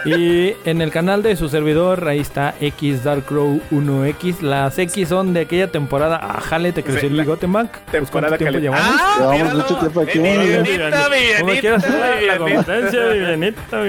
[0.04, 4.40] Y en el canal de su servidor, ahí está X Dark Crow 1X.
[4.40, 6.18] Las X son de aquella temporada.
[6.20, 7.70] Ah, jale, te creció Sí, el bigote, Mac.
[7.70, 8.78] Pues, Temporada ¿Cuánto tiempo caliente.
[8.78, 9.00] llevamos?
[9.00, 9.14] ¡Ah!
[9.16, 9.62] Llevamos míralo.
[9.62, 10.18] mucho tiempo aquí.
[10.18, 13.84] Vivianita, Como quieras hacer la, la Vivianita.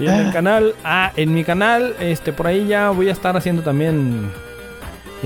[0.00, 3.36] Y en el canal, ah, en mi canal, este, por ahí ya voy a estar
[3.36, 4.30] haciendo también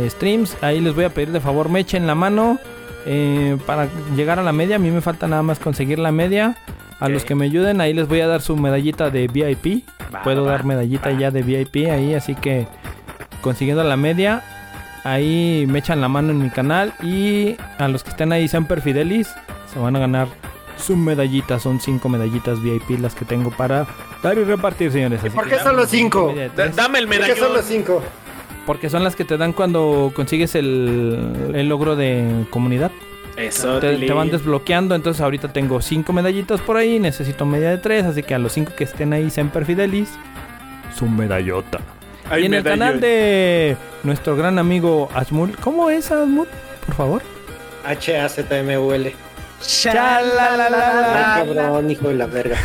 [0.09, 0.57] streams.
[0.63, 2.59] Ahí les voy a pedir de favor, me echen la mano
[3.07, 4.77] eh, para llegar a la media.
[4.77, 6.57] A mí me falta nada más conseguir la media.
[7.01, 9.85] A los que me ayuden, ahí les voy a dar su medallita de VIP.
[10.15, 11.19] Va, Puedo va, dar medallita va.
[11.19, 12.67] ya de VIP ahí, así que
[13.43, 14.43] consiguiendo la media,
[15.03, 18.81] ahí me echan la mano en mi canal y a los que estén ahí Semper
[18.81, 19.29] Fidelis
[19.73, 20.29] se van a ganar
[20.79, 23.87] su medallita, son cinco medallitas VIP las que tengo para
[24.23, 25.21] dar y repartir, señores.
[25.21, 26.35] Así ¿Por que qué solo cinco?
[26.75, 27.65] Dame el ¿Por qué solo medallón.
[27.67, 28.03] cinco?
[28.67, 32.91] Porque son las que te dan cuando consigues el, el logro de comunidad.
[33.37, 37.79] Eso, Te, te van desbloqueando, entonces ahorita tengo cinco medallitas por ahí, necesito media de
[37.79, 40.11] tres, así que a los cinco que estén ahí Semper Fidelis,
[40.97, 41.81] su medallota.
[42.31, 46.47] Ay, y en el canal de nuestro gran amigo Asmul, ¿cómo es Asmul?
[46.87, 47.23] Por favor.
[47.85, 49.15] H-A-Z-M-U-L.
[51.45, 52.59] Cabrón, hijo de la verga.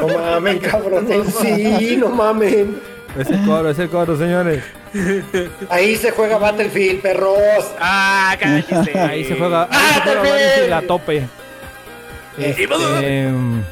[0.00, 1.06] No mamen, cabrón.
[1.40, 2.93] Sí, no mamen.
[3.18, 4.62] Es el coro, es el coro, señores.
[5.70, 7.64] Ahí se juega Battlefield, perros.
[7.80, 8.98] Ah, cállese.
[8.98, 10.34] Ahí se juega, ahí ¡Ah, se juega también!
[10.34, 11.28] Battlefield a tope.
[12.38, 12.64] Este,
[13.28, 13.62] Em,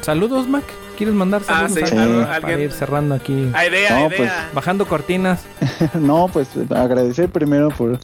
[0.00, 0.64] saludos, Mac.
[0.96, 1.88] ¿Quieres mandar Ah, saludos?
[1.90, 3.50] sí, a- algo- para ir cerrando aquí.
[3.54, 4.16] Ah, idea, No, idea.
[4.16, 5.44] pues, Bajando cortinas.
[5.94, 7.98] No, pues agradecer primero por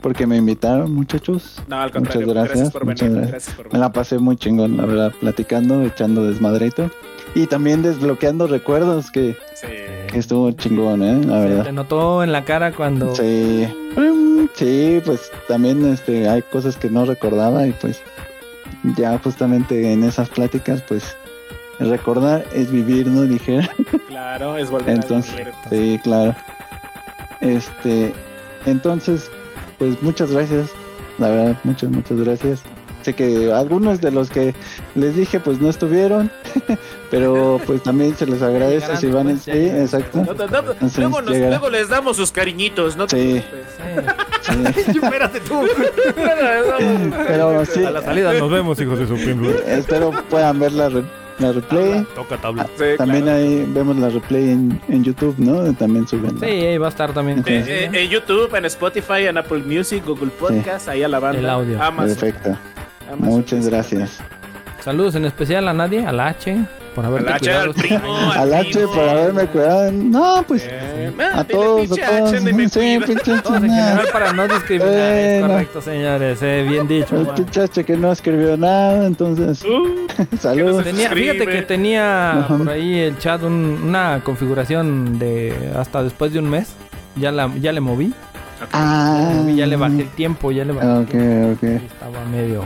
[0.00, 1.60] porque me invitaron, muchachos.
[1.66, 2.28] No, al Muchas contrario.
[2.28, 3.16] gracias, Gracias, por muchas venir.
[3.16, 3.32] gracias.
[3.32, 3.80] Gracias por Me venir.
[3.80, 6.90] la pasé muy chingón, la verdad, platicando, echando desmadrito.
[7.34, 9.66] Y también desbloqueando recuerdos que, Sí.
[10.08, 11.20] Que estuvo chingón, ¿eh?
[11.24, 11.64] La Se verdad.
[11.64, 13.14] te notó en la cara cuando.
[13.14, 13.66] Sí.
[13.96, 18.00] Mm, Sí, pues también este, hay cosas que no recordaba y pues
[18.96, 21.16] ya justamente en esas pláticas, pues
[21.78, 23.22] recordar es vivir, ¿no?
[23.22, 23.60] Dije.
[24.08, 25.52] Claro, es volver Entonces, a vivir.
[25.70, 26.34] Sí, claro.
[27.40, 28.12] Este,
[28.66, 29.30] entonces,
[29.78, 30.70] pues muchas gracias.
[31.18, 32.60] La verdad, muchas, muchas gracias.
[33.02, 34.54] Sé que algunos de los que
[34.94, 36.30] les dije, pues no estuvieron,
[37.10, 40.18] pero pues también se les agradece si van en sí, exacto.
[40.18, 43.06] No, no, Entonces, luego, nos- luego les damos sus cariñitos, ¿no?
[43.06, 43.44] te Sí.
[44.42, 44.98] Sí.
[45.02, 45.60] Espérate tú.
[47.26, 49.56] Pero sí, A la salida nos vemos, hijos de su pinball.
[49.66, 51.04] espero puedan ver la, re-
[51.38, 52.06] la replay.
[52.14, 52.66] Toca tabla.
[52.76, 53.38] Sí, También claro.
[53.38, 55.72] ahí vemos la replay en, en YouTube, ¿no?
[55.74, 56.38] También suben.
[56.40, 57.40] Sí, ahí va a estar también.
[57.46, 61.38] Eh, eh, en YouTube, en Spotify, en Apple Music, Google Podcast, ahí a la banda.
[61.38, 61.82] El audio.
[61.82, 62.56] Amazon, Perfecto.
[63.12, 63.28] Amazon.
[63.36, 64.18] Muchas gracias.
[64.84, 66.56] Saludos en especial a nadie, a la H,
[66.94, 67.62] por haberte Al H, cuidado.
[67.64, 68.92] al primo, Al H primo.
[68.92, 69.92] por haberme cuidado.
[69.92, 72.30] No, pues Eh, a ah, todos, a todos.
[72.30, 74.92] Sí, pinche Todos general para no discriminar.
[74.94, 75.54] Es Bueno.
[75.54, 76.38] correcto, señores.
[76.42, 77.16] eh, bien dicho.
[77.20, 79.62] El H que no escribió nada, entonces.
[79.64, 80.06] Uh,
[80.40, 80.84] Saludos.
[80.84, 82.56] se Tenía- fíjate que tenía Ajá.
[82.56, 86.72] por ahí el chat un- una configuración de hasta después de un mes.
[87.16, 88.12] Ya la ya le moví.
[88.72, 91.52] Ah, Y ya le bajé el tiempo, ya le bajé el Ok, tiempo.
[91.52, 92.64] ok, Y Estaba medio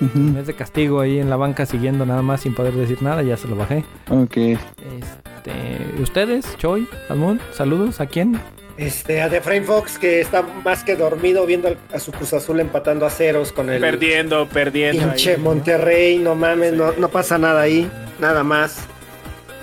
[0.00, 3.22] En vez de castigo ahí en la banca siguiendo nada más sin poder decir nada,
[3.22, 3.84] ya se lo bajé.
[4.10, 4.36] Ok.
[4.36, 8.40] Este, ¿ustedes, Choi, Almón, saludos a quién?
[8.76, 12.32] Este, a The Frame Fox, que está más que dormido viendo al- a su Cruz
[12.32, 15.04] Azul empatando a ceros con el Perdiendo, perdiendo.
[15.06, 15.40] pinche ahí.
[15.40, 16.18] Monterrey.
[16.18, 17.88] No mames, no, no pasa nada ahí.
[18.18, 18.78] Nada más.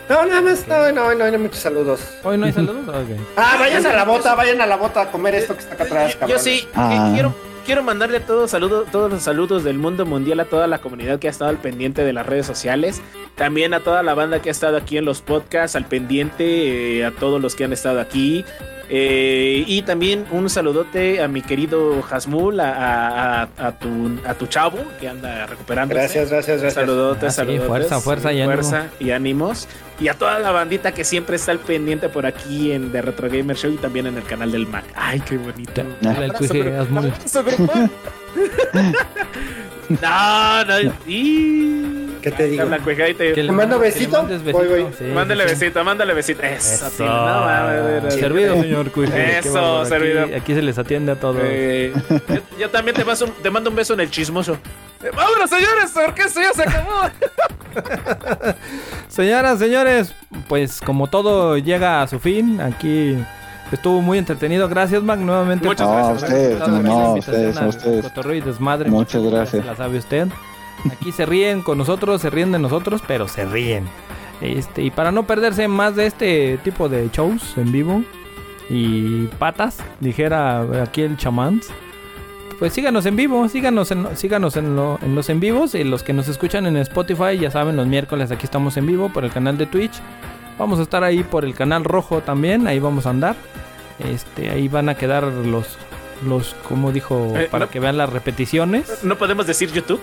[0.09, 0.65] No, nada más.
[0.67, 2.01] No, no, no, no, muchos saludos.
[2.23, 2.85] Hoy no hay saludos.
[2.87, 3.19] Ok.
[3.35, 5.83] Ah, vayan a la bota, vayan a la bota a comer esto que está acá
[5.83, 6.37] atrás, Yo, cabrón.
[6.37, 7.09] yo sí, Ah.
[7.13, 7.33] quiero,
[7.65, 11.27] quiero mandarle todos saludos, todos los saludos del mundo mundial a toda la comunidad que
[11.27, 13.01] ha estado al pendiente de las redes sociales.
[13.35, 17.05] También a toda la banda que ha estado aquí en los podcasts, al pendiente, eh,
[17.05, 18.43] a todos los que han estado aquí.
[18.93, 24.33] Eh, y también un saludote a mi querido Hasmul, a, a- a- a tu, a
[24.33, 25.95] tu chavo que anda recuperando.
[25.95, 26.73] Gracias, gracias, gracias.
[26.85, 29.69] Saludotes, Ah, sí, fuerza, fuerza y fuerza y ánimos.
[30.01, 33.29] Y a toda la bandita que siempre está al pendiente por aquí en The Retro
[33.29, 34.83] Gamer Show y también en el canal del Mac.
[34.95, 35.83] Ay, qué bonito.
[36.01, 36.71] Dale el Abrazo, cuije,
[40.01, 40.93] no, no.
[41.07, 42.07] Y...
[42.21, 42.65] ¿Qué te digo?
[42.65, 44.21] Te- Que le- ¿Te mando que le besito?
[44.21, 44.85] mandes Voy, voy.
[44.95, 45.59] Sí, Mándale sí, sí.
[45.65, 46.43] besito, mándale besito.
[46.43, 46.89] Eso, Eso.
[46.97, 47.11] tío, no
[47.45, 49.39] mames, Servido, señor Cuije.
[49.39, 50.25] Eso, servido.
[50.25, 51.37] Aquí, aquí se les atiende a todos.
[51.41, 51.91] Eh,
[52.29, 54.53] yo, yo también te, paso- te mando un beso en el chismoso.
[55.03, 57.09] Eh, Vámonos, señores, porque esto ya se acabó.
[59.07, 60.13] Señoras, señores,
[60.47, 63.17] pues como todo llega a su fin, aquí
[63.75, 64.67] estuvo muy entretenido.
[64.69, 65.67] Gracias, Mac, nuevamente.
[65.67, 66.23] Muchas No, gracias.
[66.23, 68.03] a ustedes, no, ustedes, a ustedes.
[68.05, 68.89] Cotorreo y desmadre.
[68.89, 69.63] Muchas gracias.
[69.63, 70.27] Se la sabe usted.
[70.91, 73.85] Aquí se ríen con nosotros, se ríen de nosotros, pero se ríen.
[74.41, 78.03] Este, y para no perderse más de este tipo de shows en vivo
[78.69, 81.61] y patas, dijera aquí el chamán,
[82.57, 86.01] pues síganos en vivo, síganos en, síganos en, lo- en los en vivos y los
[86.03, 89.31] que nos escuchan en Spotify, ya saben, los miércoles aquí estamos en vivo por el
[89.31, 89.93] canal de Twitch.
[90.61, 93.35] Vamos a estar ahí por el canal rojo también, ahí vamos a andar.
[93.97, 95.65] Este, ahí van a quedar los
[96.23, 97.71] los como dijo Eh, para no.
[97.71, 99.03] que vean las repeticiones.
[99.03, 99.99] No podemos decir YouTube.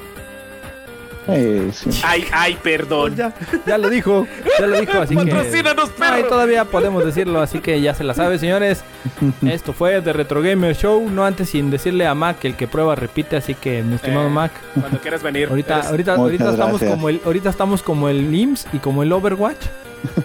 [1.31, 1.91] Eh, sí.
[2.05, 3.15] Ay, ay, perdón.
[3.15, 3.35] Ya,
[3.67, 4.27] ya lo dijo,
[4.59, 6.29] ya lo dijo, así que Patrocínanos, No, y perro.
[6.29, 8.83] todavía podemos decirlo, así que ya se la sabe, señores.
[9.47, 12.95] Esto fue The Retro Gamer Show, no antes sin decirle a Mac el que prueba
[12.95, 15.49] repite, así que mi estimado Eh, Mac, Cuando quieras venir.
[15.51, 19.03] ahorita eres- ahorita Muchas ahorita estamos como el ahorita estamos como el IMSS y como
[19.03, 19.61] el Overwatch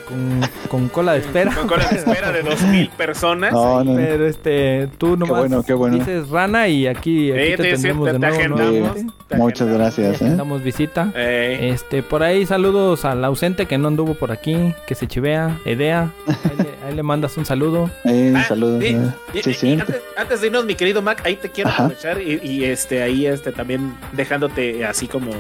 [0.08, 1.54] con, con cola de espera.
[1.54, 3.52] Con cola de espera de 2000 personas.
[3.54, 3.96] No, no.
[3.96, 5.98] Pero este, tú nomás bueno, qué bueno.
[5.98, 8.36] dices rana y aquí, aquí Eh, te te- tendremos te- de te nuevo.
[8.40, 8.72] agendamos.
[8.74, 9.14] nuevamente.
[9.28, 9.96] Te Muchas agendamos.
[9.98, 10.36] gracias, ¿eh?
[10.36, 11.12] Damos visita.
[11.16, 15.58] Eh, Este, por ahí saludos al ausente que no anduvo por aquí, que se chivea,
[15.66, 16.12] Edea.
[16.28, 17.90] Ahí le, ahí le mandas un saludo.
[18.06, 18.84] Eh, ah, saludos.
[18.84, 19.00] y- eh.
[19.34, 21.84] y- Sí, antes, antes de irnos, mi querido Mac, ahí te quiero Ajá.
[21.86, 25.32] aprovechar y, y, este ahí este también dejándote así como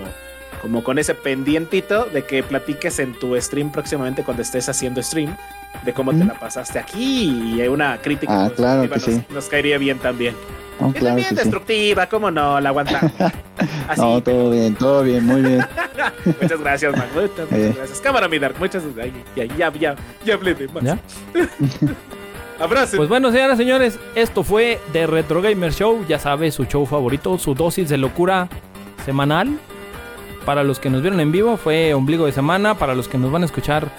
[0.63, 5.35] como con ese pendientito de que platiques en tu stream próximamente cuando estés haciendo stream
[5.83, 6.27] de cómo te Ujú.
[6.27, 10.33] la pasaste aquí y una crítica Ah, claro constructiva que nos, nos caería bien también.
[10.79, 11.41] No, Y claro también que sí.
[11.41, 13.11] destructiva, cómo no, la aguantamos.
[13.87, 15.63] Así, No, todo bien, todo bien, muy bien.
[16.41, 17.07] muchas gracias, Mac.
[17.13, 17.73] Muchas, muchas Eh.
[17.77, 18.01] gracias.
[18.01, 18.55] Cámara, mi Dark.
[18.57, 19.15] Muchas gracias.
[19.35, 20.83] Ya, ya, ya, ya hablé de más.
[20.83, 20.97] ¿Ya?
[22.59, 22.97] Abrazo.
[22.97, 26.05] Pues bueno, señoras y señores, esto fue The Retro Gamer Show.
[26.07, 28.47] Ya sabe, su show favorito, su dosis de locura
[29.05, 29.57] semanal.
[30.45, 32.75] Para los que nos vieron en vivo fue ombligo de semana.
[32.75, 33.89] Para los que nos van a escuchar,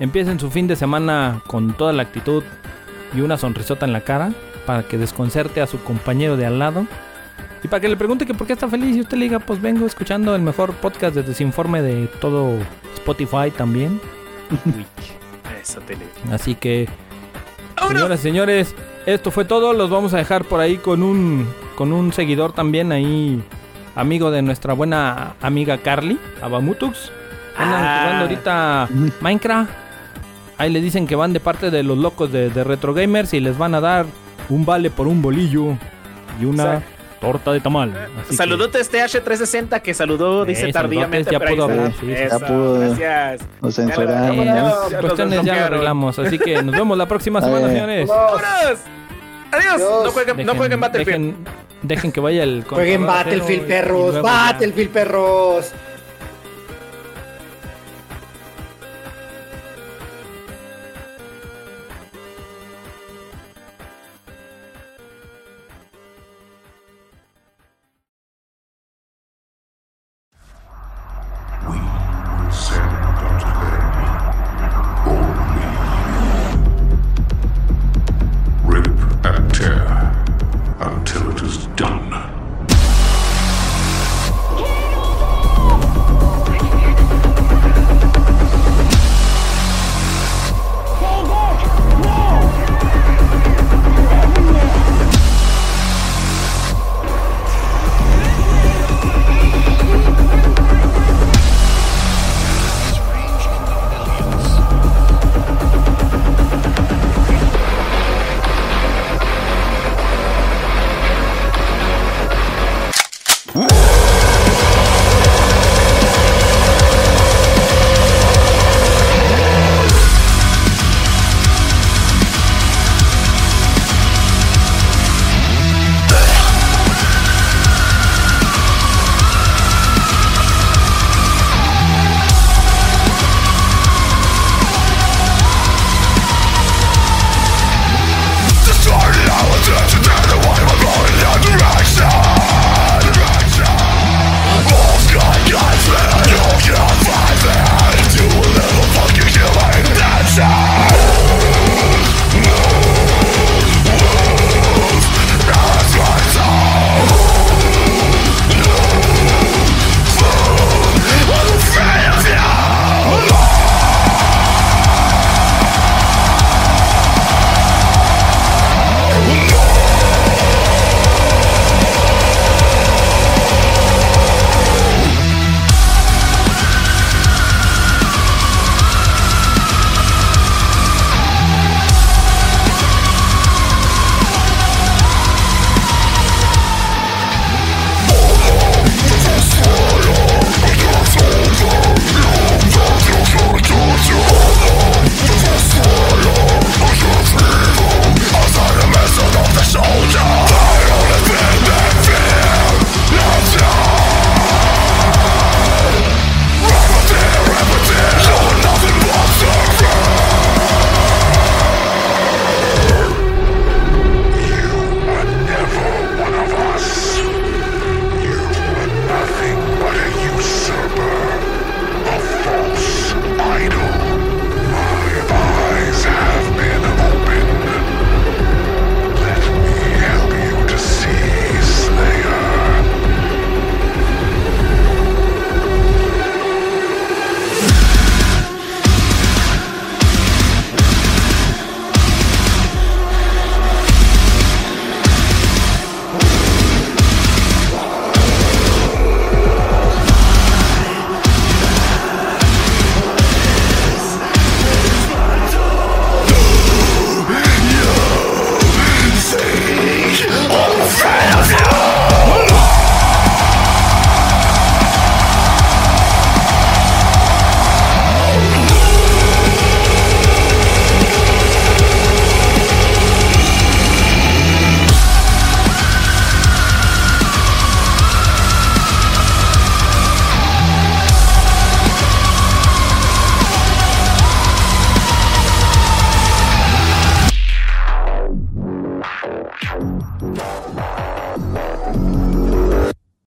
[0.00, 2.42] empiecen su fin de semana con toda la actitud
[3.14, 4.32] y una sonrisota en la cara.
[4.66, 6.86] Para que desconcerte a su compañero de al lado.
[7.64, 9.60] Y para que le pregunte que por qué está feliz y usted le diga, pues
[9.60, 12.58] vengo escuchando el mejor podcast de desinforme de todo
[12.94, 14.00] Spotify también.
[15.62, 15.80] Eso.
[16.32, 16.88] Así que.
[17.88, 18.74] Señoras y señores,
[19.06, 19.72] esto fue todo.
[19.72, 23.42] Los vamos a dejar por ahí con un con un seguidor también ahí,
[23.94, 27.10] amigo de nuestra buena amiga Carly, Abamutux.
[27.56, 27.98] Andan Ah.
[28.02, 28.88] jugando ahorita
[29.20, 29.70] Minecraft.
[30.58, 33.40] Ahí le dicen que van de parte de los locos de, de Retro Gamers y
[33.40, 34.06] les van a dar
[34.48, 35.76] un vale por un bolillo
[36.40, 36.82] y una
[37.20, 37.92] torta de tamal.
[38.20, 41.30] Así que- Saludote este H360 que saludó, dice Eh, tardíamente.
[41.30, 42.12] saludotes, ya pudo hablar, sí, sí.
[42.12, 42.80] Eso, Ya pudo.
[42.80, 43.42] Gracias.
[43.42, 44.70] Eh, censuraron.
[45.00, 46.18] Cuestiones ya lo arreglamos.
[46.18, 48.08] Así que nos vemos la próxima semana, señores.
[48.08, 48.78] ¡Vámonos!
[49.52, 49.80] Adiós.
[49.80, 51.34] No jueguen, no jueguen Battlefield.
[51.34, 51.44] Dejen,
[51.82, 54.22] dejen que vaya el Jueguen Battlefield, perros.
[54.22, 55.72] Battlefield, perros.